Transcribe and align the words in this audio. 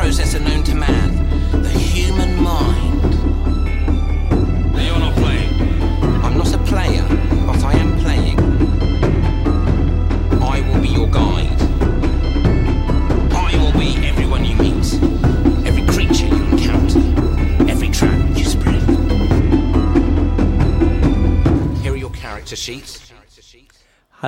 process 0.00 0.32
and 0.32 0.46
no 0.46 0.59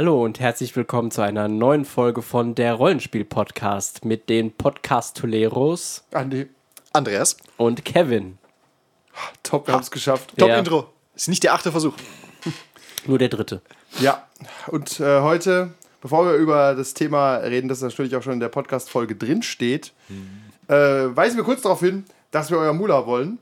Hallo 0.02 0.24
und 0.24 0.40
herzlich 0.40 0.74
willkommen 0.74 1.12
zu 1.12 1.22
einer 1.22 1.46
neuen 1.46 1.84
Folge 1.84 2.22
von 2.22 2.56
der 2.56 2.74
Rollenspiel-Podcast 2.74 4.04
mit 4.04 4.28
den 4.28 4.50
Podcast-Toleros 4.50 6.02
Andi. 6.10 6.48
Andreas. 6.92 7.36
und 7.56 7.84
Kevin. 7.84 8.36
Top, 9.44 9.68
wir 9.68 9.74
haben 9.74 9.82
es 9.82 9.92
geschafft. 9.92 10.36
Top 10.36 10.48
Ja. 10.48 10.58
Intro. 10.58 10.88
Ist 11.14 11.28
nicht 11.28 11.44
der 11.44 11.54
achte 11.54 11.70
Versuch. 11.70 11.94
Nur 13.06 13.18
der 13.18 13.28
dritte. 13.28 13.62
Ja, 14.00 14.26
und 14.66 14.98
äh, 14.98 15.20
heute, 15.20 15.70
bevor 16.00 16.26
wir 16.26 16.32
über 16.34 16.74
das 16.74 16.94
Thema 16.94 17.36
reden, 17.36 17.68
das 17.68 17.80
natürlich 17.80 18.16
auch 18.16 18.24
schon 18.24 18.32
in 18.32 18.40
der 18.40 18.48
Podcast-Folge 18.48 19.14
drin 19.14 19.44
steht, 19.44 19.92
äh, 20.66 20.74
weisen 20.74 21.36
wir 21.36 21.44
kurz 21.44 21.62
darauf 21.62 21.78
hin, 21.78 22.06
dass 22.32 22.50
wir 22.50 22.58
euer 22.58 22.72
Mula 22.72 23.06
wollen. 23.06 23.38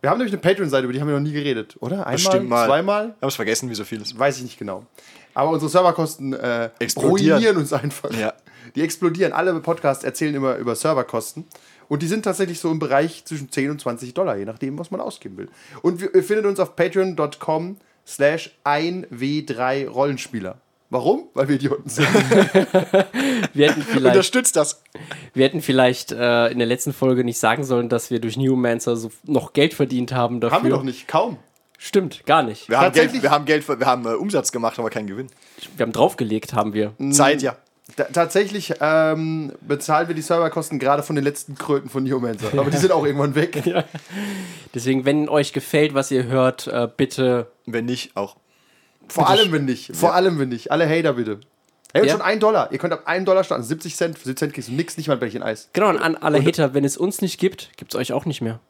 Wir 0.00 0.10
haben 0.10 0.18
nämlich 0.18 0.32
eine 0.32 0.40
Patreon-Seite, 0.40 0.84
über 0.84 0.92
die 0.92 1.00
haben 1.00 1.08
wir 1.08 1.14
noch 1.14 1.20
nie 1.20 1.30
geredet, 1.30 1.76
oder? 1.80 1.98
Einmal, 1.98 2.14
Bestimmt 2.14 2.48
mal. 2.48 2.66
zweimal? 2.66 3.06
Wir 3.08 3.14
haben 3.20 3.28
es 3.28 3.34
vergessen, 3.36 3.70
wie 3.70 3.74
so 3.74 3.84
vieles. 3.84 4.18
Weiß 4.18 4.38
ich 4.38 4.42
nicht 4.42 4.58
genau. 4.58 4.86
Aber 5.40 5.50
unsere 5.52 5.70
Serverkosten 5.70 6.34
äh, 6.34 6.68
Explodieren. 6.78 7.34
ruinieren 7.38 7.56
uns 7.56 7.72
einfach. 7.72 8.12
Ja. 8.12 8.34
Die 8.76 8.82
explodieren. 8.82 9.32
Alle 9.32 9.54
Podcasts 9.60 10.04
erzählen 10.04 10.34
immer 10.34 10.56
über 10.56 10.76
Serverkosten. 10.76 11.46
Und 11.88 12.02
die 12.02 12.06
sind 12.06 12.24
tatsächlich 12.24 12.60
so 12.60 12.70
im 12.70 12.78
Bereich 12.78 13.24
zwischen 13.24 13.50
10 13.50 13.70
und 13.70 13.80
20 13.80 14.12
Dollar, 14.14 14.36
je 14.36 14.44
nachdem, 14.44 14.78
was 14.78 14.90
man 14.90 15.00
ausgeben 15.00 15.38
will. 15.38 15.48
Und 15.82 16.00
wir- 16.00 16.14
ihr 16.14 16.22
findet 16.22 16.44
uns 16.46 16.60
auf 16.60 16.76
patreon.com 16.76 17.78
slash 18.06 18.50
1w3 18.64 19.88
Rollenspieler. 19.88 20.58
Warum? 20.92 21.28
Weil 21.34 21.48
wir 21.48 21.56
Idioten 21.56 21.88
sind. 21.88 22.08
Wir 23.54 23.68
hätten 23.70 23.82
vielleicht, 23.82 24.06
Unterstützt 24.16 24.56
das. 24.56 24.82
wir 25.34 25.44
hätten 25.44 25.62
vielleicht 25.62 26.10
äh, 26.12 26.48
in 26.48 26.58
der 26.58 26.66
letzten 26.66 26.92
Folge 26.92 27.22
nicht 27.24 27.38
sagen 27.38 27.62
sollen, 27.64 27.88
dass 27.88 28.10
wir 28.10 28.20
durch 28.20 28.36
Newmancer 28.36 28.96
so 28.96 29.10
noch 29.24 29.52
Geld 29.52 29.72
verdient 29.74 30.12
haben 30.12 30.40
dafür. 30.40 30.56
Haben 30.56 30.64
wir 30.64 30.70
doch 30.70 30.82
nicht. 30.82 31.06
Kaum. 31.08 31.38
Stimmt, 31.82 32.26
gar 32.26 32.42
nicht. 32.42 32.68
Wir 32.68 32.78
haben 32.78 32.92
Geld, 32.92 33.22
wir 33.22 33.30
haben, 33.30 33.46
Geld, 33.46 33.66
wir 33.66 33.86
haben 33.86 34.04
äh, 34.04 34.10
Umsatz 34.10 34.52
gemacht, 34.52 34.78
aber 34.78 34.90
keinen 34.90 35.06
Gewinn. 35.06 35.28
Wir 35.78 35.84
haben 35.86 35.92
draufgelegt, 35.92 36.52
haben 36.52 36.74
wir. 36.74 36.92
Zeit, 37.10 37.40
ja. 37.40 37.56
Da, 37.96 38.04
tatsächlich 38.04 38.74
ähm, 38.82 39.52
bezahlen 39.62 40.06
wir 40.06 40.14
die 40.14 40.20
Serverkosten 40.20 40.78
gerade 40.78 41.02
von 41.02 41.16
den 41.16 41.24
letzten 41.24 41.54
Kröten 41.56 41.88
von 41.88 42.04
Neomancer. 42.04 42.48
Aber 42.58 42.70
die 42.70 42.76
sind 42.76 42.92
auch 42.92 43.06
irgendwann 43.06 43.34
weg. 43.34 43.62
Deswegen, 44.74 45.06
wenn 45.06 45.30
euch 45.30 45.54
gefällt, 45.54 45.94
was 45.94 46.10
ihr 46.10 46.24
hört, 46.24 46.66
äh, 46.66 46.86
bitte. 46.94 47.50
Wenn 47.64 47.86
nicht, 47.86 48.14
auch. 48.14 48.36
Vor 49.08 49.30
allem, 49.30 49.50
wenn 49.50 49.64
nicht. 49.64 49.96
Vor 49.96 50.14
allem, 50.14 50.38
wenn 50.38 50.50
nicht. 50.50 50.70
Alle 50.70 50.86
Hater 50.86 51.14
bitte. 51.14 51.40
Hey, 51.94 52.02
und 52.02 52.08
Ja. 52.08 52.12
schon 52.12 52.22
ein 52.22 52.40
Dollar. 52.40 52.70
Ihr 52.72 52.78
könnt 52.78 52.92
ab 52.92 53.06
einem 53.06 53.24
Dollar 53.24 53.42
starten. 53.42 53.64
70 53.64 53.96
Cent. 53.96 54.18
Für 54.18 54.26
70 54.26 54.38
Cent 54.38 54.52
kriegst 54.52 54.68
du 54.68 54.74
nix, 54.74 54.98
nicht 54.98 55.08
mal 55.08 55.14
ein 55.14 55.20
Bällchen 55.20 55.42
Eis. 55.42 55.70
Genau, 55.72 55.88
und 55.88 55.96
an 55.96 56.14
alle 56.14 56.44
Hater, 56.44 56.74
wenn 56.74 56.84
es 56.84 56.98
uns 56.98 57.22
nicht 57.22 57.40
gibt, 57.40 57.70
gibt 57.78 57.94
es 57.94 57.98
euch 57.98 58.12
auch 58.12 58.26
nicht 58.26 58.42
mehr. 58.42 58.60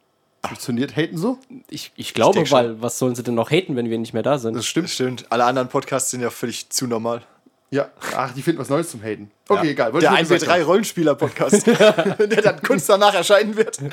Funktioniert 0.45 0.97
Haten 0.97 1.19
so? 1.19 1.39
Ich, 1.69 1.93
ich 1.97 2.15
glaube, 2.15 2.47
schon. 2.47 2.59
weil 2.59 2.83
was 2.83 2.99
sollen 2.99 3.15
sie 3.15 3.23
denn 3.23 3.35
noch 3.35 3.51
haten, 3.51 3.77
wenn 3.77 3.91
wir 3.91 3.99
nicht 3.99 4.15
mehr 4.15 4.23
da 4.23 4.39
sind? 4.39 4.55
Das 4.55 4.67
stimmt. 4.67 4.89
Stimmt. 4.89 5.27
Alle 5.31 5.45
anderen 5.45 5.69
Podcasts 5.69 6.11
sind 6.11 6.23
ja 6.23 6.31
völlig 6.31 6.71
zu 6.71 6.87
normal. 6.87 7.23
Ja. 7.71 7.91
Ach, 8.17 8.33
die 8.33 8.43
finden 8.43 8.61
was 8.61 8.69
Neues 8.69 8.91
zum 8.91 9.03
Haten. 9.03 9.31
Okay, 9.49 9.67
ja. 9.67 9.73
egal. 9.73 9.93
Der 9.93 10.01
ich 10.01 10.29
nur 10.29 10.39
gesagt 10.39 10.51
1W3 10.51 10.65
Rollenspieler-Podcast, 10.65 11.67
der 11.67 12.43
dann 12.43 12.63
kurz 12.63 12.87
danach 12.87 13.15
erscheinen 13.15 13.57
wird. 13.57 13.81
haben. 13.81 13.91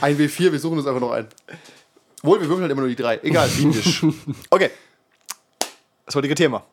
Ein 0.00 0.16
W4, 0.16 0.52
wir 0.52 0.58
suchen 0.58 0.78
uns 0.78 0.86
einfach 0.86 1.00
noch 1.00 1.10
ein. 1.10 1.26
Wohl, 2.22 2.40
wir 2.40 2.48
würfeln 2.48 2.62
halt 2.62 2.72
immer 2.72 2.80
nur 2.80 2.88
die 2.88 2.96
drei. 2.96 3.18
Egal. 3.22 3.48
Windisch. 3.56 4.02
Okay. 4.50 4.70
Das 6.06 6.14
heutige 6.14 6.34
Thema. 6.34 6.64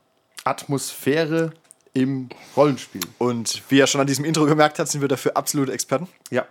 Atmosphäre 0.44 1.52
im 1.94 2.30
Rollenspiel. 2.56 3.02
Und 3.18 3.62
wie 3.70 3.80
er 3.80 3.88
schon 3.88 4.00
an 4.00 4.08
diesem 4.08 4.26
Intro 4.26 4.46
gemerkt 4.46 4.80
hat, 4.80 4.88
sind 4.88 5.02
wir 5.02 5.08
dafür 5.08 5.36
absolute 5.36 5.74
Experten. 5.74 6.08
Ja. 6.30 6.46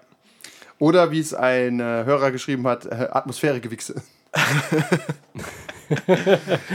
Oder 0.81 1.13
wie 1.13 1.21
es 1.21 1.33
ein 1.35 1.79
äh, 1.79 1.83
Hörer 2.05 2.33
geschrieben 2.33 2.67
hat, 2.67 2.87
äh, 2.87 3.09
Atmosphäre-Gewichse. 3.13 4.03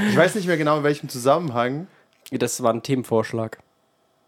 ich 0.09 0.17
weiß 0.17 0.35
nicht 0.35 0.47
mehr 0.47 0.57
genau, 0.57 0.77
in 0.77 0.83
welchem 0.83 1.09
Zusammenhang. 1.09 1.87
Das 2.31 2.61
war 2.63 2.73
ein 2.73 2.83
Themenvorschlag. 2.83 3.59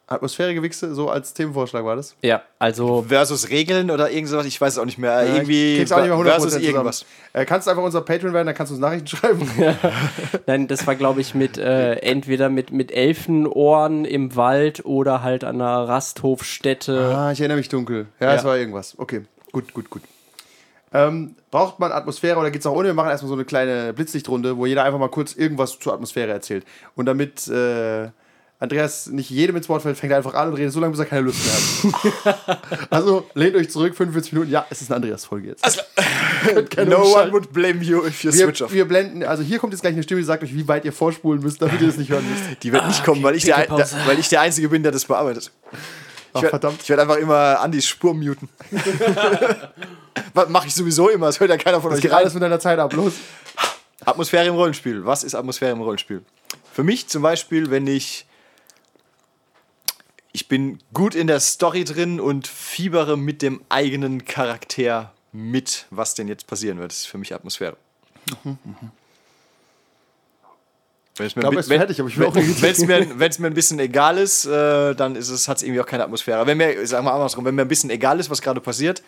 Atmosphäre-Gewichse, 0.10 0.96
so 0.96 1.10
als 1.10 1.34
Themenvorschlag 1.34 1.84
war 1.84 1.98
das. 1.98 2.16
Ja, 2.22 2.42
also 2.60 3.04
Versus 3.10 3.50
Regeln 3.50 3.92
oder 3.92 4.10
irgendwas, 4.10 4.46
ich 4.46 4.60
weiß 4.60 4.74
es 4.74 4.80
auch 4.80 4.86
nicht 4.86 4.98
mehr. 4.98 5.22
Irgendwie 5.28 5.78
Kriegst 5.80 5.92
auch 5.92 5.98
nicht 6.00 6.08
mehr 6.08 6.18
100% 6.18 6.24
versus 6.24 6.44
zusammen. 6.54 6.66
irgendwas. 6.66 7.06
Äh, 7.34 7.44
kannst 7.46 7.68
du 7.68 7.72
einfach 7.72 7.84
unser 7.84 8.00
Patreon 8.02 8.34
werden, 8.34 8.48
dann 8.48 8.56
kannst 8.56 8.72
du 8.72 8.76
uns 8.76 8.82
Nachrichten 8.82 9.08
schreiben. 9.08 9.52
Nein, 10.48 10.68
das 10.70 10.88
war, 10.88 10.96
glaube 10.96 11.20
ich, 11.20 11.36
mit 11.36 11.58
äh, 11.58 11.96
entweder 11.96 12.48
mit, 12.48 12.72
mit 12.72 12.94
Elfenohren 12.94 14.06
im 14.06 14.36
Wald 14.38 14.86
oder 14.86 15.24
halt 15.24 15.44
an 15.44 15.56
einer 15.62 15.90
Rasthofstätte. 15.90 17.14
ah, 17.14 17.32
ich 17.34 17.42
erinnere 17.42 17.58
mich 17.58 17.68
dunkel. 17.68 18.08
Ja, 18.22 18.34
es 18.34 18.44
Ja. 18.44 18.48
war 18.48 18.58
irgendwas. 18.58 18.98
Okay, 18.98 19.26
gut, 19.52 19.74
gut, 19.74 19.90
gut. 19.90 20.02
Ähm, 20.94 21.36
braucht 21.52 21.80
man 21.80 21.92
Atmosphäre 21.92 22.40
oder 22.40 22.50
geht 22.50 22.62
es 22.62 22.68
auch 22.68 22.76
ohne? 22.76 22.88
Wir 22.88 22.94
machen 22.94 23.10
erstmal 23.10 23.30
so 23.30 23.36
eine 23.36 23.46
kleine 23.46 23.94
Blitzlichtrunde, 23.94 24.58
wo 24.58 24.66
jeder 24.66 24.84
einfach 24.84 25.00
mal 25.00 25.10
kurz 25.10 25.34
irgendwas 25.34 25.78
zur 25.80 25.94
Atmosphäre 25.94 26.32
erzählt. 26.32 26.66
Und 26.96 27.06
damit 27.06 27.48
äh, 27.50 28.10
Andreas 28.60 29.08
nicht 29.08 29.30
jedem 29.30 29.56
ins 29.58 29.70
Wort 29.70 29.84
fällt, 29.84 29.98
fängt 29.98 30.12
er 30.12 30.18
einfach 30.18 30.34
an 30.34 30.48
und 30.48 30.56
redet 30.56 30.72
so 30.74 30.80
lange, 30.80 30.92
bis 30.92 31.00
er 31.00 31.06
keine 31.06 31.22
Lust 31.22 31.40
mehr 31.46 32.34
hat. 32.34 32.88
also 32.90 33.30
lehnt 33.36 33.56
euch 33.56 33.70
zurück, 33.70 33.96
45 33.96 34.34
Minuten. 34.34 34.52
Ja, 34.52 34.66
es 34.70 34.82
ist 34.82 34.90
eine 34.90 34.96
Andreas-Folge 34.96 35.50
jetzt. 35.50 35.64
Gerne 36.70 36.90
No 36.90 37.04
one 37.04 37.32
would 37.34 37.54
blame 37.54 37.84
you 37.84 38.04
if 38.06 38.24
you 38.24 38.32
wir, 38.32 38.46
switch 38.46 38.64
off. 38.64 38.74
wir 38.74 38.88
blenden, 38.88 39.24
also 39.24 39.44
hier 39.44 39.60
kommt 39.60 39.74
jetzt 39.74 39.82
gleich 39.82 39.94
eine 39.94 40.02
Stimme, 40.02 40.22
die 40.22 40.26
sagt 40.26 40.42
euch, 40.44 40.56
wie 40.56 40.68
weit 40.68 40.86
ihr 40.86 40.94
vorspulen 40.94 41.44
müsst, 41.44 41.62
damit 41.62 41.82
ihr 41.82 41.88
das 41.88 41.98
nicht 41.98 42.10
hören 42.10 42.26
müsst. 42.28 42.64
Die 42.64 42.72
wird 42.72 42.88
nicht 42.88 43.04
kommen, 43.04 43.22
weil 43.22 43.36
ich, 43.36 43.44
der, 43.44 43.68
der, 43.68 43.90
weil 44.06 44.18
ich 44.18 44.30
der 44.30 44.42
Einzige 44.42 44.70
bin, 44.70 44.82
der 44.82 44.92
das 44.92 45.06
bearbeitet. 45.06 45.52
Ach, 46.34 46.38
Ich 46.38 46.42
werd- 46.44 46.50
verdammt. 46.52 46.82
Ich 46.82 46.90
werde 46.90 47.02
einfach 47.04 47.18
immer 47.18 47.60
Andys 47.60 47.88
Spur 47.88 48.14
muten. 48.14 48.50
Was 50.34 50.50
mache 50.50 50.68
ich 50.68 50.76
sowieso 50.76 51.10
immer, 51.10 51.28
das 51.28 51.40
hört 51.40 51.50
ja 51.50 51.58
keiner 51.58 51.82
von 51.82 51.90
Das 51.92 51.98
euch 51.98 52.02
geht 52.04 52.12
rein. 52.12 52.20
alles 52.20 52.34
mit 52.34 52.44
deiner 52.44 52.60
Zeit 52.60 52.80
ab, 52.80 52.94
los. 52.94 53.14
Atmosphäre 54.06 54.46
im 54.48 54.56
Rollenspiel. 54.56 55.06
Was 55.06 55.24
ist 55.24 55.36
Atmosphäre 55.36 55.72
im 55.72 55.82
Rollenspiel? 55.82 56.24
Für 56.72 56.84
mich 56.84 57.08
zum 57.08 57.22
Beispiel, 57.24 57.70
wenn 57.72 57.88
ich. 57.88 58.26
Ich 60.32 60.48
bin 60.48 60.78
gut 60.94 61.16
in 61.16 61.26
der 61.28 61.40
Story 61.40 61.84
drin 61.84 62.20
und 62.20 62.46
fiebere 62.48 63.18
mit 63.18 63.42
dem 63.42 63.62
eigenen 63.70 64.26
Charakter 64.26 65.12
mit, 65.32 65.88
was 65.90 66.14
denn 66.14 66.28
jetzt 66.28 66.46
passieren 66.46 66.78
wird. 66.78 66.92
Das 66.92 67.00
ist 67.00 67.06
für 67.08 67.18
mich 67.18 67.34
Atmosphäre. 67.34 67.76
Wenn 71.18 71.28
es 71.28 71.36
mir, 71.36 71.42
glaube, 71.42 71.58
ein 71.58 71.70
wenn- 71.70 71.80
fertig, 71.80 72.00
aber 72.00 72.10
ich 72.10 72.18
will 72.18 72.28
auch 72.28 72.36
wenn- 72.36 72.46
mir, 72.88 73.20
wenn's 73.20 73.40
mir 73.40 73.48
ein 73.48 73.54
bisschen 73.54 73.80
egal 73.80 74.18
ist, 74.18 74.46
äh, 74.46 74.94
dann 74.96 75.16
ist 75.16 75.30
es, 75.30 75.48
hat 75.48 75.58
es 75.58 75.64
irgendwie 75.64 75.82
auch 75.82 75.86
keine 75.86 76.04
Atmosphäre. 76.04 76.46
Wenn 76.46 76.58
mir, 76.58 76.86
sagen 76.88 77.06
wir 77.06 77.14
andersrum, 77.14 77.46
wenn 77.46 77.56
mir 77.56 77.64
ein 77.64 77.68
bisschen 77.68 77.90
egal 77.90 78.20
ist, 78.20 78.30
was 78.30 78.42
gerade 78.42 78.62
passiert, 78.62 79.02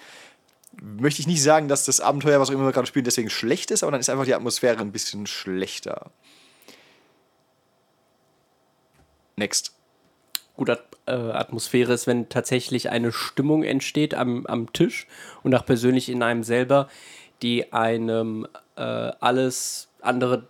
möchte 0.81 1.22
ich 1.22 1.28
nicht 1.28 1.44
sagen, 1.44 1.68
dass 1.68 1.86
das 1.86 2.00
Abenteuer, 2.00 2.40
was 2.40 2.50
auch 2.50 2.53
immer 2.53 2.66
wir 2.66 2.72
gerade 2.72 2.88
spielen, 2.88 3.06
deswegen 3.06 3.30
schlecht 3.30 3.70
ist, 3.72 3.84
aber 3.84 3.92
dann 3.92 4.00
ist 4.02 4.09
einfach 4.09 4.25
die 4.25 4.34
Atmosphäre 4.34 4.80
ein 4.80 4.92
bisschen 4.92 5.28
schlechter. 5.28 6.12
Next. 9.36 9.74
Gut, 10.56 10.70
At 10.70 10.84
äh, 11.06 11.12
Atmosphäre 11.12 11.94
ist, 11.94 12.06
wenn 12.08 12.28
tatsächlich 12.30 12.90
eine 12.90 13.12
Stimmung 13.12 13.64
entsteht 13.64 14.14
am, 14.14 14.46
am 14.47 14.74
Tisch 14.74 15.08
und 15.44 15.56
auch 15.56 15.66
persönlich 15.66 16.09
in 16.09 16.22
einem 16.22 16.44
selber, 16.44 16.90
die 17.41 17.72
einem 17.72 18.46
äh, 18.76 18.81
alles 18.81 19.88
andere 20.02 20.47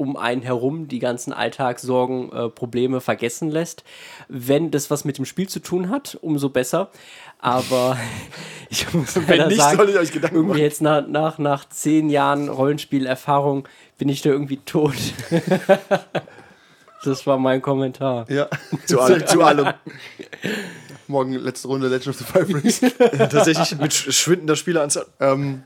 um 0.00 0.16
einen 0.16 0.40
herum, 0.40 0.88
die 0.88 0.98
ganzen 0.98 1.34
Alltagssorgen, 1.34 2.32
äh, 2.32 2.48
Probleme 2.48 3.02
vergessen 3.02 3.50
lässt. 3.50 3.84
Wenn 4.28 4.70
das 4.70 4.90
was 4.90 5.04
mit 5.04 5.18
dem 5.18 5.26
Spiel 5.26 5.46
zu 5.46 5.60
tun 5.60 5.90
hat, 5.90 6.16
umso 6.22 6.48
besser. 6.48 6.90
Aber 7.38 7.98
ich 8.70 8.92
muss 8.94 9.14
leider 9.28 9.48
nicht, 9.48 9.58
sagen, 9.58 9.76
soll 9.76 9.90
ich 9.90 9.98
euch 9.98 10.10
Gedanken 10.12 10.36
irgendwie 10.36 10.52
machen. 10.54 10.62
jetzt 10.62 10.80
nach, 10.80 11.06
nach, 11.06 11.38
nach 11.38 11.68
zehn 11.68 12.08
Jahren 12.08 12.48
Rollenspielerfahrung 12.48 13.68
bin 13.98 14.08
ich 14.08 14.22
da 14.22 14.30
irgendwie 14.30 14.56
tot. 14.56 14.94
das 17.04 17.26
war 17.26 17.38
mein 17.38 17.60
Kommentar. 17.60 18.24
Ja. 18.30 18.48
Zu, 18.86 19.00
allem, 19.00 19.26
zu 19.26 19.42
allem. 19.42 19.68
Morgen 21.08 21.32
letzte 21.34 21.68
Runde 21.68 21.88
Legend 21.88 22.08
of 22.08 22.16
the 22.16 22.24
Five 22.24 22.48
Rings. 22.54 22.80
Tatsächlich 23.30 23.78
mit 23.78 23.92
sch- 23.92 24.12
schwindender 24.12 24.56
Spieleranzahl. 24.56 25.04
ähm, 25.20 25.62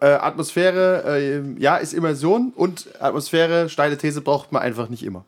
äh, 0.00 0.06
Atmosphäre, 0.06 1.04
äh, 1.06 1.60
ja, 1.60 1.76
ist 1.76 1.94
Immersion 1.94 2.52
und 2.54 2.88
Atmosphäre, 3.00 3.68
steile 3.68 3.98
These, 3.98 4.20
braucht 4.20 4.52
man 4.52 4.62
einfach 4.62 4.88
nicht 4.88 5.02
immer. 5.02 5.24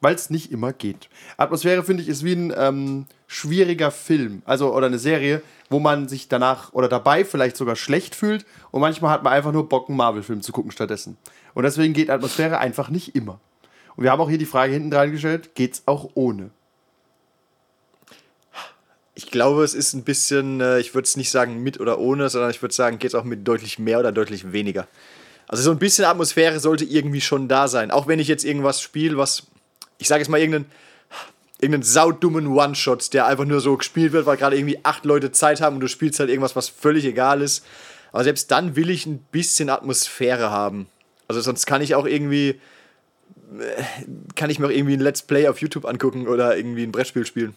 Weil 0.00 0.14
es 0.14 0.30
nicht 0.30 0.50
immer 0.50 0.72
geht. 0.72 1.08
Atmosphäre, 1.36 1.84
finde 1.84 2.02
ich, 2.02 2.08
ist 2.08 2.24
wie 2.24 2.32
ein 2.32 2.52
ähm, 2.56 3.06
schwieriger 3.28 3.90
Film, 3.90 4.42
also 4.44 4.74
oder 4.74 4.86
eine 4.86 4.98
Serie, 4.98 5.42
wo 5.70 5.78
man 5.78 6.08
sich 6.08 6.28
danach 6.28 6.72
oder 6.72 6.88
dabei 6.88 7.24
vielleicht 7.24 7.56
sogar 7.56 7.76
schlecht 7.76 8.14
fühlt 8.14 8.44
und 8.72 8.80
manchmal 8.80 9.12
hat 9.12 9.22
man 9.22 9.32
einfach 9.32 9.52
nur 9.52 9.68
Bock, 9.68 9.88
einen 9.88 9.96
Marvel-Film 9.96 10.42
zu 10.42 10.52
gucken 10.52 10.72
stattdessen. 10.72 11.16
Und 11.54 11.62
deswegen 11.62 11.94
geht 11.94 12.10
Atmosphäre 12.10 12.58
einfach 12.58 12.88
nicht 12.88 13.14
immer. 13.14 13.38
Und 13.96 14.04
wir 14.04 14.10
haben 14.10 14.20
auch 14.20 14.28
hier 14.28 14.38
die 14.38 14.46
Frage 14.46 14.72
hinten 14.72 14.90
dran 14.90 15.12
gestellt, 15.12 15.54
geht's 15.54 15.82
auch 15.86 16.10
ohne? 16.14 16.50
Ich 19.14 19.30
glaube, 19.30 19.62
es 19.62 19.74
ist 19.74 19.92
ein 19.92 20.04
bisschen, 20.04 20.60
äh, 20.60 20.78
ich 20.78 20.94
würde 20.94 21.06
es 21.06 21.16
nicht 21.16 21.30
sagen 21.30 21.62
mit 21.62 21.80
oder 21.80 21.98
ohne, 21.98 22.28
sondern 22.30 22.50
ich 22.50 22.62
würde 22.62 22.74
sagen, 22.74 22.98
geht 22.98 23.10
es 23.10 23.14
auch 23.14 23.24
mit 23.24 23.46
deutlich 23.46 23.78
mehr 23.78 23.98
oder 23.98 24.10
deutlich 24.10 24.52
weniger. 24.52 24.88
Also 25.48 25.64
so 25.64 25.70
ein 25.70 25.78
bisschen 25.78 26.06
Atmosphäre 26.06 26.60
sollte 26.60 26.84
irgendwie 26.84 27.20
schon 27.20 27.46
da 27.46 27.68
sein. 27.68 27.90
Auch 27.90 28.06
wenn 28.06 28.18
ich 28.18 28.28
jetzt 28.28 28.44
irgendwas 28.44 28.80
spiele, 28.80 29.18
was, 29.18 29.46
ich 29.98 30.08
sage 30.08 30.20
jetzt 30.20 30.30
mal 30.30 30.40
irgendeinen, 30.40 30.64
irgendeinen 31.60 31.82
saudummen 31.82 32.46
One-Shot, 32.46 33.12
der 33.12 33.26
einfach 33.26 33.44
nur 33.44 33.60
so 33.60 33.76
gespielt 33.76 34.12
wird, 34.12 34.24
weil 34.24 34.38
gerade 34.38 34.56
irgendwie 34.56 34.78
acht 34.82 35.04
Leute 35.04 35.30
Zeit 35.30 35.60
haben 35.60 35.76
und 35.76 35.80
du 35.80 35.88
spielst 35.88 36.18
halt 36.18 36.30
irgendwas, 36.30 36.56
was 36.56 36.70
völlig 36.70 37.04
egal 37.04 37.42
ist. 37.42 37.66
Aber 38.12 38.24
selbst 38.24 38.50
dann 38.50 38.76
will 38.76 38.88
ich 38.88 39.04
ein 39.04 39.18
bisschen 39.30 39.68
Atmosphäre 39.68 40.50
haben. 40.50 40.86
Also 41.28 41.40
sonst 41.40 41.66
kann 41.66 41.82
ich 41.82 41.94
auch 41.94 42.06
irgendwie, 42.06 42.60
äh, 43.58 43.82
kann 44.36 44.50
ich 44.50 44.58
mir 44.58 44.66
auch 44.66 44.70
irgendwie 44.70 44.94
ein 44.94 45.00
Let's 45.00 45.22
Play 45.22 45.48
auf 45.48 45.60
YouTube 45.60 45.84
angucken 45.84 46.28
oder 46.28 46.56
irgendwie 46.56 46.82
ein 46.82 46.92
Brettspiel 46.92 47.26
spielen. 47.26 47.54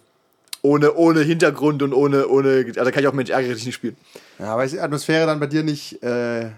Ohne, 0.66 0.94
ohne 0.96 1.22
Hintergrund 1.22 1.84
und 1.84 1.94
ohne, 1.94 2.28
ohne, 2.28 2.66
also 2.78 2.92
kann 2.92 3.02
ich 3.04 3.08
auch 3.08 3.14
Mensch 3.14 3.30
ärgere 3.30 3.54
dich 3.54 3.66
nicht 3.66 3.76
spielen. 3.76 3.96
Ja, 4.40 4.54
aber 4.54 4.66
ist 4.66 4.78
Atmosphäre 4.78 5.28
dann 5.28 5.40
bei 5.40 5.46
dir 5.48 5.64
nicht 5.64 6.02
äh, 6.04 6.50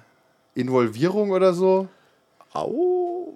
Involvierung 0.56 1.32
oder 1.32 1.54
so? 1.54 1.88
Au. 2.54 3.34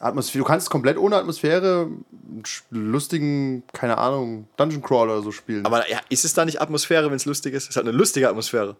Atmosphäre, 0.00 0.42
du 0.42 0.46
kannst 0.48 0.70
komplett 0.70 0.96
ohne 0.98 1.16
Atmosphäre 1.16 1.88
einen 1.90 2.42
lustigen, 2.70 3.62
keine 3.72 3.98
Ahnung, 3.98 4.46
Dungeon 4.56 4.82
Crawler 4.82 5.14
oder 5.14 5.22
so 5.22 5.32
spielen. 5.32 5.64
Aber 5.66 5.88
ja, 5.90 6.00
ist 6.08 6.24
es 6.24 6.34
da 6.34 6.44
nicht 6.44 6.60
Atmosphäre, 6.60 7.08
wenn 7.08 7.16
es 7.16 7.24
lustig 7.24 7.54
ist? 7.54 7.70
Es 7.70 7.76
halt 7.76 7.86
eine 7.88 7.96
lustige 7.96 8.28
Atmosphäre. 8.28 8.76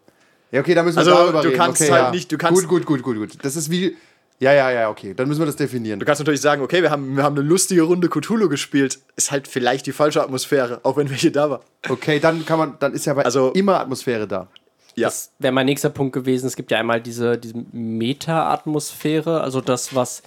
ja, 0.51 0.61
okay, 0.61 0.73
da 0.75 0.83
müssen 0.83 0.95
wir 0.97 0.99
Also, 0.99 1.11
darüber 1.11 1.41
du 1.41 1.47
reden. 1.49 1.57
kannst 1.57 1.81
okay, 1.81 1.91
halt 1.91 2.03
ja. 2.05 2.11
nicht- 2.11 2.31
du 2.31 2.37
kannst- 2.37 2.61
Gut, 2.67 2.85
gut, 2.85 3.03
gut, 3.03 3.03
gut, 3.03 3.17
gut. 3.31 3.37
Das 3.45 3.55
ist 3.55 3.69
wie. 3.71 3.97
Ja, 4.39 4.51
ja, 4.53 4.69
ja, 4.69 4.89
okay. 4.89 5.13
Dann 5.13 5.27
müssen 5.29 5.39
wir 5.39 5.45
das 5.45 5.55
definieren. 5.55 5.99
Du 5.99 6.05
kannst 6.05 6.19
natürlich 6.19 6.41
sagen, 6.41 6.61
okay, 6.61 6.81
wir 6.81 6.91
haben, 6.91 7.15
wir 7.15 7.23
haben 7.23 7.37
eine 7.37 7.47
lustige 7.47 7.83
Runde 7.83 8.09
Cthulhu 8.09 8.49
gespielt. 8.49 8.99
Ist 9.15 9.31
halt 9.31 9.47
vielleicht 9.47 9.85
die 9.85 9.93
falsche 9.93 10.21
Atmosphäre, 10.21 10.81
auch 10.83 10.97
wenn 10.97 11.09
welche 11.09 11.31
da 11.31 11.49
war. 11.49 11.61
Okay, 11.87 12.19
dann 12.19 12.45
kann 12.45 12.59
man, 12.59 12.75
dann 12.79 12.93
ist 12.93 13.05
ja 13.05 13.13
bei 13.13 13.23
Also- 13.23 13.51
immer 13.53 13.79
Atmosphäre 13.79 14.27
da. 14.27 14.47
Ja. 14.95 15.07
Das 15.07 15.31
wäre 15.39 15.53
mein 15.53 15.65
nächster 15.65 15.89
Punkt 15.89 16.13
gewesen. 16.13 16.47
Es 16.47 16.55
gibt 16.55 16.71
ja 16.71 16.79
einmal 16.79 17.01
diese, 17.01 17.37
diese 17.37 17.55
Meta-Atmosphäre, 17.73 19.41
also 19.41 19.59
das, 19.61 19.93
was 19.95 20.21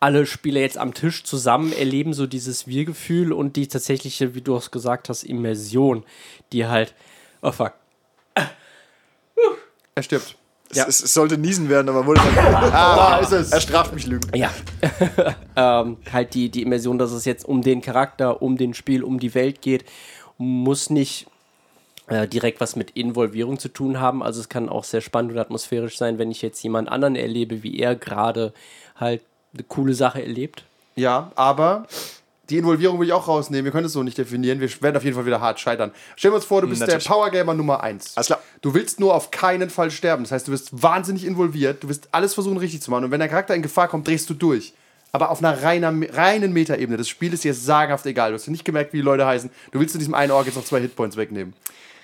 alle 0.00 0.26
Spieler 0.26 0.60
jetzt 0.60 0.76
am 0.76 0.92
Tisch 0.92 1.24
zusammen 1.24 1.72
erleben, 1.72 2.12
so 2.12 2.26
dieses 2.26 2.66
Wir-Gefühl 2.66 3.32
und 3.32 3.56
die 3.56 3.66
tatsächliche, 3.68 4.34
wie 4.34 4.42
du 4.42 4.56
auch 4.56 4.70
gesagt 4.70 5.08
hast, 5.08 5.22
Immersion, 5.24 6.04
die 6.52 6.66
halt, 6.66 6.94
oh 7.40 7.52
fuck, 7.52 7.72
Er 9.94 10.02
stirbt. 10.02 10.36
Es, 10.82 11.00
es, 11.00 11.04
es 11.04 11.14
sollte 11.14 11.38
niesen 11.38 11.68
werden, 11.68 11.88
aber 11.88 12.06
wurde 12.06 12.20
dann. 12.20 12.54
Ah, 12.74 12.96
da 12.96 13.18
ist 13.18 13.32
es. 13.32 13.52
Er 13.52 13.60
straft 13.60 13.94
mich 13.94 14.06
Lügen. 14.06 14.30
Ja. 14.34 14.50
ähm, 15.56 15.96
halt 16.12 16.34
die, 16.34 16.48
die 16.50 16.62
Immersion, 16.62 16.98
dass 16.98 17.12
es 17.12 17.24
jetzt 17.24 17.44
um 17.44 17.62
den 17.62 17.80
Charakter, 17.80 18.42
um 18.42 18.56
den 18.56 18.74
Spiel, 18.74 19.02
um 19.02 19.18
die 19.18 19.34
Welt 19.34 19.62
geht, 19.62 19.84
muss 20.38 20.90
nicht 20.90 21.26
äh, 22.08 22.28
direkt 22.28 22.60
was 22.60 22.76
mit 22.76 22.90
Involvierung 22.90 23.58
zu 23.58 23.68
tun 23.68 24.00
haben. 24.00 24.22
Also 24.22 24.40
es 24.40 24.48
kann 24.48 24.68
auch 24.68 24.84
sehr 24.84 25.00
spannend 25.00 25.32
und 25.32 25.38
atmosphärisch 25.38 25.96
sein, 25.96 26.18
wenn 26.18 26.30
ich 26.30 26.42
jetzt 26.42 26.62
jemand 26.62 26.88
anderen 26.88 27.16
erlebe, 27.16 27.62
wie 27.62 27.78
er 27.78 27.94
gerade 27.94 28.52
halt 28.96 29.22
eine 29.54 29.64
coole 29.64 29.94
Sache 29.94 30.22
erlebt. 30.22 30.64
Ja, 30.96 31.32
aber 31.34 31.86
die 32.50 32.58
Involvierung 32.58 33.00
will 33.00 33.06
ich 33.06 33.12
auch 33.12 33.26
rausnehmen. 33.26 33.64
Wir 33.64 33.72
können 33.72 33.86
es 33.86 33.92
so 33.92 34.02
nicht 34.02 34.18
definieren. 34.18 34.60
Wir 34.60 34.68
werden 34.82 34.96
auf 34.96 35.04
jeden 35.04 35.14
Fall 35.16 35.26
wieder 35.26 35.40
hart 35.40 35.60
scheitern. 35.60 35.92
Stellen 36.16 36.32
wir 36.32 36.36
uns 36.36 36.44
vor, 36.44 36.60
du 36.60 36.68
bist 36.68 36.80
Natürlich. 36.80 37.04
der 37.04 37.10
Powergamer 37.12 37.54
Nummer 37.54 37.82
1. 37.82 38.16
Alles 38.16 38.26
klar. 38.26 38.40
Du 38.60 38.74
willst 38.74 39.00
nur 39.00 39.14
auf 39.14 39.30
keinen 39.30 39.70
Fall 39.70 39.90
sterben. 39.90 40.24
Das 40.24 40.32
heißt, 40.32 40.48
du 40.48 40.52
wirst 40.52 40.82
wahnsinnig 40.82 41.24
involviert. 41.24 41.82
Du 41.82 41.88
wirst 41.88 42.08
alles 42.12 42.34
versuchen, 42.34 42.58
richtig 42.58 42.82
zu 42.82 42.90
machen. 42.90 43.04
Und 43.04 43.10
wenn 43.10 43.20
der 43.20 43.28
Charakter 43.28 43.54
in 43.54 43.62
Gefahr 43.62 43.88
kommt, 43.88 44.06
drehst 44.06 44.28
du 44.28 44.34
durch. 44.34 44.74
Aber 45.12 45.30
auf 45.30 45.38
einer 45.38 45.62
reiner, 45.62 45.94
reinen 46.12 46.52
Metaebene. 46.52 46.96
Das 46.98 47.08
Spiel 47.08 47.32
ist 47.32 47.44
dir 47.44 47.54
sagenhaft 47.54 48.04
egal. 48.04 48.30
Du 48.30 48.34
hast 48.34 48.48
nicht 48.48 48.64
gemerkt, 48.64 48.92
wie 48.92 48.96
die 48.96 49.02
Leute 49.04 49.24
heißen. 49.24 49.48
Du 49.70 49.78
willst 49.78 49.94
in 49.94 50.00
diesem 50.00 50.12
einen 50.12 50.32
Org 50.32 50.46
jetzt 50.46 50.56
noch 50.56 50.64
zwei 50.64 50.80
Hitpoints 50.80 51.16
wegnehmen. 51.16 51.54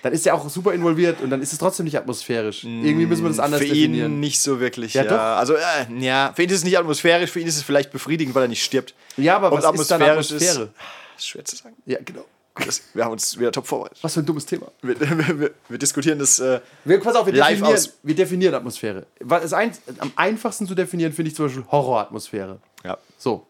Dann 0.03 0.13
ist 0.13 0.25
er 0.25 0.33
auch 0.33 0.49
super 0.49 0.73
involviert 0.73 1.21
und 1.21 1.29
dann 1.29 1.41
ist 1.41 1.53
es 1.53 1.59
trotzdem 1.59 1.83
nicht 1.85 1.97
atmosphärisch. 1.97 2.63
Irgendwie 2.63 3.05
müssen 3.05 3.23
wir 3.23 3.29
das 3.29 3.39
anders 3.39 3.61
Für 3.61 3.67
definieren. 3.67 4.13
ihn 4.13 4.19
nicht 4.19 4.39
so 4.41 4.59
wirklich. 4.59 4.93
Ja, 4.95 5.03
Ja, 5.03 5.09
doch. 5.09 5.19
Also, 5.39 5.55
äh, 5.55 5.85
ja, 5.99 6.33
für 6.35 6.43
ihn 6.43 6.49
ist 6.49 6.57
es 6.57 6.63
nicht 6.63 6.77
atmosphärisch, 6.77 7.29
für 7.29 7.39
ihn 7.39 7.47
ist 7.47 7.57
es 7.57 7.63
vielleicht 7.63 7.91
befriedigend, 7.91 8.33
weil 8.33 8.43
er 8.43 8.47
nicht 8.47 8.63
stirbt. 8.63 8.93
Ja, 9.17 9.35
aber 9.35 9.51
Und 9.51 9.61
was 9.63 9.79
ist 9.79 9.91
dann 9.91 10.01
Atmosphäre? 10.01 10.69
Ist 11.17 11.27
schwer 11.27 11.45
zu 11.45 11.55
sagen. 11.55 11.75
Ja, 11.85 11.99
genau. 12.03 12.25
Das, 12.65 12.81
wir 12.93 13.05
haben 13.05 13.11
uns 13.13 13.39
wieder 13.39 13.51
top 13.51 13.65
vorbereitet. 13.65 13.99
Was 14.01 14.13
für 14.13 14.19
ein 14.19 14.25
dummes 14.25 14.45
Thema. 14.45 14.71
Wir, 14.81 14.99
wir, 14.99 15.39
wir, 15.39 15.51
wir 15.69 15.77
diskutieren 15.77 16.19
das. 16.19 16.39
Äh, 16.39 16.59
Wir, 16.83 16.99
pass 16.99 17.15
auf, 17.15 17.25
wir 17.25 17.33
Live 17.33 17.49
definieren, 17.49 17.75
aus. 17.75 17.93
wir 18.03 18.15
definieren 18.15 18.53
Atmosphäre. 18.55 19.05
Was 19.21 19.43
ist 19.45 19.53
ein, 19.53 19.71
am 19.99 20.11
einfachsten 20.17 20.67
zu 20.67 20.75
definieren, 20.75 21.13
finde 21.13 21.29
ich 21.29 21.35
zum 21.35 21.45
Beispiel 21.45 21.63
Horroratmosphäre. 21.71 22.59
ja. 22.83 22.97
So, 23.17 23.45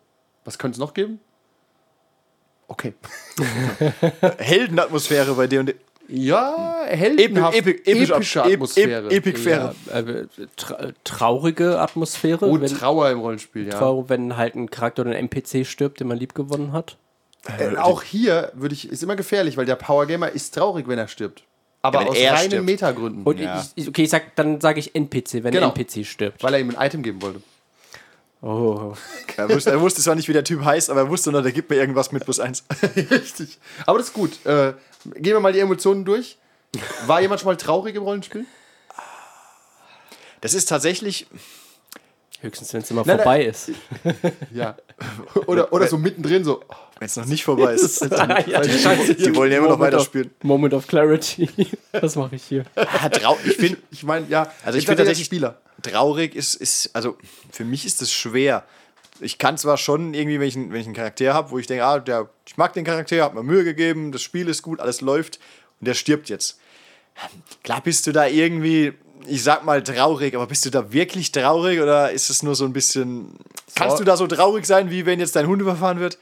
was 0.46 0.58
könnte 0.58 0.76
es 0.76 0.80
noch 0.80 0.94
geben? 0.94 1.20
Okay. 2.68 2.94
Heldenatmosphäre 4.38 5.34
bei 5.34 5.48
D&D. 5.48 5.76
Ja, 6.14 6.82
heldenhaft, 6.88 7.58
epi- 7.58 7.86
episch- 7.86 8.12
epische 8.12 8.40
ep- 8.42 8.54
Atmosphäre. 8.54 9.06
ep- 9.08 9.12
Epicfäre. 9.14 9.76
Ja, 9.88 10.00
äh, 10.00 10.26
tra 10.58 10.78
traurige 11.04 11.80
Atmosphäre. 11.80 12.46
oh, 12.46 12.60
wenn, 12.60 12.68
Trauer 12.70 13.10
im 13.12 13.20
Rollenspiel, 13.20 13.68
ja. 13.68 13.78
Trauer, 13.78 14.10
wenn 14.10 14.36
halt 14.38 14.56
ein 14.56 14.70
Charakter 14.70 15.04
oder 15.04 15.12
ein 15.12 15.30
NPC 15.30 15.66
stirbt, 15.66 16.00
den 16.02 16.08
man 16.08 16.18
lieb 16.18 16.36
gewonnen 16.36 16.74
hat. 16.74 16.98
Äh, 17.58 17.78
auch 17.78 18.04
hier 18.04 18.52
würde 18.54 18.76
ich, 18.76 18.90
ist 18.92 19.02
immer 19.04 19.16
gefährlich, 19.16 19.56
weil 19.58 19.66
der 19.66 19.76
Powergamer 19.76 20.30
ist 20.30 20.54
traurig, 20.54 20.88
wenn 20.88 21.00
er 21.00 21.08
stirbt. 21.08 21.44
Aber 21.82 22.04
Ja, 22.04 22.08
aus 22.10 22.18
reinen 22.18 22.52
stirbt. 22.52 22.66
Metagründen. 22.66 23.24
Und 23.24 23.40
Ja. 23.40 23.66
ich, 23.76 23.88
okay, 23.88 24.04
ich 24.04 24.10
sag, 24.10 24.36
dann 24.36 24.62
sage 24.62 24.80
ich 24.80 24.94
NPC, 24.94 25.44
wenn 25.44 25.52
Genau. 25.52 25.68
ein 25.72 25.76
NPC 25.76 26.06
stirbt. 26.06 26.44
weil 26.44 26.54
er 26.54 26.60
ihm 26.60 26.76
ein 26.76 26.86
Item 26.88 27.02
geben 27.02 27.22
wollte. 27.22 27.42
Oh. 28.44 28.94
Er 29.38 29.50
wusste, 29.50 29.70
er 29.70 29.80
wusste 29.82 30.02
zwar 30.02 30.16
nicht, 30.16 30.28
wie 30.28 30.34
der 30.34 30.44
Typ 30.44 30.64
heißt, 30.66 30.90
aber 30.90 31.02
er 31.02 31.10
wusste 31.10 31.32
nur, 31.32 31.44
der 31.44 31.52
gibt 31.52 31.70
mir 31.70 31.76
irgendwas 31.78 32.12
mit 32.12 32.24
plus 32.24 32.40
eins. 32.40 32.64
Richtig. 33.12 33.60
Aber 33.86 34.00
das 34.00 34.08
ist 34.08 34.14
gut. 34.14 34.44
Äh, 34.46 34.74
gehen 35.16 35.34
wir 35.34 35.40
mal 35.40 35.54
die 35.54 35.60
Emotionen 35.60 36.06
durch. 36.06 36.38
War 37.06 37.22
jemand 37.22 37.42
schon 37.42 37.48
mal 37.48 37.58
traurig 37.58 37.96
im 37.96 38.04
Rollenspiel? 38.04 38.46
Das 40.42 40.54
ist 40.54 40.66
tatsächlich. 40.66 41.28
Höchstens, 42.42 42.74
wenn 42.74 42.82
es 42.82 42.90
immer 42.90 43.04
Nein, 43.06 43.18
vorbei 43.18 43.46
ist. 43.46 43.72
Ja. 44.54 44.76
Oder, 45.48 45.72
oder 45.72 45.88
so 45.88 45.98
mittendrin 45.98 46.44
so. 46.44 46.64
Wenn 46.98 47.06
es 47.06 47.16
noch 47.16 47.26
nicht 47.26 47.44
vorbei 47.44 47.74
ist. 47.74 48.02
ja, 48.12 48.62
die 48.62 49.36
wollen 49.36 49.52
ja 49.52 49.60
immer 49.60 49.70
noch 49.70 49.80
weiterspielen. 49.80 50.28
Of, 50.28 50.44
Moment 50.44 50.74
of 50.74 50.88
Clarity. 50.88 51.50
Was 51.94 52.16
mache 52.16 52.36
ich 52.36 52.44
hier? 52.44 52.64
Ah, 52.76 53.10
trau 53.10 53.38
ich 53.44 53.56
finde, 53.56 53.78
Ich 53.92 54.04
meine, 54.04 54.28
ja. 54.28 54.52
Also 54.64 54.78
ich 54.78 54.84
ist 54.84 54.90
finde 54.90 55.04
tatsächlich 55.04 55.30
tatsächlich 55.30 55.56
traurig 55.82 56.36
ist, 56.36 56.56
ist, 56.56 56.90
also 56.94 57.18
für 57.52 57.66
mich 57.66 57.86
ist 57.86 58.02
es 58.02 58.12
schwer. 58.12 58.64
Ich 59.22 59.38
kann 59.38 59.58
zwar 59.58 59.78
schon 59.78 60.14
irgendwie, 60.14 60.40
wenn 60.40 60.48
ich, 60.48 60.56
einen- 60.56 60.72
wenn 60.74 60.82
ich 60.82 60.88
einen 60.88 60.96
Charakter 60.96 61.34
habe, 61.34 61.52
wo 61.52 61.60
ich 61.60 61.68
denke, 61.68 61.86
ah, 61.86 62.00
der, 62.00 62.30
ich 62.46 62.58
mag 62.58 62.74
den 62.74 62.84
Charakter, 62.86 63.22
hab 63.24 63.34
mir 63.34 63.44
Mühe 63.44 63.64
gegeben, 63.64 64.12
das 64.12 64.22
Spiel 64.22 64.50
ist 64.50 64.62
gut, 64.64 64.80
alles 64.80 65.02
läuft 65.02 65.40
und 65.80 65.88
der 65.88 65.94
stirbt 65.94 66.30
jetzt. 66.30 66.60
Klar 67.64 67.82
bist 67.82 68.08
du 68.08 68.12
da 68.12 68.26
irgendwie, 68.26 68.94
ich 69.28 69.44
sag 69.44 69.64
mal 69.64 69.84
traurig, 69.84 70.34
aber 70.36 70.48
bist 70.48 70.66
du 70.66 70.70
da 70.72 70.92
wirklich 70.92 71.32
traurig 71.32 71.80
oder 71.82 72.12
ist 72.12 72.30
es 72.30 72.42
nur 72.42 72.56
so 72.56 72.66
ein 72.66 72.74
bisschen. 72.74 73.36
Kannst 73.76 74.00
du 74.00 74.04
da 74.04 74.18
so 74.18 74.28
traurig 74.28 74.66
sein, 74.66 74.90
wie 74.90 75.06
wenn 75.06 75.20
jetzt 75.20 75.36
dein 75.36 75.48
Hund 75.48 75.62
überfahren 75.62 76.00
wird? 76.00 76.18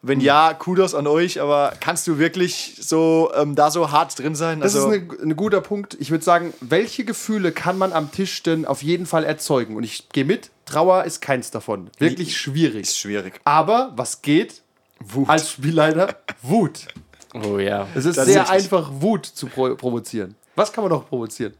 Wenn 0.00 0.20
ja, 0.20 0.54
Kudos 0.54 0.94
an 0.94 1.08
euch, 1.08 1.40
aber 1.40 1.72
kannst 1.80 2.06
du 2.06 2.18
wirklich 2.18 2.76
so 2.80 3.32
ähm, 3.34 3.56
da 3.56 3.70
so 3.70 3.90
hart 3.90 4.16
drin 4.16 4.36
sein? 4.36 4.60
Das 4.60 4.76
also, 4.76 4.90
ist 4.90 4.94
ein, 4.94 5.30
ein 5.30 5.36
guter 5.36 5.60
Punkt. 5.60 5.96
Ich 5.98 6.12
würde 6.12 6.22
sagen, 6.22 6.54
welche 6.60 7.04
Gefühle 7.04 7.50
kann 7.50 7.76
man 7.78 7.92
am 7.92 8.12
Tisch 8.12 8.44
denn 8.44 8.64
auf 8.64 8.82
jeden 8.84 9.06
Fall 9.06 9.24
erzeugen? 9.24 9.76
Und 9.76 9.82
ich 9.82 10.08
gehe 10.10 10.24
mit, 10.24 10.50
Trauer 10.66 11.04
ist 11.04 11.20
keins 11.20 11.50
davon. 11.50 11.90
Wirklich 11.98 12.36
schwierig. 12.36 12.82
ist 12.82 12.98
schwierig. 12.98 13.40
Aber 13.44 13.92
was 13.96 14.22
geht? 14.22 14.62
Wut. 15.00 15.28
Als 15.28 15.50
Spielleiter? 15.50 16.16
Wut. 16.42 16.86
Oh 17.34 17.58
ja. 17.58 17.88
Es 17.94 18.04
ist 18.04 18.18
Das 18.18 18.26
sehr 18.26 18.42
ist 18.42 18.50
einfach, 18.50 18.90
Wut 18.92 19.26
zu 19.26 19.46
pro 19.46 19.74
provozieren. 19.74 20.36
Was 20.54 20.72
kann 20.72 20.84
man 20.84 20.92
noch 20.92 21.08
provozieren? 21.08 21.54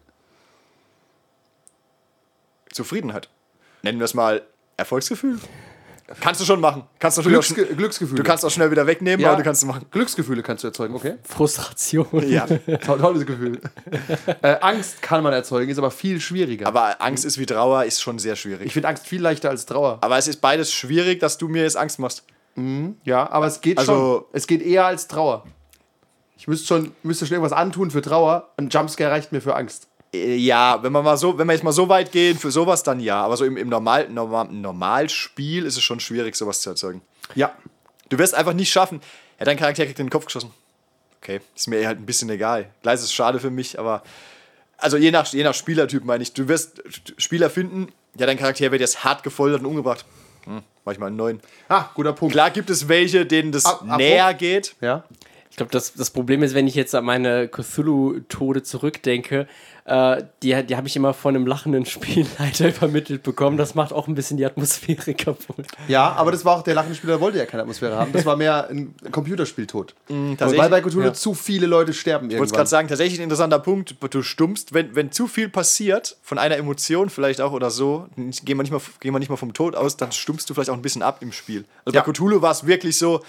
Zufriedenheit. 2.72 3.28
Nennen 3.82 3.98
wir 3.98 4.04
es 4.04 4.14
mal 4.14 4.42
Erfolgsgefühl. 4.76 5.38
Kannst 6.20 6.40
du 6.40 6.44
schon 6.46 6.60
machen. 6.60 6.84
Kannst 6.98 7.18
du, 7.18 7.22
Glücksge 7.22 7.62
schn- 7.62 7.74
Glücksgefühle. 7.74 8.16
du 8.16 8.22
kannst 8.22 8.42
auch 8.44 8.50
schnell 8.50 8.70
wieder 8.70 8.86
wegnehmen, 8.86 9.20
Ja. 9.20 9.28
aber 9.28 9.36
du 9.38 9.42
kannst 9.44 9.62
es 9.62 9.66
machen. 9.68 9.84
Glücksgefühle 9.90 10.42
kannst 10.42 10.64
du 10.64 10.68
erzeugen, 10.68 10.94
okay? 10.94 11.16
Frustration. 11.22 12.06
Ja. 12.28 12.46
To- 12.46 12.96
Tolles 12.96 13.26
Gefühl. 13.26 13.60
äh, 14.42 14.56
Angst 14.60 15.02
kann 15.02 15.22
man 15.22 15.32
erzeugen, 15.34 15.70
ist 15.70 15.78
aber 15.78 15.90
viel 15.90 16.20
schwieriger. 16.20 16.66
Aber 16.66 17.00
Angst 17.02 17.24
ist 17.26 17.38
wie 17.38 17.44
Trauer, 17.46 17.84
ist 17.84 18.00
schon 18.00 18.18
sehr 18.18 18.36
schwierig. 18.36 18.66
ich 18.66 18.72
finde 18.72 18.88
Angst 18.88 19.06
viel 19.06 19.20
leichter 19.20 19.50
als 19.50 19.66
Trauer. 19.66 19.98
aber 20.00 20.16
es 20.16 20.28
ist 20.28 20.40
beides 20.40 20.72
schwierig, 20.72 21.20
dass 21.20 21.36
du 21.36 21.48
mir 21.48 21.62
jetzt 21.62 21.76
Angst 21.76 21.98
machst. 21.98 22.24
Ja, 23.04 23.30
aber 23.30 23.46
es 23.46 23.60
geht 23.60 23.78
Also- 23.78 23.92
schon. 23.92 24.24
Es 24.32 24.46
geht 24.46 24.62
eher 24.62 24.86
als 24.86 25.08
Trauer. 25.08 25.44
Ich 26.38 26.48
müsste 26.48 26.66
schon, 26.68 26.92
müsste 27.02 27.26
schon 27.26 27.34
irgendwas 27.34 27.52
antun 27.56 27.90
für 27.90 28.00
Trauer. 28.00 28.48
Ein 28.56 28.68
Jumpscare 28.70 29.10
reicht 29.10 29.32
mir 29.32 29.40
für 29.40 29.54
Angst. 29.56 29.87
Äh, 30.12 30.36
Ja, 30.36 30.82
wenn 30.82 30.92
man 30.92 31.04
mal 31.04 31.16
so, 31.16 31.36
wenn 31.38 31.46
wir 31.46 31.52
jetzt 31.54 31.64
mal 31.64 31.72
so 31.72 31.88
weit 31.88 32.12
gehen, 32.12 32.38
für 32.38 32.50
sowas 32.50 32.82
dann 32.82 33.00
ja. 33.00 33.22
Aber 33.22 33.36
so 33.36 33.44
im, 33.44 33.56
im 33.56 33.68
Normal, 33.68 34.08
Normal, 34.08 34.48
Normalspiel 34.50 35.64
ist 35.66 35.76
es 35.76 35.82
schon 35.82 36.00
schwierig, 36.00 36.36
sowas 36.36 36.60
zu 36.60 36.70
erzeugen. 36.70 37.02
Ja. 37.34 37.52
Du 38.08 38.18
wirst 38.18 38.34
einfach 38.34 38.54
nicht 38.54 38.70
schaffen. 38.72 39.00
Ja, 39.38 39.44
dein 39.44 39.56
Charakter 39.56 39.84
kriegt 39.84 39.98
in 40.00 40.06
den 40.06 40.10
Kopf 40.10 40.24
geschossen. 40.26 40.50
Okay, 41.20 41.40
ist 41.54 41.66
mir 41.68 41.86
halt 41.86 41.98
ein 41.98 42.06
bisschen 42.06 42.30
egal. 42.30 42.70
Klar 42.82 42.94
ist 42.94 43.02
es 43.02 43.12
schade 43.12 43.38
für 43.40 43.50
mich, 43.50 43.78
aber. 43.78 44.02
Also 44.80 44.96
je 44.96 45.10
nach, 45.10 45.26
je 45.32 45.42
nach 45.42 45.54
Spielertyp 45.54 46.04
meine 46.04 46.22
ich. 46.22 46.32
Du 46.32 46.46
wirst 46.46 46.80
Spieler 47.18 47.50
finden, 47.50 47.88
ja, 48.16 48.26
dein 48.26 48.38
Charakter 48.38 48.70
wird 48.70 48.80
jetzt 48.80 49.02
hart 49.04 49.24
gefoltert 49.24 49.60
und 49.60 49.66
umgebracht. 49.66 50.04
Hm, 50.44 50.62
manchmal 50.84 51.08
einen 51.08 51.16
neuen. 51.16 51.40
Ah, 51.68 51.86
guter 51.94 52.12
Punkt. 52.12 52.32
Klar 52.32 52.50
gibt 52.52 52.70
es 52.70 52.86
welche, 52.86 53.26
denen 53.26 53.50
das 53.50 53.66
Ab- 53.66 53.82
ab- 53.88 53.98
näher 53.98 54.32
geht. 54.34 54.76
Ja. 54.80 55.02
Glaube, 55.58 55.70
das, 55.72 55.92
das 55.94 56.10
Problem 56.10 56.42
ist, 56.42 56.54
wenn 56.54 56.66
ich 56.66 56.74
jetzt 56.74 56.94
an 56.94 57.04
meine 57.04 57.48
Cthulhu-Tode 57.48 58.62
zurückdenke, 58.62 59.46
äh, 59.84 60.22
die, 60.42 60.54
die 60.64 60.76
habe 60.76 60.86
ich 60.86 60.96
immer 60.96 61.14
von 61.14 61.34
einem 61.34 61.46
lachenden 61.46 61.86
Spielleiter 61.86 62.68
übermittelt 62.76 63.22
bekommen. 63.22 63.56
Das 63.56 63.74
macht 63.74 63.92
auch 63.92 64.06
ein 64.06 64.14
bisschen 64.14 64.36
die 64.36 64.44
Atmosphäre 64.44 65.14
kaputt. 65.14 65.66
Ja, 65.88 66.12
aber 66.12 66.30
das 66.30 66.44
war 66.44 66.56
auch 66.56 66.62
der 66.62 66.74
lachende 66.74 66.94
Spieler, 66.94 67.20
wollte 67.20 67.38
ja 67.38 67.46
keine 67.46 67.62
Atmosphäre 67.62 67.96
haben. 67.96 68.12
Das 68.12 68.26
war 68.26 68.36
mehr 68.36 68.68
ein 68.68 68.94
Computerspieltod. 69.10 69.94
tatsächlich, 70.06 70.60
Weil 70.60 70.68
bei 70.70 70.80
Cthulhu 70.82 71.06
ja. 71.06 71.14
zu 71.14 71.32
viele 71.32 71.66
Leute 71.66 71.94
sterben 71.94 72.30
Ich 72.30 72.38
wollte 72.38 72.54
gerade 72.54 72.68
sagen, 72.68 72.88
tatsächlich 72.88 73.18
ein 73.18 73.24
interessanter 73.24 73.58
Punkt. 73.58 73.96
Du 74.10 74.22
stummst, 74.22 74.74
wenn, 74.74 74.94
wenn 74.94 75.10
zu 75.10 75.26
viel 75.26 75.48
passiert, 75.48 76.18
von 76.22 76.38
einer 76.38 76.56
Emotion 76.56 77.08
vielleicht 77.08 77.40
auch 77.40 77.52
oder 77.52 77.70
so, 77.70 78.06
gehen 78.16 78.56
wir 78.58 78.62
nicht 78.62 78.72
mal, 78.72 78.82
gehen 79.00 79.14
wir 79.14 79.18
nicht 79.18 79.30
mal 79.30 79.36
vom 79.36 79.54
Tod 79.54 79.74
aus, 79.74 79.96
dann 79.96 80.12
stummst 80.12 80.50
du 80.50 80.54
vielleicht 80.54 80.70
auch 80.70 80.74
ein 80.74 80.82
bisschen 80.82 81.02
ab 81.02 81.18
im 81.20 81.32
Spiel. 81.32 81.64
Also 81.86 81.96
Ja. 81.96 82.02
bei 82.02 82.12
Cthulhu 82.12 82.42
war 82.42 82.50
es 82.50 82.66
wirklich 82.66 82.98
so, 82.98 83.22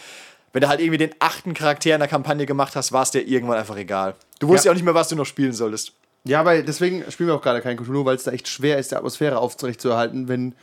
wenn 0.54 0.62
du 0.62 0.68
halt 0.68 0.80
irgendwie 0.80 0.98
den 0.98 1.12
achten 1.20 1.54
Charakter 1.54 1.94
in 1.94 2.00
der 2.00 2.08
Kampagne 2.08 2.46
gemacht 2.46 2.76
hast, 2.76 2.92
war 2.92 3.04
es 3.04 3.12
dir 3.12 3.22
irgendwann 3.28 3.58
einfach 3.58 3.78
egal. 3.78 4.16
Du 4.40 4.48
wusstest 4.48 4.66
Ja. 4.66 4.70
ja 4.70 4.74
auch 4.74 4.76
nicht 4.76 4.86
mehr, 4.86 4.94
was 4.96 5.10
du 5.10 5.16
noch 5.16 5.26
spielen 5.26 5.54
solltest. 5.54 5.94
Ja, 6.26 6.44
weil 6.46 6.64
deswegen 6.64 7.10
spielen 7.12 7.28
wir 7.30 7.36
auch 7.36 7.42
gerade 7.42 7.62
kein 7.62 7.78
Cthulhu, 7.78 8.04
weil 8.06 8.16
es 8.16 8.24
da 8.24 8.32
echt 8.32 8.48
schwer 8.48 8.78
ist, 8.78 8.92
die 8.92 8.96
Atmosphäre 8.96 9.38
aufrechtzuerhalten, 9.40 10.28
wenn 10.28 10.54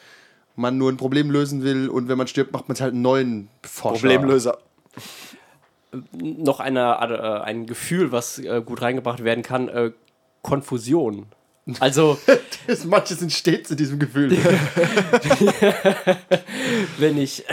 man 0.55 0.77
nur 0.79 0.91
ein 0.91 0.97
Problem 0.97 1.31
lösen 1.31 1.63
will 1.63 1.89
und 1.89 2.09
wenn 2.09 2.19
man 2.19 2.27
stirbt, 2.27 2.53
macht 2.53 2.69
man 2.69 2.79
halt 2.79 2.93
einen 2.93 3.03
neuen 3.03 3.49
Forscher. 3.63 4.01
Problemlöser. 4.01 4.59
Noch 6.13 6.61
eine, 6.61 6.81
äh, 6.81 7.41
ein 7.45 7.67
Gefühl, 7.67 8.13
was 8.13 8.39
äh, 8.39 8.61
gut 8.65 8.83
reingebracht 8.83 9.23
werden 9.25 9.43
kann, 9.43 9.69
äh, 9.69 9.93
Konfusion. 10.43 11.27
Also, 11.81 12.19
Das- 12.67 12.85
Manche 12.85 13.15
sind 13.15 13.33
stets 13.33 13.71
in 13.71 13.77
diesem 13.77 13.99
Gefühl. 13.99 14.37
wenn 16.99 17.19
ich, 17.19 17.45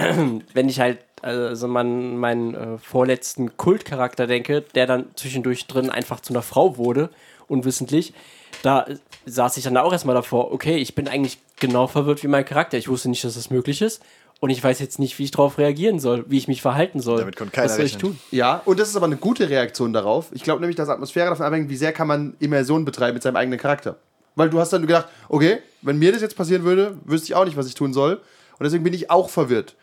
wenn 0.54 0.70
ich 0.70 0.80
halt 0.80 1.00
also 1.24 1.68
man, 1.68 2.18
meinen 2.18 2.56
äh, 2.56 2.78
vorletzten 2.78 3.58
Kultcharakter 3.58 4.28
denke, 4.28 4.62
der 4.76 4.88
dann 4.88 5.06
zwischendurch 5.16 5.68
drin 5.68 5.90
einfach 5.90 6.20
zu 6.20 6.34
einer 6.34 6.42
Frau 6.42 6.78
wurde, 6.78 7.10
unwissentlich, 7.48 8.14
da 8.62 8.84
äh, 8.84 8.98
saß 9.26 9.58
ich 9.58 9.64
dann 9.64 9.78
auch 9.78 9.92
erstmal 9.92 10.16
davor, 10.16 10.52
okay, 10.52 10.78
ich 10.78 10.96
bin 10.96 11.08
eigentlich 11.08 11.40
genau 11.60 11.88
verwirrt 11.88 12.24
wie 12.24 12.28
mein 12.28 12.46
Charakter. 12.46 12.78
Ich 12.78 12.90
wusste 12.90 13.10
nicht, 13.10 13.24
dass 13.24 13.36
das 13.36 13.50
möglich 13.50 13.82
ist. 13.82 14.02
Und 14.40 14.50
ich 14.50 14.62
weiß 14.62 14.80
jetzt 14.80 15.00
nicht, 15.00 15.18
wie 15.20 15.24
ich 15.24 15.32
darauf 15.32 15.58
reagieren 15.58 16.00
soll, 16.00 16.26
wie 16.28 16.38
ich 16.38 16.50
mich 16.50 16.62
verhalten 16.62 17.00
soll. 17.00 17.20
Damit 17.20 17.38
konnte 17.38 17.54
keiner 17.54 17.70
Was 17.70 17.78
soll 17.78 17.86
ich 17.86 17.96
rechnen. 17.96 18.14
tun? 18.14 18.20
Ja, 18.32 18.62
und 18.66 18.78
das 18.78 18.90
ist 18.90 18.98
aber 18.98 19.06
eine 19.06 19.16
gute 19.16 19.50
Reaktion 19.50 19.94
darauf. 19.94 20.28
Ich 20.34 20.44
glaube 20.44 20.60
nämlich, 20.60 20.76
dass 20.76 20.90
Atmosphäre 20.90 21.30
davon 21.30 21.46
abhängt, 21.46 21.70
wie 21.70 21.78
sehr 21.78 21.94
kann 21.94 22.08
man 22.08 22.36
Immersion 22.40 22.84
betreiben 22.84 23.14
mit 23.14 23.24
seinem 23.24 23.38
eigenen 23.38 23.58
Charakter. 23.58 23.96
Weil 24.36 24.50
du 24.50 24.60
hast 24.60 24.74
dann 24.74 24.82
gedacht, 24.82 25.08
okay, 25.30 25.60
wenn 25.82 25.98
mir 25.98 26.12
das 26.12 26.22
jetzt 26.22 26.36
passieren 26.36 26.64
würde, 26.64 26.98
wüsste 27.06 27.28
ich 27.28 27.36
auch 27.36 27.46
nicht, 27.46 27.56
was 27.56 27.68
ich 27.68 27.76
tun 27.76 27.94
soll. 27.94 28.16
Und 28.16 28.64
deswegen 28.64 28.84
bin 28.84 28.94
ich 28.94 29.10
auch 29.10 29.30
verwirrt. 29.30 29.76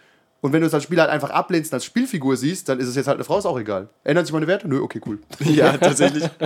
Und 0.43 0.53
wenn 0.53 0.61
du 0.63 0.67
es 0.67 0.75
als 0.75 0.85
Spieler 0.85 1.03
halt 1.03 1.13
einfach 1.13 1.31
ablehnst 1.31 1.71
und 1.73 1.77
als 1.77 1.85
Spielfigur 1.85 2.37
siehst, 2.37 2.69
dann 2.69 2.81
ist 2.81 2.89
es 2.89 2.97
jetzt 2.97 3.07
halt 3.09 3.17
eine 3.17 3.25
Frau, 3.25 3.39
ist 3.39 3.47
auch 3.47 3.59
egal. 3.59 3.89
Ändern 4.05 4.25
sich 4.25 4.33
meine 4.33 4.47
Werte? 4.47 4.67
Nö, 4.69 4.81
okay, 4.81 5.01
cool. 5.07 5.19
Ja, 5.41 5.77
tatsächlich. 5.77 6.25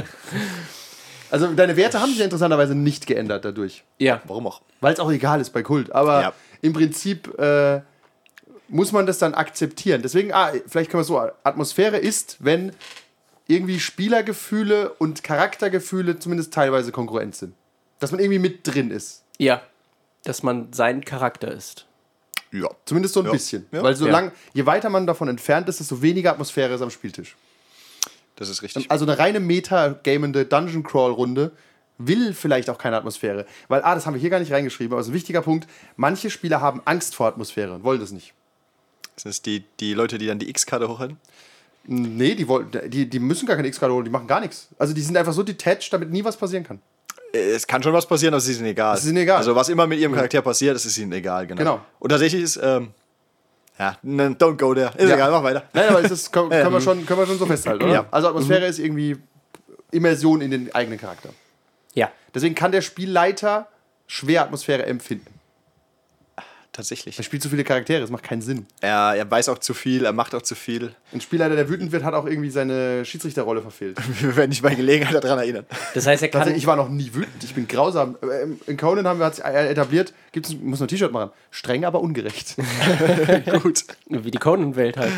Also 1.31 1.49
deine 1.53 1.77
Werte 1.77 2.01
haben 2.01 2.11
sich 2.11 2.19
ja 2.19 2.25
interessanterweise 2.25 2.77
nicht 2.77 3.07
geändert 3.09 3.45
dadurch. 3.45 3.83
Ja. 3.99 4.21
Warum 4.27 4.47
auch? 4.47 4.63
Weil 4.81 4.93
es 4.95 5.01
auch 5.01 5.11
egal 5.11 5.41
ist 5.41 5.51
bei 5.51 5.63
Kult. 5.65 5.91
Aber 5.93 6.21
Ja. 6.21 6.33
im 6.63 6.73
Prinzip 6.73 7.37
äh, 7.41 7.81
muss 8.69 8.93
man 8.93 9.05
das 9.07 9.19
dann 9.19 9.35
akzeptieren. 9.35 10.01
Deswegen, 10.03 10.33
ah, 10.33 10.53
vielleicht 10.69 10.91
können 10.91 10.99
wir 10.99 11.03
es 11.03 11.09
so, 11.09 11.19
Atmosphäre 11.43 11.97
ist, 11.97 12.37
wenn 12.41 12.73
irgendwie 13.49 13.81
Spielergefühle 13.81 14.91
und 14.91 15.25
Charaktergefühle 15.25 16.19
zumindest 16.21 16.53
teilweise 16.55 16.93
kongruent 16.93 17.35
sind. 17.35 17.55
Dass 17.99 18.13
man 18.13 18.21
irgendwie 18.21 18.39
mit 18.39 18.67
drin 18.67 18.91
ist. 18.93 19.25
Ja. 19.39 19.61
Dass 20.23 20.43
man 20.45 20.73
sein 20.73 21.05
Charakter 21.05 21.51
ist. 21.51 21.87
Ja. 22.55 22.69
Zumindest 22.85 23.15
so 23.15 23.21
ein 23.21 23.27
Ja. 23.27 23.33
bisschen. 23.33 23.67
Ja. 23.73 23.83
Weil 23.83 23.97
so 23.97 24.07
Ja. 24.07 24.13
lang, 24.13 24.33
je 24.53 24.65
weiter 24.65 24.89
man 24.89 25.07
davon 25.07 25.29
entfernt 25.29 25.69
ist, 25.69 25.81
desto 25.81 26.01
weniger 26.03 26.31
Atmosphäre 26.31 26.73
ist 26.75 26.83
am 26.83 26.91
Spieltisch. 26.91 27.37
Das 28.37 28.49
ist 28.49 28.63
richtig. 28.63 28.91
Also 28.91 29.05
eine 29.05 29.19
reine 29.19 29.41
meta-gamende 29.41 30.45
Dungeon-Crawl-Runde 30.47 31.53
will 31.99 32.33
vielleicht 32.35 32.71
auch 32.71 32.79
keine 32.79 32.97
Atmosphäre. 32.97 33.47
Weil, 33.69 33.83
ah, 33.83 33.95
das 33.95 34.07
haben 34.07 34.15
wir 34.15 34.21
hier 34.21 34.31
gar 34.31 34.41
nicht 34.41 34.53
reingeschrieben, 34.53 34.93
aber 34.93 35.01
es 35.01 35.07
ist 35.07 35.13
ein 35.13 35.15
wichtiger 35.15 35.43
Punkt. 35.43 35.69
Manche 35.97 36.31
Spieler 36.31 36.61
haben 36.61 36.81
Angst 36.85 37.15
vor 37.15 37.27
Atmosphäre 37.27 37.73
und 37.73 37.85
wollen 37.85 38.01
das 38.01 38.11
nicht. 38.13 38.35
Sind 39.17 39.31
es 39.31 39.43
die, 39.43 39.65
die 39.81 39.95
Leute, 39.95 40.19
die 40.19 40.27
dann 40.27 40.39
die 40.41 40.49
X-Karte 40.51 40.89
hochhalten? 40.89 41.19
Nee, 41.87 42.35
die, 42.35 42.49
wollen, 42.49 42.69
die, 42.87 43.09
die 43.09 43.19
müssen 43.19 43.47
gar 43.47 43.57
keine 43.57 43.69
X-Karte 43.69 43.93
holen, 43.95 44.05
die 44.05 44.11
machen 44.11 44.27
gar 44.27 44.41
nichts. 44.41 44.69
Also 44.79 44.95
die 44.95 45.03
sind 45.03 45.17
einfach 45.17 45.33
so 45.33 45.43
detached, 45.43 45.93
damit 45.93 46.11
nie 46.11 46.25
was 46.25 46.37
passieren 46.37 46.65
kann. 46.65 46.81
Äh, 47.35 47.51
Es 47.51 47.67
kann 47.67 47.83
schon 47.83 47.93
was 47.93 48.07
passieren, 48.07 48.33
aber 48.35 48.39
es 48.39 48.49
ist 48.49 48.59
ihnen 48.59 48.69
egal. 48.69 48.95
Es 48.97 49.03
ist 49.05 49.09
ihnen 49.11 49.19
egal. 49.19 49.39
Also 49.39 49.55
was 49.55 49.69
immer 49.69 49.87
mit 49.87 49.99
ihrem 49.99 50.15
Charakter 50.15 50.41
passiert, 50.43 50.75
das 50.75 50.87
ist 50.87 50.97
ihnen 50.99 51.13
egal, 51.13 51.47
genau. 51.47 51.59
Genau. 51.59 51.81
Und 51.99 52.11
tatsächlich 52.11 52.43
ist, 52.43 52.59
ähm, 52.63 52.91
ja, 53.79 53.97
n- 54.05 54.37
don't 54.37 54.57
go 54.57 54.73
there. 54.75 54.93
Ist 54.97 55.09
Ja. 55.09 55.15
egal, 55.17 55.31
mach 55.33 55.43
weiter. 55.43 55.65
Nein, 55.73 55.89
aber 55.89 56.03
das 56.03 56.13
ist, 56.13 56.33
können, 56.33 56.49
können, 56.51 56.73
wir 56.73 56.81
schon, 56.81 57.05
können 57.05 57.21
wir 57.21 57.27
schon 57.27 57.39
so 57.39 57.47
festhalten, 57.47 57.85
oder? 57.85 57.93
Ja. 57.93 58.07
Also 58.11 58.29
Atmosphäre 58.29 58.67
ist 58.67 58.79
irgendwie 58.79 59.17
Immersion 59.91 60.41
in 60.41 60.51
den 60.53 60.75
eigenen 60.75 60.99
Charakter. 60.99 61.31
Ja. 61.95 62.11
Deswegen 62.35 62.55
kann 62.55 62.73
der 62.73 62.83
Spielleiter 62.83 63.69
schwer 64.07 64.43
Atmosphäre 64.43 64.87
empfinden. 64.87 65.27
Tatsächlich. 66.75 67.17
Er 67.17 67.23
spielt 67.23 67.41
zu 67.41 67.49
viele 67.49 67.63
Charaktere, 67.63 68.01
das 68.01 68.11
macht 68.11 68.25
keinen 68.25 68.43
Sinn. 68.43 68.67
Er, 68.81 69.15
er 69.17 69.31
weiß 69.31 69.49
auch 69.49 69.59
zu 69.59 69.75
viel, 69.75 70.05
er 70.05 70.13
macht 70.13 70.35
auch 70.35 70.43
zu 70.43 70.57
viel. 70.57 70.93
Ein 71.13 71.21
Spielleiter, 71.21 71.55
der 71.55 71.69
wütend 71.69 71.93
wird, 71.93 72.03
hat 72.03 72.15
auch 72.15 72.27
irgendwie 72.27 72.51
seine 72.51 73.05
Schiedsrichterrolle 73.05 73.63
verfehlt. 73.63 73.97
Wir 74.21 74.35
werden 74.35 74.51
nicht 74.51 74.63
bei 74.63 74.75
Gelegenheit 74.75 75.23
daran 75.23 75.39
erinnern. 75.39 75.67
Das 75.95 76.05
heißt, 76.09 76.25
er 76.25 76.31
kann. 76.31 76.53
Ich 76.53 76.67
war 76.67 76.75
noch 76.75 76.89
nie 76.89 77.15
wütend, 77.15 77.45
ich 77.45 77.55
bin 77.55 77.69
grausam. 77.69 78.17
Ähm, 78.23 78.59
In 78.67 78.77
Conan 78.77 79.07
haben 79.07 79.21
wir 79.21 79.27
etabliert, 79.27 80.13
gibt's, 80.33 80.51
muss 80.51 80.81
man 80.81 80.87
ein 80.87 80.89
T-Shirt 80.89 81.13
machen. 81.13 81.31
Streng, 81.53 81.85
aber 81.85 82.01
ungerecht. 82.01 82.57
Gut. 83.63 83.85
Wie 84.09 84.33
die 84.33 84.39
Conan-Welt 84.39 84.97
halt. 84.97 85.13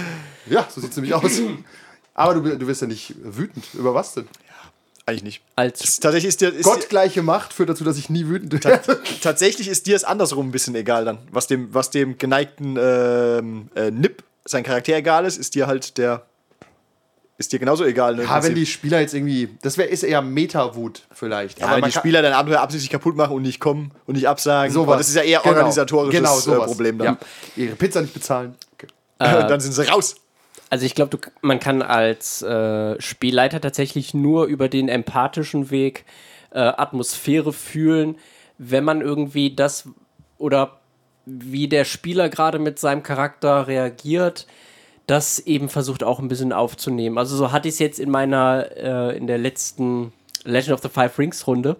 ja, 0.50 0.66
so 0.68 0.82
sieht 0.82 0.90
es 0.90 0.96
nämlich 0.96 1.14
aus. 1.14 1.40
Aber 2.12 2.34
du, 2.34 2.58
du 2.58 2.66
wirst 2.66 2.82
ja 2.82 2.86
nicht 2.86 3.14
wütend. 3.22 3.64
Über 3.72 3.94
was 3.94 4.12
denn? 4.12 4.28
Eigentlich 5.06 5.22
nicht. 5.22 5.42
Als 5.54 5.84
Es- 5.84 6.00
Tatsächlich 6.00 6.28
ist 6.30 6.40
dir, 6.40 6.52
ist 6.52 6.64
Gottgleiche 6.64 7.22
Macht 7.22 7.52
führt 7.52 7.68
dazu, 7.68 7.84
dass 7.84 7.96
ich 7.96 8.10
nie 8.10 8.26
wütend 8.26 8.64
werde. 8.64 9.00
tatsächlich 9.22 9.68
ist 9.68 9.86
dir 9.86 9.94
es 9.94 10.02
andersrum 10.04 10.48
ein 10.48 10.52
bisschen 10.52 10.74
egal 10.74 11.04
dann. 11.04 11.18
Was 11.30 11.46
dem, 11.46 11.72
was 11.72 11.90
dem 11.90 12.18
geneigten 12.18 12.76
ähm, 12.80 13.68
äh, 13.76 13.90
Nip 13.92 14.24
sein 14.44 14.64
Charakter 14.64 14.96
egal 14.96 15.24
ist, 15.24 15.36
ist 15.38 15.54
dir 15.54 15.66
halt 15.68 15.96
der. 15.98 16.22
Ist 17.38 17.52
dir 17.52 17.58
genauso 17.58 17.84
egal. 17.84 18.16
Ne, 18.16 18.22
Ja, 18.24 18.42
wenn 18.42 18.54
die 18.54 18.64
Spieler 18.66 19.00
jetzt 19.00 19.12
irgendwie. 19.14 19.50
Das 19.62 19.76
wär, 19.76 19.90
ist 19.90 20.02
eher 20.02 20.22
Meta-Wut 20.22 21.02
vielleicht. 21.12 21.60
ja, 21.60 21.70
wenn 21.70 21.80
man 21.80 21.90
die 21.90 21.96
Spieler 21.96 22.22
dein 22.22 22.32
Abenteuer 22.32 22.60
absichtlich 22.62 22.90
kaputt 22.90 23.14
machen 23.14 23.36
und 23.36 23.42
nicht 23.42 23.60
kommen 23.60 23.92
und 24.06 24.14
nicht 24.14 24.26
absagen. 24.26 24.72
sowas. 24.72 24.88
aber 24.88 24.96
das 24.96 25.08
ist 25.10 25.16
ja 25.16 25.22
eher 25.22 25.40
Genau. 25.40 25.54
organisatorisches 25.56 26.18
genau, 26.18 26.38
äh, 26.38 26.40
sowas. 26.40 26.66
Problem 26.66 26.96
dann. 26.98 27.06
Ja. 27.06 27.18
Ihre 27.62 27.76
Pizza 27.76 28.00
nicht 28.00 28.14
bezahlen. 28.14 28.54
Okay. 28.72 28.86
dann 29.18 29.60
sind 29.60 29.72
sie 29.72 29.82
raus. 29.86 30.16
Also 30.68 30.84
ich 30.84 30.94
glaube, 30.94 31.18
man 31.42 31.60
kann 31.60 31.82
als 31.82 32.42
äh, 32.42 33.00
Spielleiter 33.00 33.60
tatsächlich 33.60 34.14
nur 34.14 34.46
über 34.46 34.68
den 34.68 34.88
empathischen 34.88 35.70
Weg 35.70 36.04
äh, 36.50 36.58
Atmosphäre 36.58 37.52
fühlen, 37.52 38.16
wenn 38.58 38.84
man 38.84 39.00
irgendwie 39.00 39.54
das 39.54 39.88
oder 40.38 40.80
wie 41.24 41.68
der 41.68 41.84
Spieler 41.84 42.28
gerade 42.28 42.58
mit 42.58 42.78
seinem 42.78 43.02
Charakter 43.02 43.66
reagiert, 43.66 44.46
das 45.06 45.38
eben 45.38 45.68
versucht 45.68 46.02
auch 46.02 46.18
ein 46.18 46.28
bisschen 46.28 46.52
aufzunehmen. 46.52 47.18
Also 47.18 47.36
so 47.36 47.52
hatte 47.52 47.68
ich 47.68 47.74
es 47.74 47.78
jetzt 47.78 47.98
in 47.98 48.10
meiner, 48.10 48.70
äh, 48.76 49.16
in 49.16 49.26
der 49.26 49.38
letzten 49.38 50.12
Legend 50.44 50.72
of 50.72 50.82
the 50.82 50.88
Five 50.88 51.18
Rings 51.18 51.46
Runde, 51.46 51.76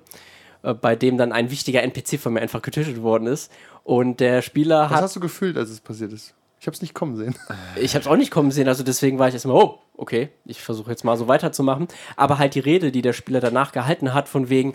äh, 0.63 0.75
bei 0.75 0.95
dem 0.97 1.17
dann 1.17 1.33
ein 1.33 1.51
wichtiger 1.51 1.83
NPC 1.83 2.19
von 2.19 2.35
mir 2.35 2.41
einfach 2.41 2.63
getötet 2.63 3.03
worden 3.03 3.27
ist. 3.27 3.51
Und 3.83 4.21
der 4.21 4.43
Spieler 4.43 4.85
Was 4.85 4.91
hat 4.91 5.03
hast 5.03 5.17
du 5.17 5.21
gefühlt, 5.21 5.57
als 5.57 5.71
es 5.71 5.81
passiert 5.81 6.13
ist? 6.13 6.35
Ich 6.67 6.69
habe 6.69 6.75
es 6.75 6.83
nicht 6.83 6.95
kommen 6.95 7.15
sehen. 7.15 7.37
ich 7.77 7.95
habe 7.95 8.01
es 8.03 8.09
auch 8.09 8.17
nicht 8.17 8.33
kommen 8.33 8.51
sehen, 8.51 8.67
also 8.67 8.83
deswegen 8.83 9.21
war 9.21 9.29
ich 9.29 9.35
erstmal, 9.35 9.55
oh, 9.55 9.79
okay, 9.97 10.31
ich 10.45 10.61
versuche 10.61 10.91
jetzt 10.91 11.05
mal 11.05 11.17
so 11.17 11.29
weiterzumachen. 11.29 11.87
Aber 12.17 12.41
halt 12.41 12.57
die 12.57 12.61
Rede, 12.61 12.91
die 12.91 13.03
der 13.03 13.13
Spieler 13.13 13.39
danach 13.39 13.71
gehalten 13.71 14.13
hat, 14.13 14.29
von 14.29 14.49
wegen, 14.49 14.75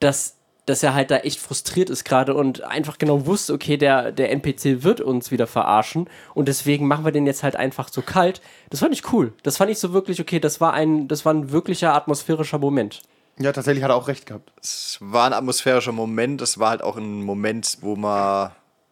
dass, 0.00 0.36
dass 0.66 0.82
er 0.82 0.92
halt 0.92 1.10
da 1.10 1.16
echt 1.16 1.40
frustriert 1.40 1.88
ist 1.88 2.04
gerade 2.04 2.34
und 2.34 2.62
einfach 2.64 2.98
genau 2.98 3.24
wusste, 3.24 3.54
okay, 3.54 3.78
der, 3.78 4.12
der 4.12 4.30
NPC 4.32 4.84
wird 4.84 5.00
uns 5.00 5.30
wieder 5.30 5.46
verarschen 5.46 6.10
und 6.34 6.46
deswegen 6.46 6.86
machen 6.86 7.06
wir 7.06 7.12
den 7.12 7.24
jetzt 7.24 7.42
halt 7.42 7.56
einfach 7.56 7.88
so 7.90 8.02
kalt. 8.02 8.42
Das 8.68 8.80
fand 8.80 8.92
ich 8.92 9.10
cool. 9.10 9.32
Das 9.42 9.56
fand 9.56 9.70
ich 9.70 9.78
so 9.78 9.94
wirklich, 9.94 10.20
okay, 10.20 10.40
das 10.40 10.60
war 10.60 10.74
ein, 10.74 11.08
das 11.08 11.24
war 11.24 11.32
ein 11.32 11.52
wirklicher 11.52 11.94
atmosphärischer 11.94 12.58
Moment. 12.58 13.00
Ja, 13.38 13.52
tatsächlich 13.52 13.82
hat 13.82 13.92
er 13.92 13.96
auch 13.96 14.08
recht 14.08 14.26
gehabt. 14.26 14.52
Es 14.60 14.98
war 15.00 15.24
ein 15.24 15.32
atmosphärischer 15.32 15.92
Moment. 15.92 16.42
Es 16.42 16.58
war 16.58 16.68
halt 16.68 16.82
auch 16.82 16.98
ein 16.98 17.22
Moment, 17.22 17.78
wo 17.80 17.96
man 17.96 18.50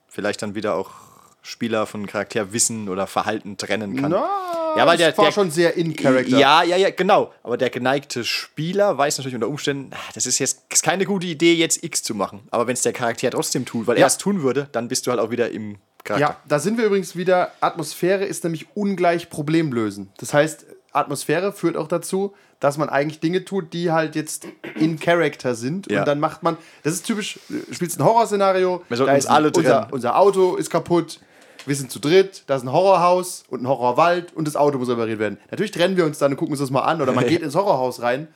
vielleicht 0.09 0.41
dann 0.41 0.55
wieder 0.55 0.75
auch 0.75 1.08
Spieler 1.43 1.87
von 1.87 2.07
Charakter 2.07 2.53
Wissen 2.53 2.89
oder 2.89 3.07
Verhalten 3.07 3.57
trennen 3.57 3.97
kann. 3.97 4.11
Na, 4.11 4.29
Ja, 4.77 4.87
weil 4.87 4.99
der- 4.99 5.11
das 5.11 5.19
war 5.19 5.27
der- 5.27 5.33
schon 5.33 5.51
sehr 5.51 5.77
in 5.77 5.97
Character. 5.97 6.37
Ja, 6.39 6.63
ja, 6.63 6.77
ja, 6.77 6.91
genau. 6.91 7.33
Aber 7.43 7.57
der 7.57 7.71
geneigte 7.71 8.25
Spieler 8.25 8.99
weiß 8.99 9.19
natürlich 9.19 9.35
unter 9.35 9.49
Umständen, 9.49 9.91
ah, 9.95 10.11
das 10.15 10.27
ist 10.27 10.39
jetzt 10.39 10.63
ist 10.71 10.83
keine 10.83 11.05
gute 11.07 11.27
Idee, 11.27 11.55
jetzt 11.55 11.83
X 11.83 12.03
zu 12.03 12.15
machen. 12.15 12.41
Aber 12.51 12.67
wenn 12.67 12.75
es 12.75 12.83
der 12.83 12.93
Charakter 12.93 13.31
trotzdem 13.31 13.65
tut, 13.65 13.87
weil 13.87 13.97
Ja. 13.97 14.03
er 14.05 14.07
es 14.09 14.19
tun 14.19 14.43
würde, 14.43 14.69
dann 14.73 14.89
bist 14.89 15.07
du 15.07 15.11
halt 15.11 15.21
auch 15.21 15.31
wieder 15.31 15.51
im 15.51 15.77
Charakter. 16.05 16.29
Ja, 16.29 16.37
da 16.47 16.59
sind 16.59 16.77
wir 16.79 16.85
übrigens 16.85 17.17
wieder. 17.17 17.53
Atmosphäre 17.61 18.25
ist 18.25 18.45
nämlich 18.45 18.67
ungleich 18.75 19.31
Problemlösen. 19.31 20.11
Das 20.19 20.35
heißt, 20.35 20.67
Atmosphäre 20.93 21.53
führt 21.53 21.77
auch 21.77 21.89
dazu, 21.89 22.35
dass 22.61 22.77
man 22.77 22.89
eigentlich 22.89 23.21
Dinge 23.21 23.45
tut, 23.45 23.73
die 23.73 23.91
halt 23.93 24.17
jetzt 24.17 24.47
in 24.75 24.99
Character 24.99 25.55
sind. 25.55 25.91
Ja. 25.91 26.01
Und 26.01 26.09
dann 26.09 26.19
macht 26.21 26.43
man. 26.43 26.57
Das 26.83 26.93
ist 26.93 27.07
typisch, 27.07 27.39
du 27.49 27.73
spielst 27.75 27.99
ein 28.01 28.05
Horrorszenario. 28.05 28.83
Wir 28.89 28.97
sollten 28.97 29.15
uns 29.15 29.27
alle 29.27 29.49
unser, 29.49 29.63
trennen. 29.63 29.93
unser 29.93 30.19
Auto 30.19 30.57
ist 30.57 30.69
kaputt. 30.71 31.21
Wir 31.69 31.77
sind 31.77 31.91
zu 31.91 31.99
dritt, 31.99 32.45
da 32.47 32.57
ist 32.57 32.63
ein 32.63 32.73
Horrorhaus 32.73 33.45
und 33.49 33.63
ein 33.63 33.69
Horrorwald 33.69 34.35
und 34.35 34.47
das 34.49 34.57
Auto 34.57 34.79
muss 34.79 34.89
repariert 34.89 35.19
werden. 35.19 35.39
Natürlich 35.51 35.71
trennen 35.71 35.97
wir 35.97 36.05
uns 36.05 36.19
dann 36.19 36.33
und 36.33 36.37
gucken 36.37 36.53
uns 36.53 36.61
das 36.61 36.71
mal 36.71 36.83
an 36.83 37.01
oder 37.03 37.13
man 37.13 37.27
geht 37.29 37.43
ins 37.43 37.55
Horrorhaus 37.55 38.03
rein 38.03 38.29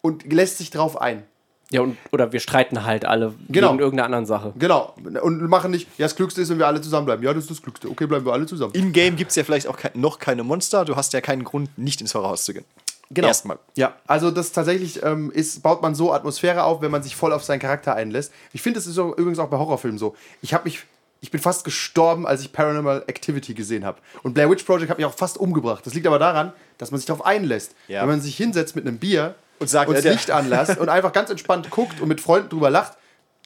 und 0.00 0.32
lässt 0.32 0.58
sich 0.58 0.70
drauf 0.70 1.00
ein. 1.00 1.24
Ja, 1.70 1.82
und, 1.82 1.98
oder 2.12 2.32
wir 2.32 2.40
streiten 2.40 2.84
halt 2.84 3.04
alle 3.04 3.34
Genau. 3.48 3.72
wegen 3.72 3.80
irgendeiner 3.80 4.06
anderen 4.06 4.24
Sache. 4.24 4.54
Genau. 4.58 4.94
Und 5.20 5.42
machen 5.48 5.70
nicht, 5.70 5.86
ja, 5.98 6.06
das 6.06 6.16
Klügste 6.16 6.40
ist, 6.40 6.48
wenn 6.48 6.58
wir 6.58 6.66
alle 6.66 6.80
zusammenbleiben. 6.80 7.22
Ja, 7.22 7.34
das 7.34 7.44
ist 7.44 7.50
das 7.50 7.62
Klügste. 7.62 7.90
Okay, 7.90 8.06
bleiben 8.06 8.24
wir 8.24 8.32
alle 8.32 8.46
zusammen. 8.46 8.72
In-game 8.72 9.16
gibt 9.16 9.30
es 9.30 9.36
ja 9.36 9.44
vielleicht 9.44 9.66
auch 9.66 9.76
kein, 9.76 9.90
noch 9.94 10.18
keine 10.18 10.44
Monster. 10.44 10.86
Du 10.86 10.96
hast 10.96 11.12
ja 11.12 11.20
keinen 11.20 11.44
Grund, 11.44 11.76
nicht 11.76 12.00
ins 12.00 12.14
Horrorhaus 12.14 12.44
zu 12.46 12.54
gehen. 12.54 12.64
Genau. 13.10 13.28
Erstmal. 13.28 13.58
Ja, 13.74 13.96
also 14.06 14.30
das 14.30 14.52
tatsächlich 14.52 15.02
ähm, 15.02 15.30
ist, 15.30 15.62
baut 15.62 15.82
man 15.82 15.94
so 15.94 16.12
Atmosphäre 16.12 16.64
auf, 16.64 16.80
wenn 16.80 16.90
man 16.90 17.02
sich 17.02 17.16
voll 17.16 17.32
auf 17.32 17.44
seinen 17.44 17.58
Charakter 17.60 17.94
einlässt. 17.94 18.32
Ich 18.52 18.62
finde, 18.62 18.78
das 18.78 18.86
ist 18.86 18.98
auch, 18.98 19.16
übrigens 19.16 19.38
auch 19.38 19.48
bei 19.48 19.58
Horrorfilmen 19.58 19.98
so. 19.98 20.14
Ich 20.42 20.54
habe 20.54 20.64
mich, 20.64 20.80
ich 21.20 21.30
bin 21.30 21.40
fast 21.40 21.64
gestorben, 21.64 22.26
als 22.26 22.42
ich 22.42 22.52
Paranormal 22.52 23.04
Activity 23.06 23.54
gesehen 23.54 23.84
habe. 23.84 23.98
Und 24.22 24.34
Blair 24.34 24.48
Witch 24.50 24.62
Project 24.64 24.90
hat 24.90 24.98
mich 24.98 25.06
auch 25.06 25.14
fast 25.16 25.36
umgebracht. 25.38 25.84
Das 25.86 25.94
liegt 25.94 26.06
aber 26.06 26.18
daran, 26.18 26.52
dass 26.78 26.90
man 26.90 26.98
sich 26.98 27.06
darauf 27.06 27.24
einlässt. 27.26 27.74
Ja. 27.88 28.02
Wenn 28.02 28.08
man 28.10 28.20
sich 28.20 28.36
hinsetzt 28.36 28.76
mit 28.76 28.86
einem 28.86 28.98
Bier 28.98 29.34
Und 29.58 29.68
sagt, 29.68 29.90
das 29.90 29.98
äh, 29.98 30.02
der- 30.02 30.12
Licht 30.12 30.30
anlässt 30.30 30.78
und 30.78 30.88
einfach 30.88 31.12
ganz 31.12 31.30
entspannt 31.30 31.70
guckt 31.70 32.00
und 32.00 32.08
mit 32.08 32.20
Freunden 32.20 32.48
drüber 32.48 32.70
lacht, 32.70 32.92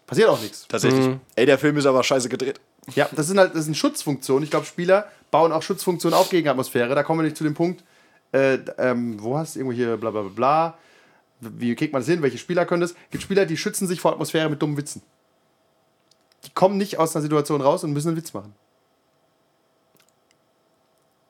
passiert 0.07 0.29
auch 0.29 0.41
nichts. 0.41 0.67
Tatsächlich. 0.69 1.17
Ey, 1.37 1.47
der 1.47 1.59
Film 1.59 1.77
ist 1.79 1.87
aber 1.87 2.03
scheiße 2.05 2.29
gedreht. 2.29 2.61
Ja, 2.95 3.09
das 3.13 3.29
sind 3.29 3.39
halt 3.39 3.55
das 3.55 3.65
sind 3.65 3.77
Schutzfunktionen. 3.77 4.43
Ich 4.45 4.51
glaube, 4.51 4.67
Spieler 4.67 5.07
bauen 5.31 5.53
auch 5.53 5.63
Schutzfunktionen 5.63 6.19
auf 6.19 6.29
gegen 6.29 6.49
Atmosphäre. 6.49 6.95
Da 6.95 7.03
kommen 7.03 7.21
wir 7.21 7.25
nicht 7.25 7.37
zu 7.37 7.45
dem 7.45 7.55
Punkt, 7.55 7.85
äh, 8.33 8.59
ähm, 8.77 9.23
wo 9.23 9.39
hast 9.39 9.55
du 9.55 9.61
irgendwo 9.61 9.75
hier 9.77 9.97
bla 9.97 10.11
bla 10.11 10.23
bla 10.23 10.31
bla. 10.35 10.79
Wie 11.41 11.75
kriegt 11.75 11.93
man 11.93 12.03
das 12.03 12.09
hin? 12.09 12.23
Welche 12.23 12.39
Spieler 12.39 12.67
können 12.67 12.83
das? 12.83 12.91
Es 12.91 12.97
gibt 13.13 13.23
Spieler, 13.23 13.47
die 13.47 13.57
schützen 13.57 13.87
sich 13.89 14.01
vor 14.01 14.13
Atmosphäre 14.13 14.49
mit 14.51 14.61
dummen 14.61 14.77
Witzen. 14.77 15.01
Die 16.45 16.51
kommen 16.51 16.77
nicht 16.77 16.99
aus 16.99 17.15
einer 17.15 17.23
Situation 17.23 17.61
raus 17.61 17.85
und 17.85 17.93
müssen 17.93 18.09
einen 18.09 18.17
Witz 18.17 18.33
machen. 18.33 18.55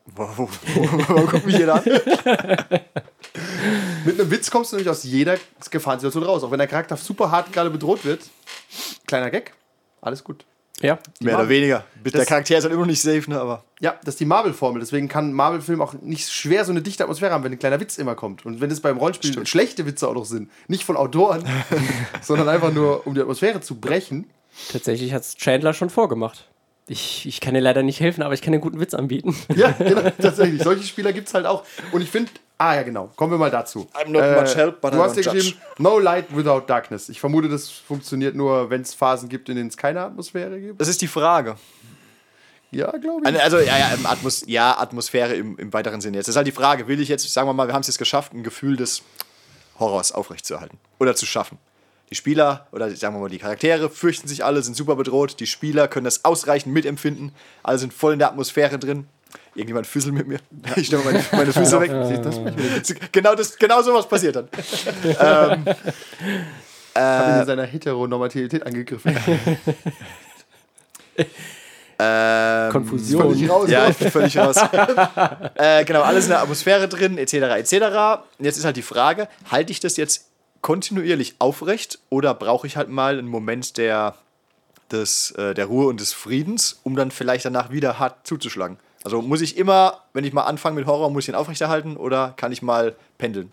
Wo, 0.15 0.29
wo, 0.37 0.49
wo, 0.75 0.83
wo 1.17 1.27
guckt 1.27 1.47
mich 1.47 1.57
jeder 1.57 1.75
an? 1.77 1.83
Mit 4.05 4.21
einem 4.21 4.31
Witz 4.31 4.51
kommst 4.51 4.73
du 4.73 4.77
nämlich 4.77 4.91
aus 4.91 5.05
jeder 5.05 5.37
Gefahrensituation 5.71 6.25
raus. 6.25 6.43
Auch 6.43 6.51
wenn 6.51 6.59
der 6.59 6.67
Charakter 6.67 6.97
super 6.97 7.31
hart 7.31 7.53
gerade 7.53 7.71
bedroht 7.71 8.05
wird. 8.05 8.21
Kleiner 9.07 9.31
Gag, 9.31 9.53
alles 10.01 10.25
gut. 10.25 10.45
Ja. 10.81 10.99
Mehr 11.21 11.37
oder 11.39 11.49
weniger. 11.49 11.85
Der 12.05 12.11
Das- 12.13 12.27
Charakter 12.27 12.57
ist 12.59 12.65
halt 12.65 12.73
immer 12.75 12.83
noch 12.83 12.89
nicht 12.89 13.01
safe, 13.01 13.31
ne? 13.31 13.41
Aber 13.41 13.63
Ja, 13.81 13.95
das 14.05 14.15
ist 14.15 14.21
die 14.21 14.25
Marvel-Formel. 14.25 14.81
Deswegen 14.81 15.07
kann 15.09 15.33
Marvel-Film 15.33 15.81
auch 15.81 15.95
nicht 15.95 16.29
schwer 16.31 16.65
so 16.65 16.73
eine 16.73 16.83
dichte 16.83 17.05
Atmosphäre 17.05 17.33
haben, 17.33 17.45
wenn 17.45 17.53
ein 17.53 17.59
kleiner 17.61 17.79
Witz 17.79 17.97
immer 17.97 18.17
kommt. 18.17 18.45
Und 18.45 18.61
wenn 18.61 18.71
es 18.73 18.81
beim 18.81 18.99
Rollenspiel 18.99 19.47
schlechte 19.47 19.87
Witze 19.87 20.09
auch 20.09 20.15
noch 20.15 20.25
sind, 20.27 20.51
nicht 20.67 20.85
von 20.85 20.97
Autoren, 20.97 21.45
sondern 22.23 22.49
einfach 22.49 22.73
nur, 22.73 23.07
um 23.07 23.15
die 23.15 23.21
Atmosphäre 23.21 23.61
zu 23.61 23.77
brechen. 23.79 24.29
Tatsächlich 24.71 25.13
hat 25.13 25.23
es 25.23 25.37
Chandler 25.37 25.75
schon 25.75 25.91
vorgemacht. 25.91 26.49
Ich, 26.89 27.27
ich 27.27 27.41
kann 27.41 27.55
dir 27.55 27.61
leider 27.61 27.83
nicht 27.83 28.01
helfen, 28.01 28.23
aber 28.23 28.35
ich 28.35 28.43
kann 28.43 28.53
einen 28.53 28.61
guten 28.61 28.81
Witz 28.81 28.93
anbieten. 28.93 29.37
Ja, 29.55 29.71
genau, 29.71 30.03
tatsächlich. 30.21 30.63
Solche 30.63 30.83
Spieler 30.83 31.13
gibt 31.13 31.29
es 31.29 31.35
halt 31.35 31.47
auch. 31.47 31.65
Und 31.93 32.03
ich 32.03 32.11
finde, 32.11 32.33
ah 32.59 32.75
ja, 32.75 32.83
genau, 32.83 33.11
kommen 33.17 33.33
wir 33.33 33.39
mal 33.39 33.51
dazu. 33.51 33.89
Äh, 33.95 34.05
I'm 34.05 34.11
not 34.11 34.41
much 34.43 34.57
help, 34.57 34.81
but 34.81 34.93
du 34.93 34.99
I 34.99 35.01
hast 35.01 35.17
ja 35.17 35.33
geschrieben, 35.33 35.61
no 35.79 35.99
light 35.99 36.37
without 36.37 36.63
darkness. 36.67 37.09
Ich 37.09 37.21
vermute, 37.21 37.49
das 37.49 37.71
funktioniert 37.71 38.35
nur, 38.35 38.69
wenn 38.69 38.83
es 38.83 38.95
Phasen 38.95 39.29
gibt, 39.29 39.49
in 39.49 39.57
denen 39.57 39.69
es 39.69 39.77
keine 39.77 40.01
Atmosphäre 40.03 40.61
gibt. 40.61 40.81
das 40.81 40.89
ist 40.89 41.01
die 41.01 41.09
Frage. 41.09 41.57
Ja, 42.73 42.91
glaube 42.91 43.29
ich. 43.29 43.41
Also, 43.41 43.59
ja, 43.59 43.79
ja, 43.79 43.91
Atmos 44.05 44.45
ja 44.47 44.79
Atmosphäre 44.79 45.35
im, 45.35 45.59
im 45.59 45.73
weiteren 45.73 46.01
Sinne 46.01 46.17
jetzt. 46.17 46.27
Das 46.27 46.33
ist 46.33 46.37
halt 46.39 46.47
die 46.47 46.53
Frage, 46.53 46.89
will 46.89 47.01
ich 47.01 47.09
jetzt, 47.09 47.31
sagen 47.31 47.47
wir 47.47 47.53
mal, 47.53 47.69
wir 47.69 47.75
haben 47.75 47.83
es 47.83 47.87
jetzt 47.87 47.99
geschafft, 47.99 48.33
ein 48.33 48.43
Gefühl 48.43 48.77
des 48.77 49.03
Horrors 49.79 50.11
aufrechtzuerhalten 50.13 50.79
oder 50.99 51.15
zu 51.15 51.27
schaffen. 51.27 51.59
Die 52.13 52.17
Spieler 52.17 52.67
oder 52.73 52.95
sagen 52.95 53.15
wir 53.15 53.21
mal 53.21 53.31
die 53.31 53.39
Charaktere 53.39 53.89
fürchten 53.89 54.29
sich 54.29 54.45
alle, 54.45 54.63
sind 54.63 54.77
super 54.77 54.97
bedroht. 54.97 55.41
Die 55.41 55.47
Spieler 55.47 55.89
können 55.89 56.05
das 56.05 56.27
ausreichend 56.27 56.75
mitempfinden. 56.75 57.33
Alle 57.63 57.79
sind 57.79 57.95
voll 57.95 58.13
in 58.13 58.19
der 58.19 58.29
Atmosphäre 58.29 58.79
drin. 58.79 59.07
Irgendjemand 59.55 59.87
füßelt 59.87 60.13
mit 60.13 60.29
mir. 60.29 60.39
Ich 60.77 60.89
stelle 60.89 61.05
meine, 61.05 61.25
meine 61.33 61.55
Füße 61.55 61.81
weg. 61.81 61.91
Genau, 63.13 63.35
das, 63.35 63.57
genau 63.57 63.81
sowas 63.81 64.07
passiert 64.07 64.37
dann. 64.37 64.49
Hab 66.95 67.29
ihn 67.29 67.41
in 67.41 67.47
seiner 67.47 67.65
Heteronormativität 67.65 68.67
angegriffen. 68.67 69.17
Konfusion. 72.73 73.23
Völlig 73.23 73.49
raus. 73.49 73.71
Ja, 73.71 73.89
ich 73.89 73.97
bin 73.97 74.11
völlig 74.11 74.37
raus. 74.37 74.57
äh, 75.55 75.83
genau, 75.87 76.03
alles 76.03 76.25
in 76.25 76.31
der 76.31 76.43
Atmosphäre 76.43 76.89
drin, 76.89 77.17
etc. 77.17 77.33
etc. 77.33 77.73
Und 78.39 78.45
Jetzt 78.45 78.59
ist 78.59 78.67
halt 78.67 78.77
die 78.77 78.83
Frage, 78.83 79.29
halte 79.51 79.73
ich 79.73 79.81
das 79.81 79.97
jetzt 79.97 80.27
kontinuierlich 80.63 81.35
aufrecht 81.39 81.99
oder 82.09 82.33
brauche 82.35 82.67
ich 82.67 82.77
halt 82.77 82.89
mal 82.89 83.19
einen 83.19 83.29
Moment 83.29 83.77
der, 83.77 84.15
des, 84.91 85.33
äh, 85.33 85.55
der 85.55 85.67
Ruhe 85.67 85.89
und 85.89 86.01
des 86.01 86.13
Friedens, 86.15 86.81
um 86.85 86.97
dann 86.97 87.11
vielleicht 87.11 87.45
danach 87.45 87.71
wieder 87.71 87.99
hart 87.99 88.27
zuzuschlagen? 88.27 88.79
Also 89.05 89.21
muss 89.21 89.41
ich 89.41 89.57
immer, 89.57 89.99
wenn 90.13 90.25
ich 90.25 90.33
mal 90.33 90.45
anfange 90.45 90.77
mit 90.77 90.87
Horror, 90.87 91.11
muss 91.11 91.25
ich 91.25 91.29
ihn 91.29 91.35
aufrechterhalten 91.35 91.97
oder 91.97 92.35
kann 92.37 92.53
ich 92.53 92.63
mal 92.63 92.95
pendeln? 93.19 93.51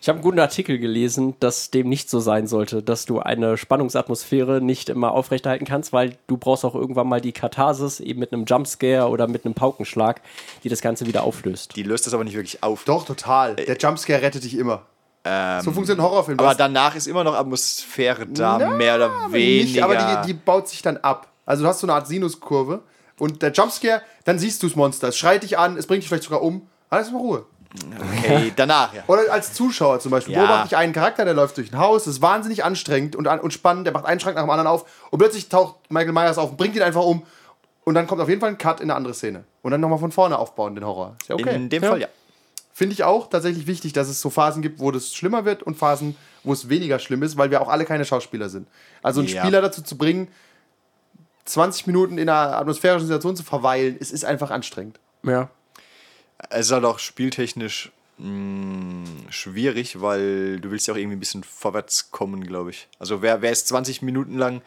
Ich 0.00 0.08
habe 0.08 0.16
einen 0.16 0.22
guten 0.22 0.38
Artikel 0.38 0.78
gelesen, 0.78 1.34
dass 1.40 1.70
dem 1.70 1.88
nicht 1.88 2.10
so 2.10 2.20
sein 2.20 2.46
sollte, 2.46 2.82
dass 2.82 3.06
du 3.06 3.20
eine 3.20 3.56
Spannungsatmosphäre 3.56 4.60
nicht 4.60 4.90
immer 4.90 5.12
aufrechterhalten 5.12 5.64
kannst, 5.64 5.94
weil 5.94 6.18
du 6.26 6.36
brauchst 6.36 6.66
auch 6.66 6.74
irgendwann 6.74 7.08
mal 7.08 7.22
die 7.22 7.32
Katharsis 7.32 8.00
eben 8.00 8.20
mit 8.20 8.32
einem 8.32 8.44
Jumpscare 8.44 9.08
oder 9.08 9.28
mit 9.28 9.46
einem 9.46 9.54
Paukenschlag, 9.54 10.20
die 10.62 10.68
das 10.68 10.82
Ganze 10.82 11.06
wieder 11.06 11.22
auflöst. 11.22 11.74
Die 11.76 11.84
löst 11.84 12.06
das 12.06 12.12
aber 12.12 12.24
nicht 12.24 12.36
wirklich 12.36 12.62
auf. 12.62 12.84
Doch, 12.84 13.06
total. 13.06 13.56
Der 13.56 13.78
Jumpscare 13.78 14.20
rettet 14.20 14.44
dich 14.44 14.58
immer. 14.58 14.82
So 15.24 15.70
funktioniert 15.70 15.98
ein 15.98 16.02
Horrorfilm. 16.02 16.38
Aber 16.38 16.54
danach 16.54 16.96
ist 16.96 17.06
immer 17.06 17.22
noch 17.22 17.34
Atmosphäre 17.34 18.26
da, 18.26 18.58
Na, 18.58 18.70
mehr 18.70 18.96
oder 18.96 19.10
weniger. 19.32 19.64
Nicht, 19.64 19.82
aber 19.82 19.96
die, 19.96 20.28
die 20.28 20.34
baut 20.34 20.68
sich 20.68 20.82
dann 20.82 20.96
ab. 20.98 21.28
Also 21.46 21.62
du 21.62 21.68
hast 21.68 21.80
so 21.80 21.86
eine 21.86 21.94
Art 21.94 22.08
Sinuskurve 22.08 22.82
und 23.18 23.42
der 23.42 23.52
Jumpscare, 23.52 24.02
dann 24.24 24.38
siehst 24.38 24.62
du 24.62 24.66
das 24.66 24.76
Monster. 24.76 25.08
Es 25.08 25.16
schreit 25.16 25.42
dich 25.42 25.58
an, 25.58 25.76
es 25.76 25.86
bringt 25.86 26.02
dich 26.02 26.08
vielleicht 26.08 26.24
sogar 26.24 26.42
um. 26.42 26.66
Alles 26.90 27.08
in 27.08 27.14
Ruhe. 27.14 27.46
okay, 28.18 28.52
danach, 28.56 28.92
ja. 28.92 29.04
Oder 29.06 29.32
als 29.32 29.54
Zuschauer 29.54 30.00
zum 30.00 30.10
Beispiel. 30.10 30.34
Ja. 30.34 30.40
Beobachte 30.40 30.66
ich 30.68 30.76
einen 30.76 30.92
Charakter, 30.92 31.24
der 31.24 31.34
läuft 31.34 31.56
durch 31.56 31.72
ein 31.72 31.78
Haus, 31.78 32.06
ist 32.06 32.20
wahnsinnig 32.20 32.64
anstrengend 32.64 33.16
und, 33.16 33.26
und 33.26 33.52
spannend, 33.52 33.86
der 33.86 33.94
macht 33.94 34.04
einen 34.04 34.20
Schrank 34.20 34.36
nach 34.36 34.42
dem 34.42 34.50
anderen 34.50 34.68
auf 34.68 34.84
und 35.10 35.18
plötzlich 35.18 35.48
taucht 35.48 35.76
Michael 35.88 36.12
Myers 36.12 36.36
auf 36.36 36.50
und 36.50 36.56
bringt 36.56 36.74
ihn 36.74 36.82
einfach 36.82 37.02
um. 37.02 37.22
Und 37.84 37.94
dann 37.94 38.06
kommt 38.06 38.20
auf 38.20 38.28
jeden 38.28 38.40
Fall 38.40 38.50
ein 38.50 38.58
Cut 38.58 38.80
in 38.80 38.90
eine 38.90 38.96
andere 38.96 39.14
Szene. 39.14 39.44
Und 39.62 39.72
dann 39.72 39.80
nochmal 39.80 39.98
von 39.98 40.12
vorne 40.12 40.38
aufbauen, 40.38 40.74
den 40.74 40.84
Horror. 40.84 41.16
Ist 41.20 41.28
ja 41.28 41.34
okay. 41.34 41.54
In 41.54 41.68
dem 41.68 41.82
Fall 41.82 42.00
ja. 42.00 42.08
Finde 42.74 42.94
ich 42.94 43.04
auch 43.04 43.28
tatsächlich 43.28 43.66
wichtig, 43.66 43.92
dass 43.92 44.08
es 44.08 44.20
so 44.20 44.30
Phasen 44.30 44.62
gibt, 44.62 44.80
wo 44.80 44.90
das 44.90 45.14
schlimmer 45.14 45.44
wird 45.44 45.62
und 45.62 45.76
Phasen, 45.76 46.16
wo 46.42 46.52
es 46.52 46.68
weniger 46.68 46.98
schlimm 46.98 47.22
ist, 47.22 47.36
weil 47.36 47.50
wir 47.50 47.60
auch 47.60 47.68
alle 47.68 47.84
keine 47.84 48.04
Schauspieler 48.04 48.48
sind. 48.48 48.66
Also 49.02 49.20
einen 49.20 49.28
Ja. 49.28 49.42
Spieler 49.42 49.60
dazu 49.60 49.82
zu 49.82 49.98
bringen, 49.98 50.28
20 51.44 51.86
Minuten 51.86 52.18
in 52.18 52.28
einer 52.28 52.56
atmosphärischen 52.56 53.06
Situation 53.08 53.36
zu 53.36 53.42
verweilen, 53.42 53.96
es 54.00 54.10
ist 54.10 54.24
einfach 54.24 54.50
anstrengend. 54.50 54.98
Ja. 55.22 55.50
Es 56.50 56.66
ist 56.66 56.72
halt 56.72 56.84
auch 56.84 56.98
spieltechnisch 56.98 57.92
mh, 58.18 59.06
schwierig, 59.30 60.00
weil 60.00 60.60
du 60.60 60.70
willst 60.70 60.86
ja 60.86 60.94
auch 60.94 60.98
irgendwie 60.98 61.16
ein 61.16 61.20
bisschen 61.20 61.44
vorwärts 61.44 62.10
kommen, 62.10 62.44
glaube 62.46 62.70
ich. 62.70 62.88
Also 62.98 63.22
wer, 63.22 63.42
wer 63.42 63.50
es 63.52 63.64
20 63.66 64.02
Minuten 64.02 64.38
lang 64.38 64.62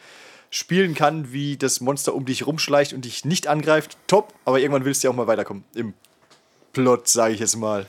spielen 0.50 0.94
kann, 0.94 1.32
wie 1.32 1.56
das 1.56 1.80
Monster 1.80 2.14
um 2.14 2.24
dich 2.24 2.46
rumschleicht 2.46 2.92
und 2.92 3.04
dich 3.04 3.24
nicht 3.24 3.46
angreift, 3.48 3.96
top, 4.06 4.32
aber 4.44 4.60
irgendwann 4.60 4.84
willst 4.84 5.02
du 5.02 5.08
ja 5.08 5.12
auch 5.12 5.16
mal 5.16 5.26
weiterkommen. 5.26 5.64
Im 5.74 5.92
Plot, 6.72 7.08
sage 7.08 7.34
ich 7.34 7.40
jetzt 7.40 7.56
mal. 7.56 7.86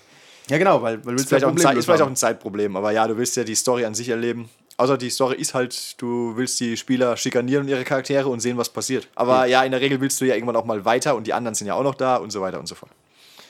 Ja, 0.49 0.57
genau, 0.57 0.81
weil, 0.81 1.05
weil 1.05 1.15
du 1.15 1.21
Ist 1.21 1.29
vielleicht, 1.29 1.45
auch 1.45 1.49
ein, 1.49 1.57
Zeit, 1.57 1.77
ist 1.77 1.85
vielleicht 1.85 2.01
auch 2.01 2.07
ein 2.07 2.15
Zeitproblem, 2.15 2.75
aber 2.75 2.91
ja, 2.91 3.07
du 3.07 3.17
willst 3.17 3.35
ja 3.35 3.43
die 3.43 3.55
Story 3.55 3.85
an 3.85 3.93
sich 3.93 4.09
erleben. 4.09 4.49
Außer 4.77 4.97
die 4.97 5.09
Story 5.09 5.35
ist 5.37 5.53
halt, 5.53 5.99
du 5.99 6.33
willst 6.35 6.59
die 6.59 6.77
Spieler 6.77 7.17
schikanieren 7.17 7.63
und 7.63 7.69
ihre 7.69 7.83
Charaktere 7.83 8.29
und 8.29 8.39
sehen, 8.39 8.57
was 8.57 8.69
passiert. 8.69 9.07
Aber 9.15 9.45
ja, 9.47 9.63
in 9.63 9.71
der 9.71 9.81
Regel 9.81 9.99
willst 9.99 10.21
du 10.21 10.25
ja 10.25 10.35
irgendwann 10.35 10.55
auch 10.55 10.65
mal 10.65 10.85
weiter 10.85 11.15
und 11.15 11.25
die 11.25 11.33
anderen 11.33 11.55
sind 11.55 11.67
ja 11.67 11.73
auch 11.73 11.83
noch 11.83 11.95
da 11.95 12.17
und 12.17 12.31
so 12.31 12.41
weiter 12.41 12.59
und 12.59 12.67
so 12.67 12.75
fort. 12.75 12.91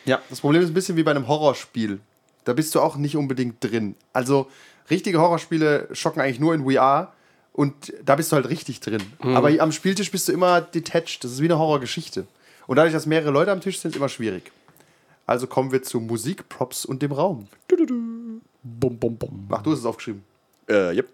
Ja, 0.05 0.21
das 0.29 0.39
Problem 0.39 0.61
ist 0.61 0.69
ein 0.69 0.73
bisschen 0.73 0.95
wie 0.95 1.03
bei 1.03 1.11
einem 1.11 1.27
Horrorspiel. 1.27 1.99
Da 2.45 2.53
bist 2.53 2.73
du 2.73 2.79
auch 2.79 2.95
nicht 2.95 3.17
unbedingt 3.17 3.61
drin. 3.61 3.95
Also, 4.13 4.47
richtige 4.89 5.19
Horrorspiele 5.19 5.89
schocken 5.91 6.21
eigentlich 6.21 6.39
nur 6.39 6.55
in 6.55 6.63
VR 6.63 7.11
und 7.51 7.93
da 8.05 8.15
bist 8.15 8.31
du 8.31 8.37
halt 8.37 8.47
richtig 8.47 8.79
drin. 8.79 9.03
Aber 9.19 9.49
am 9.59 9.73
Spieltisch 9.73 10.09
bist 10.11 10.29
du 10.29 10.31
immer 10.31 10.61
detached. 10.61 11.25
Das 11.25 11.31
ist 11.31 11.41
wie 11.41 11.45
eine 11.45 11.59
Horrorgeschichte. 11.59 12.25
Und 12.67 12.77
dadurch, 12.77 12.93
dass 12.93 13.05
mehrere 13.05 13.31
Leute 13.31 13.51
am 13.51 13.59
Tisch 13.59 13.79
sind, 13.79 13.91
ist 13.91 13.97
immer 13.97 14.07
schwierig. 14.07 14.51
Also 15.27 15.45
kommen 15.45 15.71
wir 15.71 15.83
zu 15.83 15.99
Musik, 15.99 16.49
Props 16.49 16.85
und 16.85 17.01
dem 17.03 17.11
Raum. 17.11 17.47
Bum, 18.63 18.97
bum, 18.97 19.17
bum. 19.17 19.47
Ach, 19.51 19.61
du 19.61 19.71
hast 19.71 19.79
es 19.79 19.85
aufgeschrieben. 19.85 20.23
Äh, 20.67 20.95
yep. 20.95 21.07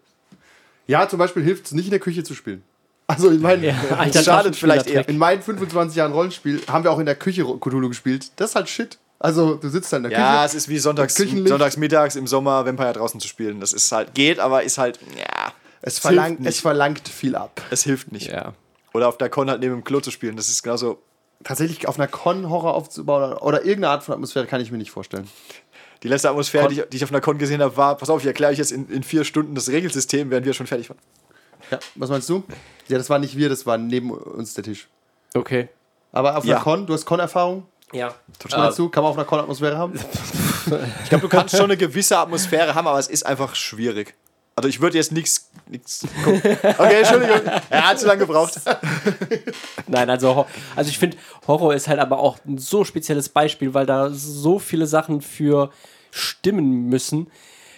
Ja, 0.88 1.08
zum 1.10 1.19
Beispiel 1.19 1.43
hilft 1.43 1.65
es 1.65 1.71
nicht 1.73 1.86
in 1.86 1.91
der 1.91 1.99
Küche 1.99 2.23
zu 2.23 2.34
spielen. 2.34 2.63
Also 3.08 3.30
in 3.30 3.41
meinen, 3.41 3.63
Alter, 3.97 4.23
schadet 4.23 4.56
vielleicht 4.56 4.88
eher. 4.88 5.08
in 5.10 5.17
meinen 5.17 5.41
25 5.41 5.97
Jahren 5.97 6.13
Rollenspiel 6.13 6.62
haben 6.67 6.84
wir 6.84 6.91
auch 6.91 6.99
in 6.99 7.06
der 7.06 7.15
Küche 7.15 7.43
Cthulhu 7.43 7.89
gespielt. 7.89 8.32
Das 8.38 8.52
ist 8.52 8.56
halt 8.56 8.69
Shit. 8.69 8.97
Also 9.19 9.56
du 9.56 9.69
sitzt 9.69 9.91
da 9.93 9.97
in 9.97 10.04
der 10.04 10.12
Ja, 10.12 10.34
Küche. 10.36 10.45
es 10.47 10.54
ist 10.56 10.69
wie 10.69 10.80
sonntags, 10.80 11.15
sonntags 11.15 11.78
mittags 11.78 12.15
im 12.15 12.28
Sommer 12.28 12.65
Vampire 12.65 12.93
draußen 12.93 13.19
zu 13.19 13.28
spielen. 13.28 13.60
Das 13.60 13.71
ist 13.73 13.91
halt, 13.91 14.13
geht, 14.13 14.39
aber 14.39 14.63
ist 14.63 14.78
halt, 14.78 14.99
ja, 15.17 15.54
Es 15.82 15.93
hilft 15.95 16.02
verlangt, 16.02 16.45
es 16.45 16.60
verlangt 16.60 17.08
viel 17.08 17.36
ab. 17.36 17.62
es 17.71 17.84
hilft 17.84 18.12
nicht. 18.12 18.28
Ja. 18.32 18.54
Oder 18.93 19.08
auf 19.08 19.17
der 19.17 19.30
Con 19.30 19.49
halt 19.49 19.62
neben 19.62 19.76
dem 19.76 19.84
Klo 19.84 19.99
zu 20.02 20.12
spielen. 20.12 20.36
Das 20.36 20.49
ist 20.49 20.62
genauso. 20.63 20.99
Tatsächlich 21.44 21.88
auf 21.88 21.98
einer 22.00 22.08
Con 22.08 22.50
Horror 22.50 22.74
aufzubauen 22.74 23.24
oder, 23.34 23.44
oder 23.44 23.60
irgendeine 23.66 23.90
Art 23.90 24.04
von 24.04 24.14
Atmosphäre 24.14 24.46
kann 24.46 24.62
ich 24.62 24.72
mir 24.72 24.78
nicht 24.78 24.92
vorstellen. 24.92 25.28
Die 26.04 26.08
letzte 26.08 26.30
Atmosphäre, 26.30 26.68
die 26.68 26.82
ich, 26.82 26.90
die 26.90 26.98
ich 26.98 27.04
auf 27.04 27.12
einer 27.12 27.22
Con 27.22 27.38
gesehen 27.38 27.62
habe, 27.62 27.76
war, 27.78 27.96
pass 27.98 28.10
auf, 28.10 28.22
ich 28.22 28.28
erkläre 28.28 28.52
euch 28.52 28.58
jetzt 28.58 28.72
in, 28.72 28.90
in 28.90 29.04
vier 29.04 29.24
Stunden 29.24 29.56
das 29.56 29.70
Regelsystem, 29.70 30.30
während 30.30 30.46
wir 30.46 30.54
schon 30.54 30.68
fertig 30.68 30.90
waren. 30.90 31.00
Ja, 31.72 31.80
was 31.96 32.10
meinst 32.10 32.28
du? 32.30 32.44
Ja, 32.90 32.98
das 32.98 33.10
war 33.10 33.20
nicht 33.20 33.38
wir, 33.38 33.48
das 33.50 33.66
war 33.66 33.78
neben 33.78 34.12
uns 34.12 34.54
der 34.54 34.64
Tisch. 34.66 34.88
Okay. 35.34 35.70
Aber 36.12 36.38
auf 36.38 36.44
Ja. 36.46 36.56
einer 36.56 36.64
Con, 36.64 36.86
du 36.86 36.94
hast 36.94 37.06
Con-Erfahrung. 37.06 37.66
Ja. 37.94 38.14
Was 38.44 38.58
meinst 38.58 38.80
du? 38.80 38.90
Kann 38.90 39.04
man 39.04 39.12
auf 39.12 39.18
einer 39.18 39.26
Con-Atmosphäre 39.26 39.78
haben? 39.78 39.94
Ich 41.04 41.10
glaube, 41.10 41.22
du 41.22 41.30
kannst 41.30 41.56
schon 41.56 41.66
eine 41.66 41.78
gewisse 41.78 42.18
Atmosphäre 42.18 42.74
haben, 42.76 42.88
aber 42.88 43.00
es 43.00 43.08
ist 43.08 43.26
einfach 43.26 43.56
schwierig. 43.56 44.14
Also 44.56 44.70
ich 44.70 44.82
würde 44.82 44.98
jetzt 44.98 45.12
nichts. 45.12 45.50
Okay, 45.68 46.58
Entschuldigung. 47.00 47.42
Er 47.70 47.89
hat 47.89 48.00
zu 48.00 48.06
lange 48.06 48.20
gebraucht. 48.20 48.60
Nein, 49.88 50.10
also, 50.10 50.46
also 50.76 50.89
ich 50.89 51.00
finde, 51.00 51.18
Horror 51.48 51.74
ist 51.74 51.88
halt 51.88 52.00
aber 52.00 52.20
auch 52.20 52.38
ein 52.46 52.58
so 52.60 52.84
spezielles 52.84 53.30
Beispiel, 53.30 53.74
weil 53.74 53.86
da 53.86 54.10
so 54.12 54.60
viele 54.60 54.86
Sachen 54.86 55.22
für 55.22 55.72
stimmen 56.12 56.88
müssen, 56.89 57.32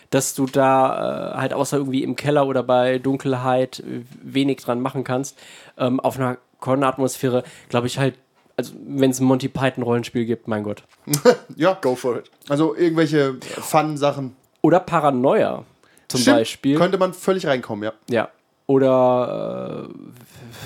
dass 0.09 0.33
du 0.33 0.45
da 0.45 1.33
äh, 1.33 1.37
halt 1.37 1.53
außer 1.53 1.77
irgendwie 1.77 2.03
im 2.03 2.15
Keller 2.17 2.45
oder 2.47 2.63
bei 2.63 2.99
Dunkelheit 2.99 3.79
äh, 3.79 4.01
wenig 4.21 4.57
dran 4.57 4.81
machen 4.81 5.03
kannst. 5.05 5.37
Ähm, 5.77 5.99
auf 6.01 6.17
einer 6.19 6.37
Con-Atmosphäre 6.59 7.43
glaube 7.69 7.87
ich 7.87 7.97
halt, 7.97 8.15
also 8.57 8.73
wenn 8.85 9.11
es 9.11 9.19
ein 9.19 9.25
Monty 9.25 9.47
Python-Rollenspiel 9.47 10.25
gibt, 10.25 10.47
mein 10.49 10.63
Gott. 10.63 10.83
Ja, 11.55 11.77
Go 11.81 11.95
for 11.95 12.17
it. 12.17 12.29
also 12.49 12.75
irgendwelche 12.75 13.35
Fun-Sachen. 13.41 14.35
Oder 14.61 14.79
Paranoia 14.81 15.63
zum 16.07 16.21
Stimmt, 16.21 16.37
Beispiel. 16.37 16.77
Könnte 16.77 16.97
man 16.97 17.13
völlig 17.13 17.45
reinkommen, 17.47 17.83
ja. 17.83 17.93
Ja. 18.09 18.29
Oder 18.67 19.87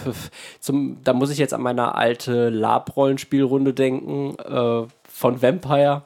äh, 0.06 0.12
zum, 0.60 0.98
da 1.04 1.14
muss 1.14 1.32
ich 1.32 1.38
jetzt 1.38 1.54
an 1.54 1.62
meine 1.62 1.96
alte 1.96 2.50
Lab-Rollenspielrunde 2.50 3.74
denken, 3.74 4.38
äh, 4.40 4.88
von 5.20 5.42
Vampire, 5.42 6.04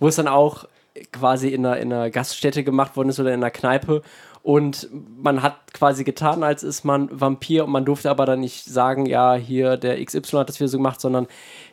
wo 0.00 0.08
es 0.08 0.16
dann 0.16 0.26
auch 0.26 0.64
quasi 1.12 1.48
in 1.48 1.64
einer, 1.64 1.76
in 1.76 1.92
einer 1.92 2.10
Gaststätte 2.10 2.64
gemacht 2.64 2.96
worden 2.96 3.10
ist 3.10 3.20
oder 3.20 3.32
in 3.32 3.40
einer 3.40 3.52
Kneipe. 3.52 4.02
Und 4.42 4.88
man 5.22 5.42
hat 5.42 5.74
quasi 5.74 6.04
getan, 6.04 6.42
als 6.42 6.62
ist 6.62 6.84
man 6.84 7.08
Vampir 7.12 7.64
und 7.64 7.70
man 7.70 7.84
durfte 7.84 8.10
aber 8.10 8.24
dann 8.24 8.40
nicht 8.40 8.64
sagen, 8.64 9.06
ja, 9.06 9.34
hier 9.34 9.76
der 9.76 10.02
XY 10.02 10.38
hat 10.38 10.48
das 10.48 10.58
wieder 10.58 10.68
so 10.68 10.78
gemacht, 10.78 11.00
sondern 11.00 11.26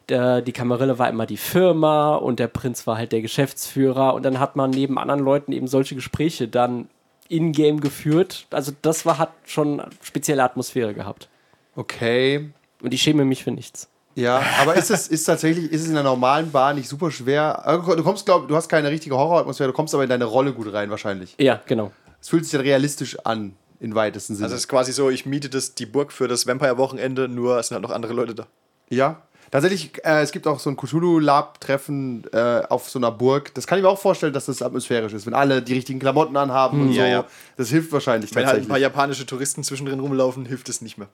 der, 0.10 0.42
die 0.42 0.52
Kamarille 0.52 1.00
war 1.00 1.10
immer 1.10 1.26
die 1.26 1.38
Firma 1.38 2.16
und 2.16 2.40
der 2.40 2.48
Prinz 2.48 2.86
war 2.86 2.98
halt 2.98 3.12
der 3.12 3.22
Geschäftsführer 3.22 4.14
und 4.14 4.24
dann 4.24 4.40
hat 4.40 4.56
man 4.56 4.72
neben 4.72 5.00
anderen 5.00 5.22
Leuten 5.22 5.52
eben 5.52 5.68
solche 5.68 5.96
Gespräche 5.96 6.48
dann 6.48 6.88
in-game 7.28 7.82
geführt. 7.82 8.48
Also 8.52 8.72
das 8.82 9.06
war, 9.06 9.18
hat 9.18 9.34
schon 9.46 9.82
spezielle 10.04 10.44
Atmosphäre 10.44 10.94
gehabt. 10.94 11.30
Okay. 11.76 12.50
Und 12.82 12.94
ich 12.94 13.02
schäme 13.02 13.26
mich 13.26 13.44
für 13.44 13.52
nichts. 13.52 13.90
Ja, 14.16 14.42
aber 14.62 14.76
ist 14.76 14.90
es 14.92 15.10
ist 15.10 15.26
tatsächlich, 15.26 15.72
ist 15.72 15.82
es 15.82 15.88
in 15.90 15.94
der 15.94 16.04
normalen 16.04 16.52
Bar 16.52 16.74
nicht 16.74 16.88
super 16.88 17.12
schwer? 17.12 17.82
Du 17.98 18.04
kommst, 18.04 18.26
glaub, 18.26 18.48
du 18.48 18.56
hast 18.56 18.70
keine 18.70 18.90
richtige 18.90 19.18
Horroratmosphäre, 19.18 19.68
du 19.68 19.74
kommst 19.76 19.94
aber 19.94 20.04
in 20.04 20.10
deine 20.10 20.24
Rolle 20.24 20.54
gut 20.54 20.72
rein 20.72 20.90
wahrscheinlich. 20.90 21.36
Ja, 21.38 21.62
genau. 21.66 21.92
Es 22.22 22.30
fühlt 22.30 22.46
sich 22.46 22.54
dann 22.54 22.62
realistisch 22.62 23.18
an, 23.26 23.56
in 23.82 23.94
weitesten 23.94 24.36
Sinne. 24.36 24.46
Also 24.46 24.56
es 24.56 24.62
ist 24.62 24.68
quasi 24.70 24.94
so, 24.94 25.10
ich 25.10 25.26
miete 25.26 25.50
das, 25.50 25.76
die 25.76 25.86
Burg 25.86 26.14
für 26.14 26.30
das 26.30 26.48
Vampire-Wochenende, 26.48 27.28
nur 27.28 27.60
es 27.60 27.68
sind 27.68 27.76
halt 27.76 27.84
noch 27.84 27.92
andere 27.92 28.14
Leute 28.14 28.36
da. 28.36 28.48
ja. 28.90 29.22
Tatsächlich, 29.56 30.04
äh, 30.04 30.22
es 30.22 30.34
gibt 30.34 30.48
auch 30.48 30.60
so 30.60 30.70
ein 30.70 30.76
Cthulhu-Lab-Treffen 30.76 32.26
äh, 32.34 32.64
auf 32.68 32.90
so 32.90 33.00
einer 33.00 33.10
Burg. 33.10 33.54
Das 33.54 33.66
kann 33.66 33.78
ich 33.78 33.84
mir 33.84 33.90
auch 33.90 33.98
vorstellen, 33.98 34.34
dass 34.34 34.48
das 34.48 34.62
atmosphärisch 34.62 35.14
ist, 35.14 35.26
wenn 35.26 35.34
alle 35.34 35.62
die 35.62 35.72
richtigen 35.72 35.98
Klamotten 35.98 36.36
anhaben 36.36 36.82
und 36.82 36.92
so. 36.92 37.00
ja, 37.00 37.08
ja. 37.08 37.26
Das 37.56 37.70
hilft 37.70 37.94
wahrscheinlich 37.94 38.36
Wenn 38.36 38.46
halt 38.46 38.56
ein 38.56 38.68
paar 38.68 38.76
tatsächlich. 38.76 38.82
japanische 38.84 39.26
Touristen 39.26 39.64
zwischendrin 39.64 40.02
rumlaufen, 40.02 40.46
hilft 40.46 40.68
es 40.68 40.82
nicht 40.82 40.98
mehr. 40.98 41.08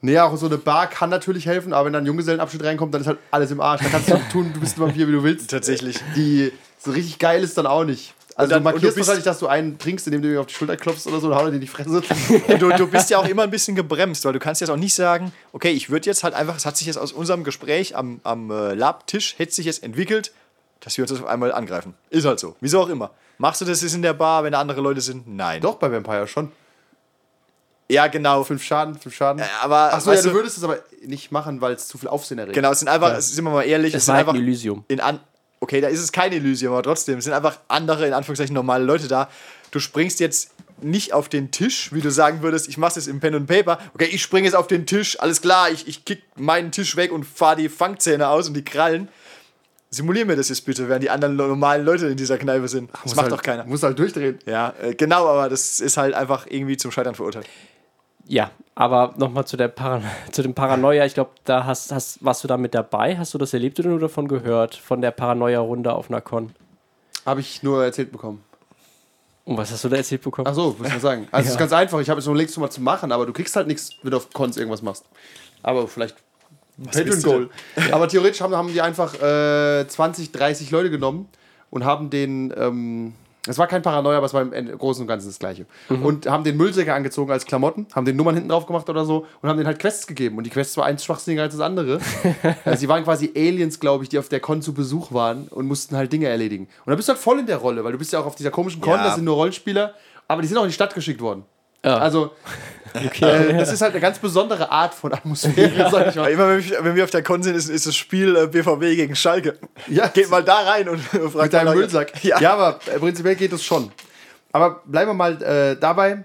Nee, 0.00 0.16
auch 0.20 0.36
so 0.36 0.46
eine 0.46 0.58
Bar 0.58 0.86
kann 0.88 1.10
natürlich 1.10 1.46
helfen, 1.46 1.72
aber 1.72 1.86
wenn 1.86 1.92
dann 1.94 2.04
ein 2.04 2.06
Junggesellenabschied 2.06 2.62
reinkommt, 2.62 2.94
dann 2.94 3.00
ist 3.00 3.08
halt 3.08 3.18
alles 3.32 3.50
im 3.50 3.60
Arsch. 3.60 3.82
Da 3.82 3.88
kannst 3.88 4.10
du 4.10 4.16
tun, 4.30 4.52
du 4.54 4.60
bist 4.60 4.78
ein 4.78 4.82
Vampir, 4.82 5.08
wie 5.08 5.12
du 5.12 5.24
willst. 5.24 5.50
Tatsächlich. 5.50 5.98
Die 6.14 6.52
so 6.78 6.92
richtig 6.92 7.18
geil 7.18 7.42
ist 7.42 7.58
dann 7.58 7.66
auch 7.66 7.82
nicht. 7.82 8.14
Also 8.38 8.50
dann- 8.50 8.62
du 8.62 8.70
markierst 8.70 8.96
wahrscheinlich, 8.98 9.24
dass 9.24 9.38
du 9.38 9.46
einen 9.46 9.78
trinkst, 9.78 10.06
indem 10.06 10.20
du 10.22 10.30
ihm 10.32 10.38
auf 10.38 10.46
die 10.46 10.54
Schulter 10.54 10.76
klopfst 10.76 11.06
oder 11.06 11.20
so 11.20 11.28
und 11.28 11.34
haut 11.34 11.44
er 11.44 11.50
dir 11.50 11.54
in 11.56 11.60
die 11.62 11.66
Fresse. 11.66 12.02
Du, 12.58 12.68
du 12.70 12.86
bist 12.86 13.08
ja 13.10 13.18
auch 13.18 13.26
immer 13.26 13.42
ein 13.44 13.50
bisschen 13.50 13.74
gebremst, 13.74 14.24
weil 14.26 14.32
du 14.34 14.38
kannst 14.38 14.60
jetzt 14.60 14.70
auch 14.70 14.76
nicht 14.76 14.94
sagen, 14.94 15.32
okay, 15.52 15.70
ich 15.70 15.88
würde 15.90 16.06
jetzt 16.06 16.22
halt 16.22 16.34
einfach, 16.34 16.56
es 16.56 16.66
hat 16.66 16.76
sich 16.76 16.86
jetzt 16.86 16.98
aus 16.98 17.12
unserem 17.12 17.44
Gespräch 17.44 17.96
am, 17.96 18.20
am 18.24 18.50
äh, 18.50 18.74
Labtisch, 18.74 19.38
hätte 19.38 19.52
sich 19.54 19.64
jetzt 19.66 19.82
entwickelt, 19.82 20.32
dass 20.80 20.96
wir 20.98 21.04
uns 21.04 21.10
jetzt 21.12 21.22
auf 21.22 21.26
einmal 21.28 21.50
angreifen. 21.52 21.94
Ist 22.10 22.26
halt 22.26 22.38
so. 22.38 22.54
Wieso 22.60 22.80
auch 22.82 22.88
immer. 22.90 23.10
Machst 23.38 23.60
du 23.62 23.64
das 23.64 23.80
jetzt 23.82 23.94
in 23.94 24.02
der 24.02 24.12
Bar, 24.14 24.44
wenn 24.44 24.52
da 24.52 24.60
andere 24.60 24.80
Leute 24.82 25.00
sind? 25.00 25.26
Nein. 25.26 25.60
Doch, 25.62 25.76
bei 25.76 25.90
Vampire 25.90 26.26
schon. 26.28 26.52
Ja, 27.88 28.08
genau. 28.08 28.42
Fünf 28.44 28.62
Schaden, 28.64 28.98
fünf 28.98 29.14
Schaden. 29.14 29.42
aber, 29.62 29.94
Achso, 29.94 30.12
ja, 30.12 30.20
du 30.20 30.32
würdest 30.32 30.58
es 30.58 30.64
aber 30.64 30.78
nicht 31.04 31.30
machen, 31.30 31.60
weil 31.60 31.74
es 31.74 31.86
zu 31.88 31.98
viel 31.98 32.08
Aufsehen 32.08 32.38
erregt. 32.38 32.54
Genau, 32.54 32.72
es 32.72 32.80
sind 32.80 32.88
einfach, 32.88 33.18
sind 33.20 33.44
wir 33.44 33.50
mal 33.50 33.62
ehrlich, 33.62 33.94
es, 33.94 33.98
Es 34.02 34.06
sind 34.06 34.14
halt 34.14 34.22
einfach 34.26 34.34
ein 34.34 34.40
Elysium. 34.42 34.84
in 34.88 35.00
an 35.00 35.20
okay, 35.66 35.80
da 35.80 35.88
ist 35.88 36.00
es 36.00 36.12
kein 36.12 36.32
Elysium, 36.32 36.72
aber 36.72 36.84
trotzdem, 36.84 37.18
es 37.18 37.24
sind 37.24 37.32
einfach 37.32 37.58
andere, 37.66 38.06
in 38.06 38.12
Anführungszeichen 38.12 38.54
normale 38.54 38.84
Leute 38.84 39.08
da. 39.08 39.28
Du 39.72 39.80
springst 39.80 40.20
jetzt 40.20 40.52
nicht 40.80 41.12
auf 41.12 41.28
den 41.28 41.50
Tisch, 41.50 41.92
wie 41.92 42.00
du 42.00 42.12
sagen 42.12 42.40
würdest, 42.42 42.68
ich 42.68 42.78
mach's 42.78 42.94
jetzt 42.94 43.08
im 43.08 43.18
Pen 43.18 43.34
und 43.34 43.46
Paper. 43.46 43.80
Okay, 43.94 44.04
ich 44.04 44.22
springe 44.22 44.44
jetzt 44.44 44.54
auf 44.54 44.68
den 44.68 44.86
Tisch, 44.86 45.18
alles 45.18 45.42
klar, 45.42 45.70
ich, 45.72 45.88
ich 45.88 46.04
kick 46.04 46.22
meinen 46.36 46.70
Tisch 46.70 46.94
weg 46.94 47.10
und 47.10 47.24
fahr 47.24 47.56
die 47.56 47.68
Fangzähne 47.68 48.28
aus 48.28 48.46
und 48.46 48.54
die 48.54 48.64
Krallen. 48.64 49.08
Simulier 49.90 50.24
mir 50.24 50.36
das 50.36 50.50
jetzt 50.50 50.64
bitte, 50.66 50.88
während 50.88 51.02
die 51.02 51.10
anderen 51.10 51.34
normalen 51.34 51.84
Leute 51.84 52.06
in 52.06 52.16
dieser 52.16 52.38
Kneipe 52.38 52.68
sind. 52.68 52.90
Das 53.02 53.16
macht 53.16 53.24
halt, 53.24 53.32
doch 53.32 53.42
keiner. 53.42 53.64
Muss 53.64 53.82
halt 53.82 53.98
durchdrehen. 53.98 54.38
Ja, 54.46 54.72
äh, 54.80 54.94
genau, 54.94 55.26
aber 55.26 55.48
das 55.48 55.80
ist 55.80 55.96
halt 55.96 56.14
einfach 56.14 56.46
irgendwie 56.48 56.76
zum 56.76 56.92
Scheitern 56.92 57.16
verurteilt. 57.16 57.48
Ja, 58.28 58.50
aber 58.74 59.14
nochmal 59.16 59.46
zu, 59.46 59.56
der 59.56 59.68
Paran 59.68 60.02
zu 60.32 60.42
dem 60.42 60.54
Paranoia. 60.54 61.04
Ich 61.06 61.14
glaube, 61.14 61.30
da 61.44 61.64
hast, 61.64 61.92
hast, 61.92 62.24
warst 62.24 62.44
du 62.44 62.48
da 62.48 62.56
mit 62.56 62.74
dabei. 62.74 63.16
Hast 63.16 63.34
du 63.34 63.38
das 63.38 63.54
erlebt 63.54 63.78
oder 63.80 63.90
nur 63.90 64.00
davon 64.00 64.28
gehört? 64.28 64.74
Von 64.74 65.00
der 65.00 65.12
Paranoia-Runde 65.12 65.92
auf 65.92 66.08
Con. 66.24 66.52
Habe 67.24 67.40
ich 67.40 67.62
nur 67.62 67.84
erzählt 67.84 68.12
bekommen. 68.12 68.44
Und 69.44 69.56
was 69.56 69.70
hast 69.70 69.84
du 69.84 69.88
da 69.88 69.96
erzählt 69.96 70.22
bekommen? 70.22 70.48
Ach 70.48 70.54
so, 70.54 70.74
muss 70.78 70.88
man 70.88 71.00
sagen. 71.00 71.28
Also 71.30 71.46
es 71.46 71.52
ist 71.52 71.58
ganz 71.58 71.72
einfach. 71.72 72.00
Ich 72.00 72.10
habe 72.10 72.18
jetzt 72.18 72.26
überlegt, 72.26 72.50
es 72.50 72.56
mal 72.56 72.70
zu 72.70 72.82
machen, 72.82 73.12
aber 73.12 73.26
du 73.26 73.32
kriegst 73.32 73.54
halt 73.54 73.68
nichts, 73.68 73.90
wenn 74.02 74.10
du 74.10 74.16
auf 74.16 74.32
Cons 74.32 74.56
irgendwas 74.56 74.82
machst. 74.82 75.04
Aber 75.62 75.86
vielleicht 75.86 76.16
Patreon 76.84 77.22
Goal. 77.22 77.50
Aber 77.92 78.08
theoretisch 78.08 78.40
haben, 78.40 78.54
haben 78.54 78.68
die 78.68 78.80
einfach 78.80 79.14
äh, 79.22 79.86
20, 79.86 80.32
30 80.32 80.70
Leute 80.70 80.90
genommen 80.90 81.28
und 81.70 81.84
haben 81.84 82.10
den. 82.10 82.52
Ähm, 82.56 83.14
es 83.46 83.58
war 83.58 83.66
kein 83.66 83.82
Paranoia, 83.82 84.16
aber 84.18 84.26
es 84.26 84.34
war 84.34 84.42
im 84.42 84.78
Großen 84.78 85.02
und 85.02 85.08
Ganzen 85.08 85.28
das 85.28 85.38
Gleiche. 85.38 85.66
Und 85.88 86.26
haben 86.26 86.44
den 86.44 86.56
Müllsäcker 86.56 86.94
angezogen 86.94 87.30
als 87.30 87.44
Klamotten, 87.44 87.86
haben 87.94 88.04
den 88.04 88.16
Nummern 88.16 88.34
hinten 88.34 88.48
drauf 88.48 88.66
gemacht 88.66 88.88
oder 88.88 89.04
so 89.04 89.26
und 89.42 89.48
haben 89.48 89.56
den 89.58 89.66
halt 89.66 89.78
Quests 89.78 90.06
gegeben. 90.06 90.36
Und 90.36 90.44
die 90.44 90.50
Quests 90.50 90.76
war 90.76 90.84
eins 90.86 91.04
schwachsinniger 91.04 91.42
als 91.42 91.54
das 91.54 91.60
andere. 91.62 92.00
also 92.64 92.78
sie 92.78 92.88
waren 92.88 93.04
quasi 93.04 93.32
Aliens, 93.36 93.80
glaube 93.80 94.04
ich, 94.04 94.08
die 94.10 94.18
auf 94.18 94.28
der 94.28 94.40
Con 94.40 94.62
zu 94.62 94.74
Besuch 94.74 95.12
waren 95.12 95.48
und 95.48 95.66
mussten 95.66 95.96
halt 95.96 96.12
Dinge 96.12 96.26
erledigen. 96.28 96.64
Und 96.84 96.90
da 96.90 96.94
bist 96.96 97.08
du 97.08 97.12
halt 97.12 97.20
voll 97.22 97.38
in 97.38 97.46
der 97.46 97.58
Rolle, 97.58 97.84
weil 97.84 97.92
du 97.92 97.98
bist 97.98 98.12
ja 98.12 98.20
auch 98.20 98.26
auf 98.26 98.34
dieser 98.34 98.50
komischen 98.50 98.80
Con, 98.80 98.94
Ja. 98.94 99.04
das 99.04 99.14
sind 99.16 99.24
nur 99.24 99.36
Rollenspieler, 99.36 99.94
aber 100.28 100.42
die 100.42 100.48
sind 100.48 100.56
auch 100.58 100.62
in 100.62 100.68
die 100.68 100.74
Stadt 100.74 100.94
geschickt 100.94 101.20
worden. 101.20 101.44
Ja. 101.86 101.98
Also, 101.98 102.32
äh, 102.94 103.56
das 103.56 103.72
ist 103.72 103.80
halt 103.80 103.92
eine 103.92 104.00
ganz 104.00 104.18
besondere 104.18 104.70
Art 104.72 104.92
von 104.92 105.12
Atmosphäre, 105.12 105.88
sag 105.90 106.08
ich 106.08 106.16
mal. 106.16 106.30
immer 106.30 106.48
wenn 106.48 106.68
wir, 106.68 106.84
wenn 106.84 106.96
wir 106.96 107.04
auf 107.04 107.10
der 107.10 107.22
Con 107.22 107.42
sind, 107.44 107.54
ist, 107.54 107.68
ist 107.68 107.86
das 107.86 107.94
Spiel 107.94 108.34
äh, 108.34 108.46
BVB 108.48 108.96
gegen 108.96 109.14
Schalke. 109.14 109.56
Ja. 109.86 110.08
Geht 110.08 110.28
mal 110.28 110.42
da 110.42 110.56
rein 110.56 110.88
und 110.88 110.98
fragt 111.00 111.34
Mit 111.34 111.52
deinem. 111.52 111.74
Müllsack. 111.74 112.24
Ja. 112.24 112.40
Ja. 112.40 112.54
aber 112.54 112.72
prinzipiell 112.98 113.36
geht 113.36 113.52
es 113.52 113.64
schon. 113.64 113.92
Aber 114.50 114.82
bleiben 114.84 115.10
wir 115.10 115.14
mal 115.14 115.40
äh, 115.42 115.76
dabei. 115.78 116.24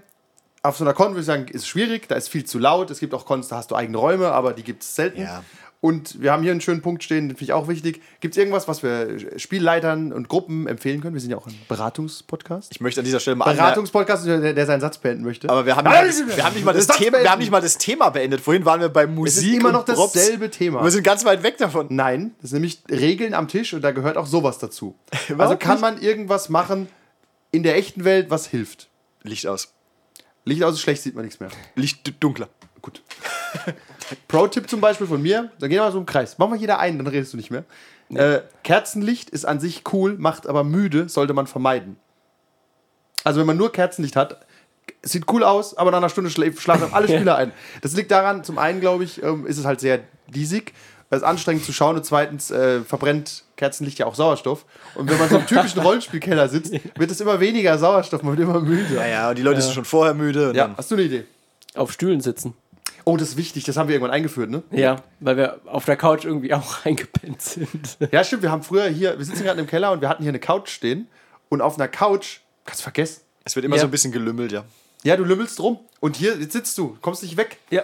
Auf 0.64 0.76
so 0.76 0.84
einer 0.84 0.94
Con 0.94 1.10
würde 1.10 1.20
ich 1.20 1.26
sagen, 1.26 1.46
ist 1.48 1.62
es 1.62 1.68
schwierig, 1.68 2.08
da 2.08 2.14
ist 2.14 2.28
viel 2.28 2.44
zu 2.44 2.58
laut. 2.58 2.90
Es 2.90 3.00
gibt 3.00 3.14
auch 3.14 3.24
Cons, 3.24 3.48
da 3.48 3.56
hast 3.56 3.70
du 3.70 3.76
eigene 3.76 3.98
Räume, 3.98 4.28
aber 4.32 4.52
die 4.52 4.62
gibt 4.62 4.82
es 4.82 4.94
selten. 4.94 5.22
Ja. 5.22 5.42
Und 5.82 6.22
wir 6.22 6.30
haben 6.30 6.44
hier 6.44 6.52
einen 6.52 6.60
schönen 6.60 6.80
Punkt 6.80 7.02
stehen, 7.02 7.28
den 7.28 7.36
finde 7.36 7.42
ich 7.42 7.52
auch 7.54 7.66
wichtig. 7.66 8.00
Gibt 8.20 8.34
es 8.34 8.38
irgendwas, 8.38 8.68
was 8.68 8.84
wir 8.84 9.18
Spielleitern 9.36 10.12
und 10.12 10.28
Gruppen 10.28 10.68
empfehlen 10.68 11.00
können? 11.00 11.14
Wir 11.14 11.20
sind 11.20 11.32
ja 11.32 11.36
auch 11.36 11.48
ein 11.48 11.58
Beratungspodcast. 11.66 12.70
Ich 12.70 12.80
möchte 12.80 13.00
an 13.00 13.04
dieser 13.04 13.18
Stelle 13.18 13.34
mal 13.34 13.52
Beratungspodcast, 13.52 14.24
der, 14.24 14.54
der 14.54 14.66
seinen 14.66 14.80
Satz 14.80 14.98
beenden 14.98 15.24
möchte. 15.24 15.50
aber 15.50 15.66
wir 15.66 15.74
haben, 15.74 15.88
nicht 15.88 15.92
mal 15.92 16.06
das, 16.06 16.36
wir, 16.36 16.44
haben 16.44 16.54
nicht 16.54 16.64
mal 16.64 16.72
das 16.72 16.86
Thema, 16.86 17.20
wir 17.20 17.28
haben 17.32 17.40
nicht 17.40 17.50
mal 17.50 17.60
das 17.60 17.78
Thema 17.78 18.10
beendet. 18.10 18.40
Vorhin 18.40 18.64
waren 18.64 18.80
wir 18.80 18.90
bei 18.90 19.02
es 19.02 19.10
Musik 19.10 19.54
ist 19.54 19.58
immer 19.58 19.72
noch 19.72 19.84
dasselbe 19.84 20.50
Thema. 20.50 20.84
Wir 20.84 20.90
sind 20.92 21.02
ganz 21.02 21.24
weit 21.24 21.42
weg 21.42 21.58
davon. 21.58 21.88
Nein, 21.90 22.36
das 22.40 22.50
sind 22.50 22.60
nämlich 22.60 22.84
Regeln 22.88 23.34
am 23.34 23.48
Tisch 23.48 23.74
und 23.74 23.82
da 23.82 23.90
gehört 23.90 24.16
auch 24.16 24.26
sowas 24.26 24.58
dazu. 24.58 24.94
also 25.36 25.56
kann 25.56 25.72
nicht. 25.72 25.80
man 25.80 26.00
irgendwas 26.00 26.48
machen 26.48 26.86
in 27.50 27.64
der 27.64 27.76
echten 27.76 28.04
Welt, 28.04 28.30
was 28.30 28.46
hilft. 28.46 28.88
Licht 29.24 29.48
aus. 29.48 29.74
Licht 30.44 30.62
aus 30.62 30.74
ist 30.74 30.80
schlecht, 30.82 31.02
sieht 31.02 31.16
man 31.16 31.24
nichts 31.24 31.40
mehr. 31.40 31.50
Licht 31.74 32.22
dunkler. 32.22 32.48
Gut. 32.80 33.02
Pro-Tipp 34.28 34.68
zum 34.68 34.80
Beispiel 34.80 35.06
von 35.06 35.20
mir, 35.22 35.50
da 35.58 35.68
gehen 35.68 35.76
wir 35.78 35.82
mal 35.84 35.92
so 35.92 35.98
im 35.98 36.06
Kreis. 36.06 36.36
Mach 36.38 36.48
mal 36.48 36.58
jeder 36.58 36.78
einen, 36.78 36.98
dann 36.98 37.06
redest 37.06 37.32
du 37.32 37.36
nicht 37.36 37.50
mehr. 37.50 37.64
Äh, 38.14 38.40
Kerzenlicht 38.62 39.30
ist 39.30 39.44
an 39.46 39.58
sich 39.60 39.82
cool, 39.92 40.16
macht 40.18 40.46
aber 40.46 40.64
müde, 40.64 41.08
sollte 41.08 41.32
man 41.32 41.46
vermeiden. 41.46 41.96
Also 43.24 43.40
wenn 43.40 43.46
man 43.46 43.56
nur 43.56 43.72
Kerzenlicht 43.72 44.16
hat, 44.16 44.44
sieht 45.02 45.24
cool 45.32 45.44
aus, 45.44 45.76
aber 45.76 45.90
nach 45.90 45.98
einer 45.98 46.08
Stunde 46.08 46.30
schla 46.30 46.46
schlafen 46.56 46.92
alle 46.92 47.06
Spieler 47.14 47.36
ein. 47.36 47.52
Das 47.80 47.94
liegt 47.94 48.10
daran, 48.10 48.44
zum 48.44 48.58
einen 48.58 48.80
glaube 48.80 49.04
ich, 49.04 49.22
ähm, 49.22 49.46
ist 49.46 49.58
es 49.58 49.64
halt 49.64 49.80
sehr 49.80 50.00
diesig, 50.28 50.72
es 51.10 51.18
ist 51.18 51.24
anstrengend 51.24 51.64
zu 51.64 51.72
schauen 51.72 51.96
und 51.96 52.04
zweitens 52.06 52.50
äh, 52.50 52.80
verbrennt 52.80 53.44
Kerzenlicht 53.56 53.98
ja 53.98 54.06
auch 54.06 54.14
Sauerstoff. 54.14 54.64
Und 54.94 55.10
wenn 55.10 55.18
man 55.18 55.28
so 55.28 55.36
im 55.36 55.46
typischen 55.46 55.80
Rollenspielkeller 55.82 56.48
sitzt, 56.48 56.72
wird 56.98 57.10
es 57.10 57.20
immer 57.20 57.38
weniger 57.38 57.78
Sauerstoff, 57.78 58.22
man 58.22 58.36
wird 58.36 58.48
immer 58.48 58.60
müde. 58.60 58.94
Ja, 58.96 59.06
ja, 59.06 59.28
und 59.28 59.38
die 59.38 59.42
Leute 59.42 59.60
sind 59.60 59.74
schon 59.74 59.84
vorher 59.84 60.14
müde. 60.14 60.50
Und 60.50 60.54
Ja, 60.56 60.66
dann- 60.68 60.76
hast 60.76 60.90
du 60.90 60.94
eine 60.96 61.04
Idee? 61.04 61.24
Auf 61.74 61.92
Stühlen 61.92 62.20
sitzen. 62.20 62.54
Oh, 63.04 63.16
das 63.16 63.30
ist 63.30 63.36
wichtig, 63.36 63.64
das 63.64 63.76
haben 63.76 63.88
wir 63.88 63.94
irgendwann 63.96 64.14
eingeführt, 64.14 64.48
ne? 64.50 64.62
Ja, 64.70 64.96
weil 65.20 65.36
wir 65.36 65.60
auf 65.66 65.84
der 65.84 65.96
Couch 65.96 66.24
irgendwie 66.24 66.54
auch 66.54 66.84
eingepennt 66.84 67.42
sind. 67.42 67.96
Ja, 68.12 68.22
stimmt. 68.22 68.42
Wir 68.42 68.50
haben 68.50 68.62
früher 68.62 68.84
hier, 68.88 69.18
wir 69.18 69.24
sitzen 69.24 69.42
gerade 69.44 69.60
im 69.60 69.66
Keller 69.66 69.90
und 69.92 70.00
wir 70.00 70.08
hatten 70.08 70.22
hier 70.22 70.30
eine 70.30 70.38
Couch 70.40 70.68
stehen. 70.70 71.08
Und 71.48 71.60
auf 71.60 71.76
einer 71.78 71.88
Couch, 71.88 72.38
kannst 72.64 72.80
du 72.80 72.84
vergessen. 72.84 73.22
Es 73.44 73.56
wird 73.56 73.64
immer 73.66 73.76
Ja. 73.76 73.82
so 73.82 73.88
ein 73.88 73.90
bisschen 73.90 74.12
gelümmelt, 74.12 74.52
ja. 74.52 74.64
Ja, 75.02 75.16
du 75.16 75.24
lümmelst 75.24 75.58
rum. 75.60 75.80
Und 76.00 76.16
hier, 76.16 76.36
jetzt 76.38 76.52
sitzt 76.52 76.78
du, 76.78 76.96
kommst 77.00 77.22
nicht 77.24 77.36
weg. 77.36 77.58
Ja. 77.70 77.82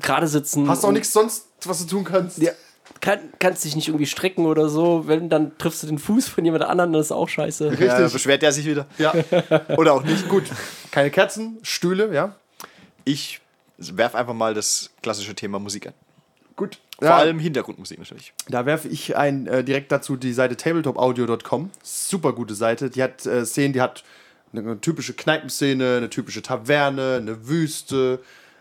Gerade 0.00 0.26
sitzen. 0.26 0.68
Hast 0.68 0.84
auch 0.84 0.92
nichts 0.92 1.12
sonst, 1.12 1.46
was 1.64 1.80
du 1.80 1.86
tun 1.86 2.04
kannst. 2.04 2.38
Ja. 2.38 2.52
kann, 3.00 3.18
kannst 3.38 3.64
dich 3.64 3.76
nicht 3.76 3.88
irgendwie 3.88 4.06
strecken 4.06 4.46
oder 4.46 4.68
so. 4.68 5.06
Wenn, 5.06 5.28
dann 5.28 5.56
triffst 5.58 5.82
du 5.82 5.86
den 5.86 5.98
Fuß 5.98 6.28
von 6.28 6.44
jemand 6.44 6.64
anderem, 6.64 6.92
das 6.94 7.06
ist 7.06 7.12
auch 7.12 7.28
scheiße. 7.28 7.70
Richtig. 7.72 7.86
Ja, 7.88 8.08
beschwert 8.08 8.42
der 8.42 8.52
sich 8.52 8.64
wieder. 8.66 8.86
Ja, 8.98 9.12
Oder 9.76 9.92
auch 9.94 10.02
nicht. 10.02 10.28
gut. 10.28 10.44
Keine 10.90 11.10
Kerzen, 11.10 11.58
Stühle, 11.62 12.12
ja. 12.14 12.34
Ich 13.04 13.40
werf 13.78 14.14
einfach 14.14 14.34
mal 14.34 14.54
das 14.54 14.90
klassische 15.02 15.34
Thema 15.34 15.58
Musik 15.58 15.88
an. 15.88 15.92
Gut. 16.56 16.78
Vor 16.98 17.08
ja, 17.08 17.16
allem 17.16 17.38
Hintergrundmusik 17.38 17.98
natürlich. 17.98 18.32
Da 18.48 18.64
werfe 18.64 18.88
ich 18.88 19.16
ein, 19.16 19.46
äh, 19.46 19.62
direkt 19.62 19.92
dazu 19.92 20.16
die 20.16 20.32
Seite 20.32 20.56
tabletopaudio.com. 20.56 21.70
Super 21.82 22.32
gute 22.32 22.54
Seite. 22.54 22.88
Die 22.88 23.02
hat 23.02 23.26
äh, 23.26 23.44
Szenen, 23.44 23.74
die 23.74 23.82
hat 23.82 24.04
eine 24.54 24.80
typische 24.80 25.12
Kneipenszene, 25.12 25.98
eine 25.98 26.08
typische 26.10 26.40
Taverne, 26.40 27.18
eine 27.20 27.46
Wüste, 27.46 28.20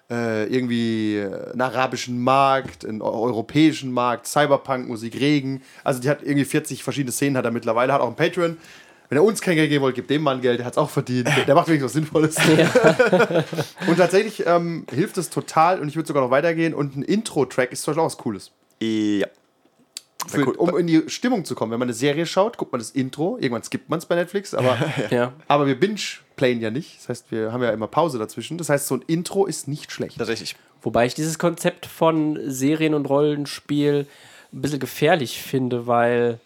äh, 0.10 0.46
irgendwie 0.48 1.16
äh, 1.16 1.52
einen 1.54 1.62
arabischen 1.62 2.22
Markt, 2.22 2.86
einen 2.86 3.02
eu- 3.02 3.06
europäischen 3.06 3.94
Markt, 3.94 4.28
Cyberpunk-Musik, 4.28 5.16
Regen. 5.20 5.62
Also 5.86 6.02
die 6.02 6.10
hat 6.10 6.22
irgendwie 6.22 6.46
40 6.46 6.84
verschiedene 6.84 7.14
Szenen, 7.14 7.38
hat 7.38 7.46
er 7.46 7.52
mittlerweile, 7.52 7.94
hat 7.94 8.02
auch 8.02 8.08
einen 8.08 8.18
Patreon. 8.18 8.58
Wenn 9.16 9.22
er 9.22 9.28
uns 9.28 9.40
kein 9.40 9.56
Geld 9.56 9.70
geben 9.70 9.82
wollt, 9.82 9.96
gibt 9.96 10.10
dem 10.10 10.24
Mann 10.24 10.42
Geld, 10.42 10.60
der 10.60 10.66
hat 10.66 10.74
es 10.74 10.78
auch 10.78 10.90
verdient. 10.90 11.30
Der, 11.30 11.46
der 11.46 11.56
macht 11.56 11.70
wirklich 11.70 11.86
was 11.86 11.94
Sinnvolles. 11.94 12.36
und 13.88 13.96
tatsächlich 13.96 14.46
ähm, 14.46 14.86
hilft 14.92 15.18
es 15.18 15.30
total 15.30 15.80
und 15.80 15.88
ich 15.88 15.96
würde 15.96 16.06
sogar 16.06 16.22
noch 16.22 16.32
weitergehen. 16.32 16.74
Und 16.74 16.98
ein 16.98 17.02
Intro-Track 17.02 17.72
ist 17.72 17.84
zum 17.84 17.94
Beispiel 17.94 18.02
auch 18.02 18.08
was 18.08 18.18
Cooles. 18.18 18.52
Ja. 18.82 19.28
Für, 20.28 20.46
cool. 20.46 20.56
um 20.58 20.78
in 20.78 20.88
die 20.88 21.04
Stimmung 21.08 21.46
zu 21.46 21.56
kommen. 21.56 21.72
Wenn 21.72 21.80
man 21.80 21.88
eine 21.88 21.94
Serie 21.94 22.26
schaut, 22.26 22.58
guckt 22.58 22.74
man 22.74 22.80
das 22.80 22.90
Intro. 22.92 23.38
Irgendwann 23.40 23.64
skippt 23.64 23.90
man 23.90 24.00
es 24.00 24.06
bei 24.06 24.16
Netflix, 24.16 24.54
aber, 24.54 24.78
Ja. 25.12 25.32
aber 25.48 25.66
wir 25.66 25.80
binge-playen 25.80 26.60
ja 26.60 26.70
nicht. 26.70 26.98
Das 27.00 27.08
heißt, 27.08 27.32
wir 27.32 27.54
haben 27.54 27.64
ja 27.64 27.70
immer 27.70 27.88
Pause 27.88 28.20
dazwischen. 28.20 28.58
Das 28.58 28.68
heißt, 28.68 28.86
so 28.86 28.96
ein 28.96 29.04
Intro 29.08 29.46
ist 29.46 29.70
nicht 29.70 29.94
schlecht. 29.94 30.18
Tatsächlich. 30.18 30.58
Wobei 30.82 31.06
ich 31.06 31.14
dieses 31.14 31.40
Konzept 31.40 31.86
von 31.86 32.38
Serien 32.48 32.94
und 32.94 33.06
Rollenspiel 33.06 34.08
ein 34.52 34.62
bisschen 34.62 34.82
gefährlich 34.82 35.42
finde, 35.42 35.88
weil 35.88 36.42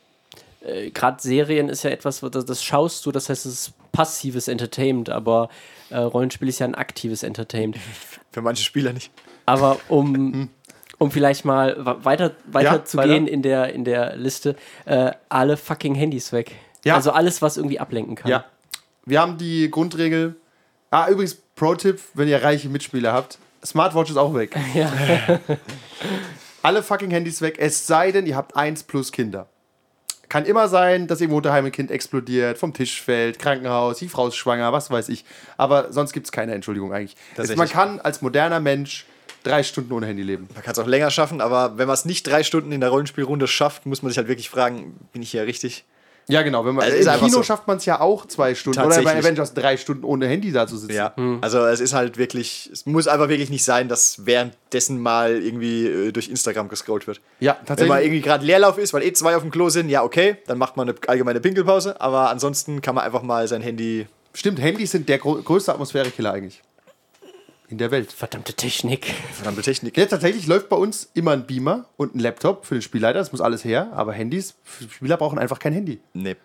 äh, 0.62 0.90
gerade 0.92 1.22
Serien 1.22 1.70
ist 1.70 1.84
ja 1.84 1.90
etwas, 1.90 2.20
das, 2.20 2.46
das 2.46 2.64
schaust 2.64 3.06
du, 3.06 3.12
das 3.12 3.30
heißt, 3.30 3.46
es 3.46 3.54
ist 3.54 3.92
passives 3.92 4.48
Entertainment, 4.48 5.10
aber 5.10 5.50
äh, 5.90 5.98
Rollenspiel 5.98 6.48
ist 6.48 6.60
ja 6.60 6.66
ein 6.68 6.76
aktives 6.76 7.24
Entertainment. 7.24 7.82
Für 8.32 8.42
manche 8.42 8.64
Spieler 8.64 8.94
nicht. 8.94 9.12
Aber 9.46 9.80
um, 9.88 10.50
um 10.98 11.12
vielleicht 11.12 11.46
mal 11.46 11.76
weiter, 12.04 12.36
weiter 12.46 12.74
Ja, 12.74 12.86
zu 12.86 12.98
weiter. 12.98 13.14
gehen 13.14 13.28
in 13.28 13.42
der, 13.42 13.74
in 13.74 13.84
der 13.86 14.16
Liste, 14.16 14.56
äh, 14.86 15.12
alle 15.30 15.58
fucking 15.58 15.96
Handys 15.96 16.32
weg. 16.32 16.52
Ja. 16.86 16.96
Also 16.96 17.12
alles, 17.12 17.42
was 17.42 17.58
irgendwie 17.58 17.80
ablenken 17.80 18.16
kann. 18.16 18.30
Ja. 18.32 18.46
Wir 19.06 19.20
haben 19.22 19.38
die 19.38 19.70
Grundregel. 19.72 20.36
Ah, 20.92 21.10
übrigens, 21.10 21.36
Pro-Tipp, 21.56 22.00
wenn 22.14 22.28
ihr 22.28 22.42
reiche 22.42 22.70
Mitspieler 22.70 23.12
habt: 23.12 23.38
Smartwatch 23.66 24.12
ist 24.12 24.18
auch 24.18 24.34
weg. 24.34 24.56
Ja. 24.74 24.92
Alle 26.62 26.84
fucking 26.84 27.10
Handys 27.12 27.42
weg, 27.42 27.56
es 27.58 27.88
sei 27.88 28.12
denn, 28.12 28.26
ihr 28.26 28.36
habt 28.36 28.56
eins 28.56 28.84
plus 28.84 29.12
Kinder. 29.12 29.48
Kann 30.30 30.46
immer 30.46 30.68
sein, 30.68 31.08
dass 31.08 31.22
irgendwo 31.22 31.42
daheim 31.42 31.66
ein 31.66 31.72
Kind 31.72 31.90
explodiert, 31.92 32.58
vom 32.58 32.74
Tisch 32.74 33.02
fällt, 33.02 33.40
Krankenhaus, 33.40 33.98
die 33.98 34.08
Frau 34.08 34.28
ist 34.28 34.36
schwanger, 34.36 34.72
was 34.72 34.92
weiß 34.92 35.10
ich. 35.10 35.26
Aber 35.58 35.92
sonst 35.92 36.14
gibt 36.14 36.28
es 36.28 36.32
keine 36.32 36.54
Entschuldigung 36.54 36.94
eigentlich. 36.94 37.16
Tatsächlich. 37.36 37.58
man 37.58 37.70
kann 37.70 38.00
als 38.00 38.22
moderner 38.22 38.60
Mensch 38.60 39.06
drei 39.44 39.64
Stunden 39.64 39.92
ohne 39.92 40.06
Handy 40.06 40.24
leben. 40.24 40.48
Man 40.54 40.64
kann 40.64 40.74
es 40.74 40.80
auch 40.80 40.88
länger 40.88 41.10
schaffen, 41.12 41.42
aber 41.42 41.78
wenn 41.78 41.88
man 41.88 41.96
es 41.96 42.06
nicht 42.06 42.28
drei 42.28 42.44
Stunden 42.44 42.72
in 42.72 42.82
der 42.82 42.90
Rollenspielrunde 42.90 43.48
schafft, 43.48 43.86
muss 43.86 44.04
man 44.04 44.12
sich 44.12 44.18
halt 44.18 44.28
wirklich 44.28 44.50
fragen, 44.50 44.98
bin 45.12 45.22
ich 45.22 45.32
hier 45.32 45.46
richtig? 45.46 45.86
Ja, 46.30 46.44
genau. 46.44 46.64
Wenn 46.66 46.76
man, 46.76 46.88
Es 46.88 47.06
Im 47.06 47.14
Kino 47.14 47.30
so. 47.30 47.44
schafft 47.44 47.68
man 47.68 47.78
es 47.78 47.86
ja 47.86 48.00
auch 48.00 48.26
zwei 48.28 48.56
Stunden. 48.56 48.80
Oder 48.80 49.02
bei. 49.02 49.18
Avengers 49.18 49.54
drei 49.54 49.78
Stunden 49.78 50.04
ohne 50.04 50.28
Handy 50.28 50.52
da 50.52 50.68
zu 50.68 50.78
sitzen. 50.78 50.94
Ja. 50.94 51.14
Also 51.42 51.66
es 51.66 51.80
ist 51.80 51.94
halt 51.94 52.18
wirklich, 52.18 52.70
es 52.72 52.86
muss 52.86 53.08
einfach 53.08 53.30
wirklich 53.30 53.50
nicht 53.50 53.64
sein, 53.64 53.90
dass 53.90 54.26
währenddessen 54.26 55.00
mal 55.02 55.42
irgendwie 55.42 55.88
äh, 55.88 56.12
durch 56.12 56.30
Instagram 56.30 56.70
gescrollt 56.70 57.08
wird. 57.08 57.20
Ja, 57.40 57.58
Wenn 57.58 57.66
tatsächlich. 57.66 57.90
mal 57.90 58.04
irgendwie 58.04 58.22
gerade 58.22 58.46
Leerlauf 58.46 58.78
ist, 58.78 58.94
weil 58.94 59.04
eh 59.04 59.12
zwei 59.14 59.36
auf 59.36 59.42
dem 59.42 59.52
Klo 59.52 59.70
sind, 59.70 59.90
ja 59.90 60.04
okay, 60.04 60.38
dann 60.48 60.58
macht 60.58 60.78
man 60.78 60.90
eine 60.90 60.98
allgemeine 61.08 61.40
Pinkelpause, 61.40 62.00
aber 62.00 62.30
ansonsten 62.30 62.82
kann 62.82 62.96
man 62.96 63.04
einfach 63.04 63.24
mal 63.24 63.48
sein 63.48 63.62
Handy 63.62 64.08
Stimmt, 64.34 64.62
Handys 64.62 64.92
sind 64.92 65.10
der 65.10 65.18
größte 65.18 65.74
Atmosphärekiller 65.74 66.32
eigentlich. 66.32 66.62
In 67.70 67.78
der 67.78 67.92
Welt. 67.92 68.12
Verdammte 68.12 68.54
Technik. 68.56 69.14
verdammte 69.34 69.62
Technik. 69.62 69.96
Ja, 69.96 70.06
tatsächlich 70.08 70.48
läuft 70.48 70.70
bei 70.70 70.76
uns 70.76 71.10
immer 71.14 71.32
ein 71.32 71.46
Beamer 71.46 71.86
und 71.98 72.16
ein 72.16 72.20
Laptop 72.20 72.66
für 72.66 72.76
den 72.76 72.82
Spielleiter. 72.82 73.20
Das 73.20 73.32
muss 73.32 73.42
alles 73.42 73.64
her. 73.64 73.92
Aber 73.94 74.12
Handys, 74.12 74.56
Spieler 74.90 75.18
brauchen 75.18 75.38
einfach 75.38 75.60
kein 75.60 75.74
Handy. 75.74 76.00
Nee. 76.14 76.36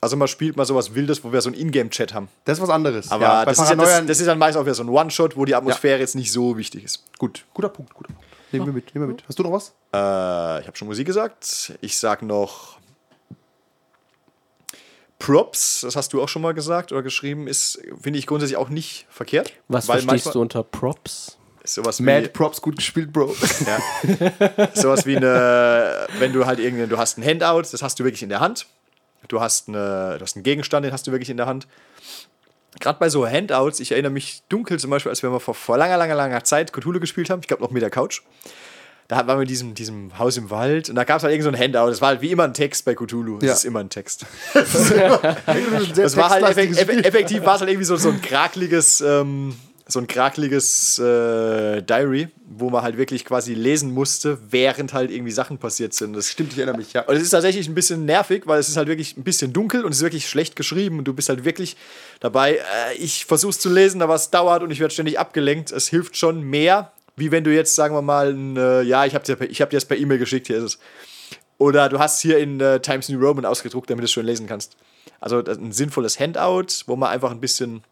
Also 0.00 0.16
man 0.16 0.28
spielt 0.28 0.56
mal 0.56 0.64
sowas 0.64 0.94
Wildes, 0.94 1.22
wo 1.22 1.32
wir 1.32 1.42
so 1.42 1.50
einen 1.50 1.60
Ingame-Chat 1.60 2.14
haben. 2.14 2.28
Das 2.46 2.56
ist 2.56 2.62
was 2.62 2.70
anderes. 2.70 3.10
Aber 3.10 3.22
ja, 3.22 3.44
das, 3.44 3.58
ist 3.58 3.68
ja, 3.68 3.76
das, 3.76 4.06
das 4.06 4.20
ist 4.20 4.26
dann 4.26 4.38
meist 4.38 4.56
auch 4.56 4.62
wieder 4.64 4.74
so 4.74 4.82
ein 4.82 4.88
One-Shot, 4.88 5.36
wo 5.36 5.44
die 5.44 5.54
Atmosphäre 5.54 6.00
jetzt 6.00 6.14
nicht 6.14 6.32
so 6.32 6.56
wichtig 6.56 6.84
ist. 6.84 7.04
gut, 7.18 7.44
guter 7.52 7.68
Punkt. 7.68 7.92
Guter 7.92 8.14
Punkt. 8.14 8.24
Nehmen 8.52 8.66
wir 8.66 8.72
mit, 8.72 8.94
nehmen 8.94 9.06
wir 9.06 9.12
mit. 9.12 9.22
Hast 9.28 9.38
du 9.38 9.42
noch 9.42 9.52
was? 9.52 9.74
Äh, 9.92 10.60
ich 10.60 10.66
habe 10.66 10.76
schon 10.76 10.88
Musik 10.88 11.06
gesagt. 11.06 11.74
Ich 11.82 11.98
sag 11.98 12.22
noch 12.22 12.79
Props, 15.20 15.82
das 15.82 15.96
hast 15.96 16.12
du 16.12 16.22
auch 16.22 16.28
schon 16.28 16.42
mal 16.42 16.54
gesagt 16.54 16.92
oder 16.92 17.02
geschrieben, 17.02 17.46
ist, 17.46 17.80
finde 18.02 18.18
ich 18.18 18.26
grundsätzlich 18.26 18.56
auch 18.56 18.70
nicht 18.70 19.06
verkehrt. 19.10 19.52
Was 19.68 19.86
weil 19.86 20.00
verstehst 20.00 20.24
manchmal 20.26 20.32
du 20.32 20.40
unter 20.40 20.62
Props? 20.64 21.36
Sowas 21.62 22.00
wie, 22.00 22.04
Mad 22.04 22.30
Props, 22.30 22.62
gut 22.62 22.76
gespielt, 22.76 23.12
Bro. 23.12 23.36
Ja. 23.66 24.68
Sowas 24.74 25.04
wie 25.04 25.18
eine, 25.18 26.06
wenn 26.18 26.32
du 26.32 26.46
halt 26.46 26.58
irgendwie, 26.58 26.86
du 26.86 26.96
hast 26.96 27.18
ein 27.18 27.24
Handout, 27.24 27.68
das 27.70 27.82
hast 27.82 28.00
du 28.00 28.04
wirklich 28.04 28.22
in 28.22 28.30
der 28.30 28.40
Hand. 28.40 28.66
Du 29.28 29.40
hast, 29.40 29.68
eine, 29.68 30.16
du 30.18 30.22
hast 30.22 30.36
einen 30.36 30.42
Gegenstand, 30.42 30.86
den 30.86 30.92
hast 30.92 31.06
du 31.06 31.12
wirklich 31.12 31.30
in 31.30 31.36
der 31.36 31.46
Hand. 31.46 31.68
Gerade 32.80 32.98
bei 32.98 33.10
so 33.10 33.28
Handouts, 33.28 33.78
ich 33.78 33.92
erinnere 33.92 34.12
mich 34.12 34.42
dunkel 34.48 34.80
zum 34.80 34.90
Beispiel, 34.90 35.10
als 35.10 35.22
wir 35.22 35.28
mal 35.28 35.38
vor, 35.38 35.54
vor 35.54 35.76
langer, 35.76 35.98
langer, 35.98 36.14
langer 36.14 36.44
Zeit 36.44 36.72
Cthulhu 36.72 36.98
gespielt 36.98 37.28
haben, 37.28 37.40
ich 37.40 37.46
glaube 37.46 37.62
noch 37.62 37.70
mit 37.70 37.82
der 37.82 37.90
Couch. 37.90 38.22
Da 39.10 39.26
waren 39.26 39.38
wir 39.38 39.42
in 39.42 39.48
diesem, 39.48 39.74
diesem 39.74 40.16
Haus 40.20 40.36
im 40.36 40.50
Wald 40.50 40.88
und 40.88 40.94
da 40.94 41.02
gab 41.02 41.16
es 41.16 41.24
halt 41.24 41.32
irgend 41.32 41.42
so 41.42 41.50
ein 41.50 41.58
Handout. 41.58 41.88
Das 41.90 42.00
war 42.00 42.10
halt 42.10 42.20
wie 42.20 42.30
immer 42.30 42.44
ein 42.44 42.54
Text 42.54 42.84
bei 42.84 42.94
Cthulhu. 42.94 43.38
Es 43.38 43.44
Ja. 43.44 43.52
ist 43.54 43.64
immer 43.64 43.80
ein 43.80 43.90
Text. 43.90 44.24
das 44.54 44.92
Das 45.94 46.16
war 46.16 46.30
halt 46.30 46.44
effekt, 46.44 46.76
eff- 46.76 47.04
effektiv 47.04 47.44
war 47.44 47.54
es 47.56 47.60
halt 47.60 47.70
irgendwie 47.70 47.86
so, 47.86 47.96
so 47.96 48.10
ein 48.10 48.22
krakeliges, 48.22 49.00
ähm, 49.00 49.54
so 49.88 49.98
ein 49.98 50.06
krakeliges 50.06 51.00
äh, 51.00 51.82
Diary, 51.82 52.28
wo 52.48 52.70
man 52.70 52.82
halt 52.84 52.96
wirklich 52.96 53.24
quasi 53.24 53.54
lesen 53.54 53.92
musste, 53.92 54.38
während 54.50 54.92
halt 54.92 55.10
irgendwie 55.10 55.32
Sachen 55.32 55.58
passiert 55.58 55.92
sind. 55.94 56.12
Das 56.14 56.28
Stimmt, 56.28 56.52
ich 56.52 56.58
erinnere 56.58 56.76
mich, 56.76 56.92
ja. 56.92 57.02
und 57.02 57.16
es 57.16 57.22
ist 57.24 57.30
tatsächlich 57.30 57.66
ein 57.68 57.74
bisschen 57.74 58.04
nervig, 58.04 58.42
weil 58.46 58.60
es 58.60 58.68
ist 58.68 58.76
halt 58.76 58.86
wirklich 58.86 59.16
ein 59.16 59.24
bisschen 59.24 59.52
dunkel 59.52 59.84
und 59.84 59.90
es 59.90 59.98
ist 59.98 60.02
wirklich 60.04 60.28
schlecht 60.28 60.54
geschrieben 60.54 60.98
und 60.98 61.04
du 61.04 61.12
bist 61.14 61.28
halt 61.28 61.44
wirklich 61.44 61.76
dabei. 62.20 62.58
Äh, 62.58 62.94
ich 62.98 63.26
versuch's 63.26 63.58
zu 63.58 63.68
lesen, 63.68 64.00
aber 64.02 64.14
es 64.14 64.30
dauert 64.30 64.62
und 64.62 64.70
ich 64.70 64.78
werde 64.78 64.94
ständig 64.94 65.18
abgelenkt. 65.18 65.72
Es 65.72 65.88
hilft 65.88 66.16
schon 66.16 66.42
mehr, 66.42 66.92
wie 67.16 67.30
wenn 67.30 67.44
du 67.44 67.54
jetzt, 67.54 67.74
sagen 67.74 67.94
wir 67.94 68.02
mal, 68.02 68.32
ein, 68.32 68.56
äh, 68.56 68.82
ja, 68.82 69.04
ich 69.04 69.14
habe 69.14 69.24
dir, 69.24 69.40
ich 69.50 69.60
hab 69.60 69.70
dir 69.70 69.76
das 69.76 69.84
per 69.84 69.96
E-Mail 69.96 70.18
geschickt, 70.18 70.46
hier 70.46 70.56
ist 70.58 70.62
es. 70.64 70.78
Oder 71.58 71.88
du 71.88 71.98
hast 71.98 72.20
hier 72.22 72.38
in 72.38 72.60
äh, 72.60 72.80
Times 72.80 73.08
New 73.08 73.18
Roman 73.20 73.44
ausgedruckt, 73.44 73.90
damit 73.90 74.02
du 74.02 74.06
es 74.06 74.12
schön 74.12 74.24
lesen 74.26 74.46
kannst. 74.46 74.76
Also 75.20 75.38
ein 75.44 75.72
sinnvolles 75.72 76.18
Handout, 76.18 76.66
wo 76.86 76.96
man 76.96 77.10
einfach 77.10 77.30
ein 77.30 77.40
bisschen 77.40 77.82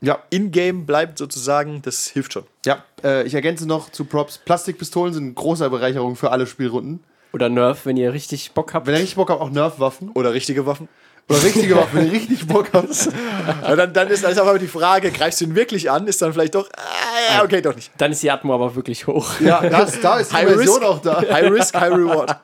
Ja, 0.00 0.20
in-game 0.30 0.86
bleibt 0.86 1.18
sozusagen, 1.18 1.82
das 1.82 2.06
hilft 2.06 2.32
schon. 2.32 2.44
ja. 2.64 2.84
Äh, 3.02 3.26
ich 3.26 3.34
ergänze 3.34 3.66
noch 3.66 3.90
zu 3.90 4.04
Props. 4.04 4.38
Plastikpistolen 4.38 5.12
sind 5.12 5.24
eine 5.24 5.32
große 5.34 5.68
Bereicherung 5.70 6.14
für 6.16 6.30
alle 6.30 6.46
Spielrunden. 6.46 7.02
Oder 7.32 7.48
Nerf, 7.48 7.86
wenn 7.86 7.96
ihr 7.96 8.12
richtig 8.12 8.52
Bock 8.52 8.74
habt. 8.74 8.86
Wenn 8.86 8.94
ihr 8.94 9.00
richtig 9.00 9.16
Bock 9.16 9.30
habt, 9.30 9.40
auch 9.40 9.50
Nerf-Waffen. 9.50 10.10
Oder 10.14 10.32
richtige 10.34 10.66
Waffen. 10.66 10.88
Oder 11.28 11.42
richtige 11.44 11.76
Waffen, 11.76 11.98
wenn 11.98 12.06
ihr 12.06 12.12
richtig 12.12 12.46
Bock. 12.46 12.68
Aber 12.74 13.76
dann, 13.76 13.92
dann 13.92 14.08
ist 14.08 14.24
dann 14.24 14.32
ist 14.32 14.38
aber 14.38 14.58
die 14.58 14.66
Frage, 14.66 15.10
greifst 15.10 15.40
du 15.40 15.44
ihn 15.44 15.54
wirklich 15.54 15.90
an? 15.90 16.06
Ist 16.06 16.20
dann 16.22 16.32
vielleicht 16.32 16.54
doch, 16.54 16.68
ah, 16.76 17.34
ja, 17.36 17.44
okay, 17.44 17.62
doch 17.62 17.74
nicht. 17.74 17.90
Dann 17.98 18.12
ist 18.12 18.22
die 18.22 18.30
Atmo 18.30 18.54
aber 18.54 18.74
wirklich 18.74 19.06
hoch. 19.06 19.40
Ja, 19.40 19.60
das, 19.68 20.00
da 20.00 20.18
ist 20.18 20.32
die 20.32 20.36
Version 20.36 20.82
auch 20.82 21.00
da. 21.00 21.20
High 21.30 21.50
risk, 21.50 21.74
high 21.74 21.92
reward. 21.92 22.36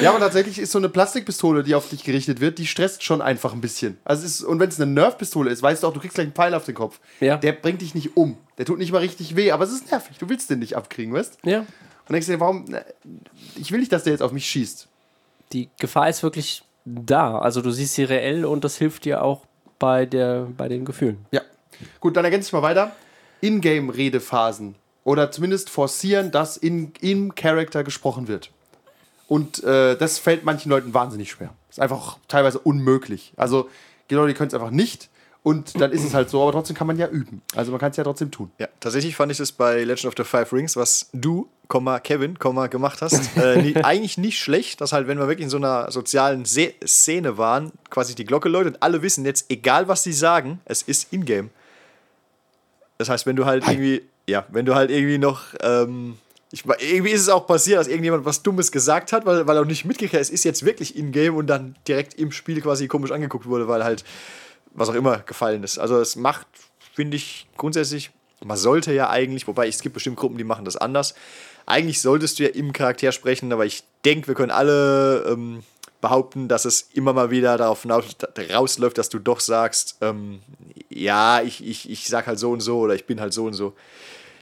Ja, 0.00 0.10
aber 0.10 0.18
tatsächlich 0.18 0.58
ist 0.58 0.72
so 0.72 0.78
eine 0.78 0.88
Plastikpistole, 0.88 1.62
die 1.62 1.74
auf 1.74 1.88
dich 1.88 2.04
gerichtet 2.04 2.40
wird, 2.40 2.58
die 2.58 2.66
stresst 2.66 3.02
schon 3.02 3.22
einfach 3.22 3.52
ein 3.52 3.60
bisschen. 3.60 3.98
Also 4.04 4.24
ist, 4.24 4.42
und 4.42 4.58
wenn 4.60 4.68
es 4.68 4.80
eine 4.80 4.90
Nerf-Pistole 4.90 5.50
ist, 5.50 5.62
weißt 5.62 5.82
du 5.82 5.88
auch, 5.88 5.92
du 5.92 6.00
kriegst 6.00 6.14
gleich 6.14 6.26
einen 6.26 6.34
Pfeil 6.34 6.54
auf 6.54 6.64
den 6.64 6.74
Kopf. 6.74 6.98
Ja. 7.20 7.36
Der 7.36 7.52
bringt 7.52 7.80
dich 7.80 7.94
nicht 7.94 8.16
um. 8.16 8.36
Der 8.58 8.66
tut 8.66 8.78
nicht 8.78 8.92
mal 8.92 8.98
richtig 8.98 9.36
weh, 9.36 9.50
aber 9.52 9.64
es 9.64 9.72
ist 9.72 9.90
nervig. 9.90 10.18
Du 10.18 10.28
willst 10.28 10.50
den 10.50 10.58
nicht 10.58 10.76
abkriegen, 10.76 11.14
weißt 11.14 11.38
Ja. 11.44 11.60
Und 11.60 12.12
denkst 12.12 12.26
dir, 12.26 12.40
warum. 12.40 12.64
Ich 13.56 13.70
will 13.70 13.80
nicht, 13.80 13.92
dass 13.92 14.04
der 14.04 14.12
jetzt 14.12 14.22
auf 14.22 14.32
mich 14.32 14.46
schießt. 14.46 14.88
Die 15.52 15.68
Gefahr 15.78 16.08
ist 16.08 16.22
wirklich 16.22 16.62
da. 16.84 17.38
Also 17.38 17.60
du 17.60 17.70
siehst 17.70 17.94
sie 17.94 18.04
reell 18.04 18.44
und 18.44 18.64
das 18.64 18.76
hilft 18.76 19.04
dir 19.04 19.22
auch 19.22 19.42
bei, 19.78 20.06
der, 20.06 20.48
bei 20.56 20.68
den 20.68 20.84
Gefühlen. 20.84 21.26
Ja. 21.30 21.42
Gut, 22.00 22.16
dann 22.16 22.24
ergänze 22.24 22.48
ich 22.48 22.52
mal 22.52 22.62
weiter. 22.62 22.92
Ingame-Redephasen. 23.40 24.76
Oder 25.04 25.32
zumindest 25.32 25.68
forcieren, 25.68 26.30
dass 26.30 26.56
in, 26.56 26.92
im 27.00 27.34
Charakter 27.34 27.82
gesprochen 27.82 28.28
wird. 28.28 28.50
Und 29.26 29.64
äh, 29.64 29.96
das 29.96 30.18
fällt 30.18 30.44
manchen 30.44 30.70
Leuten 30.70 30.94
wahnsinnig 30.94 31.30
schwer. 31.30 31.50
Ist 31.68 31.80
einfach 31.80 32.18
teilweise 32.28 32.58
unmöglich. 32.60 33.32
Also, 33.36 33.68
die 34.10 34.14
Leute 34.14 34.34
können 34.34 34.48
es 34.48 34.54
einfach 34.54 34.70
nicht. 34.70 35.08
Und 35.42 35.80
dann 35.80 35.90
ist 35.90 36.04
es 36.04 36.14
halt 36.14 36.30
so, 36.30 36.40
aber 36.42 36.52
trotzdem 36.52 36.76
kann 36.76 36.86
man 36.86 36.98
ja 36.98 37.08
üben. 37.08 37.42
Also 37.56 37.72
man 37.72 37.80
kann 37.80 37.90
es 37.90 37.96
ja 37.96 38.04
trotzdem 38.04 38.30
tun. 38.30 38.52
Ja, 38.58 38.68
tatsächlich 38.78 39.16
fand 39.16 39.32
ich 39.32 39.38
das 39.38 39.50
bei 39.50 39.82
Legend 39.82 40.06
of 40.06 40.14
the 40.16 40.22
Five 40.22 40.52
Rings, 40.52 40.76
was 40.76 41.10
du, 41.12 41.48
Kevin, 41.68 42.38
gemacht 42.38 43.02
hast, 43.02 43.36
äh, 43.36 43.74
eigentlich 43.82 44.18
nicht 44.18 44.38
schlecht, 44.38 44.80
dass 44.80 44.92
halt, 44.92 45.06
wenn 45.06 45.18
wir 45.18 45.28
wirklich 45.28 45.44
in 45.44 45.50
so 45.50 45.56
einer 45.56 45.90
sozialen 45.90 46.44
Se 46.44 46.74
Szene 46.86 47.38
waren, 47.38 47.72
quasi 47.90 48.14
die 48.14 48.24
Glocke 48.24 48.48
läutet 48.48 48.74
und 48.74 48.82
alle 48.82 49.02
wissen 49.02 49.24
jetzt, 49.24 49.50
egal 49.50 49.88
was 49.88 50.02
sie 50.02 50.12
sagen, 50.12 50.60
es 50.64 50.82
ist 50.82 51.12
in-game. 51.12 51.50
Das 52.98 53.08
heißt, 53.08 53.26
wenn 53.26 53.36
du 53.36 53.46
halt 53.46 53.66
irgendwie, 53.66 54.02
ja, 54.28 54.46
wenn 54.50 54.66
du 54.66 54.74
halt 54.74 54.90
irgendwie 54.90 55.18
noch 55.18 55.42
ähm, 55.62 56.18
Ich, 56.52 56.64
irgendwie 56.66 57.10
ist 57.10 57.22
es 57.22 57.28
auch 57.30 57.46
passiert, 57.46 57.80
dass 57.80 57.88
irgendjemand 57.88 58.24
was 58.24 58.42
Dummes 58.42 58.70
gesagt 58.70 59.12
hat, 59.12 59.24
weil, 59.24 59.46
weil 59.46 59.56
er 59.56 59.62
auch 59.62 59.66
nicht 59.66 59.84
mitgekriegt 59.84 60.14
hat, 60.14 60.20
es 60.20 60.30
ist 60.30 60.44
jetzt 60.44 60.64
wirklich 60.64 60.96
in-game 60.96 61.34
und 61.34 61.46
dann 61.46 61.74
direkt 61.88 62.14
im 62.14 62.30
Spiel 62.30 62.60
quasi 62.60 62.86
komisch 62.88 63.10
angeguckt 63.10 63.46
wurde, 63.46 63.66
weil 63.68 63.82
halt 63.82 64.04
was 64.74 64.88
auch 64.88 64.94
immer 64.94 65.18
gefallen 65.18 65.62
ist. 65.64 65.78
Also 65.78 65.98
es 66.00 66.16
macht, 66.16 66.46
finde 66.94 67.16
ich, 67.16 67.48
grundsätzlich, 67.56 68.10
man 68.44 68.56
sollte 68.56 68.92
ja 68.92 69.08
eigentlich, 69.10 69.46
wobei 69.46 69.68
es 69.68 69.80
gibt 69.80 69.94
bestimmt 69.94 70.16
Gruppen, 70.16 70.38
die 70.38 70.44
machen 70.44 70.64
das 70.64 70.76
anders. 70.76 71.14
Eigentlich 71.66 72.00
solltest 72.00 72.38
du 72.38 72.44
ja 72.44 72.50
im 72.50 72.72
Charakter 72.72 73.12
sprechen, 73.12 73.52
aber 73.52 73.64
ich 73.64 73.84
denke, 74.04 74.28
wir 74.28 74.34
können 74.34 74.50
alle 74.50 75.24
ähm, 75.28 75.62
behaupten, 76.00 76.48
dass 76.48 76.64
es 76.64 76.88
immer 76.92 77.12
mal 77.12 77.30
wieder 77.30 77.56
darauf 77.56 77.86
rausläuft, 77.86 78.98
dass 78.98 79.08
du 79.08 79.18
doch 79.18 79.40
sagst, 79.40 79.96
ähm, 80.00 80.40
ja, 80.90 81.40
ich, 81.40 81.66
ich, 81.66 81.88
ich 81.88 82.08
sag 82.08 82.26
halt 82.26 82.38
so 82.38 82.50
und 82.50 82.60
so 82.60 82.80
oder 82.80 82.94
ich 82.94 83.06
bin 83.06 83.20
halt 83.20 83.32
so 83.32 83.44
und 83.44 83.54
so. 83.54 83.74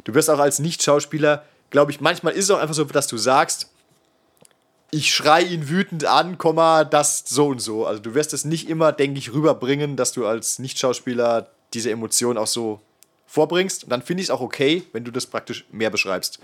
Du 0.05 0.15
wirst 0.15 0.31
auch 0.31 0.39
als 0.39 0.59
Nicht-Schauspieler, 0.59 1.45
glaube 1.71 1.93
ich, 1.93 2.01
manchmal 2.01 2.33
ist 2.33 2.45
es 2.45 2.51
auch 2.51 2.59
einfach 2.59 2.75
so, 2.75 2.85
dass 2.85 3.07
du 3.07 3.19
sagst, 3.19 3.69
ich 4.91 5.15
schrei 5.15 5.43
ihn 5.43 5.69
wütend 5.69 6.05
an, 6.05 6.39
Komma, 6.39 6.85
das 6.85 7.23
so 7.27 7.49
und 7.49 7.61
so. 7.61 7.87
Also 7.87 8.01
du 8.03 8.15
wirst 8.15 8.33
es 8.33 8.45
nicht 8.45 8.69
immer, 8.69 8.93
denke 8.93 9.19
ich, 9.19 9.33
rüberbringen, 9.33 9.97
dass 9.97 10.13
du 10.13 10.27
als 10.27 10.59
Nicht-Schauspieler 10.59 11.49
diese 11.75 11.91
Emotion 11.91 12.37
auch 12.37 12.49
so 12.49 12.81
vorbringst. 13.27 13.85
Und 13.85 13.91
dann 13.91 14.03
finde 14.03 14.23
ich 14.23 14.27
es 14.27 14.31
auch 14.31 14.41
okay, 14.41 14.83
wenn 14.93 15.05
du 15.05 15.13
das 15.13 15.27
praktisch 15.27 15.65
mehr 15.71 15.91
beschreibst. 15.91 16.41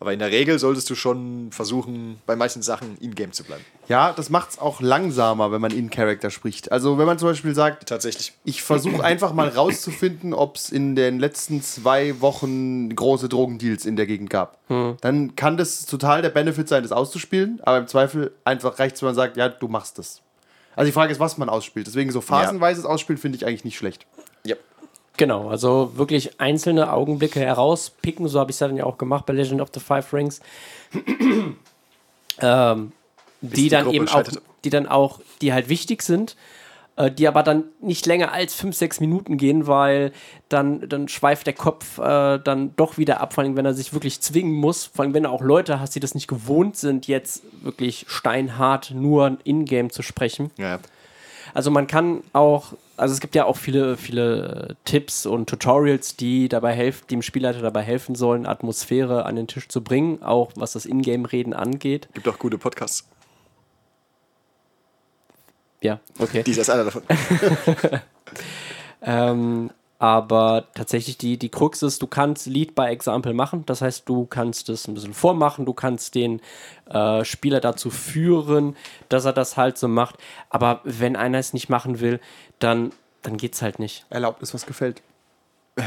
Aber 0.00 0.12
in 0.12 0.18
der 0.18 0.30
Regel 0.30 0.58
solltest 0.58 0.88
du 0.90 0.94
schon 0.94 1.48
versuchen, 1.50 2.20
bei 2.26 2.36
manchen 2.36 2.62
Sachen 2.62 2.96
in-game 2.98 3.32
zu 3.32 3.44
bleiben. 3.44 3.64
Ja, 3.88 4.12
das 4.12 4.30
macht 4.30 4.50
es 4.50 4.58
auch 4.58 4.80
langsamer, 4.80 5.52
wenn 5.52 5.60
man 5.60 5.70
in 5.70 5.90
Character 5.90 6.30
spricht. 6.30 6.72
Also 6.72 6.98
wenn 6.98 7.06
man 7.06 7.18
zum 7.18 7.28
Beispiel 7.28 7.54
sagt, 7.54 7.88
Tatsächlich. 7.88 8.32
ich 8.44 8.62
versuche 8.62 9.04
einfach 9.04 9.32
mal 9.32 9.48
rauszufinden, 9.48 10.34
ob 10.34 10.56
es 10.56 10.70
in 10.70 10.96
den 10.96 11.18
letzten 11.18 11.62
zwei 11.62 12.20
Wochen 12.20 12.94
große 12.94 13.28
Drogendeals 13.28 13.84
in 13.86 13.96
der 13.96 14.06
Gegend 14.06 14.30
gab. 14.30 14.58
Dann 14.68 15.36
kann 15.36 15.56
das 15.56 15.86
total 15.86 16.22
der 16.22 16.30
Benefit 16.30 16.68
sein, 16.68 16.82
das 16.82 16.92
auszuspielen, 16.92 17.60
aber 17.62 17.78
im 17.78 17.86
Zweifel 17.86 18.32
einfach 18.44 18.78
reicht 18.78 18.94
wenn 19.02 19.08
man 19.08 19.14
sagt, 19.14 19.36
ja, 19.36 19.48
du 19.48 19.68
machst 19.68 19.98
das. 19.98 20.22
Also 20.76 20.86
die 20.86 20.92
Frage 20.92 21.12
ist, 21.12 21.20
was 21.20 21.38
man 21.38 21.48
ausspielt. 21.48 21.86
Deswegen 21.86 22.10
so 22.10 22.20
phasenweises 22.20 22.84
Ausspielen 22.84 23.18
finde 23.18 23.36
ich 23.36 23.46
eigentlich 23.46 23.64
nicht 23.64 23.76
schlecht. 23.76 24.06
Ja. 24.44 24.56
Genau, 25.16 25.48
also 25.48 25.92
wirklich 25.96 26.40
einzelne 26.40 26.92
Augenblicke 26.92 27.40
herauspicken, 27.40 28.26
so 28.26 28.40
habe 28.40 28.50
ich 28.50 28.56
es 28.56 28.58
dann 28.58 28.76
ja 28.76 28.84
auch 28.84 28.98
gemacht 28.98 29.26
bei 29.26 29.32
Legend 29.32 29.60
of 29.60 29.68
the 29.72 29.80
Five 29.80 30.12
Rings. 30.12 30.40
ähm, 32.40 32.92
die 33.40 33.54
die 33.54 33.68
dann 33.68 33.84
Gruppe 33.84 33.96
eben 33.96 34.08
auch, 34.08 34.24
die 34.64 34.70
dann 34.70 34.88
auch, 34.88 35.20
die 35.40 35.52
halt 35.52 35.68
wichtig 35.68 36.02
sind, 36.02 36.36
äh, 36.96 37.10
die 37.10 37.28
aber 37.28 37.42
dann 37.42 37.64
nicht 37.80 38.06
länger 38.06 38.32
als 38.32 38.54
fünf, 38.54 38.74
sechs 38.74 38.98
Minuten 39.00 39.36
gehen, 39.36 39.66
weil 39.66 40.12
dann, 40.48 40.88
dann 40.88 41.08
schweift 41.08 41.46
der 41.46 41.54
Kopf 41.54 41.98
äh, 41.98 42.38
dann 42.38 42.74
doch 42.76 42.98
wieder 42.98 43.20
ab, 43.20 43.34
vor 43.34 43.44
allem 43.44 43.56
wenn 43.56 43.66
er 43.66 43.74
sich 43.74 43.92
wirklich 43.92 44.20
zwingen 44.20 44.54
muss, 44.54 44.86
vor 44.86 45.04
allem 45.04 45.14
wenn 45.14 45.24
du 45.24 45.30
auch 45.30 45.42
Leute 45.42 45.78
hast, 45.78 45.94
die 45.94 46.00
das 46.00 46.14
nicht 46.14 46.26
gewohnt 46.26 46.76
sind, 46.76 47.06
jetzt 47.06 47.42
wirklich 47.62 48.06
steinhart 48.08 48.92
nur 48.92 49.38
in-game 49.44 49.90
zu 49.90 50.02
sprechen. 50.02 50.50
ja. 50.56 50.78
Also 51.54 51.70
man 51.70 51.86
kann 51.86 52.22
auch, 52.32 52.74
also 52.96 53.14
es 53.14 53.20
gibt 53.20 53.34
ja 53.34 53.44
auch 53.44 53.56
viele, 53.56 53.96
viele 53.96 54.76
Tipps 54.84 55.24
und 55.24 55.48
Tutorials, 55.48 56.16
die 56.16 56.48
dabei 56.48 56.74
helfen, 56.74 57.06
dem 57.08 57.22
Spielleiter 57.22 57.62
dabei 57.62 57.82
helfen 57.82 58.14
sollen, 58.14 58.44
Atmosphäre 58.44 59.24
an 59.24 59.36
den 59.36 59.46
Tisch 59.46 59.68
zu 59.68 59.82
bringen, 59.82 60.22
auch 60.22 60.52
was 60.56 60.72
das 60.72 60.84
Ingame-Reden 60.84 61.54
angeht. 61.54 62.08
Gibt 62.12 62.28
auch 62.28 62.38
gute 62.38 62.58
Podcasts. 62.58 63.08
Ja, 65.80 66.00
okay. 66.18 66.42
Dieser 66.42 66.62
ist 66.62 66.70
einer 66.70 66.84
davon. 66.84 67.02
Ähm, 69.06 69.70
aber 69.98 70.64
tatsächlich 70.74 71.16
die, 71.18 71.38
die 71.38 71.48
Krux 71.48 71.82
ist, 71.82 72.02
du 72.02 72.06
kannst 72.06 72.46
Lead 72.46 72.74
by 72.74 72.82
Example 72.82 73.32
machen. 73.32 73.64
Das 73.66 73.80
heißt, 73.80 74.08
du 74.08 74.26
kannst 74.26 74.68
es 74.68 74.88
ein 74.88 74.94
bisschen 74.94 75.14
vormachen, 75.14 75.64
du 75.66 75.72
kannst 75.72 76.14
den 76.14 76.40
äh, 76.90 77.24
Spieler 77.24 77.60
dazu 77.60 77.90
führen, 77.90 78.76
dass 79.08 79.24
er 79.24 79.32
das 79.32 79.56
halt 79.56 79.78
so 79.78 79.88
macht. 79.88 80.16
Aber 80.50 80.80
wenn 80.84 81.16
einer 81.16 81.38
es 81.38 81.52
nicht 81.52 81.68
machen 81.68 82.00
will, 82.00 82.20
dann, 82.58 82.92
dann 83.22 83.36
geht's 83.36 83.62
halt 83.62 83.78
nicht. 83.78 84.04
Erlaubt 84.10 84.42
ist, 84.42 84.52
was 84.52 84.66
gefällt. 84.66 85.02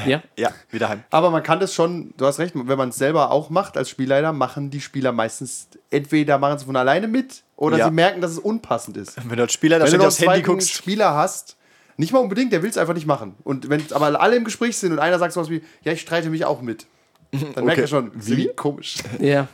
Ja? 0.05 0.21
Ja, 0.37 0.51
wieder 0.69 0.89
heim. 0.89 1.03
Aber 1.11 1.29
man 1.29 1.43
kann 1.43 1.59
das 1.59 1.73
schon, 1.73 2.13
du 2.17 2.25
hast 2.25 2.39
recht, 2.39 2.53
wenn 2.55 2.77
man 2.77 2.89
es 2.89 2.97
selber 2.97 3.31
auch 3.31 3.49
macht 3.49 3.77
als 3.77 3.89
Spielleiter, 3.89 4.33
machen 4.33 4.69
die 4.69 4.81
Spieler 4.81 5.11
meistens, 5.11 5.67
entweder 5.91 6.37
machen 6.39 6.59
sie 6.59 6.65
von 6.65 6.75
alleine 6.75 7.07
mit 7.07 7.43
oder 7.55 7.77
Ja. 7.77 7.85
sie 7.85 7.91
merken, 7.91 8.21
dass 8.21 8.31
es 8.31 8.39
unpassend 8.39 8.97
ist. 8.97 9.15
Wenn 9.29 9.37
du 9.37 9.43
als 9.43 9.53
Spieler 9.53 9.79
da 9.79 9.85
Wenn 9.85 9.91
du 9.91 9.97
ständig 9.97 9.99
noch 9.99 10.07
aufs 10.07 10.21
einen 10.21 10.31
Handy 10.31 10.43
guckst, 10.43 10.71
Spieler 10.71 11.13
hast, 11.13 11.55
nicht 11.97 12.13
mal 12.13 12.19
unbedingt, 12.19 12.51
der 12.53 12.63
will 12.63 12.69
es 12.69 12.77
einfach 12.77 12.93
nicht 12.93 13.07
machen. 13.07 13.35
Und 13.43 13.69
wenn 13.69 13.83
aber 13.91 14.19
alle 14.21 14.35
im 14.35 14.43
Gespräch 14.45 14.77
sind 14.77 14.91
und 14.93 14.99
einer 14.99 15.19
sagt 15.19 15.33
sowas 15.33 15.49
wie, 15.49 15.61
ja, 15.83 15.91
ich 15.91 16.01
streite 16.01 16.29
mich 16.29 16.45
auch 16.45 16.61
mit, 16.61 16.85
dann 17.31 17.65
merkt 17.65 17.71
Okay. 17.79 17.81
er 17.81 17.87
schon, 17.87 18.11
wie 18.15 18.49
komisch. 18.55 18.95
Ja. 19.19 19.47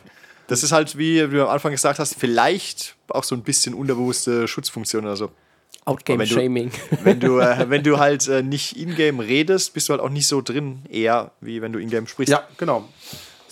das 0.46 0.62
ist 0.62 0.72
halt, 0.72 0.96
wie 0.98 1.18
du 1.18 1.42
am 1.42 1.48
Anfang 1.48 1.72
gesagt 1.72 1.98
hast, 1.98 2.14
vielleicht 2.18 2.94
auch 3.08 3.24
so 3.24 3.34
ein 3.34 3.42
bisschen 3.42 3.74
unterbewusste 3.74 4.46
Schutzfunktion 4.46 5.04
oder 5.04 5.16
so. 5.16 5.26
Wenn 5.26 5.32
du- 5.34 5.90
Outgame-Shaming. 5.92 6.70
Wenn 7.04 7.20
du, 7.20 7.38
äh, 7.40 7.66
wenn 7.68 7.82
du 7.82 7.98
halt 7.98 8.26
äh, 8.28 8.42
nicht 8.42 8.76
in-game 8.78 9.20
redest, 9.20 9.74
bist 9.74 9.88
du 9.88 9.92
halt 9.92 10.00
auch 10.00 10.08
nicht 10.08 10.26
so 10.26 10.40
drin, 10.40 10.78
eher 10.88 11.32
wie 11.42 11.60
wenn 11.60 11.72
du 11.74 11.78
in-game 11.78 12.06
sprichst. 12.06 12.30
Ja, 12.32 12.46
genau. 12.56 12.88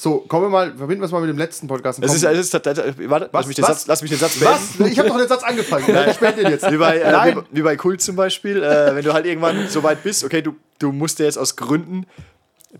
So, 0.02 0.18
kommen 0.18 0.46
wir 0.46 0.48
mal, 0.48 0.76
verbinden 0.76 1.00
wir 1.00 1.06
es 1.06 1.12
mal 1.12 1.20
mit 1.20 1.30
dem 1.30 1.38
letzten 1.38 1.68
Podcast. 1.68 2.02
Es 2.02 2.12
ist, 2.12 2.24
es 2.24 2.52
ist, 2.52 2.52
warte, 2.54 3.30
lass 3.32 3.46
mich, 3.46 3.54
den 3.54 3.62
Was? 3.62 3.68
Satz, 3.68 3.86
lass 3.86 4.02
mich 4.02 4.10
den 4.10 4.18
Satz 4.18 4.36
beenden. 4.36 4.58
was? 4.78 4.88
Ich 4.88 4.98
habe 4.98 5.08
doch 5.08 5.16
den 5.16 5.28
Satz 5.28 5.44
angefangen. 5.44 5.84
Nein, 5.94 6.10
ich 6.10 6.18
beende 6.18 6.42
den 6.42 6.50
jetzt. 6.50 6.68
Wie 6.72 6.76
bei, 6.76 6.98
äh, 6.98 7.12
Nein. 7.12 7.36
wie, 7.52 7.58
wie 7.58 7.62
bei 7.62 7.76
Kult 7.76 8.02
zum 8.02 8.16
Beispiel, 8.16 8.64
äh, 8.64 8.96
wenn 8.96 9.04
du 9.04 9.12
halt 9.12 9.26
irgendwann 9.26 9.68
so 9.68 9.84
weit 9.84 10.02
bist, 10.02 10.24
okay, 10.24 10.42
du, 10.42 10.56
du 10.80 10.90
musst 10.90 11.20
dir 11.20 11.24
jetzt 11.26 11.38
aus 11.38 11.54
Gründen 11.54 12.06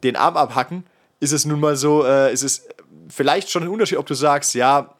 den 0.02 0.16
Arm 0.16 0.36
abhacken, 0.36 0.82
ist 1.20 1.30
es 1.30 1.44
nun 1.44 1.60
mal 1.60 1.76
so, 1.76 2.04
äh, 2.04 2.32
ist 2.32 2.42
es 2.42 2.66
vielleicht 3.08 3.50
schon 3.50 3.62
ein 3.62 3.68
Unterschied, 3.68 3.98
ob 3.98 4.06
du 4.06 4.14
sagst, 4.14 4.56
ja, 4.56 4.92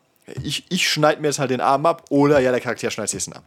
ich, 0.45 0.65
ich 0.69 0.89
schneide 0.89 1.21
mir 1.21 1.27
jetzt 1.27 1.41
halt 1.41 1.51
den 1.51 1.61
Arm 1.61 1.85
ab 1.87 2.05
oder 2.09 2.39
ja, 2.39 2.53
der 2.53 2.61
Charakter 2.61 2.89
schneidet 2.93 3.11
sich 3.11 3.19
jetzt 3.19 3.27
den 3.27 3.35
Arm. 3.35 3.45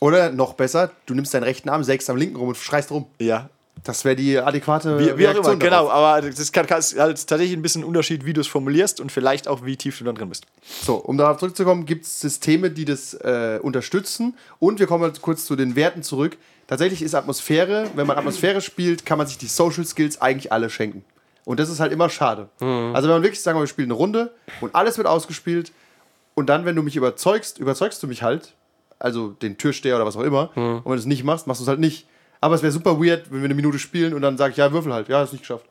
Oder 0.00 0.32
noch 0.32 0.54
besser, 0.54 0.90
du 1.06 1.14
nimmst 1.14 1.32
deinen 1.32 1.44
rechten 1.44 1.68
Arm, 1.68 1.84
sägst 1.84 2.10
am 2.10 2.16
linken 2.16 2.34
rum 2.34 2.48
und 2.48 2.56
schreist 2.56 2.90
rum. 2.90 3.06
Ja, 3.20 3.50
Das 3.84 4.04
wäre 4.04 4.16
die 4.16 4.38
adäquate 4.38 4.98
wie, 4.98 5.04
wie 5.04 5.10
auch 5.10 5.16
immer, 5.16 5.34
Reaktion 5.34 5.58
genau, 5.58 5.90
aber 5.90 6.26
das 6.26 6.40
ist 6.40 6.56
halt 6.56 7.28
tatsächlich 7.28 7.52
ein 7.52 7.60
bisschen 7.60 7.84
Unterschied, 7.84 8.24
wie 8.24 8.32
du 8.32 8.40
es 8.40 8.46
formulierst 8.46 8.98
und 8.98 9.12
vielleicht 9.12 9.46
auch, 9.46 9.64
wie 9.64 9.76
tief 9.76 9.98
du 9.98 10.04
dann 10.04 10.14
drin 10.14 10.30
bist. 10.30 10.46
So, 10.82 10.96
um 10.96 11.18
darauf 11.18 11.38
zurückzukommen, 11.38 11.84
gibt 11.84 12.06
es 12.06 12.18
Systeme, 12.18 12.70
die 12.70 12.86
das 12.86 13.12
äh, 13.14 13.58
unterstützen. 13.62 14.36
Und 14.58 14.80
wir 14.80 14.86
kommen 14.86 15.04
halt 15.04 15.20
kurz 15.20 15.44
zu 15.44 15.54
den 15.54 15.76
Werten 15.76 16.02
zurück. 16.02 16.38
Tatsächlich 16.66 17.02
ist 17.02 17.14
Atmosphäre, 17.14 17.90
wenn 17.94 18.06
man 18.06 18.16
Atmosphäre 18.16 18.62
spielt, 18.62 19.04
kann 19.04 19.18
man 19.18 19.26
sich 19.26 19.36
die 19.36 19.48
Social 19.48 19.84
Skills 19.84 20.20
eigentlich 20.22 20.50
alle 20.50 20.70
schenken. 20.70 21.04
Und 21.44 21.60
das 21.60 21.68
ist 21.68 21.78
halt 21.78 21.92
immer 21.92 22.08
schade. 22.08 22.48
Also 22.94 23.08
wenn 23.08 23.16
man 23.16 23.22
wirklich 23.22 23.42
sagen 23.42 23.58
wir, 23.58 23.64
wir 23.64 23.68
spielen 23.68 23.88
eine 23.88 23.94
Runde 23.94 24.32
und 24.62 24.74
alles 24.74 24.96
wird 24.96 25.06
ausgespielt 25.06 25.72
und 26.34 26.46
dann, 26.48 26.64
wenn 26.64 26.74
du 26.74 26.82
mich 26.82 26.96
überzeugst, 26.96 27.58
überzeugst 27.58 28.02
du 28.02 28.06
mich 28.06 28.22
halt, 28.22 28.54
also 28.98 29.28
den 29.28 29.58
Türsteher 29.58 29.96
oder 29.96 30.06
was 30.06 30.16
auch 30.16 30.22
immer, 30.22 30.52
und 30.56 30.84
wenn 30.86 30.92
du 30.92 30.98
es 30.98 31.04
nicht 31.04 31.22
machst, 31.22 31.46
machst 31.46 31.60
du 31.60 31.64
es 31.64 31.68
halt 31.68 31.80
nicht. 31.80 32.06
Aber 32.44 32.56
es 32.56 32.62
wäre 32.62 32.72
super 32.72 33.00
weird, 33.02 33.32
wenn 33.32 33.40
wir 33.40 33.46
eine 33.46 33.54
Minute 33.54 33.78
spielen 33.78 34.12
und 34.12 34.20
dann 34.20 34.36
sage 34.36 34.50
ich, 34.50 34.58
ja, 34.58 34.70
würfel 34.70 34.92
halt. 34.92 35.08
Ja, 35.08 35.22
ist 35.22 35.32
nicht 35.32 35.40
geschafft. 35.40 35.64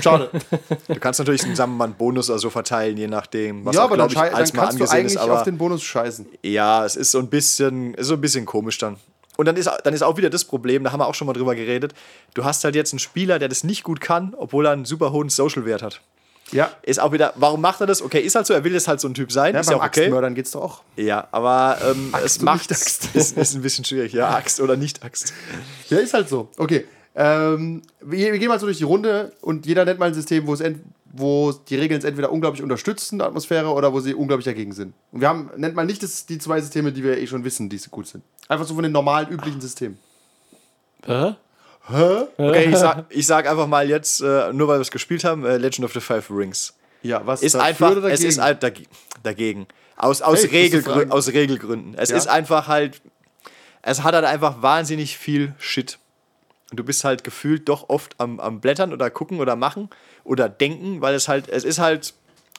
Schade. 0.00 0.30
Du 0.86 1.00
kannst 1.00 1.18
natürlich 1.18 1.40
zusammen 1.40 1.76
mal 1.76 1.86
einen 1.86 1.94
Bonus 1.94 2.30
oder 2.30 2.38
so 2.38 2.48
verteilen, 2.48 2.96
je 2.96 3.08
nachdem, 3.08 3.64
was 3.64 3.74
ja, 3.74 3.82
auch, 3.82 3.86
aber 3.86 3.96
dann, 3.96 4.06
ich, 4.06 4.14
dann 4.14 4.30
mal 4.30 4.36
kannst 4.36 4.54
du 4.54 4.60
angesehen 4.60 4.88
eigentlich 4.88 5.14
ist. 5.16 5.18
Auf 5.18 5.42
den 5.42 5.58
Bonus 5.58 5.82
scheißen. 5.82 6.26
Ja, 6.44 6.84
es 6.84 6.94
ist 6.94 7.10
so 7.10 7.18
ein 7.18 7.28
bisschen, 7.28 7.94
ist 7.94 8.06
so 8.06 8.14
ein 8.14 8.20
bisschen 8.20 8.46
komisch 8.46 8.78
dann. 8.78 8.98
Und 9.36 9.46
dann 9.46 9.56
ist, 9.56 9.68
dann 9.82 9.94
ist 9.94 10.02
auch 10.02 10.16
wieder 10.16 10.30
das 10.30 10.44
Problem, 10.44 10.84
da 10.84 10.92
haben 10.92 11.00
wir 11.00 11.08
auch 11.08 11.14
schon 11.16 11.26
mal 11.26 11.32
drüber 11.32 11.56
geredet. 11.56 11.92
Du 12.34 12.44
hast 12.44 12.62
halt 12.62 12.76
jetzt 12.76 12.92
einen 12.92 13.00
Spieler, 13.00 13.40
der 13.40 13.48
das 13.48 13.64
nicht 13.64 13.82
gut 13.82 14.00
kann, 14.00 14.34
obwohl 14.38 14.64
er 14.64 14.72
einen 14.72 14.84
super 14.84 15.10
hohen 15.10 15.28
Social-Wert 15.28 15.82
hat. 15.82 16.00
Ja, 16.52 16.70
Ist 16.82 17.00
auch 17.00 17.12
wieder, 17.12 17.32
warum 17.36 17.60
macht 17.60 17.80
er 17.80 17.86
das? 17.86 18.02
Okay, 18.02 18.20
ist 18.20 18.34
halt 18.34 18.46
so, 18.46 18.54
er 18.54 18.64
will 18.64 18.72
jetzt 18.72 18.88
halt 18.88 19.00
so 19.00 19.08
ein 19.08 19.14
Typ 19.14 19.30
sein. 19.30 19.54
ja 19.54 19.60
ist 19.60 19.66
beim 19.66 19.76
ja 19.76 19.82
auch 19.82 19.86
okay. 19.86 20.00
Axtmördern 20.00 20.34
geht's 20.34 20.52
doch 20.52 20.62
auch. 20.62 20.82
Ja, 20.96 21.28
aber 21.30 21.78
ähm, 21.84 22.10
Axt 22.12 22.24
es 22.26 22.42
macht 22.42 22.72
Axt. 22.72 23.08
ist, 23.14 23.36
ist 23.36 23.54
ein 23.54 23.62
bisschen 23.62 23.84
schwierig. 23.84 24.12
Ja, 24.12 24.30
Axt 24.30 24.60
oder 24.60 24.76
nicht 24.76 25.04
Axt. 25.04 25.32
Ja, 25.88 25.98
ist 25.98 26.14
halt 26.14 26.28
so. 26.28 26.48
Okay. 26.56 26.86
Ähm, 27.14 27.82
wir, 28.00 28.32
wir 28.32 28.38
gehen 28.38 28.48
mal 28.48 28.60
so 28.60 28.66
durch 28.66 28.78
die 28.78 28.84
Runde 28.84 29.32
und 29.40 29.66
jeder 29.66 29.84
nennt 29.84 29.98
mal 29.98 30.06
ein 30.06 30.14
System, 30.14 30.46
wo 30.46 30.54
es 30.54 30.60
ent, 30.60 30.80
wo 31.12 31.52
die 31.52 31.76
Regeln 31.76 31.98
es 31.98 32.04
entweder 32.04 32.30
unglaublich 32.30 32.62
unterstützen, 32.62 33.20
Atmosphäre, 33.20 33.72
oder 33.72 33.92
wo 33.92 34.00
sie 34.00 34.14
unglaublich 34.14 34.44
dagegen 34.44 34.72
sind. 34.72 34.94
Und 35.10 35.20
wir 35.20 35.28
haben, 35.28 35.50
nennt 35.56 35.74
mal 35.74 35.84
nicht 35.84 36.02
das, 36.02 36.26
die 36.26 36.38
zwei 36.38 36.60
Systeme, 36.60 36.92
die 36.92 37.02
wir 37.02 37.18
eh 37.18 37.26
schon 37.26 37.44
wissen, 37.44 37.68
die 37.68 37.80
gut 37.90 38.06
sind. 38.06 38.22
Einfach 38.48 38.66
so 38.66 38.74
von 38.74 38.82
den 38.82 38.92
normalen, 38.92 39.28
üblichen 39.28 39.60
Systemen. 39.60 39.98
Hä? 41.04 41.34
Okay, 41.90 42.68
ich 42.70 42.76
sag, 42.78 43.04
ich 43.08 43.26
sag 43.26 43.48
einfach 43.48 43.66
mal 43.66 43.88
jetzt, 43.88 44.20
äh, 44.20 44.52
nur 44.52 44.68
weil 44.68 44.78
wir 44.78 44.82
es 44.82 44.90
gespielt 44.90 45.24
haben, 45.24 45.44
äh, 45.44 45.56
Legend 45.56 45.84
of 45.84 45.92
the 45.92 46.00
Five 46.00 46.30
Rings. 46.30 46.74
Ja, 47.02 47.24
was 47.26 47.42
ist 47.42 47.54
einfach, 47.56 47.92
oder 47.96 48.10
es 48.10 48.22
ist 48.24 48.40
halt 48.40 48.62
dagegen. 49.22 49.66
Aus, 49.96 50.20
aus, 50.22 50.38
Hey, 50.38 50.42
musst 50.42 50.52
du 50.52 50.56
Regelgrü 50.56 50.92
fragen. 50.92 51.10
aus 51.12 51.28
Regelgründen. 51.28 51.94
Es 51.96 52.10
Ja. 52.10 52.16
ist 52.16 52.26
einfach 52.28 52.68
halt, 52.68 53.00
es 53.82 54.02
hat 54.02 54.14
halt 54.14 54.24
einfach 54.24 54.62
wahnsinnig 54.62 55.16
viel 55.16 55.54
Shit. 55.58 55.98
Und 56.70 56.78
du 56.78 56.84
bist 56.84 57.02
halt 57.04 57.24
gefühlt 57.24 57.68
doch 57.68 57.88
oft 57.88 58.14
am, 58.18 58.38
am 58.40 58.60
Blättern 58.60 58.92
oder 58.92 59.10
gucken 59.10 59.40
oder 59.40 59.56
machen 59.56 59.88
oder 60.24 60.48
denken, 60.48 61.00
weil 61.00 61.14
es 61.14 61.26
halt, 61.28 61.48
es 61.48 61.64
ist 61.64 61.78
halt 61.78 62.14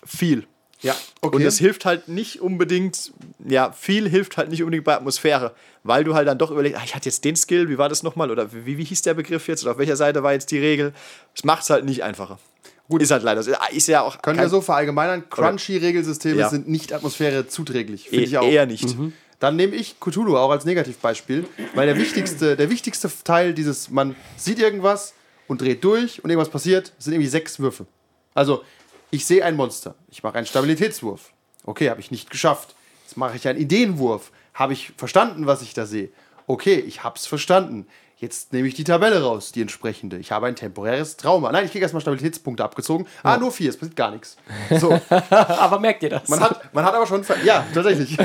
viel. 0.05 0.47
Ja, 0.81 0.95
okay. 1.21 1.35
Und 1.37 1.41
es 1.43 1.57
hilft 1.59 1.83
halt 1.85 2.07
nicht 2.07 2.41
unbedingt, 2.41 3.11
ja, 3.45 3.71
viel 3.73 4.07
hilft 4.07 4.37
halt 4.37 4.49
nicht 4.49 4.61
unbedingt 4.63 4.85
bei 4.85 4.95
Atmosphäre, 4.95 5.53
weil 5.83 6.03
du 6.05 6.15
halt 6.15 6.27
dann 6.27 6.37
doch 6.37 6.51
überlegst, 6.51 6.79
ah, 6.79 6.83
ich 6.85 6.95
hatte 6.95 7.09
jetzt 7.09 7.25
den 7.25 7.35
Skill, 7.35 7.67
wie 7.69 7.77
war 7.77 7.89
das 7.89 8.01
nochmal? 8.03 8.31
Oder 8.31 8.53
wie, 8.53 8.77
wie 8.77 8.83
hieß 8.85 9.01
der 9.01 9.13
Begriff 9.13 9.47
jetzt? 9.49 9.63
Oder 9.63 9.73
auf 9.73 9.77
welcher 9.77 9.97
Seite 9.97 10.23
war 10.23 10.31
jetzt 10.33 10.51
die 10.51 10.59
Regel? 10.59 10.93
Es 11.35 11.43
macht 11.43 11.63
es 11.63 11.69
halt 11.69 11.83
nicht 11.85 12.03
einfacher. 12.03 12.39
Gut. 12.87 13.01
Ist 13.01 13.11
halt 13.11 13.23
leider 13.23 13.43
so. 13.43 13.51
Ist 13.71 13.87
ja 13.87 14.01
auch. 14.01 14.21
Können 14.21 14.39
wir 14.39 14.49
so 14.49 14.61
verallgemeinern, 14.61 15.29
Crunchy-Regelsysteme 15.29 16.39
Ja. 16.39 16.49
sind 16.49 16.67
nicht 16.67 16.93
Atmosphäre 16.93 17.47
zuträglich. 17.47 18.09
Finde 18.09 18.23
Eh- 18.23 18.27
ich 18.27 18.37
auch. 18.37 18.47
eher 18.47 18.65
nicht. 18.65 18.95
Dann 19.39 19.55
nehme 19.55 19.75
ich 19.75 19.99
Cthulhu 19.99 20.35
auch 20.37 20.49
als 20.51 20.65
Negativbeispiel, 20.65 21.45
weil 21.75 21.85
der 21.87 21.97
wichtigste, 21.97 22.55
der 22.57 22.69
wichtigste 22.69 23.09
Teil 23.23 23.53
dieses, 23.53 23.89
man 23.89 24.15
sieht 24.37 24.59
irgendwas 24.59 25.13
und 25.47 25.61
dreht 25.61 25.83
durch 25.83 26.23
und 26.23 26.29
irgendwas 26.29 26.49
passiert, 26.51 26.91
sind 26.99 27.13
irgendwie 27.13 27.29
sechs 27.29 27.59
Würfe. 27.59 27.85
Also, 28.33 28.63
ich 29.11 29.25
sehe 29.25 29.43
ein 29.43 29.55
Monster, 29.55 29.95
ich 30.09 30.23
mache 30.23 30.37
einen 30.37 30.47
Stabilitätswurf. 30.47 31.31
Okay, 31.65 31.89
habe 31.89 31.99
ich 31.99 32.11
nicht 32.11 32.29
geschafft. 32.29 32.75
Jetzt 33.05 33.17
mache 33.17 33.35
ich 33.35 33.47
einen 33.47 33.59
Ideenwurf. 33.59 34.31
Habe 34.53 34.73
ich 34.73 34.91
verstanden, 34.97 35.45
was 35.45 35.61
ich 35.61 35.73
da 35.73 35.85
sehe? 35.85 36.09
Okay, 36.47 36.75
ich 36.75 37.03
habe 37.03 37.15
es 37.17 37.25
verstanden. 37.25 37.87
Jetzt 38.17 38.51
nehme 38.51 38.67
ich 38.67 38.73
die 38.73 38.83
Tabelle 38.83 39.23
raus, 39.23 39.53
die 39.53 39.61
entsprechende. 39.61 40.17
Ich 40.17 40.33
habe 40.33 40.47
ein 40.47 40.55
temporäres 40.55 41.15
Trauma. 41.15 41.51
Nein, 41.53 41.65
ich 41.65 41.71
kriege 41.71 41.83
erstmal 41.83 42.01
Stabilitätspunkte 42.01 42.63
abgezogen. 42.63 43.07
Ah, 43.23 43.37
nur 43.37 43.51
vier, 43.51 43.69
es 43.69 43.77
passiert 43.77 43.95
gar 43.95 44.11
nichts. 44.11 44.35
So, 44.79 44.99
Aber 45.29 45.79
merkt 45.79 46.03
ihr 46.03 46.09
das? 46.09 46.27
man 46.27 46.41
hat, 46.41 46.73
man 46.73 46.83
hat 46.83 46.93
aber 46.93 47.07
schon. 47.07 47.23
Ja, 47.45 47.65
tatsächlich. 47.73 48.17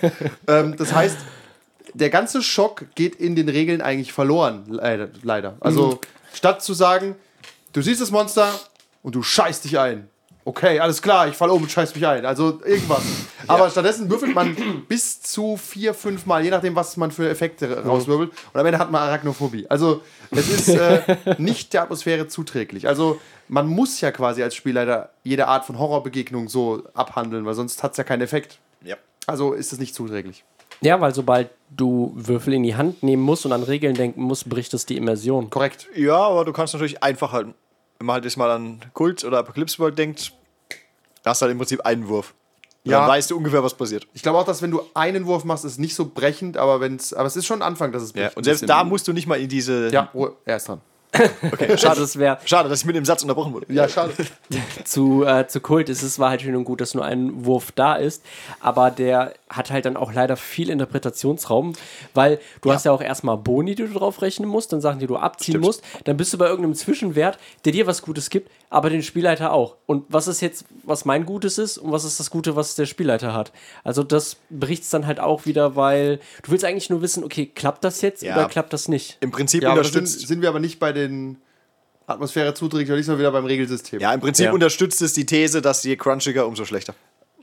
ähm, 0.48 0.74
das 0.78 0.94
heißt, 0.94 1.18
der 1.92 2.08
ganze 2.08 2.42
Schock 2.42 2.86
geht 2.94 3.16
in 3.16 3.36
den 3.36 3.48
Regeln 3.50 3.82
eigentlich 3.82 4.14
verloren, 4.14 4.64
leider. 4.68 5.10
leider. 5.22 5.56
Also, 5.60 6.00
statt 6.32 6.62
zu 6.62 6.72
sagen, 6.72 7.14
du 7.74 7.82
siehst 7.82 8.00
das 8.00 8.10
Monster 8.10 8.48
und 9.02 9.14
du 9.14 9.22
scheißt 9.22 9.64
dich 9.64 9.78
ein. 9.78 10.08
Okay, 10.44 10.80
alles 10.80 11.00
klar, 11.00 11.28
ich 11.28 11.34
falle 11.34 11.52
um 11.52 11.62
und 11.62 11.70
scheiß 11.70 11.94
mich 11.94 12.06
ein. 12.06 12.26
Also 12.26 12.60
irgendwas. 12.64 13.02
Aber 13.46 13.70
stattdessen 13.70 14.10
würfelt 14.10 14.34
man 14.34 14.56
bis 14.88 15.22
zu 15.22 15.56
vier, 15.56 15.94
fünf 15.94 16.26
Mal, 16.26 16.42
je 16.44 16.50
nachdem, 16.50 16.74
was 16.74 16.96
man 16.96 17.10
für 17.10 17.28
Effekte 17.28 17.84
rauswirbelt. 17.84 18.30
Und 18.52 18.60
am 18.60 18.66
Ende 18.66 18.78
hat 18.78 18.90
man 18.90 19.02
Arachnophobie. 19.02 19.66
Also 19.68 20.02
es 20.30 20.48
ist 20.48 20.68
äh, 20.68 21.16
nicht 21.38 21.72
der 21.72 21.82
Atmosphäre 21.82 22.26
zuträglich. 22.26 22.88
Also 22.88 23.20
man 23.48 23.68
muss 23.68 24.00
ja 24.00 24.10
quasi 24.10 24.42
als 24.42 24.54
Spielleiter 24.54 25.10
jede 25.22 25.46
Art 25.46 25.64
von 25.64 25.78
Horrorbegegnung 25.78 26.48
so 26.48 26.82
abhandeln, 26.94 27.44
weil 27.44 27.54
sonst 27.54 27.82
hat 27.82 27.92
es 27.92 27.98
ja 27.98 28.04
keinen 28.04 28.22
Effekt. 28.22 28.58
Ja. 28.84 28.96
Also 29.26 29.52
ist 29.52 29.72
es 29.72 29.78
nicht 29.78 29.94
zuträglich. 29.94 30.44
Ja, 30.80 31.00
weil 31.00 31.14
sobald 31.14 31.50
du 31.70 32.12
Würfel 32.16 32.54
in 32.54 32.64
die 32.64 32.74
Hand 32.74 33.04
nehmen 33.04 33.22
musst 33.22 33.46
und 33.46 33.52
an 33.52 33.62
Regeln 33.62 33.94
denken 33.94 34.22
musst, 34.22 34.48
bricht 34.48 34.74
es 34.74 34.84
die 34.84 34.96
Immersion. 34.96 35.48
Korrekt. 35.48 35.86
ja, 35.94 36.16
aber 36.16 36.44
du 36.44 36.52
kannst 36.52 36.74
natürlich 36.74 37.02
einfach 37.02 37.32
halt, 37.32 37.48
wenn 38.02 38.06
man 38.06 38.14
halt 38.14 38.24
jetzt 38.24 38.36
mal 38.36 38.50
an 38.50 38.80
Kult 38.94 39.22
oder 39.24 39.38
Apocalypse 39.38 39.78
World 39.78 39.96
denkt, 39.96 40.32
hast 41.24 41.40
du 41.40 41.44
halt 41.44 41.52
im 41.52 41.58
Prinzip 41.58 41.80
einen 41.86 42.08
Wurf. 42.08 42.34
Und 42.84 42.90
Ja. 42.90 42.98
Dann 43.02 43.08
weißt 43.10 43.30
du 43.30 43.36
ungefähr, 43.36 43.62
was 43.62 43.74
passiert. 43.74 44.08
Ich 44.12 44.22
glaube 44.22 44.38
auch, 44.38 44.44
dass 44.44 44.60
wenn 44.60 44.72
du 44.72 44.82
einen 44.94 45.24
Wurf 45.26 45.44
machst, 45.44 45.64
ist 45.64 45.72
es 45.72 45.78
nicht 45.78 45.94
so 45.94 46.06
brechend, 46.12 46.56
aber 46.56 46.80
wenn's, 46.80 47.12
aber 47.12 47.28
es 47.28 47.36
ist 47.36 47.46
schon 47.46 47.60
ein 47.60 47.62
Anfang, 47.62 47.92
dass 47.92 48.02
es 48.02 48.12
Ja. 48.12 48.24
bricht. 48.24 48.36
Und 48.36 48.40
Ein 48.40 48.44
selbst 48.44 48.68
da 48.68 48.82
musst 48.82 49.06
du 49.06 49.12
nicht 49.12 49.28
mal 49.28 49.38
in 49.40 49.48
diese. 49.48 49.88
Ja, 49.92 50.10
oh, 50.14 50.30
er 50.44 50.56
ist 50.56 50.66
dran. 50.66 50.80
Okay. 51.12 51.70
Also 51.70 51.76
Schade, 51.76 52.02
es 52.02 52.18
wäre 52.18 52.38
schade, 52.44 52.68
dass 52.68 52.80
ich 52.80 52.86
mit 52.86 52.96
dem 52.96 53.04
Satz 53.04 53.22
unterbrochen 53.22 53.52
wurde. 53.52 53.66
Ja, 53.72 53.88
schade. 53.88 54.12
zu, 54.84 55.24
äh, 55.24 55.46
zu 55.46 55.60
Kult 55.60 55.88
ist 55.88 56.02
es 56.02 56.18
war 56.18 56.30
halt 56.30 56.42
schön 56.42 56.56
und 56.56 56.64
gut, 56.64 56.80
dass 56.80 56.94
nur 56.94 57.04
ein 57.04 57.44
Wurf 57.44 57.72
da 57.72 57.94
ist, 57.94 58.22
aber 58.60 58.90
der 58.90 59.34
hat 59.48 59.70
halt 59.70 59.84
dann 59.84 59.96
auch 59.96 60.12
leider 60.12 60.36
viel 60.36 60.70
Interpretationsraum, 60.70 61.74
weil 62.14 62.40
du 62.62 62.72
hast 62.72 62.84
ja 62.84 62.92
auch 62.92 63.02
erstmal 63.02 63.36
Boni, 63.36 63.74
die 63.74 63.86
du 63.86 63.92
drauf 63.92 64.22
rechnen 64.22 64.48
musst, 64.48 64.72
dann 64.72 64.80
Sachen, 64.80 64.98
die 64.98 65.06
du 65.06 65.16
abziehen 65.16 65.52
Stimmt. 65.52 65.64
musst, 65.64 65.82
dann 66.04 66.16
bist 66.16 66.32
du 66.32 66.38
bei 66.38 66.46
irgendeinem 66.46 66.74
Zwischenwert, 66.74 67.38
der 67.64 67.72
dir 67.72 67.86
was 67.86 68.02
Gutes 68.02 68.30
gibt, 68.30 68.50
aber 68.72 68.88
den 68.88 69.02
Spielleiter 69.02 69.52
auch. 69.52 69.76
Und 69.84 70.06
was 70.08 70.26
ist 70.28 70.40
jetzt, 70.40 70.64
was 70.82 71.04
mein 71.04 71.26
Gutes 71.26 71.58
ist 71.58 71.76
und 71.76 71.92
was 71.92 72.04
ist 72.04 72.18
das 72.18 72.30
Gute, 72.30 72.56
was 72.56 72.74
der 72.74 72.86
Spielleiter 72.86 73.34
hat? 73.34 73.52
Also 73.84 74.02
das 74.02 74.36
bricht 74.48 74.84
es 74.84 74.88
dann 74.90 75.06
halt 75.06 75.20
auch 75.20 75.44
wieder, 75.44 75.76
weil 75.76 76.20
du 76.42 76.50
willst 76.52 76.64
eigentlich 76.64 76.88
nur 76.88 77.02
wissen, 77.02 77.22
okay, 77.22 77.44
klappt 77.46 77.84
das 77.84 78.00
jetzt 78.00 78.22
Ja. 78.22 78.34
oder 78.34 78.46
klappt 78.46 78.72
das 78.72 78.88
nicht? 78.88 79.18
Im 79.20 79.30
Prinzip 79.30 79.62
Ja, 79.62 79.68
sind, 79.70 79.76
unterstützt. 79.78 80.26
sind 80.26 80.40
wir 80.40 80.48
aber 80.48 80.58
nicht 80.58 80.78
bei 80.78 80.92
den 80.92 81.36
Atmosphäre 82.06 82.54
zuträglich, 82.54 82.88
oder 82.88 82.96
nicht 82.96 83.08
mal 83.08 83.18
wieder 83.18 83.30
beim 83.30 83.44
Regelsystem. 83.44 84.00
Ja, 84.00 84.12
im 84.14 84.20
Prinzip 84.20 84.46
Ja. 84.46 84.52
unterstützt 84.52 85.02
es 85.02 85.12
die 85.12 85.26
These, 85.26 85.60
dass 85.60 85.84
je 85.84 85.96
crunchiger, 85.96 86.46
umso 86.46 86.64
schlechter. 86.64 86.94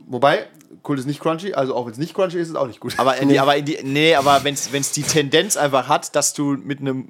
Wobei, 0.07 0.47
Kult 0.81 0.97
ist 0.99 1.05
nicht 1.05 1.19
crunchy, 1.19 1.53
also 1.53 1.75
auch 1.75 1.85
wenn 1.85 1.91
es 1.91 1.99
nicht 1.99 2.15
crunchy 2.15 2.37
ist, 2.37 2.43
ist 2.43 2.49
es 2.49 2.55
auch 2.55 2.65
nicht 2.67 2.79
gut. 2.79 2.95
Aber 2.97 3.17
in 3.17 3.29
die, 3.29 3.39
aber 3.39 3.55
in 3.55 3.65
die, 3.65 3.77
nee, 3.83 4.15
aber 4.15 4.43
wenn 4.43 4.55
es 4.55 4.91
die 4.93 5.03
Tendenz 5.03 5.57
einfach 5.57 5.87
hat, 5.87 6.15
dass 6.15 6.33
du 6.33 6.53
mit 6.53 6.79
einem, 6.79 7.09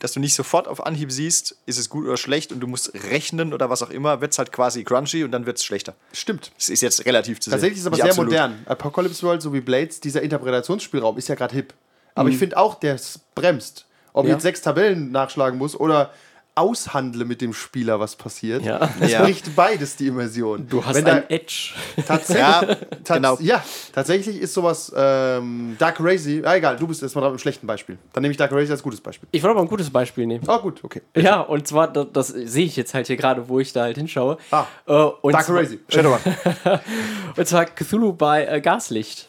dass 0.00 0.12
du 0.12 0.20
nicht 0.20 0.34
sofort 0.34 0.68
auf 0.68 0.84
Anhieb 0.86 1.10
siehst, 1.12 1.56
ist 1.66 1.78
es 1.78 1.88
gut 1.88 2.06
oder 2.06 2.16
schlecht 2.16 2.52
und 2.52 2.60
du 2.60 2.66
musst 2.66 2.92
rechnen 3.10 3.52
oder 3.52 3.68
was 3.70 3.82
auch 3.82 3.90
immer, 3.90 4.20
wird 4.20 4.32
es 4.32 4.38
halt 4.38 4.52
quasi 4.52 4.84
crunchy 4.84 5.24
und 5.24 5.32
dann 5.32 5.46
wird 5.46 5.58
es 5.58 5.64
schlechter. 5.64 5.94
Stimmt. 6.12 6.52
Das 6.56 6.68
ist 6.68 6.80
jetzt 6.82 7.04
relativ 7.06 7.40
zu 7.40 7.50
sehen. 7.50 7.52
Tatsächlich 7.52 7.78
ist 7.78 7.82
es 7.82 7.86
aber 7.86 7.96
Nicht 7.96 8.02
sehr 8.02 8.10
absolut. 8.12 8.30
modern. 8.32 8.58
Apocalypse 8.66 9.22
World 9.24 9.42
sowie 9.42 9.60
Blades, 9.60 10.00
dieser 10.00 10.22
Interpretationsspielraum 10.22 11.18
ist 11.18 11.28
ja 11.28 11.34
gerade 11.34 11.54
hip. 11.54 11.74
Aber 12.14 12.28
Mhm. 12.28 12.32
ich 12.32 12.38
finde 12.38 12.56
auch, 12.56 12.74
der 12.76 12.98
bremst. 13.34 13.86
Ob 14.12 14.24
ich 14.24 14.30
Ja. 14.30 14.34
jetzt 14.36 14.42
sechs 14.42 14.62
Tabellen 14.62 15.12
nachschlagen 15.12 15.58
muss 15.58 15.78
oder 15.78 16.12
aushandle 16.58 17.24
mit 17.24 17.40
dem 17.40 17.52
Spieler, 17.52 18.00
was 18.00 18.16
passiert. 18.16 18.64
Ja. 18.64 18.88
Es 19.00 19.12
Ja. 19.12 19.22
bricht 19.22 19.54
beides 19.56 19.96
die 19.96 20.08
Immersion. 20.08 20.68
Du 20.68 20.84
hast 20.84 20.96
Wenn 20.96 21.04
da 21.04 21.12
ein 21.14 21.30
Edge. 21.30 21.70
tatsächlich, 22.06 22.38
Ja, 22.38 22.62
tats 23.04 23.12
genau. 23.14 23.38
ja, 23.40 23.62
tatsächlich 23.94 24.38
ist 24.40 24.54
sowas 24.54 24.92
ähm, 24.96 25.76
Dark 25.78 25.96
Crazy. 25.96 26.42
Ah, 26.44 26.56
egal, 26.56 26.76
du 26.76 26.86
bist 26.86 27.02
jetzt 27.02 27.14
mal 27.14 27.20
dran 27.22 27.30
mit 27.30 27.34
einem 27.34 27.38
schlechten 27.40 27.66
Beispiel. 27.66 27.98
Dann 28.12 28.22
nehme 28.22 28.32
ich 28.32 28.36
Dark 28.38 28.50
Crazy 28.50 28.70
als 28.72 28.82
gutes 28.82 29.00
Beispiel. 29.00 29.28
Ich 29.32 29.42
wollte 29.42 29.52
aber 29.56 29.62
ein 29.62 29.68
gutes 29.68 29.90
Beispiel 29.90 30.26
nehmen. 30.26 30.44
Oh, 30.46 30.58
gut, 30.58 30.82
okay. 30.84 31.02
Ja, 31.16 31.40
und 31.40 31.66
zwar, 31.66 31.92
das, 31.92 32.06
das 32.12 32.28
sehe 32.28 32.64
ich 32.66 32.76
jetzt 32.76 32.94
halt 32.94 33.06
hier 33.06 33.16
gerade, 33.16 33.48
wo 33.48 33.60
ich 33.60 33.72
da 33.72 33.82
halt 33.82 33.96
hinschaue. 33.96 34.38
Ah, 34.50 34.66
äh, 34.86 34.92
und 34.92 35.32
Dark 35.32 35.46
Crazy. 35.46 35.80
Shadowrun. 35.88 36.18
Und 37.36 37.46
zwar 37.46 37.66
Cthulhu 37.66 38.12
bei 38.14 38.44
äh, 38.46 38.60
Gaslicht. 38.60 39.27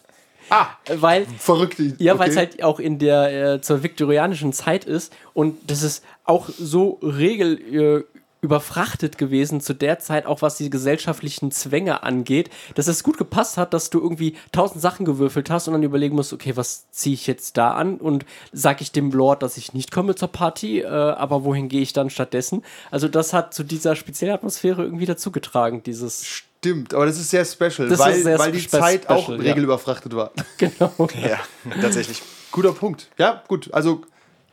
Ah, 0.50 0.68
Weil, 0.96 1.26
verrückte 1.38 1.96
ja, 1.98 2.14
okay. 2.14 2.20
weil 2.20 2.30
es 2.30 2.38
halt 2.38 2.64
auch 2.64 2.80
in 2.80 3.00
der 3.00 3.54
äh, 3.56 3.62
zur 3.62 3.84
viktorianischen 3.84 4.54
Zeit 4.54 4.86
ist 4.86 5.14
und 5.34 5.70
das 5.70 5.84
ist 5.84 6.04
auch 6.26 6.50
so 6.50 7.00
regel 7.02 8.04
äh, 8.08 8.19
überfrachtet 8.42 9.18
gewesen 9.18 9.60
zu 9.60 9.74
der 9.74 10.00
Zeit, 10.00 10.26
auch 10.26 10.42
was 10.42 10.56
die 10.56 10.70
gesellschaftlichen 10.70 11.52
Zwänge 11.52 12.04
angeht, 12.04 12.50
dass 12.76 12.88
es 12.88 13.04
gut 13.04 13.18
gepasst 13.18 13.58
hat, 13.58 13.74
dass 13.74 13.90
du 13.90 14.00
irgendwie 14.00 14.36
tausend 14.52 14.82
Sachen 14.82 15.06
gewürfelt 15.06 15.50
hast 15.50 15.68
und 15.68 15.74
dann 15.74 15.84
überlegen 15.84 16.16
musst, 16.16 16.32
okay, 16.32 16.56
was 16.56 16.90
ziehe 16.92 17.14
ich 17.14 17.28
jetzt 17.28 17.58
da 17.58 17.74
an 17.74 17.98
und 17.98 18.26
sage 18.54 18.82
ich 18.82 18.92
dem 18.92 19.12
Lord, 19.12 19.44
dass 19.44 19.58
ich 19.58 19.74
nicht 19.74 19.92
komme 19.92 20.16
zur 20.16 20.30
Party, 20.30 20.80
äh, 20.80 20.88
aber 20.88 21.44
wohin 21.44 21.68
gehe 21.68 21.82
ich 21.82 21.92
dann 21.92 22.10
stattdessen? 22.10 22.64
Also 22.92 23.08
das 23.10 23.34
hat 23.34 23.54
zu 23.54 23.64
dieser 23.64 23.96
speziellen 23.96 24.34
Atmosphäre 24.36 24.84
irgendwie 24.84 25.06
dazu 25.06 25.32
getragen, 25.32 25.84
dieses 25.84 26.26
Stimmt, 26.26 26.94
aber 26.94 27.06
das 27.06 27.18
ist 27.18 27.30
sehr 27.30 27.46
special, 27.46 27.88
Das 27.88 28.00
weil, 28.00 28.22
sehr 28.22 28.38
weil 28.38 28.52
die 28.52 28.68
Zeit 28.68 29.08
auch 29.10 29.24
special, 29.24 29.38
ja. 29.44 29.50
regelüberfrachtet 29.52 30.14
war. 30.16 30.32
genau. 30.58 30.94
Ja, 31.22 31.40
tatsächlich. 31.82 32.22
Guter 32.52 32.74
Punkt. 32.74 33.10
Ja, 33.18 33.44
gut. 33.48 33.74
Also 33.74 34.02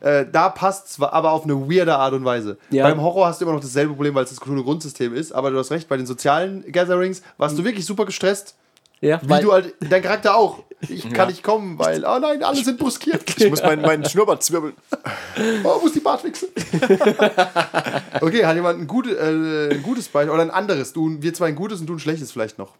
äh, 0.01 0.25
da 0.31 0.49
passt 0.49 0.93
zwar, 0.93 1.13
aber 1.13 1.31
auf 1.31 1.43
eine 1.43 1.55
weirde 1.69 1.95
Art 1.95 2.13
und 2.13 2.23
Weise. 2.25 2.57
Ja. 2.69 2.83
Beim 2.87 3.01
Horror 3.01 3.27
hast 3.27 3.41
du 3.41 3.45
immer 3.45 3.53
noch 3.53 3.61
dasselbe 3.61 3.93
Problem, 3.93 4.13
weil 4.15 4.23
es 4.23 4.29
das 4.29 4.39
coole 4.39 4.63
Grundsystem 4.63 5.13
ist, 5.13 5.31
aber 5.31 5.51
du 5.51 5.57
hast 5.57 5.71
recht, 5.71 5.87
bei 5.89 5.97
den 5.97 6.05
sozialen 6.05 6.63
Gatherings 6.71 7.21
warst 7.37 7.57
du 7.57 7.63
wirklich 7.63 7.85
super 7.85 8.05
gestresst. 8.05 8.55
Ja, 8.99 9.21
Wie 9.21 9.29
weil, 9.29 9.43
du 9.43 9.51
halt, 9.51 9.75
dein 9.79 10.01
Charakter 10.01 10.35
auch. 10.35 10.63
Ich 10.81 11.03
kann 11.03 11.13
Ja. 11.15 11.25
nicht 11.27 11.43
kommen, 11.43 11.77
weil, 11.77 12.03
oh 12.03 12.17
nein, 12.19 12.41
alle 12.43 12.63
sind 12.63 12.79
bruskiert. 12.79 13.23
Ich 13.39 13.49
muss 13.49 13.61
meinen 13.61 13.81
mein 13.83 14.03
Schnurrbart 14.05 14.41
zwirbeln. 14.43 14.73
Oh, 15.63 15.79
muss 15.81 15.93
die 15.93 15.99
Bart 15.99 16.23
wechseln. 16.23 16.49
okay, 18.21 18.45
hat 18.45 18.55
jemand 18.55 18.79
ein, 18.79 18.87
gute, 18.87 19.11
äh, 19.17 19.73
ein 19.75 19.83
gutes 19.83 20.07
Beispiel 20.07 20.31
oder 20.33 20.41
ein 20.41 20.51
anderes? 20.51 20.93
Du, 20.93 21.21
wir 21.21 21.33
zwei 21.33 21.47
ein 21.49 21.55
gutes 21.55 21.79
und 21.79 21.87
du 21.87 21.93
ein 21.93 21.99
schlechtes 21.99 22.31
vielleicht 22.31 22.57
noch. 22.57 22.73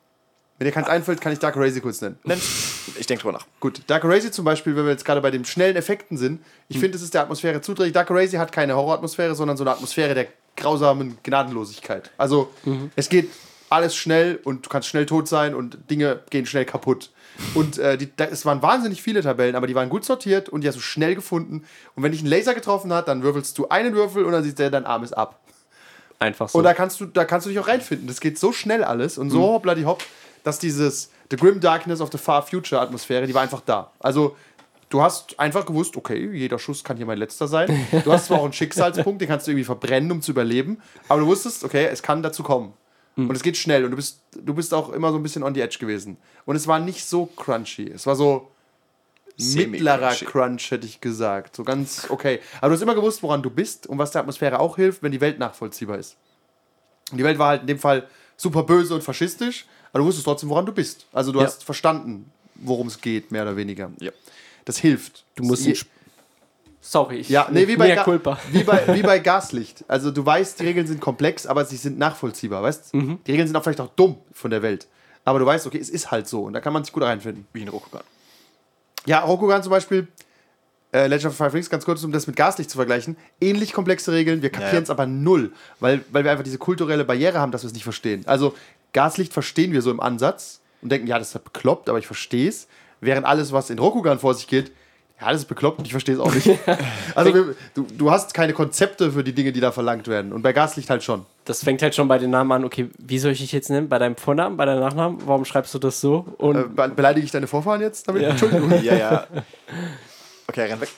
Wenn 0.58 0.66
dir 0.66 0.72
keins 0.72 0.88
einfällt, 0.88 1.22
kann 1.22 1.34
ich 1.34 1.40
Dark 1.40 1.54
Crazy 1.56 1.82
kurz 1.82 2.02
nennen. 2.02 2.18
Nenn- 2.26 2.42
Ich 3.00 3.06
denke 3.08 3.22
drüber 3.24 3.38
nach. 3.38 3.46
Gut, 3.60 3.82
Dark 3.88 4.04
Crazy 4.04 4.32
zum 4.32 4.46
Beispiel, 4.46 4.76
wenn 4.76 4.86
wir 4.86 4.92
jetzt 4.92 5.06
gerade 5.06 5.22
bei 5.22 5.32
den 5.32 5.46
schnellen 5.46 5.76
Effekten 5.76 6.18
sind, 6.18 6.42
ich 6.70 6.80
finde, 6.80 6.98
es 6.98 7.04
ist 7.04 7.14
der 7.14 7.22
Atmosphäre 7.22 7.62
zuträglich. 7.62 7.94
Dark 7.94 8.08
Crazy 8.08 8.38
hat 8.38 8.52
keine 8.52 8.76
Horroratmosphäre, 8.76 9.36
sondern 9.36 9.58
so 9.58 9.64
eine 9.64 9.72
Atmosphäre 9.72 10.14
der 10.14 10.28
grausamen 10.56 11.18
Gnadenlosigkeit. 11.24 12.12
Also, 12.18 12.50
es 12.96 13.10
geht 13.10 13.30
alles 13.70 13.96
schnell 13.96 14.40
und 14.44 14.66
du 14.66 14.70
kannst 14.70 14.88
schnell 14.88 15.06
tot 15.06 15.28
sein 15.28 15.54
und 15.54 15.78
Dinge 15.90 16.22
gehen 16.30 16.46
schnell 16.46 16.66
kaputt. 16.66 17.12
Und 17.54 17.78
äh, 17.78 17.98
die, 17.98 18.10
da, 18.16 18.26
es 18.26 18.46
waren 18.46 18.62
wahnsinnig 18.62 19.02
viele 19.04 19.22
Tabellen, 19.22 19.56
aber 19.56 19.68
die 19.68 19.76
waren 19.76 19.90
gut 19.90 20.06
sortiert 20.06 20.50
und 20.50 20.62
die 20.62 20.68
hast 20.68 20.76
du 20.76 20.82
schnell 20.82 21.14
gefunden. 21.16 21.66
Und 21.96 22.04
wenn 22.04 22.12
dich 22.12 22.22
ein 22.24 22.28
Laser 22.28 22.56
getroffen 22.56 22.92
hat, 22.94 23.08
dann 23.08 23.22
würfelst 23.24 23.58
du 23.58 23.68
einen 23.70 23.94
Würfel 23.94 24.26
und 24.26 24.32
dann 24.32 24.44
siehst 24.44 24.58
du, 24.58 24.72
dein 24.72 24.86
Arm 24.86 25.04
ist 25.04 25.14
ab. 25.14 25.40
einfach 26.20 26.50
so. 26.50 26.58
Und 26.58 26.64
da 26.64 26.74
kannst 26.74 27.00
du, 27.00 27.06
da 27.06 27.26
kannst 27.26 27.46
du 27.46 27.50
dich 27.50 27.60
auch 27.60 27.68
reinfinden. 27.68 28.08
Das 28.08 28.22
geht 28.22 28.40
so 28.40 28.52
schnell 28.54 28.84
alles 28.84 29.18
und 29.18 29.30
so 29.30 29.42
hoppla 29.44 29.76
die 29.76 29.86
hopp, 29.86 30.04
dass 30.44 30.58
dieses 30.60 31.12
The 31.30 31.38
Grim 31.38 31.60
Darkness 31.60 32.02
of 32.02 32.12
the 32.12 32.18
Far 32.18 32.42
Future 32.42 32.82
Atmosphäre, 32.82 33.28
die 33.28 33.34
war 33.34 33.42
einfach 33.42 33.62
da. 33.62 33.92
Also 34.00 34.36
du 34.90 35.02
hast 35.02 35.40
einfach 35.40 35.66
gewusst, 35.66 35.98
okay, 35.98 36.30
jeder 36.32 36.60
Schuss 36.60 36.84
kann 36.84 36.98
hier 36.98 37.06
mein 37.06 37.18
letzter 37.18 37.48
sein. 37.48 37.88
Du 38.04 38.12
hast 38.12 38.28
zwar 38.28 38.40
auch 38.40 38.46
einen 38.46 38.54
Schicksalspunkt, 38.54 39.22
den 39.22 39.28
kannst 39.28 39.48
du 39.48 39.52
irgendwie 39.52 39.66
verbrennen, 39.66 40.12
um 40.12 40.22
zu 40.22 40.32
überleben, 40.32 40.82
aber 41.08 41.22
du 41.22 41.28
wusstest, 41.28 41.64
okay, 41.64 41.88
es 41.92 42.02
kann 42.02 42.24
dazu 42.24 42.44
kommen. 42.44 42.74
Und 43.16 43.36
es 43.36 43.42
geht 43.42 43.58
schnell 43.58 43.84
und 43.84 43.90
du 43.90 43.98
bist, 43.98 44.22
du 44.32 44.54
bist 44.54 44.76
auch 44.76 44.90
immer 44.90 45.12
so 45.12 45.18
ein 45.18 45.24
bisschen 45.24 45.42
on 45.42 45.56
the 45.56 45.62
edge 45.62 45.80
gewesen. 45.80 46.18
Und 46.46 46.56
es 46.56 46.68
war 46.68 46.80
nicht 46.80 47.04
so 47.04 47.26
crunchy. 47.26 47.90
Es 47.90 48.06
war 48.06 48.16
so 48.16 48.52
mittlerer. 49.38 50.14
Crunch, 50.14 50.70
hätte 50.70 50.86
ich 50.86 51.02
gesagt. 51.02 51.56
So 51.56 51.64
ganz 51.64 52.12
okay. 52.12 52.40
Aber 52.60 52.70
du 52.70 52.76
hast 52.76 52.82
immer 52.82 52.94
gewusst, 52.94 53.24
woran 53.24 53.42
du 53.42 53.50
bist 53.50 53.88
und 53.88 53.98
was 53.98 54.12
der 54.12 54.22
Atmosphäre 54.22 54.60
auch 54.60 54.76
hilft, 54.76 55.02
wenn 55.02 55.12
die 55.12 55.22
Welt 55.22 55.40
nachvollziehbar 55.40 55.98
ist. 55.98 56.16
Und 57.12 57.18
die 57.18 57.24
Welt 57.24 57.40
war 57.40 57.50
halt 57.50 57.62
in 57.62 57.68
dem 57.68 57.80
Fall 57.80 58.08
super 58.36 58.62
böse 58.62 58.94
und 58.94 59.04
faschistisch, 59.04 59.66
aber 59.98 60.04
du 60.04 60.08
wusstest 60.08 60.26
trotzdem, 60.26 60.50
woran 60.50 60.66
du 60.66 60.72
bist. 60.72 61.06
Also 61.12 61.32
du 61.32 61.40
Ja. 61.40 61.46
hast 61.46 61.64
verstanden, 61.64 62.32
worum 62.56 62.88
es 62.88 63.02
geht, 63.02 63.32
mehr 63.32 63.42
oder 63.44 63.56
weniger. 63.56 63.92
Ja. 64.00 64.12
Das 64.66 64.78
hilft. 64.78 65.24
du 65.36 65.44
musst 65.44 65.66
Je- 65.66 65.72
Sp- 65.74 65.90
Sorry, 66.80 67.18
ich, 67.18 67.30
Ja, 67.30 67.48
nee, 67.52 67.68
wie 67.68 67.76
bei, 67.76 67.94
Ga- 67.96 68.06
wie, 68.52 68.64
bei, 68.64 68.96
wie 68.96 69.02
bei 69.02 69.20
Gaslicht. 69.32 69.84
Also 69.90 70.10
du 70.12 70.26
weißt, 70.26 70.60
die 70.60 70.64
Regeln 70.66 70.88
sind 70.88 71.02
komplex, 71.02 71.46
aber 71.46 71.66
sie 71.66 71.76
sind 71.76 71.98
nachvollziehbar, 71.98 72.64
weißt 72.64 72.94
Mhm. 72.94 73.20
Die 73.26 73.32
Regeln 73.32 73.48
sind 73.48 73.56
auch 73.58 73.64
vielleicht 73.64 73.82
auch 73.82 73.90
dumm 73.96 74.18
von 74.32 74.52
der 74.52 74.62
Welt. 74.62 74.88
Aber 75.26 75.40
du 75.40 75.46
weißt, 75.46 75.68
okay, 75.68 75.80
es 75.80 75.90
ist 75.90 76.12
halt 76.12 76.28
so 76.28 76.44
und 76.44 76.54
da 76.54 76.62
kann 76.62 76.72
man 76.72 76.84
sich 76.86 76.94
gut 76.94 77.04
reinfinden. 77.04 77.46
Wie 77.52 77.62
ein 77.62 77.68
Rokugan. 77.68 78.04
Ja, 79.06 79.20
Rokugan 79.22 79.62
zum 79.64 79.72
Beispiel, 79.72 80.08
äh, 80.94 81.08
Legend 81.08 81.32
of 81.32 81.36
Five 81.36 81.54
Rings, 81.54 81.70
ganz 81.70 81.84
kurz, 81.84 82.02
um 82.06 82.14
das 82.14 82.28
mit 82.28 82.38
Gaslicht 82.38 82.70
zu 82.70 82.78
vergleichen. 82.78 83.18
Ähnlich 83.42 83.74
komplexe 83.74 84.14
Regeln, 84.14 84.42
wir 84.42 84.50
kapieren 84.50 84.84
es 84.84 84.88
Ja. 84.90 84.94
aber 84.96 85.06
null, 85.06 85.52
weil, 85.82 86.02
weil 86.12 86.24
wir 86.24 86.32
einfach 86.32 86.46
diese 86.46 86.58
kulturelle 86.58 87.04
Barriere 87.04 87.40
haben, 87.40 87.52
dass 87.52 87.64
wir 87.64 87.68
es 87.68 87.74
nicht 87.74 87.84
verstehen. 87.84 88.24
Also 88.28 88.56
Gaslicht 88.98 89.32
verstehen 89.32 89.74
wir 89.74 89.84
so 89.84 89.92
im 89.92 90.00
Ansatz 90.00 90.60
und 90.82 90.92
denken, 90.92 91.06
ja, 91.08 91.20
das 91.20 91.36
ist 91.36 91.44
bekloppt, 91.44 91.88
aber 91.88 92.00
ich 92.00 92.08
verstehe 92.08 92.50
es. 92.50 92.68
Während 93.00 93.28
alles, 93.28 93.52
was 93.52 93.70
in 93.70 93.78
Rokugan 93.78 94.18
vor 94.18 94.34
sich 94.34 94.48
geht, 94.48 94.72
ja, 95.22 95.32
das 95.32 95.42
ist 95.42 95.48
bekloppt 95.48 95.78
und 95.80 95.86
ich 95.86 95.92
verstehe 95.92 96.16
es 96.16 96.20
auch 96.22 96.34
nicht. 96.34 96.48
also 97.16 97.34
wir, 97.34 97.56
du, 97.76 97.84
du 97.96 98.10
hast 98.12 98.34
keine 98.34 98.54
Konzepte 98.54 99.12
für 99.12 99.24
die 99.24 99.34
Dinge, 99.34 99.52
die 99.52 99.60
da 99.60 99.72
verlangt 99.72 100.08
werden. 100.08 100.34
Und 100.34 100.42
bei 100.42 100.52
Gaslicht 100.52 100.90
halt 100.90 101.04
schon. 101.04 101.26
Das 101.46 101.64
fängt 101.64 101.82
halt 101.84 101.94
schon 101.94 102.08
bei 102.08 102.18
den 102.18 102.32
Namen 102.32 102.52
an. 102.52 102.66
Okay, 102.66 102.90
wie 102.98 103.20
soll 103.20 103.34
ich 103.34 103.40
dich 103.40 103.52
jetzt 103.52 103.70
nennen? 103.70 103.88
Bei 103.88 104.00
deinem 104.00 104.16
Vornamen, 104.16 104.58
bei 104.58 104.66
deinem 104.66 104.80
Nachnamen? 104.80 105.20
Warum 105.26 105.46
schreibst 105.46 105.74
du 105.76 105.80
das 105.80 106.02
so? 106.02 106.26
Und 106.40 106.56
Äh, 106.56 106.64
be 106.64 106.90
beleidige 106.90 107.26
ich 107.26 107.32
deine 107.32 107.46
Vorfahren 107.48 107.82
jetzt 107.82 108.08
damit? 108.08 108.24
Entschuldigung. 108.24 108.72
Ja, 108.84 108.96
ja. 108.96 109.28
Okay, 110.48 110.62
renn 110.66 110.82
weg. 110.82 110.90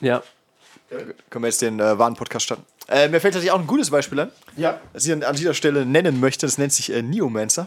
ja. 0.00 0.22
Können 1.30 1.44
wir 1.44 1.48
jetzt 1.48 1.62
den 1.62 1.78
äh, 1.80 1.98
wahren 1.98 2.14
Podcast 2.14 2.46
starten. 2.46 2.64
Äh, 2.88 3.08
mir 3.08 3.20
fällt 3.20 3.34
tatsächlich 3.34 3.50
auch 3.50 3.58
ein 3.60 3.66
gutes 3.66 3.90
Beispiel 3.90 4.20
an, 4.20 4.30
Ja, 4.56 4.80
das 4.92 5.04
ich 5.06 5.12
an, 5.12 5.22
an 5.24 5.34
dieser 5.36 5.54
Stelle 5.54 5.84
nennen 5.84 6.20
möchte. 6.20 6.46
Das 6.46 6.56
nennt 6.58 6.72
sich 6.72 6.92
äh, 6.92 7.02
Neomancer. 7.02 7.66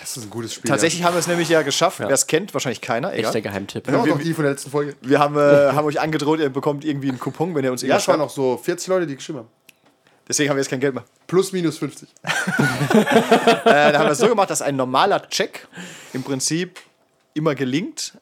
das 0.00 0.16
ist 0.16 0.22
ein 0.24 0.30
gutes 0.30 0.54
Spiel. 0.54 0.68
Tatsächlich 0.68 1.02
haben 1.02 1.14
wir 1.14 1.18
es 1.18 1.26
nämlich 1.26 1.48
ja 1.48 1.62
geschafft. 1.62 1.98
Wer 2.00 2.08
es 2.10 2.26
kennt, 2.28 2.54
wahrscheinlich 2.54 2.80
keiner. 2.80 3.12
Egal. 3.12 3.26
Echter 3.30 3.40
Geheimtipp. 3.40 3.86
Ja. 3.88 3.94
Ja, 3.94 4.04
wir- 4.04 4.14
die 4.16 4.32
von 4.34 4.44
der 4.44 4.52
letzten 4.52 4.70
Folge. 4.70 4.94
Wir 5.02 5.18
haben, 5.18 5.36
äh, 5.36 5.40
haben 5.72 5.86
euch 5.86 6.00
angedroht, 6.00 6.38
ihr 6.38 6.50
bekommt 6.50 6.84
irgendwie 6.84 7.08
einen 7.08 7.18
Coupon, 7.18 7.54
wenn 7.54 7.64
ihr 7.64 7.72
uns 7.72 7.82
Ja, 7.82 7.96
es 7.96 8.06
waren 8.06 8.18
noch 8.20 8.30
so 8.30 8.56
40 8.56 8.86
Leute, 8.88 9.06
die 9.06 9.16
geschrieben 9.16 9.40
haben. 9.40 9.48
Deswegen 10.28 10.48
haben 10.48 10.56
wir 10.56 10.62
jetzt 10.62 10.70
kein 10.70 10.80
Geld 10.80 10.94
mehr. 10.94 11.04
Plus, 11.26 11.52
minus 11.52 11.76
50. 11.78 12.08
Äh, 13.64 13.92
da 13.92 13.98
haben 13.98 14.06
wir 14.06 14.12
es 14.12 14.18
so 14.18 14.28
gemacht, 14.28 14.50
dass 14.50 14.62
ein 14.62 14.76
normaler 14.76 15.28
Check 15.28 15.66
im 16.12 16.22
Prinzip 16.22 16.78
immer 17.34 17.54
gelingt. 17.54 18.14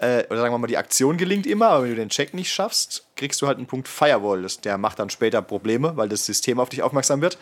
Äh, 0.00 0.24
oder 0.30 0.40
sagen 0.40 0.54
wir 0.54 0.58
mal, 0.58 0.66
die 0.66 0.78
Aktion 0.78 1.18
gelingt 1.18 1.46
immer, 1.46 1.68
aber 1.68 1.84
wenn 1.84 1.90
du 1.90 1.96
den 1.96 2.08
Check 2.08 2.32
nicht 2.32 2.50
schaffst, 2.50 3.04
kriegst 3.16 3.42
du 3.42 3.46
halt 3.46 3.58
einen 3.58 3.66
Punkt 3.66 3.86
Firewall. 3.86 4.42
Das, 4.42 4.60
der 4.60 4.78
macht 4.78 4.98
dann 4.98 5.10
später 5.10 5.42
Probleme, 5.42 5.96
weil 5.96 6.08
das 6.08 6.24
System 6.24 6.58
auf 6.58 6.70
dich 6.70 6.82
aufmerksam 6.82 7.20
wird. 7.20 7.36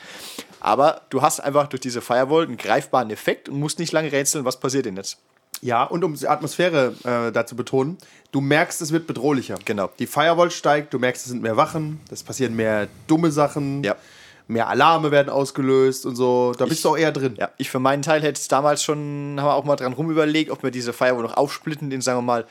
Aber 0.60 1.02
du 1.10 1.22
hast 1.22 1.38
einfach 1.38 1.68
durch 1.68 1.80
diese 1.80 2.00
Firewall 2.00 2.44
einen 2.44 2.56
greifbaren 2.56 3.10
Effekt 3.10 3.48
und 3.48 3.60
musst 3.60 3.78
nicht 3.78 3.92
lange 3.92 4.10
rätseln, 4.10 4.44
was 4.44 4.58
passiert 4.58 4.86
denn 4.86 4.96
jetzt. 4.96 5.18
Ja, 5.60 5.84
und 5.84 6.04
um 6.04 6.14
die 6.14 6.26
Atmosphäre 6.28 6.94
äh, 7.04 7.32
da 7.32 7.46
zu 7.46 7.56
betonen, 7.56 7.98
du 8.32 8.40
merkst, 8.40 8.80
es 8.80 8.92
wird 8.92 9.06
bedrohlicher. 9.06 9.56
Genau. 9.64 9.90
Die 9.98 10.06
Firewall 10.06 10.50
steigt, 10.50 10.92
du 10.94 10.98
merkst, 10.98 11.26
es 11.26 11.30
sind 11.30 11.42
mehr 11.42 11.56
Wachen, 11.56 12.00
es 12.10 12.22
passieren 12.22 12.54
mehr 12.56 12.88
dumme 13.06 13.30
Sachen, 13.30 13.82
Ja. 13.84 13.96
Mehr 14.48 14.68
Alarme 14.68 15.10
werden 15.10 15.28
ausgelöst 15.30 16.04
und 16.06 16.16
so. 16.16 16.52
Da 16.58 16.64
bist 16.64 16.78
Ich- 16.78 16.82
du 16.82 16.88
auch 16.90 16.96
eher 16.98 17.12
drin. 17.12 17.36
Ja, 17.38 17.50
ich 17.58 17.70
für 17.70 17.78
meinen 17.78 18.02
Teil 18.02 18.22
hätte 18.22 18.40
es 18.40 18.48
damals 18.48 18.82
schon, 18.82 19.36
haben 19.38 19.46
wir 19.46 19.54
auch 19.54 19.64
mal 19.64 19.76
dran 19.76 19.92
rumüberlegt, 19.92 20.50
ob 20.50 20.62
wir 20.62 20.70
diese 20.70 20.92
Firewall 20.92 21.22
noch 21.22 21.36
aufsplitten, 21.36 21.92
in 21.92 22.00
sagen 22.00 22.18
wir 22.18 22.22
mal, 22.22 22.46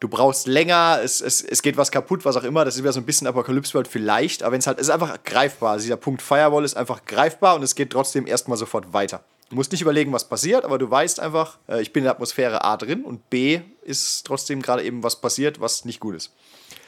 du 0.00 0.08
brauchst 0.08 0.46
länger, 0.46 0.98
es, 1.02 1.20
es, 1.22 1.40
es 1.42 1.62
geht 1.62 1.76
was 1.78 1.90
kaputt, 1.90 2.24
was 2.24 2.36
auch 2.36 2.42
immer. 2.44 2.64
Das 2.66 2.74
ist 2.76 2.82
wieder 2.82 2.92
so 2.92 3.00
ein 3.00 3.06
bisschen 3.06 3.26
Apokalypse-Welt 3.28 3.88
vielleicht, 3.88 4.42
aber 4.42 4.52
wenn 4.52 4.58
es 4.58 4.66
halt, 4.66 4.78
es 4.78 4.88
ist 4.88 4.92
einfach 4.92 5.16
greifbar. 5.24 5.72
Also 5.72 5.84
dieser 5.84 5.96
Punkt 5.96 6.20
Firewall 6.20 6.64
ist 6.64 6.76
einfach 6.76 7.04
greifbar 7.06 7.54
und 7.56 7.62
es 7.62 7.74
geht 7.74 7.90
trotzdem 7.90 8.26
erstmal 8.26 8.58
sofort 8.58 8.92
weiter. 8.92 9.22
Du 9.48 9.54
musst 9.54 9.70
nicht 9.70 9.80
überlegen, 9.82 10.12
was 10.12 10.24
passiert, 10.28 10.64
aber 10.64 10.76
du 10.76 10.90
weißt 10.90 11.20
einfach, 11.20 11.58
äh, 11.68 11.80
ich 11.80 11.92
bin 11.92 12.00
in 12.00 12.04
der 12.06 12.12
Atmosphäre 12.14 12.64
A 12.64 12.76
drin 12.76 13.04
und 13.04 13.30
B 13.30 13.60
ist 13.84 14.26
trotzdem 14.26 14.60
gerade 14.60 14.82
eben 14.82 15.04
was 15.04 15.20
passiert, 15.20 15.60
was 15.60 15.84
nicht 15.84 16.00
gut 16.00 16.16
ist. 16.16 16.32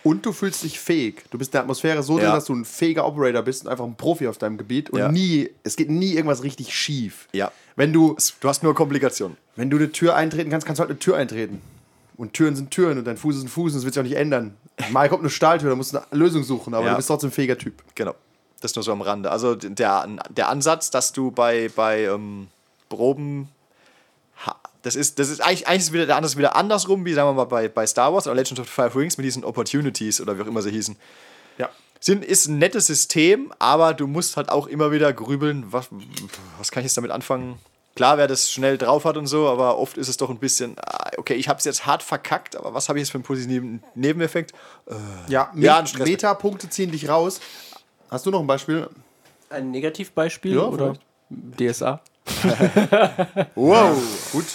Und 0.09 0.25
du 0.25 0.33
fühlst 0.33 0.63
dich 0.63 0.81
fähig. 0.81 1.25
Du 1.31 1.39
bist 1.39 1.51
in 1.51 1.53
der 1.53 1.61
Atmosphäre 1.63 2.03
so 2.03 2.15
drin, 2.17 2.27
Ja. 2.29 2.35
dass 2.35 2.47
du 2.47 2.55
ein 2.55 2.65
fähiger 2.65 3.07
Operator 3.07 3.43
bist 3.43 3.65
und 3.65 3.69
einfach 3.71 3.85
ein 3.85 3.95
Profi 3.95 4.27
auf 4.29 4.39
deinem 4.39 4.57
Gebiet. 4.57 4.89
Und 4.91 4.99
Ja. 5.01 5.13
nie, 5.13 5.51
es 5.65 5.77
geht 5.77 5.91
nie 5.91 6.13
irgendwas 6.15 6.43
richtig 6.43 6.75
schief. 6.75 7.29
Ja. 7.33 7.53
Wenn 7.77 7.93
du, 7.93 8.17
Du 8.41 8.49
hast 8.49 8.63
nur 8.63 8.75
Komplikationen. 8.75 9.37
wenn 9.57 9.69
du 9.71 9.77
eine 9.77 9.93
Tür 9.93 10.17
eintreten 10.17 10.51
kannst, 10.51 10.67
kannst 10.67 10.79
du 10.79 10.83
halt 10.83 10.91
eine 10.91 10.99
Tür 10.99 11.17
eintreten. 11.17 11.61
Und 12.17 12.33
Türen 12.33 12.57
sind 12.57 12.71
Türen 12.71 12.99
und 12.99 13.05
dein 13.05 13.17
Fuß 13.17 13.37
ist 13.37 13.43
ein 13.45 13.49
Fuß 13.49 13.73
und 13.73 13.77
das 13.79 13.85
wird 13.85 13.95
sich 13.95 14.01
auch 14.01 14.05
nicht 14.09 14.17
ändern. 14.17 14.55
Mal 14.91 15.09
kommt 15.09 15.21
eine 15.23 15.31
Stahltür, 15.31 15.71
da 15.71 15.77
musst 15.77 15.93
du 15.93 15.99
eine 15.99 16.07
Lösung 16.19 16.43
suchen, 16.43 16.75
aber 16.75 16.87
Ja. 16.87 16.91
du 16.93 16.97
bist 16.97 17.09
trotzdem 17.09 17.29
ein 17.29 17.33
fähiger 17.33 17.59
Typ. 17.59 17.75
Genau. 17.95 18.15
Das 18.61 18.75
nur 18.75 18.83
so 18.83 18.91
am 18.93 19.03
Rande. 19.03 19.31
Also 19.31 19.55
der, 19.55 20.09
der 20.31 20.49
Ansatz, 20.49 20.91
dass 20.91 21.13
du 21.13 21.31
bei, 21.31 21.71
bei 21.77 22.05
ähm, 22.05 22.49
Proben. 22.89 23.49
Das 24.89 24.97
ist, 24.97 25.18
das 25.18 25.28
ist 25.28 25.43
eigentlich, 25.43 25.68
eigentlich 25.68 25.82
ist 25.82 25.93
wieder 25.93 26.07
der 26.07 26.22
wieder 26.34 26.57
andersrum, 26.57 27.05
wie 27.05 27.12
sagen 27.12 27.28
wir 27.28 27.34
mal 27.34 27.45
bei, 27.45 27.68
bei 27.68 27.86
Star 27.86 28.11
Wars 28.11 28.26
oder 28.26 28.36
Legend 28.36 28.59
of 28.59 28.68
the 28.68 28.72
Five 28.72 28.97
Rings 28.97 29.18
mit 29.18 29.26
diesen 29.26 29.45
Opportunities 29.45 30.18
oder 30.18 30.39
wie 30.39 30.43
auch 30.43 30.47
immer 30.47 30.62
sie 30.62 30.70
hießen. 30.70 30.97
Ja. 31.59 31.68
Sind, 32.01 32.24
ist 32.24 32.47
ein 32.47 32.57
nettes 32.57 32.86
System, 32.86 33.53
aber 33.59 33.93
du 33.93 34.07
musst 34.07 34.39
halt 34.39 34.49
auch 34.49 34.66
immer 34.66 34.91
wieder 34.91 35.12
grübeln, 35.12 35.70
was, 35.70 35.89
was 36.57 36.70
kann 36.70 36.80
ich 36.80 36.84
jetzt 36.86 36.97
damit 36.97 37.11
anfangen? 37.11 37.59
Klar, 37.97 38.16
wer 38.16 38.28
das 38.28 38.51
schnell 38.51 38.78
drauf 38.78 39.05
hat 39.05 39.18
und 39.18 39.26
so, 39.26 39.47
aber 39.47 39.76
oft 39.76 39.99
ist 39.99 40.09
es 40.09 40.16
doch 40.16 40.30
ein 40.30 40.39
bisschen, 40.39 40.76
ah, 40.78 41.11
okay, 41.18 41.34
ich 41.34 41.51
habe 41.51 41.59
es 41.59 41.66
jetzt 41.66 41.84
hart 41.84 42.03
verkackt, 42.03 42.57
aber 42.57 42.72
was 42.72 42.89
habe 42.89 42.99
ich 42.99 43.03
jetzt 43.03 43.11
für 43.11 43.18
einen 43.18 43.24
positiven 43.24 43.82
Nebeneffekt? 43.95 44.53
Ja, 45.28 45.53
Ja, 45.55 45.84
Me. 45.84 46.03
Meta-Punkte 46.03 46.70
ziehen 46.70 46.93
dich 46.93 47.11
raus. 47.11 47.41
Hast 48.11 48.24
du 48.24 48.30
noch 48.30 48.41
ein 48.41 48.47
Beispiel? 48.47 48.89
Ein 49.51 49.70
Negativbeispiel 49.70 50.55
Ja, 50.55 50.62
oder 50.62 50.95
DSA? 51.28 52.01
Wow, 53.55 53.97
gut. 54.32 54.47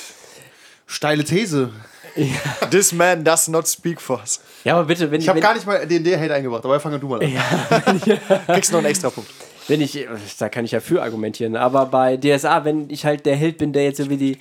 Steile 1.03 1.25
These. 1.25 1.69
This 2.71 2.93
man 2.93 3.25
does 3.25 3.49
not 3.49 3.67
speak 3.67 3.99
for 3.99 4.19
us. 4.19 4.39
Ja, 4.63 4.75
aber 4.75 4.85
bitte, 4.85 5.11
wenn 5.11 5.19
Ich 5.19 5.27
habe 5.27 5.41
gar 5.41 5.53
nicht 5.53 5.65
mal 5.65 5.85
D&D-Hate 5.85 6.33
eingebracht, 6.33 6.63
aber 6.63 6.79
fangen 6.79 7.01
du 7.01 7.09
mal 7.09 7.21
an. 7.21 8.01
Kriegst 8.47 8.71
noch 8.71 8.77
einen 8.79 8.87
extra 8.87 9.09
Punkt. 9.09 9.29
wenn 9.67 9.81
ich, 9.81 10.07
da 10.39 10.47
kann 10.47 10.63
ich 10.63 10.71
ja 10.71 10.79
für 10.79 11.01
argumentieren, 11.01 11.57
aber 11.57 11.87
bei 11.87 12.15
DSA, 12.15 12.63
wenn 12.63 12.89
ich 12.89 13.03
halt 13.03 13.25
der 13.25 13.35
Held 13.35 13.57
bin, 13.57 13.73
der 13.73 13.83
jetzt 13.83 13.99
über 13.99 14.15
die, 14.15 14.37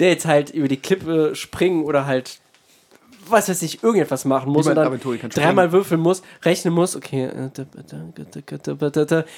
der 0.00 0.08
jetzt 0.08 0.26
halt 0.26 0.50
über 0.50 0.66
die 0.66 0.78
Klippe 0.78 1.36
springen 1.36 1.84
oder 1.84 2.04
halt, 2.04 2.40
was 3.28 3.48
weiß 3.48 3.62
ich, 3.62 3.84
irgendetwas 3.84 4.24
machen 4.24 4.50
muss 4.50 4.66
und 4.66 4.74
dann 4.74 4.98
dreimal 5.28 5.70
würfeln 5.70 6.00
muss, 6.00 6.22
rechnen 6.42 6.74
muss, 6.74 6.96
okay, 6.96 7.30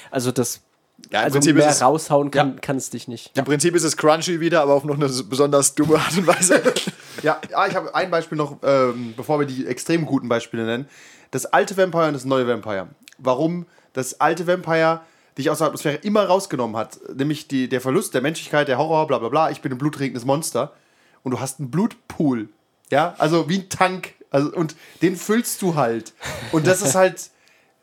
also 0.09 0.31
das, 0.31 0.61
Ja, 1.11 1.19
im 1.19 1.25
also 1.25 1.35
Prinzip 1.35 1.55
mehr 1.55 1.67
ist 1.69 1.75
es- 1.75 1.81
raushauen 1.81 2.31
kann, 2.31 2.59
kann 2.61 2.77
es 2.77 2.89
dich 2.89 3.07
nicht. 3.07 3.37
Im 3.37 3.45
Prinzip 3.45 3.75
ist 3.75 3.83
es 3.83 3.97
crunchy 3.97 4.39
wieder, 4.39 4.61
aber 4.61 4.73
auf 4.73 4.83
noch 4.83 4.95
eine 4.95 5.07
besonders 5.07 5.75
dumme 5.75 5.97
Art 5.97 6.17
und 6.17 6.27
Weise. 6.27 6.61
Ja, 7.23 7.39
ja 7.49 7.65
ich 7.65 7.75
habe 7.75 7.95
ein 7.95 8.11
Beispiel 8.11 8.37
noch, 8.37 8.57
ähm, 8.61 9.13
bevor 9.15 9.39
wir 9.39 9.47
die 9.47 9.65
extrem 9.65 10.05
guten 10.05 10.27
Beispiele 10.27 10.65
nennen. 10.65 10.87
Das 11.31 11.45
alte 11.45 11.75
Vampire 11.75 12.07
und 12.07 12.13
das 12.13 12.25
neue 12.25 12.45
Vampire. 12.45 12.89
Warum 13.17 13.65
das 13.93 14.19
alte 14.19 14.45
Vampire 14.45 15.01
dich 15.37 15.49
aus 15.49 15.59
der 15.59 15.67
Atmosphäre 15.67 15.95
immer 15.97 16.25
rausgenommen 16.25 16.75
hat. 16.75 16.99
Nämlich 17.15 17.47
die, 17.47 17.67
der 17.69 17.81
Verlust 17.81 18.13
der 18.13 18.21
Menschlichkeit, 18.21 18.67
der 18.67 18.77
Horror, 18.77 19.07
bla 19.07 19.17
bla 19.17 19.29
bla. 19.29 19.49
Ich 19.49 19.61
bin 19.61 19.71
ein 19.71 19.77
blutregendes 19.77 20.25
Monster. 20.25 20.73
Und 21.23 21.31
du 21.31 21.39
hast 21.39 21.59
einen 21.59 21.71
Blutpool. 21.71 22.49
Ja, 22.91 23.15
also 23.17 23.49
wie 23.49 23.59
ein 23.59 23.69
Tank. 23.69 24.13
Also, 24.29 24.51
und 24.53 24.75
den 25.01 25.15
füllst 25.15 25.61
du 25.61 25.75
halt. 25.75 26.13
Und 26.51 26.67
das 26.67 26.81
ist 26.81 26.95
halt. 26.95 27.29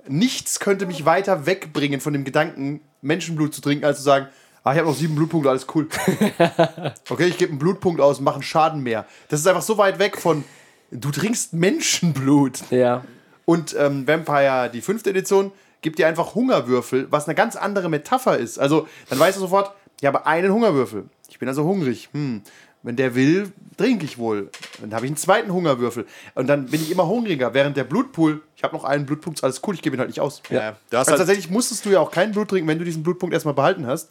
Nichts 0.09 0.61
könnte 0.61 0.87
mich 0.87 1.05
weiter 1.05 1.47
wegbringen 1.47 2.01
von 2.01 2.13
dem 2.13 2.25
Gedanken, 2.25 2.81
Menschenblut 3.03 3.55
zu 3.55 3.61
trinken, 3.61 3.85
als 3.85 3.99
zu 3.99 4.05
sagen, 4.05 4.29
ah, 4.65 4.73
ich 4.73 4.79
habe 4.79 4.89
noch 4.89 4.97
sieben 4.97 5.15
Blutpunkte, 5.15 5.51
alles 5.51 5.67
cool. 5.75 5.89
Okay, 7.11 7.27
ich 7.27 7.37
gebe 7.37 7.51
einen 7.51 7.59
Blutpunkt 7.59 8.01
aus 8.01 8.19
und 8.19 8.25
mache 8.25 8.37
einen 8.37 8.43
Schaden 8.43 8.83
mehr. 8.83 9.07
Das 9.29 9.41
ist 9.41 9.47
einfach 9.47 9.63
so 9.63 9.77
weit 9.77 9.99
weg 9.99 10.17
von, 10.17 10.45
du 10.91 11.11
trinkst 11.11 11.53
Menschenblut. 11.53 12.71
Ja. 12.71 13.05
Und 13.45 13.77
ähm, 13.79 14.07
Vampire, 14.07 14.71
die 14.73 14.81
fünfte 14.81 15.11
Edition, 15.11 15.53
gibt 15.83 15.99
dir 15.99 16.07
einfach 16.07 16.35
Hungerwürfel, 16.35 17.09
was 17.11 17.27
eine 17.27 17.35
ganz 17.35 17.57
andere 17.57 17.89
Metapher 17.89 18.39
ist. 18.39 18.59
Also, 18.59 18.87
dann 19.11 19.19
weißt 19.19 19.37
du 19.37 19.41
sofort, 19.41 19.75
ich 20.01 20.07
habe 20.07 20.27
einen 20.27 20.53
Hungerwürfel. 20.53 21.05
Ich 21.29 21.39
bin 21.39 21.49
also 21.49 21.65
hungrig. 21.65 22.09
Hm. 22.13 22.43
Wenn 22.85 22.97
der 22.97 23.15
will, 23.15 23.53
trinke 23.77 24.05
ich 24.05 24.19
wohl. 24.19 24.51
Dann 24.81 24.93
habe 24.95 25.07
ich 25.07 25.11
einen 25.11 25.17
zweiten 25.17 25.53
Hungerwürfel. 25.53 26.07
Und 26.35 26.49
dann 26.49 26.67
bin 26.67 26.83
ich 26.83 26.91
immer 26.91 27.07
hungriger. 27.07 27.55
Während 27.55 27.77
der 27.77 27.85
Blutpool, 27.85 28.43
ich 28.63 28.65
habe 28.65 28.77
noch 28.77 28.85
einen 28.85 29.07
Blutpunkt, 29.07 29.43
alles 29.43 29.61
cool, 29.67 29.75
ich 29.75 29.83
gebe 29.83 29.97
ihn 29.97 29.99
halt 29.99 30.09
nicht 30.09 30.21
aus. 30.21 30.41
Ja, 30.49 30.77
du 30.91 30.97
hast 30.97 31.09
Also 31.09 31.11
halt, 31.11 31.19
tatsächlich 31.19 31.51
musstest 31.51 31.85
du 31.85 31.91
ja 31.91 31.99
auch 31.99 32.13
keinen 32.13 32.31
Blut 32.31 32.49
trinken, 32.49 32.69
wenn 32.69 32.79
du 32.79 32.85
diesen 32.85 33.03
Blutpunkt 33.03 33.35
erstmal 33.35 33.55
behalten 33.55 33.89
hast. 33.89 34.09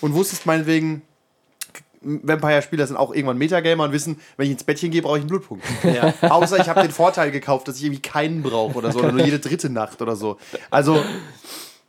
Und 0.00 0.14
wusstest 0.14 0.46
meinetwegen, 0.46 1.02
Vampire-Spieler 2.00 2.86
sind 2.86 2.96
auch 2.96 3.12
irgendwann 3.12 3.36
Metagamer 3.36 3.84
und 3.84 3.92
wissen, 3.92 4.18
wenn 4.38 4.46
ich 4.46 4.52
ins 4.52 4.64
Bettchen 4.64 4.90
gehe, 4.90 5.02
brauche 5.02 5.18
ich 5.18 5.20
einen 5.20 5.28
Blutpunkt. 5.28 5.66
Außer 6.22 6.58
ich 6.60 6.70
habe 6.70 6.80
den 6.80 6.92
Vorteil 6.92 7.30
gekauft, 7.30 7.68
dass 7.68 7.76
ich 7.76 7.84
irgendwie 7.84 8.00
keinen 8.00 8.42
brauche 8.42 8.78
oder 8.78 8.90
so, 8.90 9.00
oder 9.00 9.12
nur 9.12 9.22
jede 9.22 9.38
dritte 9.38 9.68
Nacht 9.68 10.00
oder 10.00 10.16
so. 10.16 10.38
Also, 10.70 11.04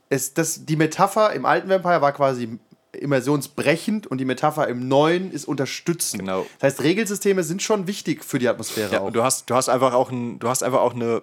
es, 0.09 0.33
das, 0.33 0.65
die 0.65 0.75
Metapher 0.75 1.31
im 1.31 1.45
alten 1.45 1.69
Vampire 1.69 2.01
war 2.01 2.11
quasi 2.11 2.59
immersionsbrechend 2.93 4.07
und 4.07 4.17
die 4.17 4.25
Metapher 4.25 4.67
im 4.67 4.87
neuen 4.87 5.31
ist 5.31 5.45
unterstützend. 5.45 6.21
Genau. 6.23 6.45
Das 6.59 6.73
heißt, 6.73 6.83
Regelsysteme 6.83 7.43
sind 7.43 7.61
schon 7.61 7.87
wichtig 7.87 8.23
für 8.25 8.39
die 8.39 8.49
Atmosphäre 8.49 8.93
ja, 8.93 8.99
auch. 9.01 9.05
und 9.05 9.15
du 9.15 9.23
hast, 9.23 9.49
du 9.49 9.55
hast 9.55 9.69
einfach 9.69 9.93
auch, 9.93 10.11
ein, 10.11 10.39
du 10.39 10.49
hast 10.49 10.63
einfach 10.63 10.81
auch 10.81 10.93
eine, 10.93 11.21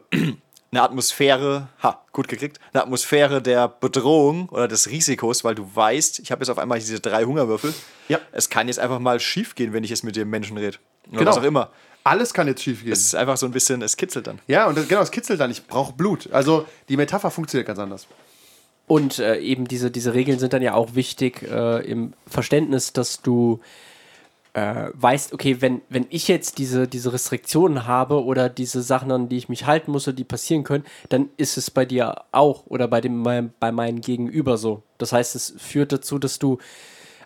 eine 0.71 0.83
Atmosphäre, 0.83 1.69
ha, 1.83 2.03
gut 2.13 2.29
gekriegt, 2.29 2.59
eine 2.73 2.83
Atmosphäre 2.83 3.41
der 3.41 3.69
Bedrohung 3.69 4.49
oder 4.51 4.69
des 4.69 4.91
Risikos, 4.91 5.45
weil 5.45 5.55
du 5.55 5.69
weißt, 5.75 6.19
ich 6.19 6.31
habe 6.31 6.43
jetzt 6.43 6.51
auf 6.51 6.59
einmal 6.59 6.79
diese 6.79 7.01
drei 7.01 7.25
Hungerwürfel. 7.25 7.73
Ja. 8.09 8.19
Es 8.33 8.51
kann 8.51 8.69
jetzt 8.69 8.79
einfach 8.79 8.99
mal 8.99 9.19
schief 9.21 9.55
gehen, 9.55 9.73
wenn 9.73 9.85
ich 9.85 9.91
jetzt 9.91 10.05
mit 10.05 10.17
dem 10.17 10.29
Menschen 10.31 10.57
rede. 10.59 10.77
Oder 11.11 11.19
Genau. 11.21 11.31
was 11.31 11.39
auch 11.39 11.43
immer. 11.43 11.71
Alles 12.05 12.33
kann 12.35 12.47
jetzt 12.49 12.63
schief 12.63 12.83
gehen. 12.85 12.93
Es 12.93 13.01
ist 13.01 13.15
einfach 13.15 13.37
so 13.37 13.47
ein 13.47 13.53
bisschen, 13.53 13.83
es 13.83 13.97
kitzelt 13.97 14.27
dann. 14.27 14.41
Ja, 14.47 14.67
und 14.67 14.77
das, 14.79 14.89
genau, 14.89 15.01
es 15.03 15.11
kitzelt 15.11 15.41
dann. 15.41 15.51
Ich 15.51 15.67
brauche 15.67 15.93
Blut. 15.93 16.29
Also 16.33 16.67
die 16.89 16.97
Metapher 16.97 17.31
funktioniert 17.31 17.67
ganz 17.67 17.79
anders. 17.79 18.07
Und 18.87 19.19
äh, 19.19 19.39
eben 19.39 19.69
diese, 19.69 19.91
diese 19.91 20.15
Regeln 20.15 20.39
sind 20.39 20.53
dann 20.55 20.63
ja 20.63 20.75
auch 20.75 20.95
wichtig 20.95 21.43
äh, 21.43 21.81
im 21.87 22.15
Verständnis, 22.27 22.93
dass 22.95 23.21
du 23.21 23.61
äh, 24.55 24.87
weißt, 24.95 25.33
okay, 25.33 25.61
wenn, 25.61 25.83
wenn 25.89 26.07
ich 26.11 26.27
jetzt 26.29 26.59
diese, 26.59 26.89
diese 26.89 27.13
Restriktionen 27.13 27.87
habe 27.87 28.25
oder 28.25 28.49
diese 28.49 28.83
Sachen, 28.83 29.11
an 29.13 29.29
die 29.29 29.37
ich 29.37 29.49
mich 29.49 29.67
halten 29.67 29.91
muss, 29.93 30.09
oder 30.09 30.17
die 30.17 30.25
passieren 30.25 30.65
können, 30.65 30.85
dann 31.11 31.29
ist 31.37 31.57
es 31.59 31.71
bei 31.71 31.85
dir 31.85 32.23
auch 32.33 32.65
oder 32.67 32.89
bei, 32.89 33.01
dem, 33.01 33.23
bei, 33.23 33.43
bei 33.61 33.73
meinem 33.73 34.01
Gegenüber 34.01 34.57
so. 34.57 34.83
Das 34.99 35.13
heißt, 35.13 35.35
es 35.37 35.55
führt 35.59 35.93
dazu, 35.93 36.19
dass 36.19 36.39
du 36.39 36.59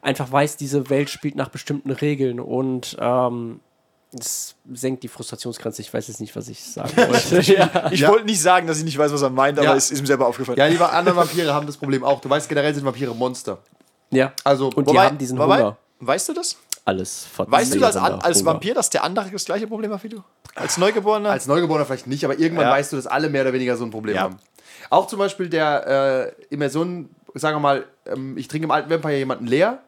einfach 0.03 0.31
weißt, 0.31 0.61
diese 0.61 0.91
Welt 0.91 1.11
spielt 1.11 1.37
nach 1.37 1.49
bestimmten 1.49 1.91
Regeln 1.93 2.41
und 2.41 2.97
ähm, 3.01 3.61
es 4.19 4.57
senkt 4.71 5.05
die 5.05 5.09
Frustrationsgrenze. 5.09 5.81
Ich 5.81 5.95
weiß 5.95 6.09
jetzt 6.09 6.21
nicht, 6.21 6.37
was 6.37 6.49
ich 6.49 6.63
sagen 6.63 6.95
wollte. 6.97 7.41
ja. 7.53 7.91
Ich 7.93 8.01
Ja. 8.01 8.09
wollte 8.11 8.27
nicht 8.27 8.43
sagen, 8.43 8.67
dass 8.67 8.79
ich 8.79 8.85
nicht 8.85 8.99
weiß, 8.99 9.11
was 9.13 9.23
er 9.23 9.31
meint, 9.31 9.59
aber 9.59 9.69
Ja. 9.69 9.75
es 9.77 9.91
ist 9.91 10.01
ihm 10.01 10.07
selber 10.07 10.27
aufgefallen. 10.27 10.59
Ja, 10.59 10.69
die 10.69 10.77
anderen 10.79 11.17
Vampire 11.17 11.55
haben 11.55 11.67
das 11.67 11.77
Problem 11.79 12.05
auch. 12.05 12.21
Du 12.21 12.29
weißt, 12.29 12.49
generell 12.49 12.75
sind 12.75 12.85
Vampire 12.85 13.15
Monster. 13.15 13.59
ja. 14.11 14.33
Also, 14.45 14.67
Und 14.67 14.87
die 14.87 14.93
Wobei- 14.93 15.07
haben 15.07 15.17
diesen 15.19 15.39
wobei, 15.39 15.61
Hunger. 15.61 15.77
Weißt 16.01 16.29
du 16.29 16.35
das? 16.35 16.59
Alles 16.85 17.27
Weißt 17.37 17.75
du 17.75 17.79
das 17.79 17.97
an, 17.97 18.15
als 18.21 18.39
Hunger. 18.41 18.53
Vampir, 18.55 18.75
dass 18.75 18.91
der 18.91 19.05
andere 19.05 19.31
das 19.31 19.45
gleiche 19.45 19.67
Problem 19.69 19.93
hat 19.93 20.03
wie 20.03 20.09
du? 20.09 20.23
Als 20.55 20.79
Neugeborener? 20.79 21.31
als 21.31 21.47
Neugeborener 21.47 21.87
vielleicht 21.87 22.09
nicht, 22.09 22.25
aber 22.25 22.39
irgendwann 22.39 22.67
Ja. 22.67 22.73
weißt 22.73 22.93
du, 22.93 22.97
dass 22.97 23.07
alle 23.07 23.29
mehr 23.29 23.43
oder 23.43 23.53
weniger 23.53 23.77
so 23.77 23.85
ein 23.85 23.91
Problem 23.91 24.17
Ja. 24.17 24.23
haben. 24.23 24.37
Auch 24.91 25.07
zum 25.07 25.19
Beispiel 25.21 25.49
der 25.49 26.35
äh, 26.51 26.55
Immersion, 26.55 27.09
sagen 27.35 27.57
wir 27.57 27.61
mal, 27.61 27.85
ähm, 28.07 28.37
ich 28.37 28.49
trinke 28.49 28.65
im 28.65 28.71
alten 28.73 28.91
Vampire 28.91 29.17
jemanden 29.17 29.47
leer. 29.47 29.79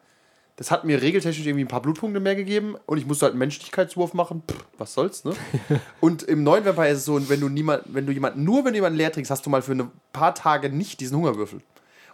Das 0.57 0.71
hat 0.71 0.85
mir 0.85 1.01
regeltechnisch 1.01 1.45
irgendwie 1.45 1.65
ein 1.65 1.67
paar 1.67 1.81
Blutpunkte 1.81 2.21
mehr 2.21 2.33
gegeben 2.35 2.77
und 2.85 2.97
ich 2.97 3.05
musste 3.05 3.25
halt 3.25 3.33
einen 3.33 3.39
Menschlichkeitswurf 3.39 4.13
machen. 4.13 4.41
Pff, 4.49 4.55
was 4.77 4.93
soll's, 4.93 5.25
ne? 5.25 5.33
und 5.99 6.23
im 6.23 6.43
neuen 6.43 6.63
Vampire 6.63 6.87
ist 6.87 6.99
es 6.99 7.05
so, 7.05 7.29
wenn 7.29 7.41
du 7.41 7.49
niemand, 7.49 7.83
wenn 7.87 8.05
du 8.05 8.13
jemanden, 8.13 8.45
nur 8.45 8.63
wenn 8.63 8.71
du 8.71 8.77
jemanden 8.77 8.97
leer 8.97 9.11
trinkst, 9.11 9.29
hast 9.29 9.45
du 9.45 9.49
mal 9.49 9.61
für 9.61 9.73
ein 9.73 9.91
paar 10.13 10.33
Tage 10.33 10.69
nicht 10.69 11.01
diesen 11.01 11.17
Hungerwürfel. 11.17 11.59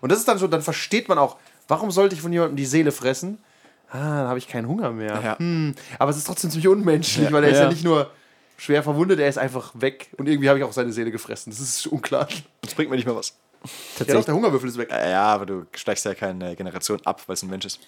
Und 0.01 0.11
das 0.11 0.17
ist 0.17 0.27
dann 0.27 0.39
so, 0.39 0.47
dann 0.47 0.63
versteht 0.63 1.07
man 1.07 1.19
auch, 1.19 1.37
warum 1.67 1.91
sollte 1.91 2.15
ich 2.15 2.21
von 2.21 2.33
jemandem 2.33 2.55
die 2.57 2.65
Seele 2.65 2.91
fressen? 2.91 3.37
Ah, 3.91 4.19
dann 4.21 4.27
habe 4.29 4.39
ich 4.39 4.47
keinen 4.47 4.67
Hunger 4.67 4.91
mehr. 4.91 5.19
Ja. 5.23 5.37
Hm, 5.39 5.75
aber 5.99 6.11
es 6.11 6.17
ist 6.17 6.25
trotzdem 6.27 6.49
ziemlich 6.49 6.67
unmenschlich, 6.67 7.31
weil 7.31 7.43
er 7.43 7.49
ist 7.51 7.57
ja 7.57 7.63
Ja. 7.65 7.69
nicht 7.69 7.83
nur 7.83 8.09
schwer 8.57 8.83
verwundet, 8.83 9.19
er 9.19 9.27
ist 9.27 9.37
einfach 9.37 9.71
weg 9.75 10.09
und 10.17 10.27
irgendwie 10.29 10.47
habe 10.49 10.59
ich 10.59 10.65
auch 10.65 10.71
seine 10.71 10.91
Seele 10.93 11.11
gefressen. 11.11 11.51
Das 11.51 11.59
ist 11.59 11.87
unklar. 11.87 12.27
das 12.61 12.73
bringt 12.73 12.89
mir 12.89 12.95
nicht 12.95 13.05
mehr 13.05 13.15
was. 13.15 13.29
Ja, 13.29 13.35
doch, 13.63 13.97
Tatsächlich. 13.97 14.25
der 14.25 14.33
Hungerwürfel 14.35 14.69
ist 14.69 14.77
weg. 14.77 14.89
Äh, 14.91 15.11
Ja, 15.11 15.23
aber 15.23 15.45
du 15.45 15.65
steigst 15.75 16.05
ja 16.05 16.13
keine 16.15 16.55
Generation 16.55 16.99
ab, 17.05 17.21
weil 17.27 17.33
es 17.35 17.43
ein 17.43 17.49
Mensch 17.49 17.65
ist. 17.65 17.79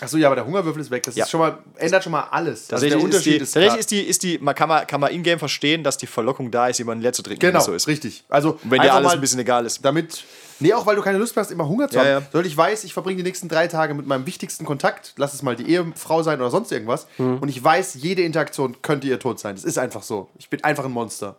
Achso, 0.00 0.16
ja, 0.16 0.26
aber 0.28 0.34
der 0.36 0.44
Hungerwürfel 0.46 0.82
ist 0.82 0.90
weg. 0.90 1.04
Das 1.04 1.14
Ja. 1.14 1.24
ist 1.24 1.30
schon 1.30 1.38
mal, 1.40 1.58
ändert 1.76 2.02
schon 2.02 2.10
mal 2.12 2.22
alles. 2.30 2.70
Also 2.72 2.86
der 2.86 2.98
Tatsächlich 2.98 3.04
Unterschied 3.04 3.34
ist 3.36 3.42
ist, 3.42 3.54
die, 3.54 3.60
tatsächlich 3.60 3.68
klar. 3.70 3.78
ist 3.78 3.90
die, 3.90 4.00
ist 4.02 4.22
die 4.24 4.38
man 4.38 4.54
kann, 4.54 4.68
man, 4.68 4.86
kann 4.86 5.00
man 5.00 5.12
in-game 5.12 5.38
verstehen, 5.38 5.84
dass 5.84 5.96
die 5.96 6.06
Verlockung 6.08 6.50
da 6.50 6.66
ist, 6.68 6.78
jemanden 6.78 7.02
leer 7.02 7.12
zu 7.12 7.22
trinken, 7.22 7.40
Genau, 7.40 7.60
so 7.60 7.72
ist. 7.72 7.86
richtig. 7.86 8.24
Also, 8.28 8.52
Und 8.62 8.70
wenn 8.70 8.80
dir 8.82 8.92
alles 8.92 9.06
mal 9.08 9.14
ein 9.14 9.20
bisschen 9.20 9.38
egal 9.38 9.64
ist. 9.64 9.84
damit. 9.84 10.24
Nee, 10.62 10.72
auch 10.74 10.86
weil 10.86 10.96
du 10.96 11.02
keine 11.02 11.18
Lust 11.18 11.34
mehr 11.36 11.44
hast, 11.44 11.50
immer 11.50 11.68
Hunger 11.68 11.88
zu 11.88 11.96
Ja, 11.96 12.00
haben. 12.02 12.10
ja. 12.10 12.22
Sondern 12.32 12.46
ich 12.46 12.56
weiß, 12.56 12.84
ich 12.84 12.92
verbringe 12.92 13.18
die 13.18 13.22
nächsten 13.22 13.48
drei 13.48 13.68
Tage 13.68 13.94
mit 13.94 14.06
meinem 14.06 14.26
wichtigsten 14.26 14.64
Kontakt, 14.64 15.14
lass 15.16 15.34
es 15.34 15.42
mal 15.42 15.56
die 15.56 15.68
Ehefrau 15.68 16.22
sein 16.22 16.40
oder 16.40 16.50
sonst 16.50 16.72
irgendwas. 16.72 17.06
Mhm. 17.18 17.38
Und 17.38 17.48
ich 17.48 17.62
weiß, 17.62 17.94
jede 17.94 18.22
Interaktion 18.22 18.80
könnte 18.82 19.06
ihr 19.06 19.18
Tod 19.18 19.38
sein. 19.38 19.54
Das 19.54 19.64
ist 19.64 19.78
einfach 19.78 20.02
so. 20.02 20.28
Ich 20.38 20.48
bin 20.48 20.62
einfach 20.64 20.84
ein 20.84 20.92
Monster. 20.92 21.36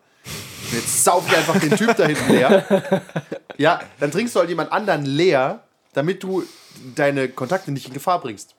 Und 0.71 0.74
jetzt 0.78 1.03
sauf 1.03 1.26
ich 1.28 1.36
einfach 1.36 1.59
den 1.59 1.76
Typ 1.76 1.95
da 1.97 2.05
hinten 2.05 2.32
leer. 2.32 3.01
Ja, 3.57 3.82
dann 3.99 4.11
trinkst 4.11 4.36
du 4.36 4.39
halt 4.39 4.49
jemand 4.49 4.71
anderen 4.71 5.05
leer, 5.05 5.63
damit 5.93 6.24
du 6.24 6.43
deine 6.95 7.30
Kontakte 7.30 7.71
nicht 7.71 7.88
in 7.88 7.93
Gefahr 7.93 8.19
bringst. 8.21 8.55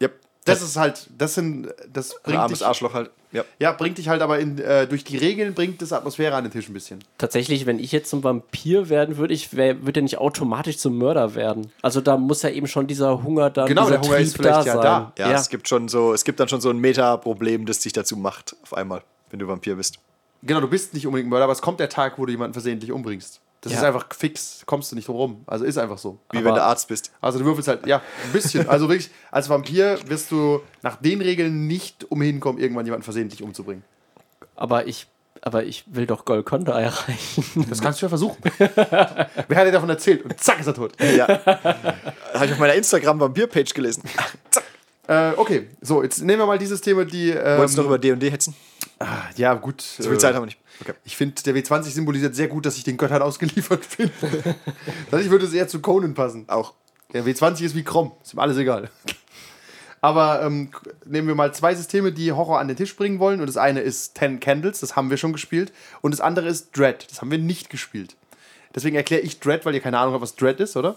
Yep. 0.00 0.12
Das 0.44 0.62
ist 0.62 0.76
halt, 0.76 1.08
das 1.16 1.34
sind, 1.34 1.68
das 1.92 2.14
Ein 2.14 2.20
bringt 2.24 2.38
armes 2.38 2.58
dich, 2.58 2.66
Arschloch 2.66 2.92
halt. 2.94 3.10
Ja. 3.32 3.44
ja, 3.60 3.70
bringt 3.72 3.98
dich 3.98 4.08
halt 4.08 4.22
aber 4.22 4.40
in, 4.40 4.58
äh, 4.58 4.88
durch 4.88 5.04
die 5.04 5.16
Regeln, 5.16 5.54
bringt 5.54 5.80
das 5.80 5.92
Atmosphäre 5.92 6.34
an 6.34 6.44
den 6.44 6.52
Tisch 6.52 6.68
ein 6.68 6.72
bisschen. 6.72 6.98
Tatsächlich, 7.16 7.64
wenn 7.64 7.78
ich 7.78 7.92
jetzt 7.92 8.10
zum 8.10 8.24
Vampir 8.24 8.88
werden 8.88 9.18
würde, 9.18 9.34
ich 9.34 9.54
wär, 9.56 9.84
würde 9.86 10.00
ja 10.00 10.02
nicht 10.02 10.18
automatisch 10.18 10.78
zum 10.78 10.98
Mörder 10.98 11.36
werden. 11.36 11.70
Also 11.80 12.00
da 12.00 12.16
muss 12.16 12.42
ja 12.42 12.50
eben 12.50 12.66
schon 12.66 12.88
dieser 12.88 13.22
Hunger 13.22 13.50
dann, 13.50 13.68
Genau, 13.68 13.82
dieser 13.82 13.98
der 13.98 14.08
Hunger 14.08 14.18
ist 14.18 14.32
Trieb 14.32 14.42
vielleicht 14.42 14.66
ja 14.66 14.72
sein. 14.74 14.82
da. 14.82 15.12
Ja, 15.16 15.32
es 15.32 15.48
gibt 15.48 15.68
schon 15.68 15.88
so, 15.88 16.12
es 16.12 16.24
gibt 16.24 16.40
dann 16.40 16.48
schon 16.48 16.60
so 16.60 16.70
ein 16.70 16.78
Meta-Problem, 16.78 17.66
das 17.66 17.78
dich 17.78 17.92
dazu 17.92 18.16
macht, 18.16 18.56
auf 18.62 18.74
einmal, 18.74 19.02
wenn 19.30 19.38
du 19.38 19.46
Vampir 19.46 19.76
bist. 19.76 19.98
Genau, 20.42 20.60
du 20.60 20.68
bist 20.68 20.94
nicht 20.94 21.06
unbedingt 21.06 21.28
ein 21.28 21.30
Mörder, 21.30 21.44
aber 21.44 21.52
es 21.52 21.62
kommt 21.62 21.80
der 21.80 21.88
Tag, 21.88 22.18
wo 22.18 22.26
du 22.26 22.32
jemanden 22.32 22.54
versehentlich 22.54 22.90
umbringst. 22.90 23.40
Das 23.62 23.72
Ja. 23.72 23.78
ist 23.78 23.84
einfach 23.84 24.06
fix, 24.14 24.62
kommst 24.64 24.90
du 24.90 24.96
nicht 24.96 25.06
drum 25.08 25.16
rum. 25.16 25.42
Also 25.46 25.64
ist 25.66 25.76
einfach 25.76 25.98
so. 25.98 26.18
Wie 26.32 26.38
Aber- 26.38 26.46
wenn 26.46 26.54
du 26.54 26.62
Arzt 26.62 26.88
bist. 26.88 27.10
Also 27.20 27.38
du 27.38 27.44
würfelst 27.44 27.68
halt, 27.68 27.86
ja, 27.86 27.98
ein 28.24 28.32
bisschen. 28.32 28.66
Also 28.68 28.88
wirklich, 28.88 29.10
als 29.30 29.48
Vampir 29.50 29.98
wirst 30.06 30.30
du 30.30 30.60
nach 30.82 30.96
den 30.96 31.20
Regeln 31.20 31.66
nicht 31.66 32.10
umhin 32.10 32.40
kommen, 32.40 32.58
irgendwann 32.58 32.86
jemanden 32.86 33.04
versehentlich 33.04 33.42
umzubringen. 33.42 33.84
Aber 34.56 34.86
ich, 34.86 35.06
aber 35.42 35.64
ich 35.64 35.84
will 35.88 36.06
doch 36.06 36.24
Golconda 36.24 36.78
erreichen. 36.80 37.66
Das 37.68 37.80
kannst 37.82 38.00
du 38.00 38.06
ja 38.06 38.08
versuchen. 38.08 38.38
Wer 38.58 39.58
hat 39.58 39.66
dir 39.66 39.72
davon 39.72 39.90
erzählt? 39.90 40.24
Und 40.24 40.40
zack 40.40 40.60
ist 40.60 40.66
er 40.66 40.74
tot. 40.74 40.92
Ja. 41.02 41.28
Habe 42.34 42.46
ich 42.46 42.52
auf 42.52 42.58
meiner 42.58 42.74
Instagram-Vampir-Page 42.74 43.74
gelesen. 43.74 44.02
Äh, 45.06 45.32
okay, 45.36 45.68
so, 45.82 46.02
jetzt 46.02 46.22
nehmen 46.22 46.38
wir 46.40 46.46
mal 46.46 46.58
dieses 46.58 46.80
Thema, 46.80 47.04
die. 47.04 47.30
Ähm, 47.30 47.58
Wolltest 47.58 47.76
du 47.76 47.82
noch 47.82 47.88
über 47.88 47.98
D&D 47.98 48.30
hetzen? 48.30 48.54
Ja, 49.36 49.54
gut. 49.54 49.80
So 49.80 50.08
viel 50.08 50.18
Zeit 50.18 50.34
haben 50.34 50.42
wir 50.42 50.46
nicht. 50.46 50.58
Okay. 50.80 50.94
Ich 51.04 51.16
finde, 51.16 51.42
der 51.42 51.54
W20 51.54 51.84
symbolisiert 51.84 52.34
sehr 52.34 52.48
gut, 52.48 52.66
dass 52.66 52.76
ich 52.76 52.84
den 52.84 52.96
Göttern 52.96 53.22
ausgeliefert 53.22 53.86
bin. 53.96 54.10
Tatsächlich 54.20 55.30
würde 55.30 55.46
es 55.46 55.54
eher 55.54 55.68
zu 55.68 55.80
Conan 55.80 56.14
passen. 56.14 56.48
Auch. 56.48 56.74
Der 57.12 57.24
W20 57.24 57.62
ist 57.64 57.74
wie 57.74 57.82
Krom, 57.82 58.12
ist 58.22 58.34
ihm 58.34 58.38
alles 58.38 58.56
egal. 58.56 58.90
Aber 60.00 60.42
ähm, 60.42 60.70
nehmen 61.04 61.28
wir 61.28 61.34
mal 61.34 61.52
zwei 61.52 61.74
Systeme, 61.74 62.12
die 62.12 62.32
Horror 62.32 62.58
an 62.58 62.68
den 62.68 62.76
Tisch 62.76 62.96
bringen 62.96 63.18
wollen. 63.18 63.40
Und 63.40 63.46
das 63.46 63.56
eine 63.56 63.80
ist 63.80 64.14
Ten 64.14 64.40
Candles, 64.40 64.80
das 64.80 64.96
haben 64.96 65.10
wir 65.10 65.16
schon 65.16 65.32
gespielt. 65.32 65.72
Und 66.00 66.12
das 66.12 66.20
andere 66.20 66.48
ist 66.48 66.76
Dread, 66.76 67.06
das 67.10 67.20
haben 67.20 67.30
wir 67.30 67.38
nicht 67.38 67.68
gespielt. 67.68 68.16
Deswegen 68.74 68.96
erkläre 68.96 69.22
ich 69.22 69.40
Dread, 69.40 69.66
weil 69.66 69.74
ihr 69.74 69.80
keine 69.80 69.98
Ahnung 69.98 70.14
habt, 70.14 70.22
was 70.22 70.36
Dread 70.36 70.60
ist, 70.60 70.76
oder? 70.76 70.96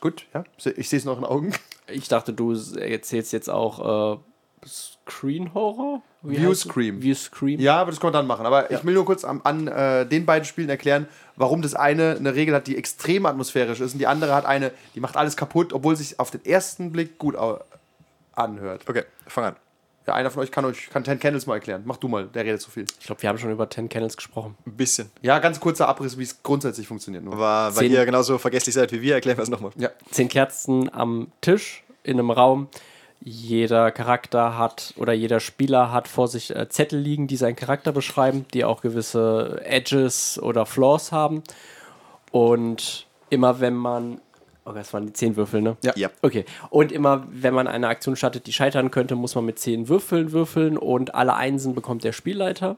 Gut, 0.00 0.26
ja, 0.34 0.44
ich 0.76 0.88
sehe 0.88 0.98
es 0.98 1.04
noch 1.04 1.16
in 1.16 1.22
den 1.22 1.30
Augen. 1.30 1.54
Ich 1.86 2.08
dachte, 2.08 2.32
du 2.32 2.52
erzählst 2.52 3.32
jetzt 3.32 3.48
auch 3.48 4.16
äh, 4.16 4.66
Screen 4.66 5.54
Horror? 5.54 6.02
Wie 6.22 6.36
View 6.40 6.50
heißt 6.50 6.64
es? 6.66 6.70
Scream. 6.70 7.02
View 7.02 7.14
Scream. 7.14 7.58
Ja, 7.60 7.76
aber 7.80 7.90
das 7.90 7.98
kann 8.00 8.08
man 8.08 8.12
dann 8.14 8.26
machen. 8.26 8.46
Aber 8.46 8.70
ich 8.70 8.84
will 8.84 8.94
nur 8.94 9.04
kurz 9.04 9.24
an, 9.24 9.40
an 9.44 9.66
äh, 9.66 10.06
den 10.06 10.24
beiden 10.24 10.44
Spielen 10.44 10.68
erklären, 10.68 11.08
warum 11.36 11.62
das 11.62 11.74
eine 11.74 12.16
eine 12.16 12.34
Regel 12.34 12.54
hat, 12.54 12.66
die 12.66 12.76
extrem 12.76 13.26
atmosphärisch 13.26 13.80
ist 13.80 13.94
und 13.94 13.98
die 13.98 14.06
andere 14.06 14.34
hat 14.34 14.44
eine, 14.46 14.70
die 14.94 15.00
macht 15.00 15.16
alles 15.16 15.36
kaputt, 15.36 15.72
obwohl 15.72 15.96
sich 15.96 16.20
auf 16.20 16.30
den 16.30 16.44
ersten 16.44 16.92
Blick 16.92 17.18
gut 17.18 17.36
anhört. 18.34 18.88
Okay, 18.88 19.04
fang 19.26 19.44
an. 19.44 19.56
Ja, 20.06 20.14
einer 20.14 20.32
von 20.32 20.42
euch 20.42 20.50
kann 20.50 20.64
euch 20.64 20.90
kann 20.90 21.04
Ten 21.04 21.20
Candles 21.20 21.46
mal 21.46 21.54
erklären. 21.54 21.82
Mach 21.84 21.96
du 21.96 22.08
mal, 22.08 22.26
der 22.26 22.44
redet 22.44 22.60
zu 22.60 22.72
viel. 22.72 22.84
Ich 22.98 23.06
glaube, 23.06 23.22
wir 23.22 23.28
haben 23.28 23.38
schon 23.38 23.52
über 23.52 23.68
Ten 23.68 23.88
Candles 23.88 24.16
gesprochen. 24.16 24.56
Ein 24.66 24.72
bisschen. 24.76 25.10
Ja, 25.22 25.38
ganz 25.38 25.60
kurzer 25.60 25.88
Abriss, 25.88 26.18
wie 26.18 26.24
es 26.24 26.42
grundsätzlich 26.42 26.88
funktioniert. 26.88 27.22
Nur. 27.22 27.34
Aber 27.34 27.76
weil 27.76 27.84
Zehn- 27.84 27.92
ihr 27.92 28.04
genauso 28.04 28.36
vergesslich 28.38 28.74
seid 28.74 28.90
wie 28.90 29.00
wir, 29.00 29.14
erklären 29.14 29.36
wir 29.38 29.44
es 29.44 29.48
nochmal. 29.50 29.70
Ja, 29.76 29.90
Zehn 30.10 30.28
Kerzen 30.28 30.92
am 30.92 31.30
Tisch 31.40 31.84
in 32.02 32.18
einem 32.18 32.32
Raum. 32.32 32.66
Jeder 33.24 33.92
Charakter 33.92 34.58
hat 34.58 34.94
oder 34.96 35.12
jeder 35.12 35.38
Spieler 35.38 35.92
hat 35.92 36.08
vor 36.08 36.26
sich 36.26 36.54
äh, 36.54 36.68
Zettel 36.68 36.98
liegen, 36.98 37.28
die 37.28 37.36
seinen 37.36 37.54
Charakter 37.54 37.92
beschreiben, 37.92 38.46
die 38.52 38.64
auch 38.64 38.82
gewisse 38.82 39.60
Edges 39.64 40.42
oder 40.42 40.66
Flaws 40.66 41.12
haben. 41.12 41.44
Und 42.32 43.06
immer 43.30 43.60
wenn 43.60 43.74
man. 43.74 44.20
Oh, 44.64 44.72
das 44.72 44.92
waren 44.92 45.06
die 45.06 45.12
zehn 45.12 45.36
Würfel, 45.36 45.60
ne? 45.60 45.76
Ja. 45.82 45.92
Ja. 45.96 46.08
Okay. 46.22 46.44
Und 46.70 46.92
immer, 46.92 47.26
wenn 47.30 47.52
man 47.52 47.66
eine 47.66 47.88
Aktion 47.88 48.14
startet, 48.14 48.46
die 48.46 48.52
scheitern 48.52 48.92
könnte, 48.92 49.16
muss 49.16 49.34
man 49.34 49.44
mit 49.44 49.58
zehn 49.58 49.88
Würfeln 49.88 50.30
würfeln 50.30 50.78
und 50.78 51.16
alle 51.16 51.34
Einsen 51.34 51.74
bekommt 51.74 52.04
der 52.04 52.12
Spielleiter. 52.12 52.76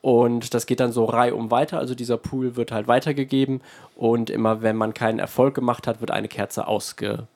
Und 0.00 0.54
das 0.54 0.66
geht 0.66 0.80
dann 0.80 0.92
so 0.92 1.04
reihum 1.04 1.50
weiter. 1.50 1.78
Also 1.78 1.94
dieser 1.94 2.16
Pool 2.16 2.56
wird 2.56 2.72
halt 2.72 2.88
weitergegeben. 2.88 3.60
Und 3.96 4.30
immer 4.30 4.62
wenn 4.62 4.76
man 4.76 4.94
keinen 4.94 5.20
Erfolg 5.20 5.54
gemacht 5.54 5.86
hat, 5.86 6.00
wird 6.00 6.10
eine 6.10 6.28
Kerze 6.28 6.66
ausgeblasen. 6.66 7.28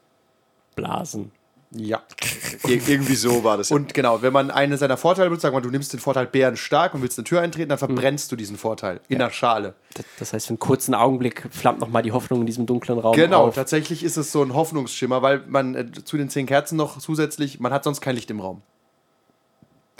Ja. 1.70 2.02
Ir 2.66 2.88
irgendwie 2.88 3.14
so 3.14 3.44
war 3.44 3.56
das. 3.56 3.70
ja. 3.70 3.76
Und 3.76 3.94
genau, 3.94 4.22
wenn 4.22 4.32
man 4.32 4.50
einen 4.50 4.76
seiner 4.78 4.96
Vorteile 4.96 5.28
benutzt, 5.28 5.42
sagen 5.42 5.56
wir, 5.56 5.60
du 5.60 5.70
nimmst 5.70 5.92
den 5.92 6.00
Vorteil 6.00 6.26
Bären 6.26 6.56
stark 6.56 6.94
und 6.94 7.02
willst 7.02 7.18
eine 7.18 7.24
Tür 7.24 7.40
eintreten, 7.40 7.68
dann 7.68 7.78
verbrennst 7.78 8.30
du 8.32 8.36
diesen 8.36 8.56
Vorteil 8.56 9.00
in 9.08 9.18
der 9.18 9.30
Schale. 9.30 9.74
Das, 9.94 10.04
das 10.18 10.32
heißt, 10.32 10.46
für 10.46 10.50
einen 10.50 10.58
kurzen 10.58 10.94
Augenblick 10.94 11.48
flammt 11.50 11.80
nochmal 11.80 12.02
die 12.02 12.12
Hoffnung 12.12 12.40
in 12.40 12.46
diesem 12.46 12.66
dunklen 12.66 12.98
Raum 12.98 13.14
Genau, 13.14 13.46
auf. 13.48 13.54
tatsächlich 13.54 14.02
ist 14.04 14.16
es 14.16 14.32
so 14.32 14.42
ein 14.42 14.54
Hoffnungsschimmer, 14.54 15.22
weil 15.22 15.42
man 15.46 15.74
äh, 15.74 15.92
zu 15.92 16.16
den 16.16 16.28
zehn 16.28 16.46
Kerzen 16.46 16.76
noch 16.76 16.98
zusätzlich, 16.98 17.60
man 17.60 17.72
hat 17.72 17.84
sonst 17.84 18.00
kein 18.00 18.14
Licht 18.14 18.30
im 18.30 18.40
Raum. 18.40 18.62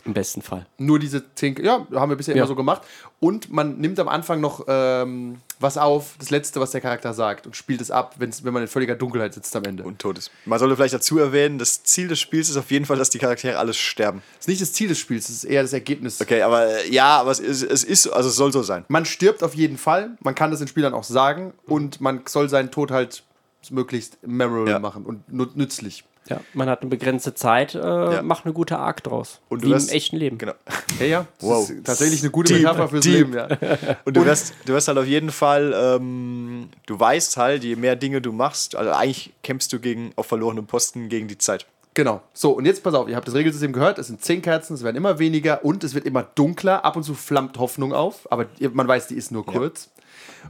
Im 0.07 0.15
besten 0.15 0.41
Fall. 0.41 0.65
Nur 0.79 0.99
diese 0.99 1.23
zehn, 1.35 1.57
ja, 1.63 1.87
haben 1.95 2.11
wir 2.11 2.17
bisher 2.17 2.35
Ja. 2.35 2.43
immer 2.43 2.49
so 2.49 2.55
gemacht. 2.55 2.83
Und 3.21 3.53
man 3.53 3.79
nimmt 3.79 3.99
am 3.99 4.09
Anfang 4.09 4.41
noch 4.41 4.65
ähm, 4.69 5.37
was 5.59 5.77
auf, 5.79 6.15
das 6.19 6.31
Letzte, 6.31 6.61
was 6.61 6.71
der 6.71 6.81
Charakter 6.81 7.13
sagt 7.15 7.47
und 7.47 7.57
spielt 7.57 7.81
es 7.81 7.91
ab, 7.91 8.15
wenn's, 8.19 8.45
wenn 8.45 8.53
man 8.53 8.63
in 8.63 8.69
völliger 8.69 8.95
Dunkelheit 8.95 9.35
sitzt 9.35 9.55
am 9.57 9.65
Ende. 9.65 9.83
und 9.83 9.99
tot 9.99 10.19
ist. 10.19 10.31
Man 10.45 10.59
sollte 10.59 10.77
vielleicht 10.77 10.95
dazu 10.95 11.19
erwähnen, 11.19 11.59
das 11.59 11.83
Ziel 11.83 12.09
des 12.09 12.21
Spiels 12.21 12.49
ist 12.49 12.57
auf 12.57 12.71
jeden 12.71 12.85
Fall, 12.87 12.99
dass 12.99 13.11
die 13.11 13.19
Charaktere 13.19 13.59
alles 13.59 13.77
sterben. 13.77 14.23
das 14.37 14.41
ist 14.45 14.49
nicht 14.49 14.61
das 14.63 14.73
Ziel 14.73 14.89
des 14.89 14.99
Spiels, 14.99 15.27
das 15.27 15.37
ist 15.37 15.45
eher 15.45 15.63
das 15.63 15.73
Ergebnis. 15.73 16.21
Okay, 16.21 16.43
aber 16.43 16.85
ja, 16.87 17.19
aber 17.21 17.31
es 17.33 17.41
ist, 17.41 17.63
es 17.63 17.85
ist, 17.85 18.07
also 18.09 18.29
es 18.29 18.37
soll 18.37 18.53
so 18.53 18.63
sein. 18.63 18.85
Man 18.89 19.05
stirbt 19.05 19.43
auf 19.43 19.55
jeden 19.55 19.79
Fall, 19.79 20.11
man 20.21 20.35
kann 20.35 20.51
das 20.51 20.61
den 20.61 20.69
Spielern 20.69 20.95
auch 20.95 21.05
sagen 21.05 21.53
und 21.67 22.01
man 22.01 22.21
soll 22.29 22.49
seinen 22.49 22.71
Tod 22.71 22.91
halt 22.91 23.23
möglichst 23.71 24.19
memorable 24.25 24.71
Ja. 24.71 24.79
machen 24.79 25.05
und 25.05 25.33
nützlich. 25.57 26.05
Ja, 26.29 26.41
man 26.55 26.69
hat 26.69 26.81
eine 26.83 26.91
begrenzte 26.91 27.35
Zeit, 27.35 27.75
äh, 27.75 28.23
macht 28.23 28.45
eine 28.45 28.53
gute 28.55 28.79
Arc 28.79 29.03
draus. 29.05 29.41
Und 29.49 29.63
du 29.63 29.69
Wie 29.69 29.75
hast- 29.75 29.91
im 29.91 29.97
echten 29.97 30.17
Leben. 30.17 30.39
Genau. 30.39 30.55
Ja, 31.01 31.07
ja. 31.07 31.27
Wow. 31.41 31.71
tatsächlich 31.85 32.23
eine 32.23 32.31
gute 32.31 32.55
Deep, 32.55 32.63
Metapher 32.63 32.89
fürs 32.89 33.05
deep. 33.05 33.15
Leben, 33.15 33.35
ja. 33.35 33.49
Und 34.07 34.17
du 34.17 34.25
wirst, 34.25 34.55
du 34.65 34.73
wirst 34.73 34.89
halt 34.89 34.97
auf 34.99 35.07
jeden 35.07 35.31
Fall, 35.31 35.75
ähm, 35.77 36.69
du 36.87 36.99
weißt 36.99 37.37
halt, 37.37 37.65
je 37.65 37.77
mehr 37.77 37.97
Dinge 37.97 38.21
du 38.23 38.33
machst, 38.33 38.75
also 38.77 38.91
eigentlich 38.93 39.33
kämpfst 39.43 39.73
du 39.73 39.79
gegen 39.79 40.13
auf 40.17 40.27
verlorenem 40.27 40.67
Posten 40.67 41.09
gegen 41.11 41.29
die 41.29 41.37
Zeit. 41.39 41.67
Genau. 41.95 42.23
So, 42.35 42.53
und 42.53 42.65
jetzt 42.67 42.83
pass 42.83 42.95
auf, 42.95 43.09
ihr 43.09 43.17
habt 43.17 43.27
das 43.27 43.35
Regelsystem 43.35 43.73
gehört, 43.73 43.99
es 43.99 44.07
sind 44.09 44.23
zehn 44.23 44.43
Kerzen, 44.43 44.75
es 44.75 44.83
werden 44.85 44.97
immer 44.97 45.19
weniger 45.19 45.65
und 45.65 45.83
es 45.85 45.95
wird 45.95 46.05
immer 46.07 46.23
dunkler. 46.23 46.85
Ab 46.85 46.97
und 46.97 47.03
zu 47.05 47.15
flammt 47.15 47.59
Hoffnung 47.59 47.93
auf, 47.93 48.31
aber 48.31 48.47
man 48.73 48.87
weiß, 48.89 49.07
die 49.09 49.15
ist 49.17 49.33
nur 49.33 49.45
kurz. 49.47 49.89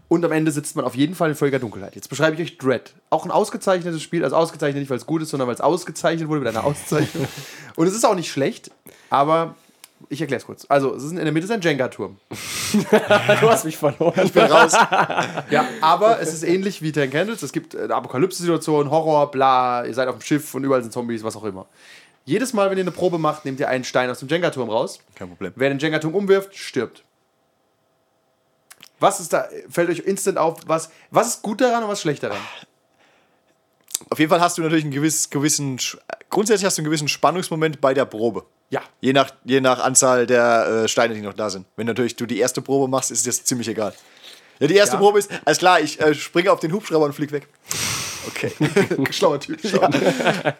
Und 0.09 0.25
am 0.25 0.33
Ende 0.33 0.53
sitzt 0.53 0.77
man 0.77 0.85
auf 0.85 0.95
jeden 0.95 1.15
Fall 1.15 1.31
in 1.31 1.35
völliger 1.35 1.59
Dunkelheit. 1.59 1.95
Jetzt 1.95 2.09
beschreibe 2.09 2.37
ich 2.37 2.43
euch 2.43 2.59
Dread. 2.59 2.95
Auch 3.11 3.25
ein 3.25 3.31
ausgezeichnetes 3.31 4.03
Spiel, 4.03 4.23
also 4.25 4.37
ausgezeichnet 4.37 4.81
nicht, 4.81 4.91
weil 4.91 4.99
es 4.99 5.07
gut 5.07 5.23
ist, 5.23 5.31
sondern 5.31 5.49
weil 5.49 5.55
es 5.55 5.61
ausgezeichnet 5.61 6.29
wurde 6.29 6.41
mit 6.41 6.49
einer 6.49 6.65
Auszeichnung. 6.65 7.27
und 7.77 7.87
es 7.87 7.95
ist 7.95 8.05
auch 8.05 8.15
nicht 8.15 8.31
schlecht, 8.31 8.71
aber 9.11 9.57
ich 10.09 10.21
erkläre 10.21 10.41
es 10.41 10.47
kurz. 10.47 10.67
Also, 10.69 10.95
es 10.95 11.03
ist 11.03 11.11
in 11.11 11.17
der 11.17 11.33
Mitte 11.33 11.47
ist 11.47 11.51
ein 11.51 11.61
Jenga-Turm. 11.61 12.19
Du 13.41 13.51
hast 13.51 13.65
mich 13.65 13.77
verloren. 13.77 14.29
Bin 14.31 14.43
raus. 14.45 14.73
Ja, 15.51 15.67
aber 15.81 16.21
es 16.21 16.35
ist 16.35 16.43
ähnlich 16.43 16.83
wie 16.83 16.93
Ten 16.93 17.11
Candles. 17.11 17.43
Es 17.43 17.53
gibt 17.53 17.75
äh, 17.75 17.85
eine 17.85 17.95
Apokalypse-Situation, 17.95 18.91
Horror, 18.91 19.31
bla, 19.31 19.85
ihr 19.87 19.95
seid 19.95 20.09
auf 20.09 20.17
dem 20.17 20.23
Schiff 20.23 20.55
und 20.55 20.65
überall 20.65 20.83
sind 20.83 20.93
Zombies, 20.93 21.25
was 21.25 21.37
auch 21.37 21.45
immer. 21.45 21.67
Jedes 22.25 22.53
Mal, 22.53 22.71
wenn 22.71 22.77
ihr 22.77 22.85
eine 22.85 22.91
Probe 22.91 23.19
macht, 23.19 23.45
nehmt 23.45 23.61
ihr 23.61 23.69
einen 23.69 23.85
Stein 23.85 24.11
aus 24.11 24.19
dem 24.19 24.29
Jenga-Turm 24.29 24.69
raus. 24.69 24.99
Kein 25.15 25.29
Problem. 25.29 25.53
Wer 25.55 25.69
den 25.69 25.79
Jenga-Turm 25.79 26.15
umwirft, 26.15 26.57
stirbt. 26.57 27.05
Was 28.99 29.21
ist 29.21 29.33
da, 29.33 29.47
fällt 29.69 29.91
euch 29.91 29.99
instant 30.01 30.39
auf, 30.39 30.61
was, 30.67 30.91
was 31.11 31.29
ist 31.29 31.43
gut 31.43 31.61
daran 31.61 31.83
und 31.85 31.89
was 31.91 32.01
schlecht 32.01 32.23
daran? 32.23 32.39
Auf 34.11 34.19
jeden 34.19 34.31
Fall 34.31 34.41
hast 34.41 34.59
du 34.59 34.63
natürlich 34.63 34.85
einen 34.85 34.93
gewiss, 34.93 35.31
gewissen, 35.31 35.79
Sch- 35.79 35.97
grundsätzlich 36.31 36.65
hast 36.67 36.77
du 36.79 36.83
einen 36.83 36.87
gewissen 36.87 37.09
Spannungsmoment 37.09 37.81
bei 37.81 37.95
der 37.95 38.05
Probe. 38.05 38.45
Ja. 38.71 38.83
Je 39.01 39.13
nach, 39.13 39.31
je 39.45 39.61
nach 39.61 39.81
Anzahl 39.83 40.27
der 40.27 40.85
äh, 40.85 40.89
Steine, 40.89 41.15
die 41.15 41.21
noch 41.23 41.35
da 41.35 41.51
sind. 41.51 41.67
Wenn 41.77 41.87
natürlich 41.87 42.17
du 42.17 42.27
die 42.27 42.39
erste 42.39 42.61
Probe 42.63 42.89
machst, 42.89 43.11
ist 43.11 43.27
das 43.27 43.45
ziemlich 43.45 43.69
egal. 43.69 43.95
Ja, 44.59 44.67
die 44.67 44.75
erste 44.75 44.97
Ja. 44.97 45.01
Probe 45.01 45.19
ist, 45.19 45.31
alles 45.45 45.59
klar, 45.59 45.81
ich 45.81 46.01
äh, 46.01 46.15
springe 46.15 46.51
auf 46.51 46.61
den 46.61 46.73
Hubschrauber 46.73 47.05
und 47.07 47.13
flieg 47.15 47.33
weg. 47.33 47.49
Okay. 48.27 48.51
Schlauer 49.13 49.39
Typ. 49.41 49.61
Schlauer. 49.67 49.91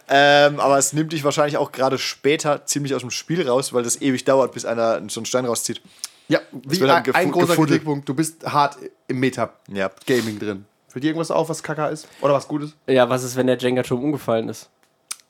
ähm, 0.09 0.61
aber 0.61 0.79
es 0.79 0.93
nimmt 0.93 1.13
dich 1.13 1.25
wahrscheinlich 1.25 1.57
auch 1.57 1.73
gerade 1.73 1.99
später 1.99 2.65
ziemlich 2.65 2.95
aus 2.95 3.01
dem 3.01 3.11
Spiel 3.11 3.47
raus, 3.49 3.73
weil 3.73 3.83
das 3.83 4.01
ewig 4.01 4.25
dauert, 4.25 4.53
bis 4.53 4.65
einer 4.65 5.01
so 5.09 5.21
einen 5.21 5.27
Stein 5.27 5.47
rauszieht. 5.47 5.81
Ja, 6.29 6.41
wie 6.53 6.83
ein, 6.83 6.91
ein 6.91 7.31
großer 7.31 7.47
gefuddelt. 7.49 7.57
Kritikpunkt. 7.69 8.09
Du 8.09 8.15
bist 8.15 8.45
hart 8.47 8.79
im 9.09 9.21
Meta-Gaming 9.21 10.35
Ja. 10.35 10.39
drin. 10.39 10.65
Fällt 10.89 11.05
dir 11.05 11.09
irgendwas 11.09 11.31
auf, 11.31 11.49
was 11.49 11.63
Kacke 11.63 11.87
ist? 11.87 12.09
Oder 12.21 12.35
was 12.35 12.49
gut 12.49 12.63
ist? 12.65 12.75
Ja, 12.87 13.09
was 13.09 13.23
ist, 13.23 13.37
wenn 13.37 13.47
der 13.47 13.59
Jenga-Turm 13.59 14.03
umgefallen 14.03 14.49
ist? 14.49 14.69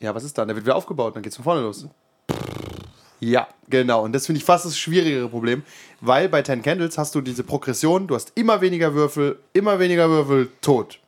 Ja, 0.01 0.15
was 0.15 0.25
ist 0.25 0.37
dann? 0.39 0.49
Der 0.49 0.55
wird 0.57 0.65
wieder 0.65 0.77
aufgebaut, 0.77 1.17
dann 1.17 1.23
geht's 1.23 1.37
von 1.37 1.45
vorne 1.45 1.61
los. 1.63 1.87
Ja, 3.21 3.49
genau. 3.69 4.03
Und 4.05 4.13
das 4.13 4.27
finde 4.27 4.39
ich 4.39 4.45
fast 4.45 4.65
das 4.67 4.79
schwierigere 4.79 5.29
Problem, 5.29 5.63
weil 6.01 6.29
bei 6.29 6.43
Ten 6.43 6.63
Candles 6.63 6.99
hast 6.99 7.15
du 7.15 7.21
diese 7.23 7.45
Progression, 7.45 8.07
du 8.07 8.15
hast 8.15 8.33
immer 8.35 8.61
weniger 8.61 8.95
Würfel, 8.95 9.39
immer 9.55 9.79
weniger 9.79 10.09
Würfel, 10.11 10.51
tot. 10.61 10.99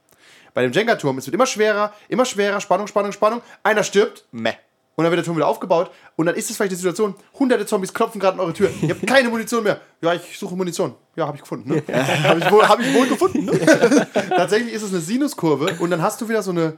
Bei 0.54 0.62
dem 0.62 0.72
Jenga-Turm, 0.72 1.18
es 1.18 1.26
wird 1.26 1.34
immer 1.34 1.46
schwerer, 1.46 1.92
immer 2.08 2.24
schwerer, 2.24 2.60
Spannung, 2.60 2.86
Spannung, 2.86 3.12
Spannung. 3.12 3.42
Einer 3.62 3.82
stirbt 3.84 4.24
Meh. 4.32 4.54
Und 4.98 5.04
dann 5.04 5.12
wird 5.12 5.18
der 5.18 5.24
Turm 5.24 5.36
wieder 5.36 5.46
aufgebaut 5.46 5.92
und 6.16 6.26
dann 6.26 6.34
ist 6.34 6.50
es 6.50 6.56
vielleicht 6.56 6.72
die 6.72 6.76
Situation, 6.76 7.14
hunderte 7.38 7.64
Zombies 7.66 7.94
klopfen 7.94 8.20
gerade 8.20 8.34
an 8.34 8.40
eure 8.40 8.52
Tür. 8.52 8.68
Ihr 8.82 8.88
habt 8.90 9.06
keine 9.06 9.28
Munition 9.28 9.62
mehr. 9.62 9.80
Ja, 10.00 10.12
ich 10.12 10.36
suche 10.36 10.56
Munition. 10.56 10.92
Ja, 11.14 11.26
habe 11.28 11.36
ich 11.36 11.42
gefunden. 11.42 11.70
Ne? 11.70 11.82
Habe 12.24 12.40
ich, 12.40 12.50
wohl- 12.50 12.66
hab 12.68 12.80
ich 12.80 12.92
wohl 12.92 13.06
gefunden. 13.06 13.44
Ne? 13.44 13.52
Tatsächlich 14.30 14.72
ist 14.74 14.82
es 14.82 14.90
eine 14.90 15.00
Sinuskurve 15.00 15.76
und 15.78 15.90
dann 15.90 16.02
hast 16.02 16.20
du 16.20 16.28
wieder 16.28 16.42
so 16.42 16.50
eine. 16.50 16.76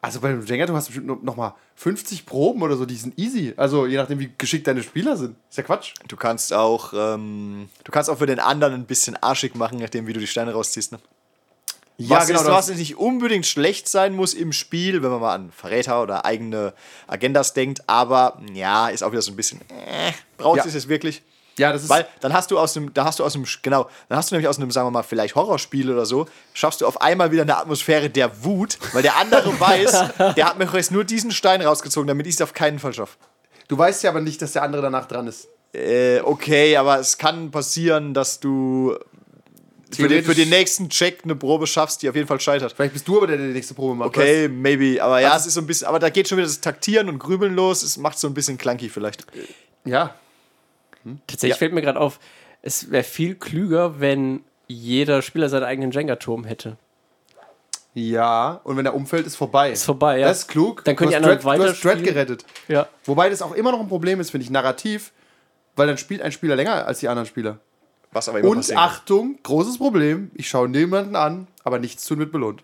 Also 0.00 0.18
bei 0.18 0.32
dem 0.32 0.44
Jenga, 0.44 0.66
du 0.66 0.74
hast 0.74 0.86
bestimmt 0.88 1.22
noch 1.22 1.36
mal 1.36 1.54
50 1.76 2.26
Proben 2.26 2.62
oder 2.62 2.76
so, 2.76 2.84
die 2.84 2.96
sind 2.96 3.16
easy. 3.20 3.54
Also 3.56 3.86
je 3.86 3.96
nachdem, 3.96 4.18
wie 4.18 4.32
geschickt 4.36 4.66
deine 4.66 4.82
Spieler 4.82 5.16
sind. 5.16 5.36
Ist 5.48 5.58
ja 5.58 5.62
Quatsch. 5.62 5.94
Du 6.08 6.16
kannst 6.16 6.52
auch, 6.52 6.92
ähm, 6.96 7.68
du 7.84 7.92
kannst 7.92 8.10
auch 8.10 8.18
für 8.18 8.26
den 8.26 8.40
anderen 8.40 8.74
ein 8.74 8.86
bisschen 8.86 9.16
arschig 9.22 9.54
machen, 9.54 9.78
nachdem 9.78 10.08
wie 10.08 10.12
du 10.12 10.18
die 10.18 10.26
Steine 10.26 10.54
rausziehst. 10.54 10.90
Ne? 10.90 10.98
Ja, 11.98 12.16
was, 12.16 12.30
ist, 12.30 12.44
du 12.46 12.50
was 12.50 12.68
nicht 12.68 12.96
unbedingt 12.96 13.46
schlecht 13.46 13.86
sein 13.86 14.14
muss 14.14 14.34
im 14.34 14.52
Spiel, 14.52 15.02
wenn 15.02 15.10
man 15.10 15.20
mal 15.20 15.34
an 15.34 15.52
Verräter 15.52 16.02
oder 16.02 16.24
eigene 16.24 16.72
Agendas 17.06 17.52
denkt, 17.54 17.82
aber 17.86 18.40
ja, 18.54 18.88
ist 18.88 19.02
auch 19.04 19.12
wieder 19.12 19.22
so 19.22 19.30
ein 19.32 19.36
bisschen, 19.36 19.60
äh, 19.70 20.12
braucht 20.36 20.58
Ja. 20.58 20.64
es 20.64 20.74
es 20.74 20.88
wirklich? 20.88 21.22
Ja, 21.58 21.70
das 21.70 21.82
ist. 21.82 21.90
Weil 21.90 22.08
dann 22.20 22.32
hast 22.32 22.50
du 22.50 22.58
aus 22.58 22.76
einem, 22.76 22.94
da 22.94 23.04
hast 23.04 23.18
du 23.18 23.24
aus 23.24 23.34
einem, 23.34 23.44
genau, 23.60 23.88
dann 24.08 24.16
hast 24.16 24.30
du 24.30 24.34
nämlich 24.34 24.48
aus 24.48 24.56
einem, 24.56 24.70
sagen 24.70 24.86
wir 24.86 24.90
mal, 24.90 25.02
vielleicht 25.02 25.34
Horrorspiel 25.34 25.92
oder 25.92 26.06
so, 26.06 26.26
schaffst 26.54 26.80
du 26.80 26.86
auf 26.86 27.02
einmal 27.02 27.30
wieder 27.30 27.42
eine 27.42 27.56
Atmosphäre 27.58 28.08
der 28.08 28.42
Wut, 28.42 28.78
weil 28.94 29.02
der 29.02 29.16
andere 29.18 29.60
weiß, 29.60 30.34
der 30.34 30.46
hat 30.48 30.58
mir 30.58 30.66
jetzt 30.72 30.90
nur 30.90 31.04
diesen 31.04 31.30
Stein 31.30 31.60
rausgezogen, 31.60 32.08
damit 32.08 32.26
ich 32.26 32.34
es 32.36 32.40
auf 32.40 32.54
keinen 32.54 32.78
Fall 32.78 32.94
schaffe. 32.94 33.16
du 33.68 33.76
weißt 33.76 34.02
ja 34.02 34.10
aber 34.10 34.22
nicht, 34.22 34.40
dass 34.40 34.52
der 34.52 34.62
andere 34.62 34.80
danach 34.80 35.06
dran 35.06 35.26
ist. 35.26 35.46
Äh, 35.74 36.20
okay, 36.20 36.76
aber 36.76 36.98
es 36.98 37.16
kann 37.18 37.50
passieren, 37.50 38.12
dass 38.14 38.40
du 38.40 38.96
für 39.94 40.08
den, 40.08 40.24
für 40.24 40.34
den 40.34 40.48
nächsten 40.48 40.88
Check 40.88 41.20
eine 41.24 41.34
Probe 41.36 41.66
schaffst, 41.66 42.02
die 42.02 42.08
auf 42.08 42.14
jeden 42.14 42.26
Fall 42.28 42.40
scheitert. 42.40 42.72
Vielleicht 42.72 42.92
bist 42.94 43.06
du 43.08 43.18
aber 43.18 43.26
der, 43.26 43.36
der 43.36 43.46
die 43.48 43.52
nächste 43.52 43.74
Probe 43.74 43.94
macht. 43.94 44.08
Okay, 44.08 44.48
maybe, 44.48 45.02
aber 45.02 45.20
ja, 45.20 45.32
Also- 45.32 45.42
es 45.42 45.46
ist 45.48 45.54
so 45.54 45.60
ein 45.60 45.66
bisschen, 45.66 45.86
aber 45.88 45.98
da 45.98 46.08
geht 46.10 46.28
schon 46.28 46.38
wieder 46.38 46.46
das 46.46 46.60
Taktieren 46.60 47.08
und 47.08 47.18
Grübeln 47.18 47.54
los, 47.54 47.82
es 47.82 47.96
macht 47.96 48.18
so 48.18 48.26
ein 48.28 48.34
bisschen 48.34 48.58
clunky 48.58 48.88
vielleicht. 48.88 49.26
weißt? 49.26 49.48
Ja. 49.84 50.14
Tatsächlich 51.26 51.50
Ja. 51.50 51.56
fällt 51.58 51.72
mir 51.72 51.82
gerade 51.82 51.98
auf, 52.00 52.20
es 52.62 52.90
wäre 52.90 53.02
viel 53.04 53.34
klüger, 53.34 54.00
wenn 54.00 54.44
jeder 54.68 55.20
Spieler 55.22 55.48
seinen 55.48 55.64
eigenen 55.64 55.90
Jenga-Turm 55.90 56.44
hätte. 56.44 56.76
Ja, 57.94 58.60
und 58.64 58.76
wenn 58.78 58.86
er 58.86 58.94
umfällt, 58.94 59.26
ist 59.26 59.36
vorbei. 59.36 59.70
Ist 59.72 59.84
vorbei, 59.84 60.18
ja. 60.20 60.28
Das 60.28 60.38
ist 60.40 60.48
klug. 60.48 60.82
Dann 60.84 60.96
können 60.96 61.10
die 61.10 61.16
anderen 61.16 61.38
Dread, 61.38 61.58
Du 61.58 61.64
hast 61.64 61.84
Dread 61.84 62.02
gerettet. 62.02 62.44
Ja. 62.68 62.88
Wobei 63.04 63.28
das 63.28 63.42
auch 63.42 63.52
immer 63.52 63.70
noch 63.72 63.80
ein 63.80 63.88
Problem 63.88 64.18
ist, 64.20 64.30
finde 64.30 64.44
ich, 64.44 64.50
narrativ, 64.50 65.12
weil 65.76 65.86
dann 65.86 65.98
spielt 65.98 66.22
ein 66.22 66.32
Spieler 66.32 66.56
länger 66.56 66.86
als 66.86 67.00
die 67.00 67.08
anderen 67.08 67.26
Spieler. 67.26 67.58
Was 68.12 68.28
aber 68.28 68.40
immer 68.40 68.48
Und 68.50 68.56
passieren. 68.58 68.78
Achtung, 68.82 69.38
großes 69.42 69.78
Problem, 69.78 70.30
ich 70.34 70.48
schaue 70.48 70.68
niemanden 70.68 71.16
an, 71.16 71.46
aber 71.64 71.78
nichts 71.78 72.04
tun 72.04 72.18
wird 72.18 72.30
belohnt. 72.32 72.62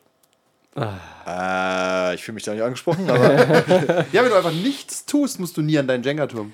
Äh, 1.26 2.14
ich 2.14 2.22
fühle 2.22 2.34
mich 2.34 2.44
da 2.44 2.52
nicht 2.52 2.62
angesprochen, 2.62 3.08
aber 3.10 3.34
Ja, 4.12 4.22
wenn 4.22 4.28
du 4.30 4.36
einfach 4.36 4.52
nichts 4.52 5.04
tust, 5.06 5.40
musst 5.40 5.56
du 5.56 5.62
nie 5.62 5.78
an 5.78 5.86
deinen 5.88 6.02
Jenga-Turm. 6.04 6.52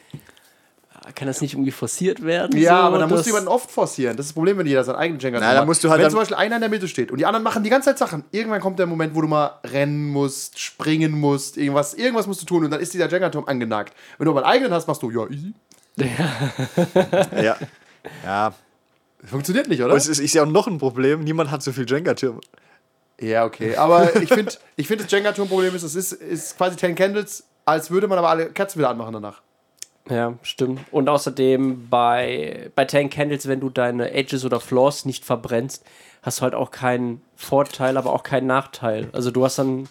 Kann 1.15 1.27
das 1.27 1.43
nicht 1.43 1.53
irgendwie 1.53 1.71
forciert 1.73 2.25
werden? 2.25 2.57
Ja, 2.59 2.79
so, 2.79 2.83
aber 2.85 2.99
dann 2.99 3.11
musst 3.11 3.27
du 3.27 3.29
jemanden 3.29 3.49
oft 3.49 3.71
forcieren. 3.71 4.17
Das 4.17 4.25
ist 4.25 4.31
das 4.31 4.35
Problem, 4.35 4.57
wenn 4.57 4.67
jeder 4.67 4.85
seinen 4.85 4.97
eigenen 4.97 5.21
Jenga-Turm 5.21 5.47
Na, 5.47 5.53
dann 5.53 5.61
hat. 5.63 5.67
musst 5.67 5.85
du 5.85 5.91
halt 5.91 5.99
Wenn 5.99 6.05
dann- 6.05 6.11
zum 6.13 6.21
Beispiel 6.21 6.37
einer 6.39 6.55
in 6.55 6.61
der 6.63 6.71
Mitte 6.71 6.89
steht 6.89 7.11
und 7.11 7.19
die 7.19 7.27
anderen 7.27 7.43
machen 7.43 7.63
die 7.63 7.69
ganze 7.69 7.91
Zeit 7.91 7.99
Sachen, 7.99 8.25
irgendwann 8.31 8.63
kommt 8.63 8.79
der 8.79 8.87
Moment, 8.87 9.15
wo 9.15 9.21
du 9.21 9.29
mal 9.29 9.59
rennen 9.65 10.07
musst, 10.09 10.59
springen 10.59 11.13
musst, 11.13 11.59
irgendwas, 11.59 11.93
irgendwas 11.93 12.27
musst 12.27 12.41
du 12.41 12.47
tun 12.47 12.65
und 12.65 12.71
dann 12.71 12.81
ist 12.81 12.95
dieser 12.95 13.11
Jenga-Turm 13.11 13.45
angenagt. 13.47 13.93
Wenn 14.17 14.25
du 14.25 14.31
aber 14.31 14.45
einen 14.45 14.51
eigenen 14.55 14.73
hast, 14.73 14.87
machst 14.89 15.03
du, 15.03 15.11
ja, 15.11 15.27
easy. 15.29 15.53
ja. 17.43 17.57
Ja. 18.25 18.55
Funktioniert 19.25 19.69
nicht, 19.69 19.83
oder? 19.83 19.93
Und 19.93 19.99
es 19.99 20.09
ist, 20.09 20.19
ist 20.19 20.35
ja 20.35 20.43
auch 20.43 20.49
noch 20.49 20.67
ein 20.67 20.79
Problem, 20.79 21.21
niemand 21.25 21.51
hat 21.51 21.63
so 21.63 21.73
viel 21.73 21.89
Jenga-Türme. 21.89 22.41
Ja, 23.21 23.45
okay. 23.45 23.77
Aber 23.77 24.15
ich 24.21 24.29
finde, 24.29 24.53
ich 24.77 24.87
find, 24.87 25.03
das 25.03 25.11
Jenga-Turm-Problem 25.11 25.75
ist, 25.75 25.83
es 25.83 25.95
ist, 25.95 26.13
ist 26.13 26.57
quasi 26.57 26.77
Ten 26.77 26.95
Candles, 26.95 27.45
als 27.65 27.91
würde 27.91 28.09
man 28.09 28.19
aber 28.19 28.29
alle 28.29 28.51
Kerzen 28.51 28.79
wieder 28.79 28.91
anmachen 28.91 29.13
danach. 29.13 29.41
Ja, 30.11 30.35
stimmt. 30.43 30.81
Und 30.91 31.09
außerdem 31.09 31.89
bei, 31.89 32.71
bei 32.75 32.85
Ten 32.85 33.09
Candles, 33.09 33.49
wenn 33.49 33.61
du 33.61 33.71
deine 33.71 34.11
Edges 34.13 34.45
oder 34.45 34.61
Flaws 34.61 35.05
nicht 35.07 35.25
verbrennst, 35.25 35.85
hast 36.23 36.41
du 36.41 36.43
halt 36.43 36.55
auch 36.55 36.71
keinen 36.71 37.23
Vorteil, 37.37 37.97
aber 37.97 38.13
auch 38.13 38.23
keinen 38.23 38.47
Nachteil. 38.47 39.09
Also 39.13 39.31
du 39.31 39.45
hast 39.45 39.59
dann 39.59 39.89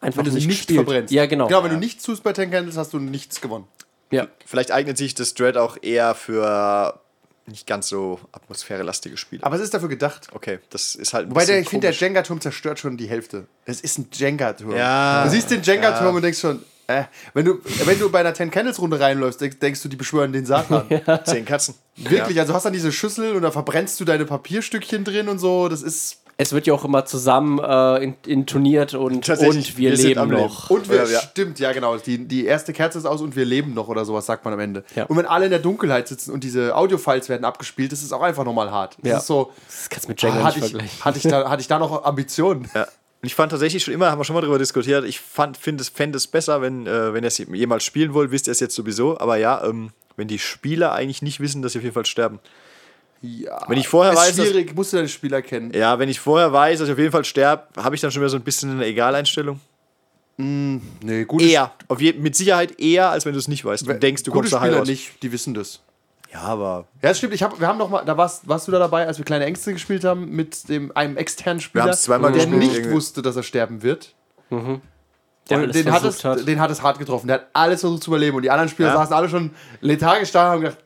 einfach 0.00 0.18
Wenn 0.18 0.30
du 0.30 0.34
nicht 0.34 0.46
nicht 0.46 0.58
gespielt. 0.58 0.78
verbrennst. 0.78 1.12
Ja, 1.12 1.26
genau. 1.26 1.46
Genau, 1.46 1.62
wenn 1.62 1.70
du 1.70 1.76
nichts 1.76 2.02
tust 2.02 2.22
bei 2.24 2.32
Ten 2.32 2.50
Candles, 2.50 2.76
hast 2.76 2.92
du 2.92 2.98
nichts 2.98 3.40
gewonnen. 3.40 3.68
Ja. 4.10 4.26
Vielleicht 4.46 4.72
eignet 4.72 4.96
sich 4.96 5.14
das 5.14 5.34
Dread 5.34 5.56
auch 5.56 5.76
eher 5.80 6.14
für 6.14 6.98
nicht 7.48 7.66
ganz 7.66 7.88
so 7.88 8.20
atmosphärelastige 8.32 9.16
Spiele. 9.16 9.44
Aber 9.44 9.56
es 9.56 9.62
ist 9.62 9.74
dafür 9.74 9.88
gedacht. 9.88 10.28
okay, 10.32 10.58
das 10.70 10.94
ist 10.94 11.14
halt 11.14 11.26
ein 11.26 11.30
Wobei, 11.30 11.44
der, 11.44 11.60
ich 11.60 11.68
finde, 11.68 11.88
der. 11.88 11.96
Jenga-Turm 11.96 12.40
zerstört 12.40 12.78
schon 12.78 12.96
die 12.96 13.08
Hälfte. 13.08 13.46
Es 13.64 13.80
ist 13.80 13.98
ein 13.98 14.08
Jenga-Turm. 14.12 14.76
Ja. 14.76 15.24
Du 15.24 15.30
siehst 15.30 15.50
den 15.50 15.62
Jenga-Turm 15.62 16.14
und 16.14 16.22
denkst 16.22 16.40
schon, 16.40 16.62
äh, 16.86 17.04
wenn 17.34 17.44
du, 17.44 17.58
wenn 17.84 17.98
du 17.98 18.10
bei 18.10 18.20
einer 18.20 18.32
Ten 18.32 18.50
Candles-Runde 18.50 18.98
reinläufst, 18.98 19.40
denkst, 19.40 19.58
denkst 19.58 19.82
du, 19.82 19.88
die 19.88 19.96
beschwören 19.96 20.32
den 20.32 20.46
Satan. 20.46 20.86
Zehn 21.24 21.44
Katzen. 21.44 21.74
Wirklich, 21.96 22.38
also 22.40 22.52
du 22.52 22.56
hast 22.56 22.64
dann 22.64 22.72
diese 22.72 22.92
Schüssel 22.92 23.34
und 23.36 23.42
da 23.42 23.50
verbrennst 23.50 24.00
du 24.00 24.04
deine 24.04 24.24
Papierstückchen 24.24 25.04
drin 25.04 25.28
und 25.28 25.38
so. 25.38 25.68
Das 25.68 25.82
ist. 25.82 26.22
Es 26.40 26.52
wird 26.52 26.68
ja 26.68 26.72
auch 26.74 26.84
immer 26.84 27.04
zusammen 27.04 27.58
äh, 27.58 27.96
in- 28.04 28.14
intoniert 28.24 28.94
und, 28.94 29.28
und 29.28 29.76
wir, 29.76 29.90
wir 29.90 29.96
leben 29.96 30.20
am 30.20 30.30
Leben. 30.30 30.42
noch. 30.42 30.70
Und 30.70 30.88
wir, 30.88 30.98
Ja, 30.98 31.04
ja. 31.04 31.20
stimmt, 31.20 31.58
ja 31.58 31.72
genau. 31.72 31.96
Die, 31.96 32.28
die 32.28 32.44
erste 32.46 32.72
Kerze 32.72 32.96
ist 32.98 33.06
aus 33.06 33.20
und 33.20 33.34
wir 33.34 33.44
leben 33.44 33.74
noch 33.74 33.88
oder 33.88 34.04
sowas, 34.04 34.26
sagt 34.26 34.44
man 34.44 34.54
am 34.54 34.60
Ende. 34.60 34.84
Ja. 34.94 35.06
Und 35.06 35.16
wenn 35.16 35.26
alle 35.26 35.46
in 35.46 35.50
der 35.50 35.58
Dunkelheit 35.58 36.06
sitzen 36.06 36.30
und 36.32 36.44
diese 36.44 36.76
Audiofiles 36.76 37.28
werden 37.28 37.44
abgespielt, 37.44 37.90
das 37.90 38.02
ist 38.02 38.12
auch 38.12 38.22
einfach 38.22 38.44
nochmal 38.44 38.70
hart. 38.70 38.96
Das 39.02 39.10
Ja. 39.10 39.18
ist 39.18 39.26
so, 39.26 39.50
Das 39.66 39.90
kannst 39.90 40.04
du 40.06 40.10
mit 40.10 40.22
Jenga 40.22 40.38
ah, 40.40 40.44
hatte, 40.44 40.60
nicht 40.60 40.74
ich, 40.76 41.04
hatte, 41.04 41.18
ich 41.18 41.24
da, 41.24 41.50
hatte 41.50 41.60
ich 41.60 41.66
da 41.66 41.80
noch 41.80 42.04
Ambitionen? 42.04 42.70
Ja. 42.72 42.82
Und 42.84 43.26
ich 43.26 43.34
fand 43.34 43.50
tatsächlich 43.50 43.82
schon 43.82 43.92
immer, 43.92 44.08
haben 44.12 44.20
wir 44.20 44.24
schon 44.24 44.34
mal 44.34 44.40
darüber 44.42 44.60
diskutiert, 44.60 45.04
ich 45.06 45.18
fand, 45.18 45.56
finde 45.56 45.82
es, 45.82 45.88
fände 45.88 46.16
es 46.18 46.28
besser, 46.28 46.62
wenn, 46.62 46.86
äh, 46.86 47.12
wenn 47.12 47.24
ihr 47.24 47.28
es 47.28 47.38
jemals 47.38 47.82
spielen 47.82 48.14
wollt, 48.14 48.30
wisst 48.30 48.46
ihr 48.46 48.52
es 48.52 48.60
jetzt 48.60 48.76
sowieso, 48.76 49.18
aber 49.18 49.38
ja, 49.38 49.64
ähm, 49.64 49.90
wenn 50.16 50.28
die 50.28 50.38
Spieler 50.38 50.92
eigentlich 50.92 51.20
nicht 51.20 51.40
wissen, 51.40 51.62
dass 51.62 51.72
sie 51.72 51.78
auf 51.78 51.82
jeden 51.82 51.94
Fall 51.94 52.06
sterben. 52.06 52.38
Ja. 53.20 53.58
Wenn 53.68 53.78
ich 53.78 53.88
vorher 53.88 54.12
ist 54.12 54.18
weiß, 54.18 54.36
dass- 54.36 54.46
schwierig, 54.46 54.74
musst 54.76 54.92
du 54.92 54.96
deine 54.98 55.08
Spieler 55.08 55.42
kennen. 55.42 55.72
Ja, 55.74 55.98
wenn 55.98 56.08
ich 56.08 56.20
vorher 56.20 56.52
weiß, 56.52 56.78
dass 56.78 56.88
ich 56.88 56.92
auf 56.92 56.98
jeden 56.98 57.10
Fall 57.12 57.24
sterbe, 57.24 57.64
habe 57.76 57.94
ich 57.94 58.00
dann 58.00 58.10
schon 58.12 58.22
wieder 58.22 58.30
so 58.30 58.36
ein 58.36 58.42
bisschen 58.42 58.70
eine 58.70 58.84
Egaleinstellung. 58.86 59.60
Nee, 60.36 61.24
gut. 61.26 61.42
Eher. 61.42 61.72
Auf 61.88 62.00
jeden, 62.00 62.22
mit 62.22 62.36
Sicherheit 62.36 62.78
eher, 62.80 63.10
als 63.10 63.26
wenn 63.26 63.32
du 63.32 63.38
es 63.40 63.48
nicht 63.48 63.64
weißt. 63.64 63.88
Du 63.88 63.92
denkst, 63.98 64.22
du 64.22 64.30
kommst 64.30 64.52
da 64.52 64.60
heil 64.60 64.68
Spieler 64.68 64.78
raus. 64.80 64.88
nicht, 64.88 65.20
die 65.22 65.32
wissen 65.32 65.52
das. 65.52 65.80
Ja, 66.32 66.42
aber 66.42 66.86
Ja, 67.02 67.08
das 67.08 67.18
stimmt. 67.18 67.34
Ich 67.34 67.42
hab, 67.42 67.58
wir 67.58 67.66
haben 67.66 67.78
noch 67.78 67.88
mal, 67.90 68.04
da 68.04 68.16
warst, 68.16 68.46
warst 68.46 68.68
du 68.68 68.72
da 68.72 68.78
dabei, 68.78 69.06
als 69.06 69.18
wir 69.18 69.24
kleine 69.24 69.46
Ängste 69.46 69.72
gespielt 69.72 70.04
haben 70.04 70.30
mit 70.30 70.68
dem 70.68 70.92
einem 70.94 71.16
externen 71.16 71.60
Spieler, 71.60 71.84
haben's 71.84 72.02
zweimal 72.02 72.30
der 72.30 72.42
gespielt, 72.44 72.60
nicht 72.62 72.74
irgendwie. 72.76 72.92
wusste, 72.94 73.20
dass 73.22 73.34
er 73.34 73.42
sterben 73.42 73.82
wird. 73.82 74.14
Der 74.50 75.58
und 75.62 75.74
den 75.74 75.90
hat, 75.90 76.04
es, 76.04 76.22
hat. 76.24 76.46
den 76.46 76.60
hat 76.60 76.70
es 76.70 76.82
hart 76.82 76.98
getroffen. 76.98 77.26
Der 77.26 77.36
hat 77.36 77.46
alles 77.54 77.80
versucht 77.80 78.02
zu 78.04 78.10
überleben. 78.10 78.36
Und 78.36 78.42
die 78.42 78.50
anderen 78.50 78.68
Spieler 78.68 78.90
Ja. 78.90 78.96
saßen 78.98 79.14
alle 79.14 79.28
schon 79.28 79.50
lethargisch 79.80 80.30
da 80.30 80.44
und 80.44 80.50
haben 80.52 80.60
gedacht, 80.60 80.78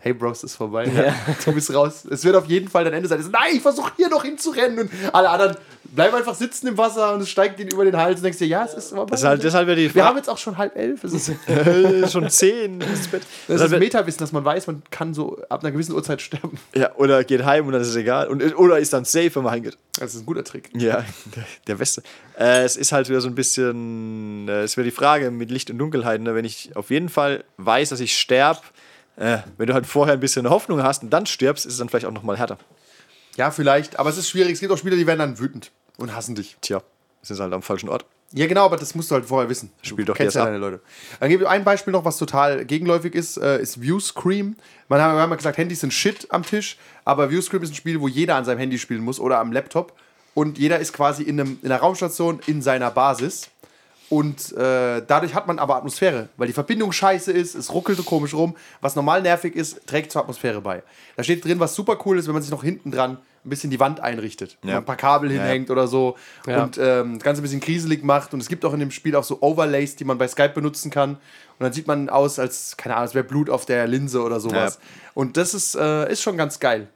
hey 0.00 0.12
Bro, 0.12 0.32
es 0.32 0.44
ist 0.44 0.56
vorbei. 0.56 0.90
Du 1.44 1.52
bist 1.52 1.72
raus. 1.72 2.04
Es 2.10 2.24
wird 2.24 2.36
auf 2.36 2.46
jeden 2.46 2.68
Fall 2.68 2.84
dein 2.84 2.94
Ende 2.94 3.08
sein. 3.08 3.20
Nein, 3.30 3.54
ich 3.54 3.62
versuche 3.62 3.92
hier 3.96 4.08
noch 4.08 4.24
hinzurennen. 4.24 4.78
Und 4.78 4.90
alle 5.14 5.28
anderen 5.30 5.56
bleiben 5.84 6.14
einfach 6.16 6.34
sitzen 6.34 6.66
im 6.68 6.76
Wasser 6.76 7.14
und 7.14 7.22
es 7.22 7.30
steigt 7.30 7.58
ihnen 7.60 7.70
über 7.70 7.84
den 7.84 7.96
Hals. 7.96 8.16
Und 8.18 8.24
denkst 8.24 8.38
dir, 8.38 8.46
ja, 8.46 8.64
es 8.64 8.74
ist 8.74 8.90
vorbei. 8.90 9.10
das 9.10 9.20
ist 9.20 9.26
halt, 9.26 9.68
die 9.68 9.94
wir 9.94 10.04
haben 10.04 10.08
Frage. 10.08 10.16
jetzt 10.18 10.28
auch 10.28 10.38
schon 10.38 10.58
halb 10.58 10.76
elf. 10.76 11.02
Es 11.04 11.12
ist, 11.12 11.32
schon 12.12 12.28
zehn 12.28 12.78
das 12.80 12.88
Deshalb 13.08 13.22
ist 13.48 13.70
wär- 13.70 13.78
Meta-Wissen, 13.78 14.18
dass 14.18 14.32
man 14.32 14.44
weiß, 14.44 14.66
man 14.66 14.82
kann 14.90 15.14
so 15.14 15.38
ab 15.48 15.62
einer 15.62 15.72
gewissen 15.72 15.94
Uhrzeit 15.94 16.20
sterben. 16.20 16.58
ja, 16.74 16.94
oder 16.96 17.24
geht 17.24 17.44
heim 17.44 17.66
und 17.66 17.72
dann 17.72 17.82
ist 17.82 17.88
es 17.88 17.96
egal. 17.96 18.28
Und, 18.28 18.42
oder 18.58 18.78
ist 18.78 18.92
dann 18.92 19.04
safe, 19.04 19.34
wenn 19.36 19.42
man 19.44 19.52
heimgeht. 19.52 19.76
Das 19.98 20.14
ist 20.14 20.20
ein 20.22 20.26
guter 20.26 20.44
Trick. 20.44 20.70
Ja, 20.74 21.04
der, 21.34 21.44
der 21.66 21.74
Beste. 21.76 22.02
Äh, 22.38 22.62
es 22.64 22.76
ist 22.76 22.92
halt 22.92 23.08
wieder 23.08 23.20
so 23.20 23.28
ein 23.28 23.34
bisschen, 23.34 24.48
äh, 24.48 24.62
es 24.62 24.76
wäre 24.76 24.84
die 24.84 24.90
Frage 24.92 25.30
mit 25.30 25.50
Licht 25.50 25.70
und 25.70 25.78
Dunkelheit, 25.78 26.20
ne? 26.20 26.34
wenn 26.34 26.44
ich 26.44 26.70
auf 26.76 26.90
jeden 26.90 27.08
Fall 27.08 27.44
weiß, 27.56 27.88
dass 27.88 28.00
ich 28.00 28.16
sterbe, 28.18 28.60
äh, 29.18 29.38
wenn 29.56 29.66
du 29.66 29.74
halt 29.74 29.86
vorher 29.86 30.14
ein 30.14 30.20
bisschen 30.20 30.48
Hoffnung 30.48 30.82
hast 30.82 31.02
und 31.02 31.10
dann 31.10 31.26
stirbst, 31.26 31.66
ist 31.66 31.72
es 31.72 31.78
dann 31.78 31.88
vielleicht 31.88 32.06
auch 32.06 32.12
nochmal 32.12 32.36
härter. 32.36 32.58
Ja, 33.36 33.50
vielleicht. 33.50 33.98
Aber 33.98 34.10
es 34.10 34.18
ist 34.18 34.28
schwierig. 34.28 34.52
Es 34.52 34.60
gibt 34.60 34.72
auch 34.72 34.78
Spieler, 34.78 34.96
die 34.96 35.06
werden 35.06 35.20
dann 35.20 35.38
wütend 35.38 35.70
und 35.96 36.14
hassen 36.14 36.34
dich. 36.34 36.56
Tja, 36.60 36.82
ist 37.22 37.38
halt 37.38 37.52
am 37.52 37.62
falschen 37.62 37.88
Ort. 37.88 38.04
Ja, 38.32 38.46
genau, 38.46 38.66
aber 38.66 38.76
das 38.76 38.94
musst 38.94 39.10
du 39.10 39.14
halt 39.14 39.24
vorher 39.24 39.48
wissen. 39.48 39.70
Spiel 39.80 40.04
doch 40.04 40.14
kennst 40.14 40.34
jetzt 40.34 40.34
ja 40.34 40.42
ab. 40.42 40.48
deine 40.48 40.58
Leute. 40.58 40.80
Dann 41.18 41.30
gebe 41.30 41.44
ich 41.44 41.48
ein 41.48 41.64
Beispiel 41.64 41.92
noch, 41.92 42.04
was 42.04 42.18
total 42.18 42.66
gegenläufig 42.66 43.14
ist, 43.14 43.38
äh, 43.38 43.60
ist 43.60 43.80
Viewscream. 43.80 44.56
Man 44.88 45.00
hat, 45.00 45.16
ja 45.16 45.34
gesagt, 45.34 45.56
Handys 45.56 45.80
sind 45.80 45.94
Shit 45.94 46.26
am 46.30 46.42
Tisch, 46.42 46.76
aber 47.06 47.30
Viewscream 47.30 47.62
ist 47.62 47.70
ein 47.70 47.74
Spiel, 47.74 48.00
wo 48.00 48.08
jeder 48.08 48.36
an 48.36 48.44
seinem 48.44 48.58
Handy 48.58 48.78
spielen 48.78 49.02
muss 49.02 49.18
oder 49.18 49.38
am 49.38 49.50
Laptop. 49.52 49.94
Und 50.34 50.58
jeder 50.58 50.78
ist 50.78 50.92
quasi 50.92 51.22
in, 51.22 51.40
einem, 51.40 51.58
in 51.62 51.72
einer 51.72 51.80
Raumstation 51.80 52.40
in 52.46 52.60
seiner 52.60 52.90
Basis. 52.90 53.48
Und 54.10 54.52
äh, 54.56 55.02
dadurch 55.06 55.34
hat 55.34 55.46
man 55.46 55.58
aber 55.58 55.76
Atmosphäre, 55.76 56.30
weil 56.38 56.46
die 56.46 56.54
Verbindung 56.54 56.92
scheiße 56.92 57.30
ist, 57.30 57.54
es 57.54 57.72
ruckelt 57.74 57.98
so 57.98 58.04
komisch 58.04 58.32
rum. 58.32 58.56
Was 58.80 58.96
normal 58.96 59.20
nervig 59.20 59.54
ist, 59.54 59.86
trägt 59.86 60.12
zur 60.12 60.22
Atmosphäre 60.22 60.62
bei. 60.62 60.82
Da 61.16 61.22
steht 61.24 61.44
drin, 61.44 61.60
was 61.60 61.74
super 61.74 61.98
cool 62.06 62.18
ist, 62.18 62.26
wenn 62.26 62.32
man 62.32 62.42
sich 62.42 62.50
noch 62.50 62.62
hinten 62.64 62.90
dran 62.90 63.18
ein 63.44 63.50
bisschen 63.50 63.70
die 63.70 63.78
Wand 63.80 64.00
einrichtet. 64.00 64.56
Wenn 64.62 64.70
Ja. 64.70 64.74
man 64.76 64.82
ein 64.82 64.86
paar 64.86 64.96
Kabel 64.96 65.30
ja. 65.30 65.42
hinhängt 65.42 65.70
oder 65.70 65.86
so 65.86 66.16
Ja. 66.46 66.62
und 66.64 66.78
ähm, 66.78 67.14
das 67.18 67.22
Ganze 67.24 67.40
ein 67.40 67.42
bisschen 67.42 67.60
kriselig 67.60 68.02
macht. 68.02 68.32
Und 68.32 68.40
es 68.40 68.48
gibt 68.48 68.64
auch 68.64 68.72
in 68.72 68.80
dem 68.80 68.90
Spiel 68.90 69.14
auch 69.14 69.24
so 69.24 69.42
Overlays, 69.42 69.94
die 69.96 70.04
man 70.04 70.16
bei 70.16 70.26
Skype 70.26 70.50
benutzen 70.54 70.90
kann. 70.90 71.10
Und 71.12 71.18
dann 71.64 71.72
sieht 71.74 71.86
man 71.86 72.08
aus, 72.08 72.38
als, 72.38 72.76
keine 72.78 72.94
Ahnung, 72.94 73.02
als 73.08 73.14
wäre 73.14 73.24
Blut 73.24 73.50
auf 73.50 73.66
der 73.66 73.86
Linse 73.86 74.22
oder 74.22 74.40
sowas. 74.40 74.78
Ja. 74.80 75.10
Und 75.14 75.36
das 75.36 75.52
ist, 75.52 75.74
äh, 75.74 76.10
ist 76.10 76.22
schon 76.22 76.36
ganz 76.38 76.60
geil. 76.60 76.88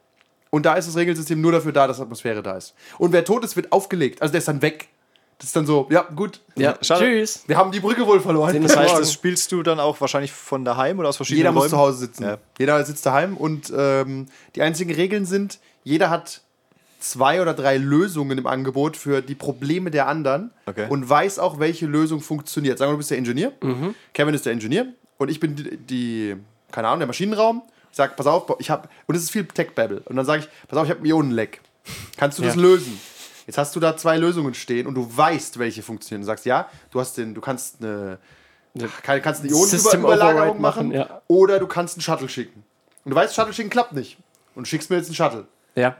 Und 0.49 0.65
da 0.65 0.73
ist 0.75 0.87
das 0.87 0.95
Regelsystem 0.95 1.39
nur 1.41 1.51
dafür 1.51 1.71
da, 1.73 1.87
dass 1.87 1.99
Atmosphäre 1.99 2.41
da 2.43 2.57
ist. 2.57 2.73
Und 2.97 3.11
wer 3.11 3.23
tot 3.25 3.43
ist, 3.43 3.55
wird 3.55 3.71
aufgelegt. 3.71 4.21
Also 4.21 4.31
der 4.31 4.39
ist 4.39 4.47
dann 4.47 4.61
weg. 4.63 4.87
Das 5.39 5.47
ist 5.47 5.55
dann 5.55 5.65
so, 5.65 5.87
ja, 5.89 6.03
gut. 6.15 6.39
ja, 6.55 6.77
Schade. 6.81 7.03
tschüss. 7.05 7.43
Wir 7.47 7.57
haben 7.57 7.71
die 7.71 7.79
Brücke 7.81 8.05
wohl 8.07 8.19
verloren. 8.21 8.61
Das 8.63 8.77
heißt, 8.77 8.97
das 8.99 9.11
spielst 9.11 9.51
du 9.51 9.61
dann 9.63 9.79
auch 9.79 9.99
wahrscheinlich 9.99 10.31
von 10.31 10.63
daheim 10.63 10.99
oder 10.99 11.09
aus 11.09 11.17
verschiedenen 11.17 11.39
Jeder 11.39 11.51
muss 11.51 11.63
Räumen? 11.63 11.69
zu 11.71 11.77
Hause 11.77 11.97
sitzen. 11.99 12.23
Ja. 12.23 12.37
Jeder 12.57 12.83
sitzt 12.85 13.05
daheim 13.05 13.35
und 13.35 13.71
ähm, 13.75 14.27
die 14.55 14.61
einzigen 14.61 14.93
Regeln 14.93 15.25
sind, 15.25 15.59
jeder 15.83 16.09
hat 16.09 16.41
zwei 17.01 17.41
oder 17.41 17.53
drei 17.53 17.75
Lösungen 17.77 18.37
im 18.37 18.47
Angebot 18.47 18.95
für 18.95 19.21
die 19.21 19.35
Probleme 19.35 19.91
der 19.91 20.07
anderen 20.07 20.51
Okay. 20.65 20.85
und 20.89 21.09
weiß 21.09 21.39
auch, 21.39 21.59
welche 21.59 21.85
Lösung 21.85 22.21
funktioniert. 22.21 22.77
Sagen 22.77 22.89
wir, 22.91 22.93
du 22.93 22.97
bist 22.99 23.11
der 23.11 23.17
Ingenieur, 23.17 23.51
Kevin 24.13 24.33
ist 24.33 24.45
der 24.45 24.53
Ingenieur 24.53 24.85
und 25.17 25.29
ich 25.29 25.41
bin 25.41 25.57
die, 25.57 25.75
die 25.77 26.35
keine 26.71 26.87
Ahnung, 26.87 26.99
der 27.01 27.07
Maschinenraum. 27.07 27.61
Ich 27.91 27.97
sag, 27.97 28.15
pass 28.15 28.25
auf, 28.25 28.45
ich 28.59 28.69
habe 28.69 28.87
und 29.07 29.15
es 29.15 29.23
ist 29.23 29.31
viel 29.31 29.45
Tech-Babble. 29.45 30.01
Und 30.05 30.15
dann 30.15 30.25
sage 30.25 30.43
ich, 30.43 30.67
pass 30.69 30.79
auf, 30.79 30.85
ich 30.85 30.89
habe 30.91 30.99
einen 31.01 31.07
Ionenleck. 31.09 31.59
Kannst 32.17 32.39
du 32.39 32.43
das 32.43 32.55
Ja. 32.55 32.61
lösen? 32.61 32.97
Jetzt 33.45 33.57
hast 33.57 33.75
du 33.75 33.79
da 33.79 33.95
zwei 33.97 34.17
Lösungen 34.17 34.53
stehen 34.53 34.87
und 34.87 34.95
du 34.95 35.05
weißt, 35.15 35.59
welche 35.59 35.83
funktionieren. 35.83 36.21
Du 36.21 36.27
sagst, 36.27 36.45
ja, 36.45 36.69
du 36.91 36.99
hast 36.99 37.17
den, 37.17 37.33
du 37.33 37.41
kannst 37.41 37.77
eine, 37.81 38.17
kann- 39.03 39.21
kannst 39.21 39.41
eine 39.41 39.51
Ionenüberlagerung 39.51 40.61
machen, 40.61 40.87
machen, 40.89 40.91
ja. 40.91 41.21
oder 41.27 41.59
du 41.59 41.67
kannst 41.67 41.95
einen 41.95 42.01
Shuttle 42.01 42.29
schicken. 42.29 42.63
Und 43.05 43.09
du 43.11 43.15
weißt, 43.15 43.35
Shuttle 43.35 43.53
schicken 43.53 43.69
klappt 43.69 43.93
nicht. 43.93 44.17
Und 44.55 44.65
du 44.65 44.69
schickst 44.69 44.89
mir 44.89 44.97
jetzt 44.97 45.07
einen 45.07 45.15
Shuttle. 45.15 45.45
Ja. 45.75 45.95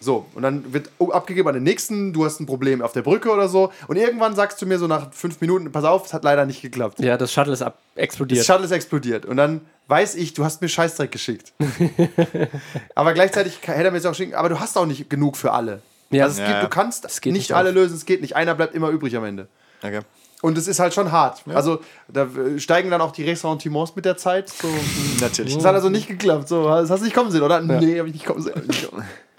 So, 0.00 0.26
und 0.34 0.42
dann 0.42 0.72
wird 0.72 0.90
abgegeben 1.12 1.46
an 1.46 1.54
den 1.54 1.62
nächsten, 1.62 2.12
du 2.12 2.24
hast 2.24 2.40
ein 2.40 2.46
Problem 2.46 2.82
auf 2.82 2.92
der 2.92 3.02
Brücke 3.02 3.30
oder 3.30 3.48
so. 3.48 3.72
Und 3.86 3.94
irgendwann 3.96 4.34
sagst 4.34 4.60
du 4.60 4.66
mir 4.66 4.76
so 4.80 4.88
nach 4.88 5.12
fünf 5.12 5.40
Minuten, 5.40 5.70
pass 5.70 5.84
auf, 5.84 6.06
es 6.06 6.12
hat 6.12 6.24
leider 6.24 6.44
nicht 6.44 6.60
geklappt. 6.60 6.98
ja, 6.98 7.16
das 7.16 7.32
Shuttle 7.32 7.52
ist 7.52 7.62
ab 7.62 7.78
Das 7.94 8.02
explodiert. 8.02 8.44
Shuttle 8.44 8.64
ist 8.64 8.72
explodiert. 8.72 9.26
Und 9.26 9.36
dann 9.36 9.60
weiß 9.86 10.16
ich, 10.16 10.34
du 10.34 10.44
hast 10.44 10.60
mir 10.60 10.68
Scheißdreck 10.68 11.12
geschickt. 11.12 11.52
aber 12.96 13.12
gleichzeitig 13.14 13.60
hätte 13.62 13.84
er 13.84 13.90
mir 13.92 13.98
jetzt 13.98 14.06
auch 14.06 14.14
schicken, 14.14 14.34
aber 14.34 14.48
du 14.48 14.58
hast 14.58 14.76
auch 14.76 14.86
nicht 14.86 15.08
genug 15.08 15.36
für 15.36 15.52
alle. 15.52 15.82
Ja. 16.12 16.24
Also 16.24 16.40
es 16.42 16.48
Ja. 16.48 16.54
geht, 16.54 16.62
du 16.64 16.68
kannst 16.68 17.02
geht 17.22 17.32
nicht 17.32 17.42
nicht 17.42 17.52
alle 17.54 17.70
auf. 17.70 17.74
lösen, 17.74 17.96
es 17.96 18.04
geht 18.06 18.20
nicht. 18.20 18.36
Einer 18.36 18.54
bleibt 18.54 18.74
immer 18.74 18.88
übrig 18.90 19.16
am 19.16 19.24
Ende. 19.24 19.48
Okay. 19.82 20.00
Und 20.42 20.58
es 20.58 20.66
ist 20.66 20.80
halt 20.80 20.92
schon 20.92 21.12
hart. 21.12 21.42
Also 21.54 21.80
da 22.08 22.26
steigen 22.58 22.90
dann 22.90 23.00
auch 23.00 23.12
die 23.12 23.24
Ressentiments 23.24 23.94
mit 23.94 24.04
der 24.04 24.16
Zeit. 24.16 24.48
So, 24.48 24.68
Natürlich. 25.20 25.54
das 25.54 25.64
hat 25.64 25.74
also 25.74 25.88
nicht 25.88 26.08
geklappt. 26.08 26.48
So, 26.48 26.64
das 26.68 26.90
hast 26.90 27.00
du 27.00 27.04
nicht 27.04 27.14
kommen 27.14 27.30
sehen, 27.30 27.42
oder? 27.42 27.60
Nee, 27.60 27.98
hab 28.00 28.06
ich 28.06 28.12
nicht 28.12 28.26
kommen 28.26 28.42
sehen. 28.42 28.60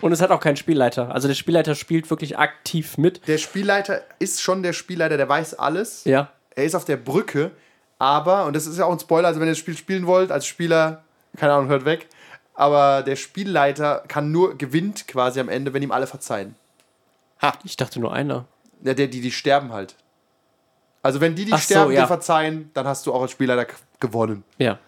Und 0.01 0.11
es 0.11 0.21
hat 0.21 0.31
auch 0.31 0.39
keinen 0.39 0.55
Spielleiter. 0.57 1.13
Also 1.13 1.27
der 1.27 1.35
Spielleiter 1.35 1.75
spielt 1.75 2.09
wirklich 2.09 2.37
aktiv 2.37 2.97
mit. 2.97 3.25
Der 3.27 3.37
Spielleiter 3.37 4.01
ist 4.19 4.41
schon 4.41 4.63
der 4.63 4.73
Spielleiter, 4.73 5.17
der 5.17 5.27
weiß 5.29 5.55
alles. 5.55 6.03
Ja. 6.05 6.29
Er 6.55 6.63
ist 6.65 6.75
auf 6.75 6.85
der 6.85 6.97
Brücke, 6.97 7.51
aber, 7.99 8.45
und 8.45 8.55
das 8.55 8.65
ist 8.67 8.77
ja 8.77 8.85
auch 8.85 8.91
ein 8.91 8.99
Spoiler, 8.99 9.27
also 9.29 9.39
wenn 9.39 9.47
ihr 9.47 9.51
das 9.51 9.57
Spiel 9.59 9.75
spielen 9.77 10.05
wollt, 10.07 10.31
als 10.31 10.45
Spieler, 10.45 11.03
keine 11.37 11.53
Ahnung, 11.53 11.67
hört 11.69 11.83
weg, 11.85 12.07
aber 12.53 13.01
der 13.01 13.15
Spielleiter 13.15 14.03
kann 14.07 14.31
nur, 14.31 14.57
gewinnt 14.57 15.07
quasi 15.07 15.39
am 15.39 15.49
Ende, 15.49 15.73
wenn 15.73 15.81
ihm 15.83 15.91
alle 15.91 16.05
verzeihen. 16.07 16.55
Ich 17.63 17.77
dachte 17.77 17.99
nur 17.99 18.13
einer. 18.13 18.45
Ja, 18.83 18.93
der, 18.93 19.07
die, 19.07 19.21
die 19.21 19.31
sterben 19.31 19.71
halt. 19.71 19.95
Also 21.01 21.19
wenn 21.19 21.35
die, 21.35 21.45
die 21.45 21.53
Ach 21.53 21.59
so, 21.59 21.65
sterben, 21.65 21.91
ja. 21.91 22.01
dir 22.01 22.07
verzeihen, 22.07 22.71
dann 22.73 22.87
hast 22.87 23.05
du 23.05 23.13
auch 23.13 23.21
als 23.21 23.31
Spielleiter 23.31 23.67
gewonnen. 23.99 24.43
Ja. 24.57 24.79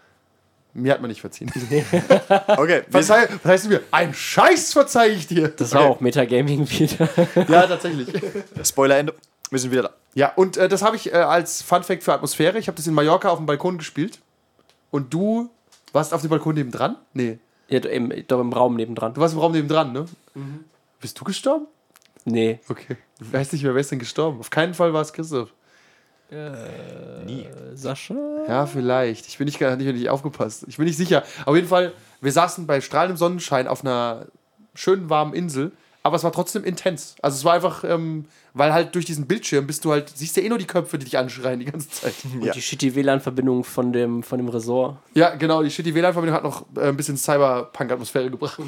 Mir 0.73 0.91
hat 0.93 1.01
man 1.01 1.09
nicht 1.09 1.21
verziehen. 1.21 1.51
Okay, 2.47 2.83
Verzeih, 2.89 3.29
was 3.43 3.51
heißt 3.51 3.65
du 3.65 3.69
mir? 3.69 3.81
Ein 3.91 4.13
Scheiß 4.13 4.73
verzeih 4.73 5.07
ich 5.09 5.27
dir. 5.27 5.47
Das 5.49 5.73
war 5.73 5.83
auch 5.83 6.01
Metagaming 6.01 6.69
wieder. 6.69 7.09
Ja, 7.47 7.67
tatsächlich. 7.67 8.09
Spoilerende. 8.63 9.13
Wir 9.49 9.59
sind 9.59 9.71
wieder 9.71 9.83
da. 9.83 9.89
Ja, 10.15 10.33
und 10.35 10.57
äh, 10.57 10.67
das 10.67 10.81
habe 10.81 10.95
ich 10.95 11.13
äh, 11.13 11.17
als 11.17 11.61
Fun 11.61 11.83
Fact 11.83 12.03
für 12.03 12.13
Atmosphäre. 12.13 12.57
Ich 12.57 12.67
habe 12.67 12.75
das 12.75 12.87
in 12.87 12.93
Mallorca 12.93 13.29
auf 13.29 13.37
dem 13.37 13.45
Balkon 13.45 13.77
gespielt. 13.77 14.19
Und 14.91 15.13
du 15.13 15.49
warst 15.93 16.13
auf 16.13 16.21
dem 16.21 16.29
Balkon 16.29 16.55
nebendran? 16.55 16.97
Nee. 17.13 17.39
ja, 17.69 17.79
im, 17.79 18.11
doch 18.27 18.39
im 18.39 18.51
Raum 18.51 18.75
nebendran. 18.75 19.13
Du 19.13 19.21
warst 19.21 19.33
im 19.33 19.39
Raum 19.39 19.51
nebendran, 19.53 19.93
ne? 19.93 20.05
Bist 20.99 21.19
du 21.19 21.23
gestorben? 21.23 21.67
Nee. 22.25 22.59
Okay. 22.67 22.97
Ich 23.21 23.31
weiß 23.31 23.53
nicht 23.53 23.63
mehr, 23.63 23.73
wer 23.73 23.81
ist 23.81 23.91
denn 23.91 23.99
gestorben? 23.99 24.39
Auf 24.39 24.49
keinen 24.49 24.73
Fall 24.73 24.93
war 24.93 25.01
es 25.01 25.13
Christoph. 25.13 25.53
Sascha? 27.75 28.15
Ja, 28.47 28.65
vielleicht. 28.65 29.27
Ich 29.27 29.37
bin 29.37 29.45
nicht, 29.45 29.61
nicht, 29.61 29.77
nicht 29.77 30.09
aufgepasst. 30.09 30.65
Ich 30.67 30.77
bin 30.77 30.85
nicht 30.85 30.97
sicher. 30.97 31.23
Auf 31.45 31.55
jeden 31.55 31.67
Fall, 31.67 31.93
wir 32.19 32.31
saßen 32.31 32.65
bei 32.65 32.81
strahlendem 32.81 33.17
Sonnenschein 33.17 33.67
auf 33.67 33.83
einer 33.83 34.25
schönen 34.73 35.09
warmen 35.09 35.33
Insel, 35.33 35.71
aber 36.01 36.17
es 36.17 36.23
war 36.23 36.31
trotzdem 36.31 36.63
intens. 36.63 37.15
Also 37.21 37.37
es 37.37 37.45
war 37.45 37.53
einfach, 37.53 37.83
ähm, 37.83 38.25
weil 38.53 38.73
halt 38.73 38.95
durch 38.95 39.05
diesen 39.05 39.27
Bildschirm 39.27 39.67
bist 39.67 39.85
du 39.85 39.91
halt, 39.91 40.11
siehst 40.15 40.35
ja 40.35 40.43
eh 40.43 40.49
nur 40.49 40.57
die 40.57 40.67
Köpfe, 40.67 40.97
die 40.97 41.05
dich 41.05 41.17
anschreien 41.17 41.59
die 41.59 41.65
ganze 41.65 41.89
Zeit. 41.89 42.13
Und 42.33 42.53
die 42.53 42.61
shitty 42.61 42.95
WLAN-Verbindung 42.95 43.63
von 43.63 43.93
dem, 43.93 44.23
von 44.23 44.37
dem 44.39 44.49
Resort. 44.49 44.97
Ja, 45.13 45.35
genau, 45.35 45.63
die 45.63 45.71
Shitty 45.71 45.93
WLAN-Verbindung 45.93 46.35
hat 46.35 46.43
noch 46.43 46.65
äh, 46.75 46.89
ein 46.89 46.97
bisschen 46.97 47.17
Cyberpunk-Atmosphäre 47.17 48.29
gebracht. 48.29 48.59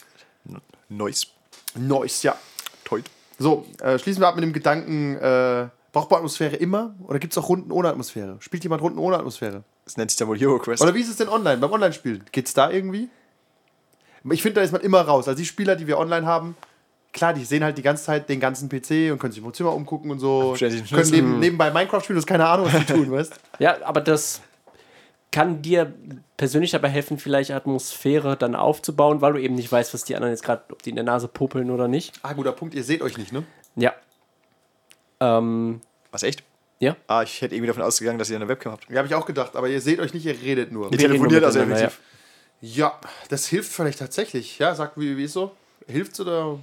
Noise. 0.88 1.26
Nice, 1.74 2.22
ja. 2.22 2.36
Toll. 2.88 3.02
So, 3.38 3.66
äh, 3.80 3.98
schließen 3.98 4.22
wir 4.22 4.28
ab 4.28 4.34
mit 4.34 4.44
dem 4.44 4.52
Gedanken, 4.52 5.16
äh, 5.16 5.68
braucht 5.92 6.10
man 6.10 6.18
Atmosphäre 6.18 6.56
immer? 6.56 6.94
Oder 7.06 7.18
gibt 7.18 7.32
es 7.32 7.38
auch 7.38 7.48
Runden 7.48 7.70
ohne 7.70 7.88
Atmosphäre? 7.88 8.36
Spielt 8.40 8.62
jemand 8.64 8.82
Runden 8.82 8.98
ohne 8.98 9.18
Atmosphäre? 9.18 9.62
Das 9.84 9.96
nennt 9.96 10.10
sich 10.10 10.18
dann 10.18 10.28
wohl 10.28 10.38
Hero 10.38 10.58
Quest. 10.58 10.82
Oder 10.82 10.94
wie 10.94 11.00
ist 11.00 11.08
es 11.08 11.16
denn 11.16 11.28
online, 11.28 11.58
beim 11.58 11.70
Online-Spielen? 11.70 12.24
Geht's 12.32 12.54
da 12.54 12.70
irgendwie? 12.70 13.08
Ich 14.30 14.42
finde, 14.42 14.56
da 14.56 14.62
ist 14.62 14.72
man 14.72 14.80
immer 14.80 15.02
raus. 15.02 15.28
Also 15.28 15.38
die 15.38 15.46
Spieler, 15.46 15.76
die 15.76 15.86
wir 15.86 15.98
online 15.98 16.26
haben, 16.26 16.56
klar, 17.12 17.32
die 17.32 17.44
sehen 17.44 17.62
halt 17.62 17.78
die 17.78 17.82
ganze 17.82 18.04
Zeit 18.04 18.28
den 18.28 18.40
ganzen 18.40 18.68
PC 18.68 19.12
und 19.12 19.18
können 19.18 19.32
sich 19.32 19.42
im 19.42 19.54
Zimmer 19.54 19.74
umgucken 19.74 20.10
und 20.10 20.18
so. 20.18 20.54
Können 20.58 21.10
neben, 21.10 21.38
nebenbei 21.38 21.70
Minecraft 21.70 22.00
spielen, 22.02 22.16
das 22.16 22.24
ist 22.24 22.28
keine 22.28 22.46
Ahnung, 22.46 22.66
was 22.66 22.86
die 22.86 22.92
tun, 22.92 23.10
weißt 23.10 23.34
Ja, 23.58 23.76
aber 23.84 24.00
das 24.00 24.40
kann 25.30 25.62
dir 25.62 25.92
persönlich 26.36 26.70
dabei 26.70 26.88
helfen, 26.88 27.18
vielleicht 27.18 27.50
Atmosphäre 27.50 28.36
dann 28.36 28.54
aufzubauen, 28.54 29.20
weil 29.20 29.34
du 29.34 29.40
eben 29.40 29.54
nicht 29.54 29.70
weißt, 29.70 29.92
was 29.92 30.04
die 30.04 30.16
anderen 30.16 30.32
jetzt 30.32 30.42
gerade, 30.42 30.62
ob 30.70 30.82
die 30.82 30.90
in 30.90 30.96
der 30.96 31.04
Nase 31.04 31.28
popeln 31.28 31.70
oder 31.70 31.88
nicht. 31.88 32.14
Ah, 32.22 32.32
guter 32.32 32.52
Punkt, 32.52 32.74
ihr 32.74 32.84
seht 32.84 33.02
euch 33.02 33.18
nicht, 33.18 33.32
ne? 33.32 33.44
Ja. 33.76 33.92
Ähm, 35.20 35.80
Was, 36.10 36.22
echt? 36.22 36.42
ja. 36.78 36.96
Ah, 37.08 37.22
ich 37.22 37.42
hätte 37.42 37.54
irgendwie 37.54 37.68
davon 37.68 37.82
ausgegangen, 37.82 38.18
dass 38.18 38.30
ihr 38.30 38.36
eine 38.36 38.48
Webcam 38.48 38.72
habt. 38.72 38.88
Ja, 38.88 38.98
habe 38.98 39.08
ich 39.08 39.14
auch 39.14 39.26
gedacht, 39.26 39.56
aber 39.56 39.68
ihr 39.68 39.80
seht 39.80 40.00
euch 40.00 40.14
nicht, 40.14 40.24
ihr 40.24 40.40
redet 40.40 40.72
nur. 40.72 40.90
Ihr 40.92 40.98
telefoniert 40.98 41.44
also 41.44 41.60
effektiv. 41.60 42.00
Ja, 42.60 42.98
das 43.28 43.46
hilft 43.46 43.72
vielleicht 43.72 43.98
tatsächlich. 43.98 44.58
Ja, 44.58 44.74
sag, 44.74 44.98
wie, 44.98 45.16
wie 45.16 45.24
ist 45.24 45.32
so? 45.34 45.52
Hilft's 45.86 46.20
oder? 46.20 46.58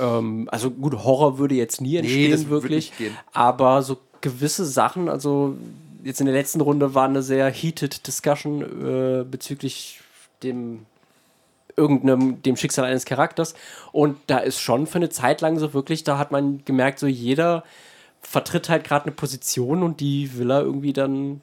Ähm, 0.00 0.48
also 0.50 0.70
gut, 0.70 0.94
Horror 0.94 1.38
würde 1.38 1.54
jetzt 1.54 1.80
nie 1.80 1.96
entstehen, 1.96 2.30
das 2.30 2.46
würde 2.48 2.64
wirklich. 2.64 2.90
nicht 2.90 2.98
gehen. 2.98 3.16
Aber 3.32 3.82
so 3.82 3.98
gewisse 4.20 4.64
Sachen, 4.64 5.08
also 5.10 5.56
jetzt 6.04 6.20
in 6.20 6.26
der 6.26 6.34
letzten 6.34 6.60
Runde 6.60 6.94
war 6.94 7.08
eine 7.08 7.22
sehr 7.22 7.50
heated 7.50 8.06
Discussion 8.06 8.62
äh, 8.62 9.24
bezüglich 9.24 10.00
dem 10.42 10.86
irgendeinem 11.76 12.40
dem 12.42 12.56
Schicksal 12.56 12.84
eines 12.84 13.04
Charakters 13.04 13.54
und 13.90 14.16
da 14.28 14.38
ist 14.38 14.60
schon 14.60 14.86
für 14.86 14.96
eine 14.96 15.08
Zeit 15.08 15.40
lang 15.40 15.58
so 15.58 15.74
wirklich, 15.74 16.04
da 16.04 16.18
hat 16.18 16.30
man 16.30 16.64
gemerkt, 16.64 17.00
so 17.00 17.08
jeder 17.08 17.64
vertritt 18.20 18.68
halt 18.68 18.84
gerade 18.84 19.06
eine 19.06 19.12
Position 19.12 19.82
und 19.82 19.98
die 19.98 20.38
will 20.38 20.52
er 20.52 20.60
irgendwie 20.60 20.92
dann 20.92 21.40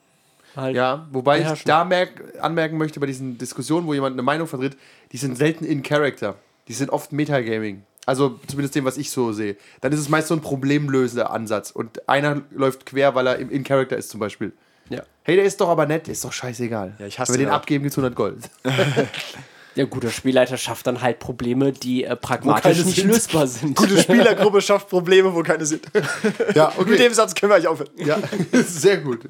halt 0.56 0.76
Ja, 0.76 1.08
wobei 1.12 1.42
ich 1.42 1.64
da 1.64 1.84
merk, 1.84 2.24
anmerken 2.40 2.78
möchte 2.78 3.00
bei 3.00 3.08
diesen 3.08 3.38
Diskussionen, 3.38 3.88
wo 3.88 3.94
jemand 3.94 4.14
eine 4.14 4.22
Meinung 4.22 4.48
vertritt, 4.48 4.78
die 5.12 5.18
sind 5.18 5.38
selten 5.38 5.66
in 5.66 5.84
Character. 5.84 6.36
Die 6.68 6.74
sind 6.74 6.92
oft 6.92 7.12
Metagaming. 7.12 7.84
Also 8.06 8.40
zumindest 8.48 8.76
dem, 8.76 8.86
was 8.86 8.98
ich 8.98 9.12
so 9.12 9.32
sehe. 9.32 9.58
Dann 9.82 9.92
ist 9.94 10.00
es 10.00 10.10
meist 10.10 10.28
so 10.28 10.34
ein 10.34 10.42
problemlösender 10.42 11.30
Ansatz. 11.32 11.72
Und 11.72 12.08
einer 12.10 12.42
läuft 12.52 12.86
quer, 12.88 13.14
weil 13.16 13.28
er 13.28 13.38
im 13.38 13.50
in 13.52 13.64
Character 13.64 13.96
ist 13.98 14.10
zum 14.10 14.20
Beispiel. 14.20 14.54
ja. 14.90 15.04
Hey, 15.24 15.36
der 15.36 15.46
ist 15.46 15.62
doch 15.62 15.70
aber 15.70 15.86
nett, 15.86 16.08
der 16.08 16.14
ist 16.14 16.26
doch 16.26 16.34
scheißegal. 16.34 16.96
Ja, 16.98 17.06
ich 17.06 17.20
hasse 17.20 17.34
Wenn 17.34 17.40
wir 17.42 17.46
den 17.46 17.52
auch. 17.52 17.58
abgeben, 17.58 17.84
gibt's 17.84 17.96
100 17.98 18.16
Gold. 18.16 18.50
ja, 19.76 19.86
guter 19.86 20.10
Spielleiter 20.10 20.58
schafft 20.58 20.88
dann 20.88 21.02
halt 21.02 21.20
Probleme, 21.20 21.72
die 21.74 22.04
äh, 22.06 22.16
pragmatisch 22.16 22.84
nicht 22.84 22.96
sind. 22.96 23.08
lösbar 23.08 23.46
sind. 23.46 23.76
Gute 23.76 23.98
Spielergruppe 24.02 24.62
schafft 24.62 24.90
Probleme, 24.90 25.32
wo 25.34 25.44
keine 25.44 25.66
sind. 25.68 25.86
Ja, 26.56 26.74
Mit 26.84 27.00
dem 27.00 27.14
Satz 27.14 27.36
können 27.36 27.52
wir 27.52 27.56
eigentlich 27.58 27.68
aufhören. 27.68 27.92
Ja, 27.98 28.18
sehr 28.66 28.98
gut. 28.98 29.30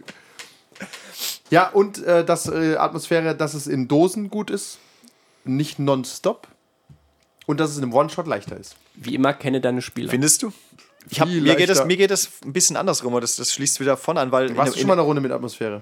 Ja, 1.49 1.67
und 1.67 2.01
äh, 2.05 2.24
dass 2.24 2.47
äh, 2.47 2.76
Atmosphäre, 2.78 3.36
dass 3.36 3.53
es 3.53 3.67
in 3.67 3.89
Dosen 3.89 4.30
gut 4.30 4.49
ist, 4.49 4.80
nicht 5.43 5.78
nonstop. 5.78 6.47
Und 7.47 7.59
dass 7.59 7.71
es 7.71 7.77
in 7.77 7.83
einem 7.83 7.93
One-Shot 7.93 8.27
leichter 8.27 8.57
ist. 8.57 8.75
Wie 8.95 9.15
immer 9.15 9.33
kenne 9.33 9.61
deine 9.61 9.81
Spieler. 9.81 10.09
Findest 10.09 10.43
du? 10.43 10.53
Ich 11.09 11.19
hab, 11.19 11.27
mir, 11.27 11.55
geht 11.55 11.69
das, 11.69 11.85
mir 11.85 11.97
geht 11.97 12.11
das 12.11 12.29
ein 12.45 12.53
bisschen 12.53 12.77
andersrum, 12.77 13.19
das, 13.19 13.35
das 13.35 13.53
schließt 13.53 13.79
wieder 13.79 13.97
von 13.97 14.17
an, 14.17 14.31
weil. 14.31 14.55
Warst 14.55 14.73
in, 14.73 14.73
du 14.73 14.79
schon 14.79 14.87
mal 14.87 14.93
eine 14.93 15.01
Runde 15.01 15.21
mit 15.21 15.31
Atmosphäre? 15.31 15.81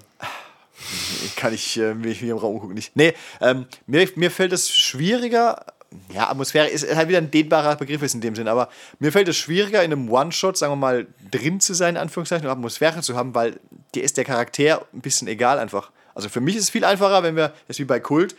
kann 1.35 1.53
ich 1.53 1.77
äh, 1.77 1.93
mich 1.93 2.19
hier 2.19 2.31
im 2.31 2.37
Raum 2.37 2.59
gucken 2.59 2.75
nicht. 2.75 2.95
Nee, 2.95 3.13
ähm, 3.41 3.65
mir, 3.85 4.07
mir 4.15 4.31
fällt 4.31 4.53
es 4.53 4.69
schwieriger. 4.71 5.65
Ja, 6.13 6.29
Atmosphäre 6.29 6.67
ist 6.67 6.95
halt 6.95 7.09
wieder 7.09 7.17
ein 7.17 7.31
dehnbarer 7.31 7.75
Begriff 7.75 8.03
ist 8.03 8.13
in 8.13 8.21
dem 8.21 8.35
Sinn, 8.35 8.47
aber 8.47 8.69
mir 8.99 9.11
fällt 9.11 9.27
es 9.27 9.37
schwieriger, 9.37 9.83
in 9.83 9.91
einem 9.91 10.09
One-Shot, 10.09 10.55
sagen 10.55 10.73
wir 10.73 10.77
mal, 10.77 11.07
drin 11.31 11.59
zu 11.59 11.73
sein, 11.73 11.95
in 11.95 12.01
Anführungszeichen, 12.01 12.45
und 12.45 12.51
Atmosphäre 12.51 13.01
zu 13.01 13.15
haben, 13.15 13.33
weil 13.33 13.59
dir 13.95 14.03
ist 14.03 14.15
der 14.17 14.23
Charakter 14.23 14.85
ein 14.93 15.01
bisschen 15.01 15.27
egal 15.27 15.57
einfach. 15.57 15.89
Also 16.13 16.29
für 16.29 16.41
mich 16.41 16.55
ist 16.55 16.63
es 16.63 16.69
viel 16.69 16.85
einfacher, 16.85 17.23
wenn 17.23 17.35
wir, 17.35 17.53
das 17.67 17.75
ist 17.75 17.79
wie 17.79 17.85
bei 17.85 17.99
Kult, 17.99 18.35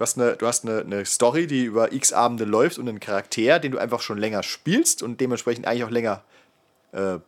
du 0.00 0.02
hast 0.02 0.18
eine, 0.18 0.34
du 0.36 0.46
hast 0.46 0.64
eine, 0.66 0.80
eine 0.80 1.04
Story, 1.04 1.46
die 1.46 1.64
über 1.66 1.92
x 1.92 2.14
Abende 2.14 2.44
läuft 2.46 2.78
und 2.78 2.88
einen 2.88 3.00
Charakter, 3.00 3.58
den 3.58 3.72
du 3.72 3.78
einfach 3.78 4.00
schon 4.00 4.16
länger 4.16 4.42
spielst 4.42 5.02
und 5.02 5.20
dementsprechend 5.20 5.66
eigentlich 5.66 5.84
auch 5.84 5.90
länger, 5.90 6.22
äh, 6.92 7.18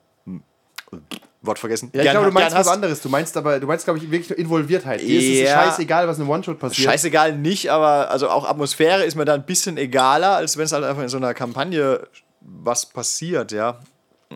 Wort 1.42 1.58
vergessen. 1.58 1.90
Ja, 1.92 2.00
ich 2.00 2.04
gern- 2.04 2.14
glaube, 2.14 2.28
du 2.28 2.32
meinst 2.34 2.56
was 2.56 2.68
anderes. 2.68 3.00
Du 3.02 3.08
meinst 3.08 3.36
aber, 3.36 3.58
du 3.60 3.66
meinst, 3.66 3.84
glaube 3.84 3.98
ich, 3.98 4.10
wirklich 4.10 4.30
nur 4.30 4.38
Involviertheit. 4.38 5.00
Dir 5.00 5.18
ist 5.18 5.40
es 5.42 5.48
Ja. 5.50 5.64
scheißegal, 5.64 6.06
was 6.06 6.16
in 6.16 6.22
einem 6.22 6.30
One-Shot 6.30 6.58
passiert. 6.58 6.88
Scheißegal 6.88 7.36
nicht, 7.36 7.70
aber 7.70 8.10
also 8.10 8.28
auch 8.30 8.48
Atmosphäre 8.48 9.02
ist 9.04 9.16
mir 9.16 9.24
da 9.24 9.34
ein 9.34 9.44
bisschen 9.44 9.76
egaler, 9.76 10.36
als 10.36 10.56
wenn 10.56 10.64
es 10.64 10.72
halt 10.72 10.84
einfach 10.84 11.02
in 11.02 11.08
so 11.08 11.16
einer 11.18 11.34
Kampagne 11.34 12.06
was 12.40 12.86
passiert, 12.86 13.52
ja. 13.52 13.80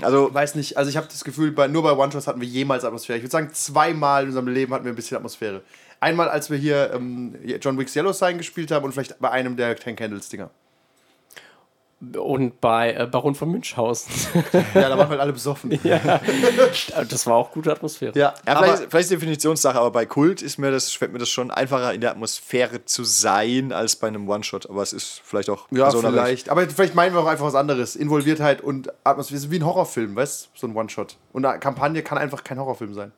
Also, 0.02 0.32
weiß 0.34 0.56
nicht, 0.56 0.76
also 0.76 0.90
ich 0.90 0.96
habe 0.98 1.06
das 1.10 1.24
Gefühl, 1.24 1.52
bei, 1.52 1.68
nur 1.68 1.82
bei 1.82 1.92
One-Shots 1.92 2.26
hatten 2.26 2.40
wir 2.40 2.48
jemals 2.48 2.84
Atmosphäre. 2.84 3.16
Ich 3.16 3.22
würde 3.24 3.32
sagen, 3.32 3.50
zweimal 3.54 4.24
in 4.24 4.28
unserem 4.28 4.48
Leben 4.48 4.74
hatten 4.74 4.84
wir 4.84 4.92
ein 4.92 4.96
bisschen 4.96 5.16
Atmosphäre. 5.16 5.62
Einmal, 6.00 6.28
als 6.28 6.50
wir 6.50 6.58
hier 6.58 6.92
ähm, 6.94 7.34
John 7.60 7.78
Wick's 7.78 7.94
Yellow 7.96 8.12
Sign 8.12 8.38
gespielt 8.38 8.70
haben 8.70 8.84
und 8.84 8.92
vielleicht 8.92 9.18
bei 9.18 9.30
einem 9.30 9.56
der 9.56 9.76
Ten 9.76 9.96
Candles 9.96 10.28
Dinger. 10.28 10.50
Und 12.18 12.60
bei 12.60 12.92
äh, 12.92 13.06
Baron 13.06 13.34
von 13.34 13.50
Münchhausen. 13.50 14.12
Ja, 14.74 14.90
da 14.90 14.98
waren 14.98 15.08
halt 15.08 15.20
alle 15.20 15.32
besoffen. 15.32 15.78
ja, 15.82 16.20
das 17.08 17.26
war 17.26 17.36
auch 17.36 17.50
gute 17.50 17.72
Atmosphäre. 17.72 18.12
ja, 18.18 18.34
aber 18.44 18.64
vielleicht, 18.64 18.90
vielleicht 18.90 19.04
ist 19.04 19.12
Definitionssache, 19.12 19.78
aber 19.78 19.90
bei 19.90 20.04
Kult 20.04 20.42
ist 20.42 20.58
mir 20.58 20.70
das, 20.70 20.92
fällt 20.92 21.14
mir 21.14 21.18
das 21.18 21.30
schon 21.30 21.50
einfacher, 21.50 21.94
in 21.94 22.02
der 22.02 22.10
Atmosphäre 22.10 22.84
zu 22.84 23.04
sein, 23.04 23.72
als 23.72 23.96
bei 23.96 24.08
einem 24.08 24.28
One-Shot. 24.28 24.68
Aber 24.68 24.82
es 24.82 24.92
ist 24.92 25.22
vielleicht 25.24 25.48
auch 25.48 25.66
ja 25.70 25.90
vielleicht. 25.90 26.50
Aber 26.50 26.68
vielleicht 26.68 26.94
meinen 26.94 27.14
wir 27.14 27.22
auch 27.22 27.26
einfach 27.26 27.46
was 27.46 27.54
anderes. 27.54 27.96
Involviertheit 27.96 28.60
und 28.60 28.92
Atmosphäre. 29.04 29.38
ist 29.38 29.50
wie 29.50 29.56
ein 29.56 29.64
Horrorfilm, 29.64 30.14
weißt 30.14 30.50
du? 30.52 30.60
So 30.60 30.66
ein 30.66 30.76
One-Shot. 30.76 31.16
Und 31.32 31.46
eine 31.46 31.58
Kampagne 31.58 32.02
kann 32.02 32.18
einfach 32.18 32.44
kein 32.44 32.58
Horrorfilm 32.58 32.92
sein. 32.92 33.12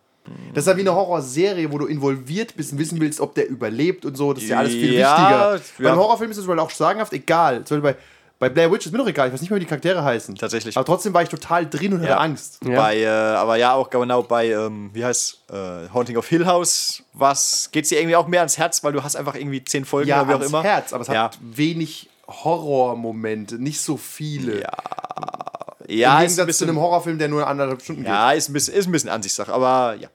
Das 0.55 0.65
ist 0.65 0.69
ja 0.71 0.77
wie 0.77 0.81
eine 0.81 0.95
Horrorserie, 0.95 1.71
wo 1.73 1.79
du 1.79 1.87
involviert 1.87 2.57
bist 2.57 2.73
und 2.73 2.79
wissen 2.79 3.01
willst, 3.01 3.21
ob 3.21 3.35
der 3.35 3.49
überlebt 3.49 4.05
und 4.05 4.17
so. 4.17 4.33
Das 4.33 4.43
ist 4.43 4.49
ja 4.49 4.59
alles 4.59 4.73
viel 4.73 4.95
Ja, 4.95 5.53
wichtiger. 5.55 5.85
ja. 5.85 5.91
Beim 5.91 5.99
Horrorfilm 5.99 6.31
ist 6.31 6.37
es 6.39 6.47
wohl 6.47 6.59
auch 6.59 6.71
sagenhaft 6.71 7.13
egal. 7.13 7.65
Zum 7.65 7.81
Beispiel 7.81 8.01
bei, 8.41 8.49
bei 8.49 8.49
Blair 8.53 8.71
Witch 8.73 8.87
ist 8.87 8.93
mir 8.93 8.99
doch 8.99 9.07
egal. 9.09 9.29
Ich 9.29 9.35
weiß 9.35 9.41
nicht 9.41 9.51
mehr, 9.51 9.57
wie 9.57 9.65
die 9.65 9.69
Charaktere 9.69 10.03
heißen. 10.05 10.37
Tatsächlich. 10.37 10.77
Aber 10.77 10.87
trotzdem 10.87 11.13
war 11.13 11.23
ich 11.23 11.29
total 11.29 11.69
drin 11.69 11.93
und 11.95 12.03
Ja. 12.03 12.11
hatte 12.11 12.19
Angst. 12.21 12.61
Ja. 12.65 12.77
Bei, 12.81 12.99
äh, 13.01 13.07
aber 13.07 13.57
ja, 13.57 13.75
auch 13.75 13.91
genau 13.91 14.23
bei, 14.23 14.51
ähm, 14.51 14.91
wie 14.93 15.05
heißt 15.05 15.39
äh, 15.53 15.89
Haunting 15.93 16.17
of 16.17 16.27
Hill 16.29 16.47
House, 16.47 17.03
was 17.15 17.69
geht 17.73 17.91
dir 17.91 17.99
irgendwie 18.01 18.17
auch 18.17 18.27
mehr 18.29 18.41
ans 18.41 18.57
Herz, 18.59 18.83
weil 18.85 18.93
du 18.93 19.03
hast 19.03 19.17
einfach 19.17 19.35
irgendwie 19.35 19.65
zehn 19.65 19.85
Folgen 19.85 20.09
Ja, 20.09 20.21
oder 20.23 20.29
wie 20.29 20.35
auch 20.35 20.39
ans 20.39 20.49
immer. 20.51 20.63
Herz, 20.63 20.93
aber 20.93 21.03
es 21.03 21.09
ja. 21.09 21.25
hat 21.25 21.39
wenig 21.41 22.09
Horrormomente, 22.29 23.57
nicht 23.57 23.81
so 23.81 23.97
viele. 23.97 24.61
Ja, 24.61 24.69
Im 25.87 25.99
ja, 25.99 26.09
ist 26.11 26.15
ein 26.15 26.21
Gegensatz 26.21 26.37
zu 26.39 26.47
bisschen, 26.47 26.69
einem 26.69 26.79
Horrorfilm, 26.81 27.19
der 27.19 27.29
nur 27.29 27.47
anderthalb 27.47 27.83
Stunden 27.83 28.05
ja 28.05 28.33
ist, 28.33 28.49
ein 28.49 28.53
bisschen, 28.53 28.75
ist 28.75 28.87
ein 28.87 28.93
bisschen 28.93 29.11
Ansichtssache, 29.11 29.53
aber 29.53 29.97
ja. 29.99 30.09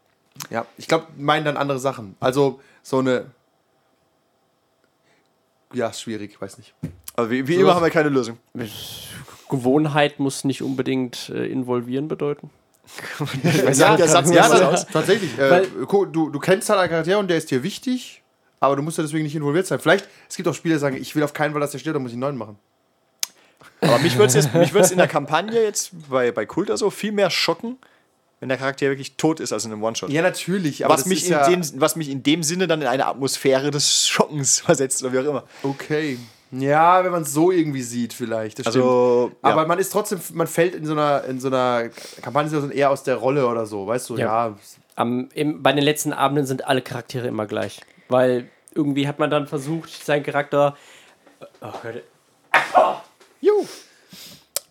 Ja, 0.50 0.66
ich 0.78 0.88
glaube, 0.88 1.08
meinen 1.18 1.46
dann 1.46 1.58
andere 1.58 1.80
Sachen. 1.80 2.16
Also 2.20 2.60
so 2.82 3.00
eine. 3.00 3.28
Ja, 5.74 5.88
ist 5.88 6.02
schwierig, 6.02 6.40
weiß 6.40 6.58
nicht. 6.58 6.74
Aber 7.16 7.30
wie, 7.30 7.48
wie 7.48 7.56
So 7.56 7.62
immer 7.62 7.76
haben 7.76 7.84
wir 7.84 7.90
keine 7.90 8.10
Lösung. 8.10 8.38
Gewohnheit 9.50 10.20
muss 10.20 10.44
nicht 10.44 10.62
unbedingt 10.62 11.30
äh, 11.30 11.46
involvieren 11.48 12.08
bedeuten. 12.08 12.50
Ja, 13.74 13.96
der 13.96 14.08
Satz 14.08 14.32
ja, 14.32 14.48
aus. 14.70 14.86
tatsächlich. 14.88 15.38
Äh, 15.38 15.68
du, 15.88 16.30
du 16.30 16.40
kennst 16.40 16.70
halt 16.70 16.80
einen 16.80 16.90
Charakter 16.90 17.20
und 17.20 17.30
der 17.30 17.38
ist 17.38 17.50
dir 17.50 17.64
wichtig, 17.64 18.22
aber 18.60 18.76
du 18.76 18.82
musst 18.82 18.98
ja 18.98 19.04
deswegen 19.04 19.24
nicht 19.24 19.36
involviert 19.36 19.66
sein. 19.68 19.80
Vielleicht, 19.80 20.08
es 20.30 20.36
gibt 20.36 20.48
auch 20.48 20.54
Spieler, 20.54 20.76
die 20.76 20.80
sagen, 20.80 20.98
ich 20.98 21.16
will 21.16 21.24
auf 21.24 21.34
keinen 21.34 21.54
Fall, 21.54 21.62
dass 21.62 21.72
der 21.72 21.80
stirbt, 21.80 21.96
dann 21.96 22.02
muss 22.04 22.12
ich 22.12 22.16
einen 22.16 22.22
neuen 22.22 22.38
machen. 22.38 22.58
Aber 23.82 24.00
mich 24.00 24.18
würde 24.18 24.38
es 24.38 24.92
in 24.92 24.98
der 24.98 25.08
Kampagne 25.08 25.62
jetzt 25.62 25.92
bei, 26.10 26.32
bei 26.32 26.46
Kult 26.46 26.70
oder 26.70 26.78
so 26.78 26.90
viel 26.90 27.12
mehr 27.12 27.30
schocken, 27.30 27.78
wenn 28.44 28.50
der 28.50 28.58
Charakter 28.58 28.88
wirklich 28.88 29.16
tot 29.16 29.39
ist 29.39 29.54
als 29.54 29.64
in 29.66 29.72
einem 29.72 29.82
One-Shot. 29.82 30.10
Ja, 30.10 30.22
natürlich, 30.22 30.84
aber 30.86 30.94
was, 30.94 31.06
mich 31.06 31.24
in 31.26 31.32
ja 31.32 31.48
dem, 31.50 31.62
was 31.80 31.96
mich 31.96 32.10
in 32.10 32.22
dem 32.24 32.44
Sinne 32.44 32.68
dann 32.68 32.82
in 32.82 32.88
eine 32.88 33.06
Atmosphäre 33.06 33.72
des 33.72 34.06
Schockens 34.08 34.60
versetzt 34.66 35.02
oder 35.02 35.14
wie 35.14 35.20
auch 35.20 35.30
immer. 35.32 35.44
okay. 35.64 36.20
Ja, 36.52 37.04
wenn 37.04 37.12
man 37.12 37.24
es 37.24 37.34
so 37.34 37.50
irgendwie 37.50 37.82
sieht, 37.82 38.14
vielleicht. 38.14 38.60
Das 38.60 38.68
Also, 38.68 39.28
stimmt. 39.30 39.44
ja. 39.44 39.50
Aber 39.50 39.66
man 39.66 39.80
ist 39.80 39.91
trotzdem, 39.91 40.20
man 40.34 40.46
fällt 40.46 40.76
in 40.76 40.86
so 40.86 40.91
einer, 40.91 41.24
in 41.24 41.39
so 41.39 41.48
einer 41.48 41.89
Kampagne 42.22 42.72
eher 42.74 42.91
aus 42.91 43.02
der 43.02 43.16
Rolle 43.16 43.48
oder 43.48 43.66
so, 43.66 43.88
weißt 43.88 44.10
du? 44.12 44.18
Ja. 44.18 44.50
Ja. 44.50 44.56
Am, 44.96 45.30
im, 45.34 45.64
bei 45.64 45.72
den 45.74 45.84
letzten 45.84 46.14
Abenden 46.14 46.46
sind 46.46 46.68
alle 46.68 46.84
Charaktere 46.84 47.28
immer 47.28 47.48
gleich. 47.48 47.82
Weil 48.08 48.50
irgendwie 48.76 49.08
hat 49.08 49.18
man 49.18 49.32
dann 49.32 49.48
versucht, 49.48 50.06
seinen 50.06 50.22
Charakter. 50.24 50.78
Oh, 51.62 51.72
hört 51.82 51.96
ihr- 51.96 52.04
Juhu. 53.41 53.66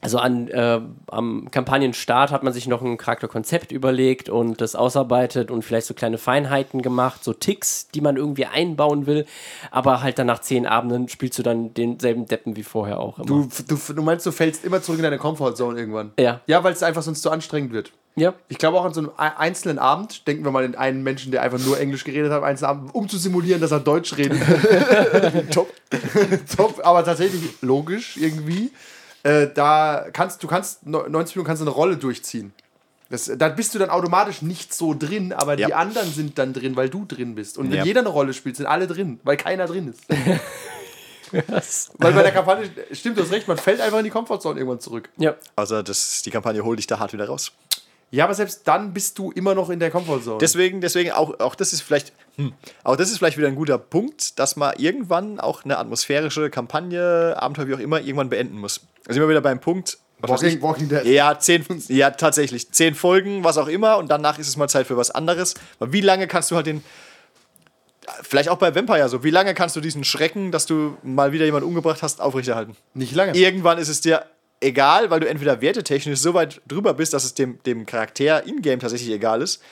Also 0.05 0.19
an, 0.19 0.49
äh, 0.49 0.81
am 1.07 1.49
Kampagnenstart 1.53 2.33
hat 2.33 2.43
man 2.43 2.53
sich 2.53 2.67
noch 2.67 2.83
ein 2.83 2.97
Charakterkonzept 2.99 3.71
überlegt 3.71 4.29
und 4.29 4.61
das 4.61 4.75
ausarbeitet 4.75 5.53
und 5.53 5.63
vielleicht 5.63 5.87
so 5.87 5.95
kleine 5.95 6.19
Feinheiten 6.19 6.83
gemacht, 6.83 7.23
so 7.23 7.33
Ticks, 7.33 7.87
die 7.95 8.01
man 8.01 8.17
irgendwie 8.17 8.47
einbauen 8.47 9.07
will. 9.07 9.27
Aber 9.71 10.03
halt 10.03 10.19
dann 10.19 10.27
nach 10.27 10.41
zehn 10.41 10.67
Abenden 10.67 11.09
spielst 11.09 11.39
du 11.39 11.45
dann 11.45 11.73
denselben 11.75 12.27
Deppen 12.27 12.57
wie 12.57 12.65
vorher 12.65 12.99
auch 12.99 13.19
immer. 13.19 13.27
Du, 13.27 13.49
du, 13.69 13.77
du 13.95 14.03
meinst, 14.03 14.27
du 14.27 14.33
fällst 14.33 14.65
immer 14.65 14.83
zurück 14.83 14.99
in 14.99 15.05
deine 15.05 15.19
Comfortzone 15.19 15.79
irgendwann. 15.79 16.11
Ja. 16.19 16.41
Ja, 16.49 16.65
weil 16.65 16.73
es 16.73 16.83
einfach 16.83 17.03
sonst 17.03 17.23
zu 17.23 17.31
anstrengend 17.31 17.73
wird. 17.73 17.93
ja. 18.17 18.35
Ich 18.49 18.59
glaube 18.59 18.81
auch 18.81 18.85
an 18.85 18.93
so 18.95 19.01
einem 19.03 19.11
ei- 19.17 19.37
einzelnen 19.39 19.79
Abend, 19.79 20.27
denken 20.27 20.45
wir 20.45 20.51
mal 20.51 20.65
in 20.65 20.75
einen 20.75 21.05
Menschen, 21.05 21.31
der 21.31 21.43
einfach 21.43 21.61
nur 21.61 21.79
Englisch 21.79 22.03
geredet 22.03 22.33
hat, 22.33 22.43
einzelnen 22.43 22.71
Abend, 22.71 22.95
um 22.95 23.09
zu 23.09 23.19
simulieren, 23.19 23.61
dass 23.61 23.71
er 23.71 23.79
Deutsch 23.79 24.17
redet. 24.17 24.41
Top. 25.53 25.69
Top, 26.57 26.81
aber 26.85 27.05
tatsächlich 27.05 27.43
logisch 27.61 28.17
irgendwie. 28.17 28.73
Äh, 29.25 29.49
da 29.55 30.07
kannst 30.13 30.43
du 30.43 30.47
kannst 30.49 30.87
no- 30.87 31.07
90 31.09 31.37
Minuten 31.37 31.47
kannst 31.47 31.61
du 31.63 31.65
eine 31.67 31.75
Rolle 31.75 31.97
durchziehen. 31.97 32.53
Das, 33.09 33.31
da 33.37 33.49
bist 33.51 33.75
du 33.75 33.79
dann 33.79 33.91
automatisch 33.91 34.41
nicht 34.43 34.73
so 34.73 34.95
drin, 34.95 35.33
aber 35.35 35.55
die 35.57 35.65
Ja. 35.65 35.77
anderen 35.77 36.11
sind 36.11 36.39
dann 36.39 36.53
drin, 36.55 36.77
weil 36.77 36.89
du 36.89 37.05
drin 37.05 37.35
bist. 37.35 37.59
Und 37.59 37.71
wenn 37.71 37.79
Ja. 37.79 37.85
jeder 37.85 38.01
eine 38.01 38.09
Rolle 38.09 38.33
spielt, 38.33 38.57
sind 38.57 38.65
alle 38.67 38.87
drin, 38.87 39.21
weil 39.23 39.37
keiner 39.37 39.67
drin 39.67 39.89
ist. 39.89 40.03
weil 41.99 42.13
bei 42.13 42.23
der 42.23 42.33
Kampagne, 42.33 42.71
stimmt, 42.93 43.17
du 43.19 43.23
hast 43.23 43.33
recht, 43.33 43.49
man 43.49 43.57
fällt 43.57 43.81
einfach 43.81 43.99
in 43.99 44.05
die 44.05 44.11
Comfortzone 44.11 44.59
irgendwann 44.59 44.81
zurück. 44.81 45.09
Ja. 45.17 45.35
Also 45.57 45.83
das, 45.83 46.23
die 46.23 46.31
Kampagne 46.31 46.63
holt 46.65 46.79
dich 46.79 46.87
da 46.87 46.99
hart 46.99 47.13
wieder 47.13 47.27
raus. 47.27 47.53
Ja, 48.11 48.25
aber 48.25 48.35
selbst 48.35 48.63
dann 48.69 48.93
bist 48.93 49.19
du 49.19 49.31
immer 49.33 49.55
noch 49.55 49.71
in 49.71 49.79
der 49.81 49.91
Comfortzone. 49.91 50.39
Deswegen, 50.39 50.81
deswegen 50.83 51.13
auch, 51.13 51.41
auch 51.41 51.55
das 51.55 51.73
ist 51.73 51.81
vielleicht, 51.81 52.13
hm, 52.37 52.53
auch 52.83 52.97
das 52.97 53.11
ist 53.11 53.19
vielleicht 53.19 53.37
wieder 53.37 53.49
ein 53.49 53.55
guter 53.55 53.79
Punkt, 53.79 54.39
dass 54.39 54.57
man 54.57 54.75
irgendwann 54.79 55.39
auch 55.39 55.65
eine 55.65 55.79
atmosphärische 55.79 56.51
Kampagne, 56.51 57.37
Abenteuer, 57.37 57.69
wie 57.69 57.75
auch 57.75 57.79
immer, 57.79 58.01
irgendwann 58.01 58.31
beenden 58.31 58.59
muss. 58.59 58.81
Also 59.07 59.21
immer 59.21 59.29
wieder 59.29 59.41
beim 59.41 59.61
Punkt. 59.61 59.99
Walking, 60.21 60.63
Walking 60.63 60.89
Dead. 60.89 61.05
Ja, 61.05 61.39
zehn, 61.39 61.65
ja, 61.89 62.11
tatsächlich. 62.11 62.71
Zehn 62.71 62.95
Folgen, 62.95 63.45
was 63.45 63.59
auch 63.59 63.67
immer, 63.67 63.99
und 63.99 64.09
danach 64.09 64.39
ist 64.39 64.49
es 64.49 64.57
mal 64.57 64.69
Zeit 64.69 64.87
für 64.87 64.97
was 64.97 65.11
anderes. 65.11 65.55
Aber 65.81 65.93
wie 65.93 66.01
lange 66.01 66.27
kannst 66.29 66.51
du 66.51 66.57
halt 66.57 66.67
den. 66.67 66.83
Vielleicht 68.23 68.49
auch 68.49 68.59
bei 68.59 68.75
Vampire 68.75 69.09
so. 69.09 69.25
Wie 69.25 69.31
lange 69.31 69.55
kannst 69.55 69.77
du 69.77 69.81
diesen 69.81 70.05
Schrecken, 70.05 70.53
dass 70.53 70.67
du 70.67 70.97
mal 71.03 71.33
wieder 71.33 71.45
jemanden 71.45 71.69
umgebracht 71.69 72.03
hast, 72.03 72.21
aufrechterhalten? 72.21 72.77
Nicht 72.95 73.15
lange. 73.15 73.37
Irgendwann 73.37 73.79
ist 73.79 73.89
es 73.89 74.01
dir 74.01 74.25
egal, 74.61 75.11
weil 75.11 75.21
du 75.21 75.29
entweder 75.29 75.61
wertetechnisch 75.61 76.21
so 76.21 76.35
weit 76.35 76.61
drüber 76.67 76.95
bist, 76.95 77.15
dass 77.15 77.25
es 77.25 77.35
dem, 77.35 77.63
dem 77.65 77.87
Charakter 77.87 78.45
in-game 78.47 78.81
tatsächlich 78.81 79.11
egal 79.11 79.43
ist. 79.43 79.63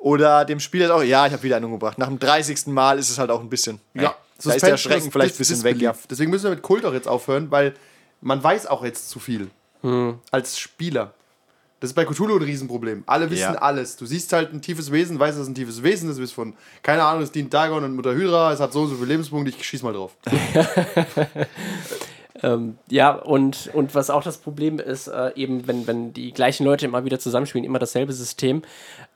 Oder 0.00 0.44
dem 0.46 0.60
Spieler 0.60 0.86
ist 0.86 0.90
auch, 0.90 1.02
ja, 1.02 1.26
ich 1.26 1.32
habe 1.32 1.42
wieder 1.42 1.56
einen 1.56 1.66
umgebracht. 1.66 1.98
Nach 1.98 2.08
dem 2.08 2.18
30. 2.18 2.66
Mal 2.68 2.98
ist 2.98 3.10
es 3.10 3.18
halt 3.18 3.30
auch 3.30 3.40
ein 3.40 3.50
bisschen. 3.50 3.78
Ja, 3.94 4.14
da 4.42 4.52
ist 4.54 4.66
der 4.66 4.76
Schrecken 4.78 5.12
vielleicht 5.12 5.34
ein 5.34 5.38
bisschen 5.38 5.62
weg, 5.62 5.78
ja. 5.80 5.94
Deswegen 6.10 6.30
müssen 6.30 6.44
wir 6.44 6.50
mit 6.50 6.62
Kult 6.62 6.84
auch 6.86 6.94
jetzt 6.94 7.06
aufhören, 7.06 7.50
weil 7.50 7.74
man 8.22 8.42
weiß 8.42 8.66
auch 8.66 8.82
jetzt 8.82 9.10
zu 9.10 9.20
viel. 9.20 9.50
Als 10.30 10.58
Spieler. 10.58 11.12
Das 11.80 11.90
ist 11.90 11.94
bei 11.94 12.04
Cthulhu 12.04 12.36
ein 12.36 12.42
Riesenproblem. 12.42 13.04
Alle 13.06 13.30
wissen 13.30 13.40
Ja. 13.54 13.62
alles. 13.62 13.96
Du 13.96 14.04
siehst 14.04 14.30
halt 14.34 14.52
ein 14.52 14.60
tiefes 14.60 14.92
Wesen, 14.92 15.18
weißt, 15.18 15.38
dass 15.38 15.44
es 15.44 15.48
ein 15.48 15.54
tiefes 15.54 15.82
Wesen 15.82 16.10
ist, 16.10 16.16
du 16.16 16.20
bist 16.20 16.34
von, 16.34 16.52
keine 16.82 17.02
Ahnung, 17.02 17.22
es 17.22 17.32
dient 17.32 17.52
Dagon 17.54 17.82
und 17.84 17.94
Mutter 17.96 18.12
Hydra, 18.14 18.52
es 18.52 18.60
hat 18.60 18.74
so 18.74 18.82
und 18.82 18.88
so 18.90 18.96
viele 18.96 19.06
Lebenspunkte, 19.06 19.50
ich 19.50 19.64
schieß 19.66 19.82
mal 19.82 19.94
drauf. 19.94 20.12
Ähm, 22.42 22.78
ja, 22.88 23.10
und, 23.12 23.70
und 23.74 23.94
was 23.94 24.10
auch 24.10 24.22
das 24.22 24.38
Problem 24.38 24.78
ist, 24.78 25.08
äh, 25.08 25.32
eben, 25.34 25.66
wenn, 25.66 25.86
wenn 25.86 26.12
die 26.12 26.32
gleichen 26.32 26.64
Leute 26.64 26.86
immer 26.86 27.04
wieder 27.04 27.18
zusammenspielen, 27.18 27.64
immer 27.64 27.78
dasselbe 27.78 28.12
System. 28.12 28.62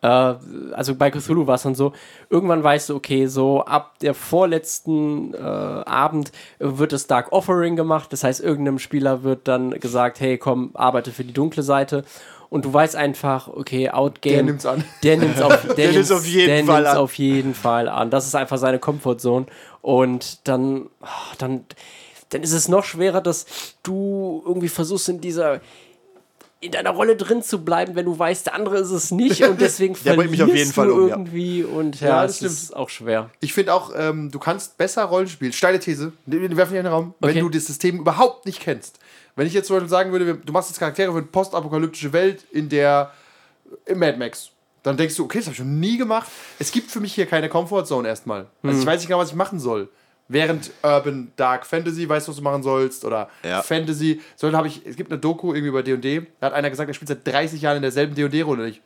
Äh, 0.02 0.06
also 0.06 0.94
bei 0.94 1.10
Cthulhu 1.10 1.46
war 1.46 1.54
es 1.54 1.62
dann 1.62 1.74
so, 1.74 1.92
irgendwann 2.28 2.62
weißt 2.62 2.90
du, 2.90 2.96
okay, 2.96 3.26
so 3.26 3.64
ab 3.64 3.98
der 4.00 4.14
vorletzten 4.14 5.32
äh, 5.34 5.38
Abend 5.38 6.32
wird 6.58 6.92
das 6.92 7.06
Dark 7.06 7.32
Offering 7.32 7.76
gemacht. 7.76 8.12
Das 8.12 8.24
heißt, 8.24 8.40
irgendeinem 8.40 8.78
Spieler 8.78 9.22
wird 9.22 9.48
dann 9.48 9.70
gesagt, 9.80 10.20
hey, 10.20 10.36
komm, 10.38 10.70
arbeite 10.74 11.10
für 11.10 11.24
die 11.24 11.32
dunkle 11.32 11.62
Seite. 11.62 12.04
Und 12.50 12.66
du 12.66 12.72
weißt 12.72 12.94
einfach, 12.94 13.48
okay, 13.48 13.90
Outgame. 13.90 14.36
Der 14.36 14.42
nimmt's 14.44 14.66
an. 14.66 14.84
Der 15.02 15.16
nimmt's 15.16 15.42
auf, 15.42 15.60
der 15.66 15.74
Der 15.74 15.92
nimmt's 15.92 16.12
auf 16.12 16.24
jeden 16.26 16.46
der 16.46 16.64
Fall 16.64 16.82
nimmt's 16.82 16.90
an. 16.96 16.98
auf 16.98 17.14
jeden 17.18 17.54
Fall 17.54 17.88
an. 17.88 18.10
Das 18.10 18.26
ist 18.26 18.36
einfach 18.36 18.58
seine 18.58 18.78
Comfortzone. 18.78 19.46
Und 19.82 20.46
dann, 20.46 20.88
ah, 21.00 21.08
dann, 21.38 21.64
dann 22.34 22.42
ist 22.42 22.52
es 22.52 22.68
noch 22.68 22.84
schwerer, 22.84 23.20
dass 23.20 23.46
du 23.82 24.42
irgendwie 24.46 24.68
versuchst, 24.68 25.08
in 25.08 25.20
dieser 25.20 25.60
in 26.60 26.72
deiner 26.72 26.90
Rolle 26.90 27.14
drin 27.14 27.42
zu 27.42 27.62
bleiben, 27.62 27.94
wenn 27.94 28.06
du 28.06 28.18
weißt, 28.18 28.46
der 28.46 28.54
andere 28.54 28.78
ist 28.78 28.90
es 28.90 29.10
nicht 29.10 29.42
und 29.42 29.60
deswegen 29.60 29.94
Der 30.04 30.14
bringt 30.14 30.30
mich 30.30 30.42
auf 30.42 30.48
jeden 30.48 30.72
verlierst 30.72 30.74
Fall 30.74 30.86
du 30.88 30.94
um, 30.94 31.08
ja. 31.08 31.14
irgendwie 31.16 31.62
und 31.62 32.00
ja, 32.00 32.08
Ja, 32.08 32.22
das 32.22 32.38
das 32.38 32.52
ist 32.52 32.74
auch 32.76 32.88
schwer. 32.88 33.28
Ich 33.40 33.52
finde 33.52 33.74
auch, 33.74 33.92
ähm, 33.94 34.30
du 34.30 34.38
kannst 34.38 34.78
besser 34.78 35.04
Rollen 35.04 35.28
spielen. 35.28 35.52
Steile 35.52 35.78
These, 35.78 36.12
wir 36.24 36.56
werfen 36.56 36.70
hier 36.70 36.80
in 36.80 36.84
den 36.86 36.92
Raum, 36.92 37.14
Okay. 37.20 37.34
wenn 37.34 37.40
du 37.44 37.50
das 37.50 37.66
System 37.66 37.98
überhaupt 37.98 38.46
nicht 38.46 38.60
kennst. 38.60 38.98
Wenn 39.36 39.46
ich 39.46 39.52
jetzt 39.52 39.66
zum 39.66 39.76
Beispiel 39.76 39.90
sagen 39.90 40.10
würde, 40.10 40.24
wir- 40.26 40.34
du 40.36 40.52
machst 40.54 40.70
jetzt 40.70 40.78
Charaktere 40.78 41.12
für 41.12 41.18
eine 41.18 41.26
postapokalyptische 41.26 42.12
Welt 42.14 42.44
in 42.50 42.70
der 42.70 43.10
im 43.84 43.98
Mad 43.98 44.16
Max. 44.16 44.48
Dann 44.84 44.96
denkst 44.96 45.16
du, 45.16 45.24
okay, 45.24 45.38
das 45.38 45.46
habe 45.46 45.52
ich 45.52 45.58
schon 45.58 45.80
nie 45.80 45.98
gemacht. 45.98 46.28
Es 46.58 46.72
gibt 46.72 46.90
für 46.90 47.00
mich 47.00 47.12
hier 47.14 47.26
keine 47.26 47.50
Comfortzone 47.50 48.08
erstmal. 48.08 48.46
Also 48.62 48.74
Hm. 48.76 48.80
ich 48.80 48.86
weiß 48.86 49.00
nicht 49.00 49.08
genau, 49.08 49.18
was 49.18 49.28
ich 49.30 49.34
machen 49.34 49.58
soll. 49.60 49.90
Während 50.34 50.72
Urban 50.82 51.30
Dark 51.36 51.64
Fantasy, 51.64 52.08
weißt 52.08 52.26
du, 52.26 52.30
was 52.32 52.36
du 52.38 52.42
machen 52.42 52.62
sollst, 52.64 53.04
oder 53.04 53.28
Ja. 53.44 53.62
Fantasy, 53.62 54.20
so 54.34 54.48
dann 54.48 54.56
habe 54.56 54.66
ich, 54.66 54.84
es 54.84 54.96
gibt 54.96 55.10
eine 55.12 55.20
Doku 55.20 55.54
irgendwie 55.54 55.70
bei 55.72 55.82
D&D, 55.82 56.26
da 56.40 56.48
hat 56.48 56.54
einer 56.54 56.70
gesagt, 56.70 56.88
er 56.90 56.94
spielt 56.94 57.08
seit 57.08 57.24
30 57.26 57.62
Jahren 57.62 57.76
in 57.76 57.82
derselben 57.82 58.14
D&D-Runde. 58.16 58.68
Ich, 58.68 58.82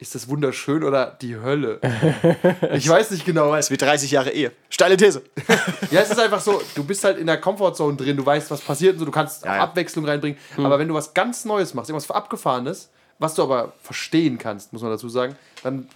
ist 0.00 0.14
das 0.14 0.28
wunderschön 0.28 0.82
oder 0.82 1.16
die 1.20 1.36
Hölle? 1.36 1.78
ich 2.74 2.88
weiß 2.88 3.10
nicht 3.12 3.24
genau. 3.26 3.54
Es 3.54 3.70
wird 3.70 3.82
30 3.82 4.10
Jahre 4.10 4.30
Ehe. 4.30 4.50
Steile 4.70 4.96
These. 4.96 5.22
Ja, 5.90 6.00
es 6.00 6.10
ist 6.10 6.18
einfach 6.18 6.40
so, 6.40 6.60
du 6.74 6.84
bist 6.84 7.04
halt 7.04 7.18
in 7.18 7.26
der 7.26 7.38
Comfortzone 7.38 7.96
drin, 7.96 8.16
du 8.16 8.24
weißt, 8.26 8.50
was 8.50 8.60
passiert 8.60 8.94
und 8.94 8.98
so, 9.00 9.04
du 9.04 9.10
kannst 9.12 9.44
Ja, 9.44 9.56
ja. 9.56 9.62
Abwechslung 9.62 10.04
reinbringen. 10.04 10.38
Aber 10.56 10.78
wenn 10.78 10.88
du 10.88 10.94
was 10.94 11.14
ganz 11.14 11.44
Neues 11.44 11.74
machst, 11.74 11.90
irgendwas 11.90 12.10
Abgefahrenes, 12.10 12.90
was 13.18 13.34
du 13.34 13.42
aber 13.42 13.72
verstehen 13.82 14.38
kannst, 14.38 14.72
muss 14.72 14.82
man 14.82 14.90
dazu 14.90 15.08
sagen, 15.08 15.36
dann 15.62 15.86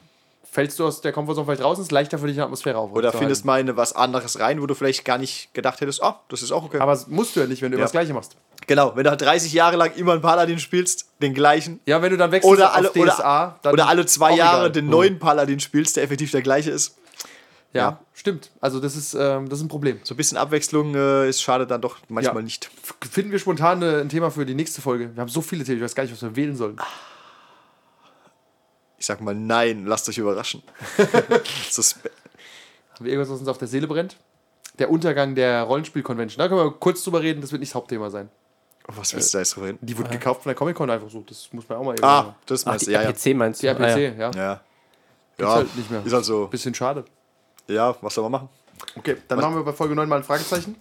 fällst 0.55 0.79
du 0.79 0.87
aus 0.87 1.01
der 1.01 1.11
Comfortzone 1.13 1.45
vielleicht 1.47 1.65
raus 1.65 1.81
ist 1.81 1.91
leichter 1.91 2.17
für 2.17 2.29
dich 2.29 2.37
eine 2.37 2.45
Atmosphäre 2.45 2.79
auf. 2.79 2.93
Oder 2.93 3.13
findest 3.13 3.45
mal 3.45 3.59
in 3.61 3.77
was 3.77 3.93
anderes 3.95 4.39
rein, 4.39 4.63
wo 4.63 4.67
du 4.67 4.75
vielleicht 4.75 5.05
gar 5.05 5.19
nicht 5.19 5.53
gedacht 5.53 5.81
hättest, 5.81 6.01
ah, 6.03 6.21
das 6.29 6.43
ist 6.43 6.53
auch 6.53 6.63
okay. 6.65 6.79
Aber 6.79 6.93
das 6.93 7.09
musst 7.09 7.35
du 7.35 7.41
ja 7.41 7.47
nicht, 7.47 7.61
wenn 7.61 7.73
du 7.73 7.77
immer 7.77 7.81
Ja. 7.83 7.87
das 7.87 7.93
Gleiche 7.93 8.15
machst. 8.15 8.37
genau, 8.69 8.93
wenn 8.95 9.03
du 9.05 9.11
halt 9.11 9.21
30 9.21 9.53
Jahre 9.53 9.77
lang 9.77 9.93
immer 9.97 10.13
einen 10.13 10.23
Paladin 10.23 10.61
spielst, 10.61 11.07
den 11.21 11.35
gleichen, 11.35 11.81
Ja, 11.87 12.01
wenn 12.03 12.11
du 12.13 12.17
dann 12.17 12.31
wechselst 12.31 12.53
oder 12.53 12.73
alle, 12.73 12.89
DSA, 12.91 13.59
oder, 13.63 13.73
oder 13.73 13.89
alle 13.89 14.07
zwei 14.07 14.35
Jahre 14.37 14.61
egal. 14.67 14.73
den 14.73 14.87
neuen 14.89 15.19
Paladin 15.19 15.59
spielst, 15.59 15.97
der 15.97 16.05
effektiv 16.05 16.31
der 16.31 16.43
gleiche 16.43 16.71
ist. 16.71 16.97
Ja, 17.73 17.81
Ja. 17.83 18.01
stimmt. 18.15 18.53
Also 18.61 18.79
das 18.79 18.95
ist, 18.95 19.15
ähm, 19.15 19.49
das 19.49 19.59
ist 19.59 19.65
ein 19.65 19.69
Problem. 19.69 19.99
So 20.05 20.15
ein 20.15 20.17
bisschen 20.17 20.39
Abwechslung 20.39 20.95
äh, 20.95 21.29
ist 21.29 21.43
schade 21.43 21.67
dann 21.67 21.81
doch 21.81 21.97
manchmal 22.09 22.37
Ja. 22.37 22.43
nicht. 22.43 22.71
Finden 23.11 23.33
wir 23.33 23.41
spontan 23.41 23.83
äh, 23.83 24.01
ein 24.01 24.09
Thema 24.09 24.31
für 24.31 24.47
die 24.47 24.55
nächste 24.55 24.81
Folge. 24.81 25.11
Wir 25.13 25.21
haben 25.21 25.29
so 25.29 25.41
viele 25.41 25.65
Themen, 25.65 25.79
ich 25.79 25.85
weiß 25.85 25.97
gar 25.97 26.05
nicht, 26.05 26.13
was 26.13 26.23
wir 26.23 26.37
wählen 26.37 26.55
sollen. 26.57 26.77
Ich 28.99 29.07
sag 29.07 29.21
mal, 29.21 29.35
nein, 29.35 29.87
lasst 29.87 30.09
euch 30.09 30.19
überraschen. 30.19 30.63
Haben 30.99 33.05
wir 33.05 33.13
irgendwas, 33.13 33.31
was 33.33 33.41
uns 33.41 33.49
auf 33.49 33.59
der 33.59 33.69
Seele 33.69 33.87
brennt? 33.87 34.17
Der 34.79 34.91
Untergang 34.91 35.35
der 35.35 35.63
Rollenspiel-Convention. 35.65 36.39
Da 36.39 36.49
können 36.49 36.61
wir 36.61 36.71
kurz 36.73 37.03
drüber 37.05 37.23
reden, 37.23 37.41
das 37.41 37.53
wird 37.53 37.61
nicht 37.61 37.71
das 37.73 37.75
Hauptthema 37.75 38.11
sein. 38.11 38.29
Was 38.87 39.15
willst 39.15 39.33
du 39.33 39.39
da 39.39 39.41
jetzt 39.41 39.57
drüber 39.57 39.67
reden? 39.69 39.79
Die 39.81 39.97
wurde 39.97 40.11
gekauft 40.11 40.43
von 40.43 40.51
der 40.51 40.57
Comic-Con 40.57 40.91
einfach 40.91 41.09
so. 41.09 41.23
Das 41.27 41.49
muss 41.53 41.69
man 41.69 41.79
auch 41.79 41.85
mal 41.85 41.95
eben 41.95 42.05
Ah, 42.05 42.35
das 42.47 42.65
Ach, 42.65 42.73
meinst 42.73 42.83
die 42.87 42.91
du, 42.91 42.93
ja, 42.93 43.03
ja. 43.03 43.09
RPC 43.09 43.35
meinst 43.35 43.63
du? 43.63 43.67
Die 43.67 43.69
RPC, 43.69 43.83
Ah, 43.83 43.99
ja. 43.99 44.11
ja. 44.11 44.31
Ja. 44.35 44.61
Ja, 45.39 45.53
halt 45.55 45.77
nicht 45.77 45.91
mehr. 45.91 46.03
ist 46.05 46.13
halt 46.13 46.25
so. 46.25 46.47
Bisschen 46.49 46.75
schade. 46.75 47.05
Ja, 47.67 47.97
was 48.01 48.15
soll 48.15 48.23
man 48.25 48.33
machen? 48.33 48.49
Okay, 48.97 49.17
dann 49.27 49.41
machen 49.41 49.55
wir 49.57 49.65
bei 49.65 49.73
Folge 49.73 49.95
9 49.95 50.09
mal 50.09 50.17
ein 50.17 50.25
Fragezeichen. 50.25 50.77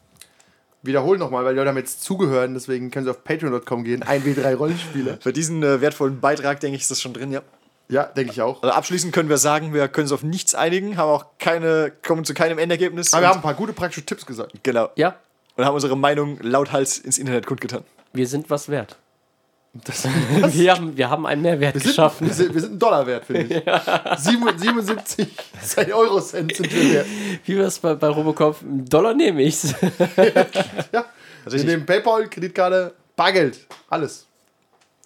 Wiederholen 0.82 1.20
nochmal, 1.20 1.46
weil 1.46 1.54
die 1.54 1.60
Leute 1.60 1.70
haben 1.70 1.78
jetzt 1.78 2.04
zugehört, 2.04 2.52
deswegen 2.54 2.92
können 2.92 3.06
sie 3.06 3.12
auf 3.12 3.24
patreon.com 3.24 3.84
gehen. 3.86 4.04
1W3 4.04 4.56
Rollenspiele. 4.56 5.18
Für 5.22 5.32
diesen 5.32 5.64
äh, 5.64 5.80
wertvollen 5.80 6.20
Beitrag, 6.20 6.60
denke 6.60 6.76
ich, 6.76 6.82
ist 6.82 6.92
das 6.92 7.02
schon 7.02 7.14
drin, 7.14 7.32
ja. 7.32 7.42
Ja, 7.90 8.04
denke 8.06 8.32
ich 8.32 8.42
auch. 8.42 8.64
Also 8.64 8.74
abschließend 8.74 9.14
können 9.14 9.30
wir 9.30 9.38
sagen, 9.38 9.74
wir 9.74 9.88
können 9.88 10.06
uns 10.06 10.12
auf 10.14 10.24
nichts 10.24 10.56
einigen, 10.56 10.98
haben 10.98 11.10
auch 11.10 11.26
keine, 11.38 11.92
kommen 12.06 12.24
zu 12.26 12.34
keinem 12.34 12.58
Endergebnis. 12.58 13.14
Aber 13.14 13.24
wir 13.24 13.28
haben 13.30 13.38
ein 13.40 13.42
paar 13.44 13.54
gute 13.54 13.74
praktische 13.74 14.06
Tipps 14.06 14.26
gesagt. 14.26 14.52
genau. 14.64 14.90
ja, 14.96 15.16
Und 15.58 15.66
haben 15.66 15.76
unsere 15.76 15.96
Meinung 15.98 16.40
lauthals 16.42 16.98
ins 16.98 17.18
Internet 17.18 17.46
kundgetan. 17.46 17.84
wir 18.14 18.28
sind 18.28 18.50
was 18.50 18.70
wert. 18.70 18.98
Das, 19.86 20.08
Wir 20.54 20.72
haben, 20.76 20.96
wir 20.96 21.10
haben 21.10 21.26
einen 21.26 21.42
Mehrwert 21.42 21.74
wir, 21.74 21.82
sind, 21.82 21.90
geschaffen. 21.90 22.28
wir, 22.28 22.34
sind, 22.36 22.54
wir 22.54 22.62
sind 22.62 22.74
ein 22.74 22.80
Dollar 22.80 23.08
wert, 23.08 23.26
finde 23.26 23.56
ich. 23.56 23.64
77 24.24 25.28
Cent 25.64 25.92
Eurocent 25.92 26.56
sind 26.56 26.72
wir 26.72 26.94
wert. 26.94 27.08
Wie 27.46 27.58
war 27.58 27.66
es 27.66 27.80
bei, 27.80 27.96
bei 27.96 28.08
Robocop? 28.08 28.62
Einen 28.62 28.86
Dollar 28.86 29.16
nehme 29.16 29.42
ich's. 29.42 29.74
Ja. 30.92 31.06
Wir 31.46 31.54
ich- 31.56 31.64
nehmen 31.66 31.86
PayPal, 31.88 32.30
Kreditkarte, 32.30 32.94
Bargeld. 33.16 33.66
Alles. 33.90 34.28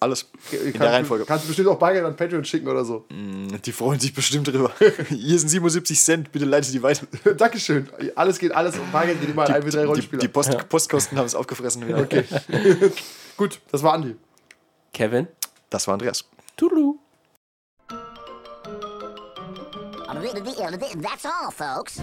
Alles. 0.00 0.30
In 0.52 0.72
In 0.72 0.72
der 0.78 0.92
Reihenfolge. 0.92 1.24
Kannst 1.24 1.44
du 1.44 1.48
bestimmt 1.48 1.68
auch 1.68 1.78
Bargeld 1.78 2.04
an 2.04 2.14
Patreon 2.14 2.44
schicken 2.44 2.68
oder 2.68 2.84
so. 2.84 3.04
Die 3.10 3.72
freuen 3.72 3.98
sich 3.98 4.14
bestimmt 4.14 4.46
drüber. 4.46 4.70
Hier 5.08 5.38
sind 5.38 5.48
77 5.48 6.00
Cent, 6.00 6.32
bitte 6.32 6.44
leitet 6.44 6.72
die 6.72 6.82
weiter. 6.82 7.06
Dankeschön. 7.36 7.88
Alles 8.14 8.38
geht, 8.38 8.52
alles. 8.52 8.76
Bargeld 8.92 9.20
geht 9.20 9.30
immer 9.30 9.44
an 9.48 9.60
1W3 9.60 9.70
Die, 9.70 9.76
Rollenspieler. 9.78 10.20
die 10.20 10.28
Post, 10.28 10.68
Postkosten 10.68 11.18
haben 11.18 11.26
es 11.26 11.34
aufgefressen. 11.34 11.86
Wieder. 11.86 11.98
Okay. 12.08 12.24
Gut, 13.36 13.60
das 13.72 13.82
war 13.82 13.94
Andi. 13.94 14.14
Kevin? 14.92 15.26
Das 15.68 15.86
war 15.86 15.94
Andreas. 15.94 16.24
Tudelu. 16.56 16.96
That's 21.02 21.24
all, 21.24 21.50
folks. 21.50 22.00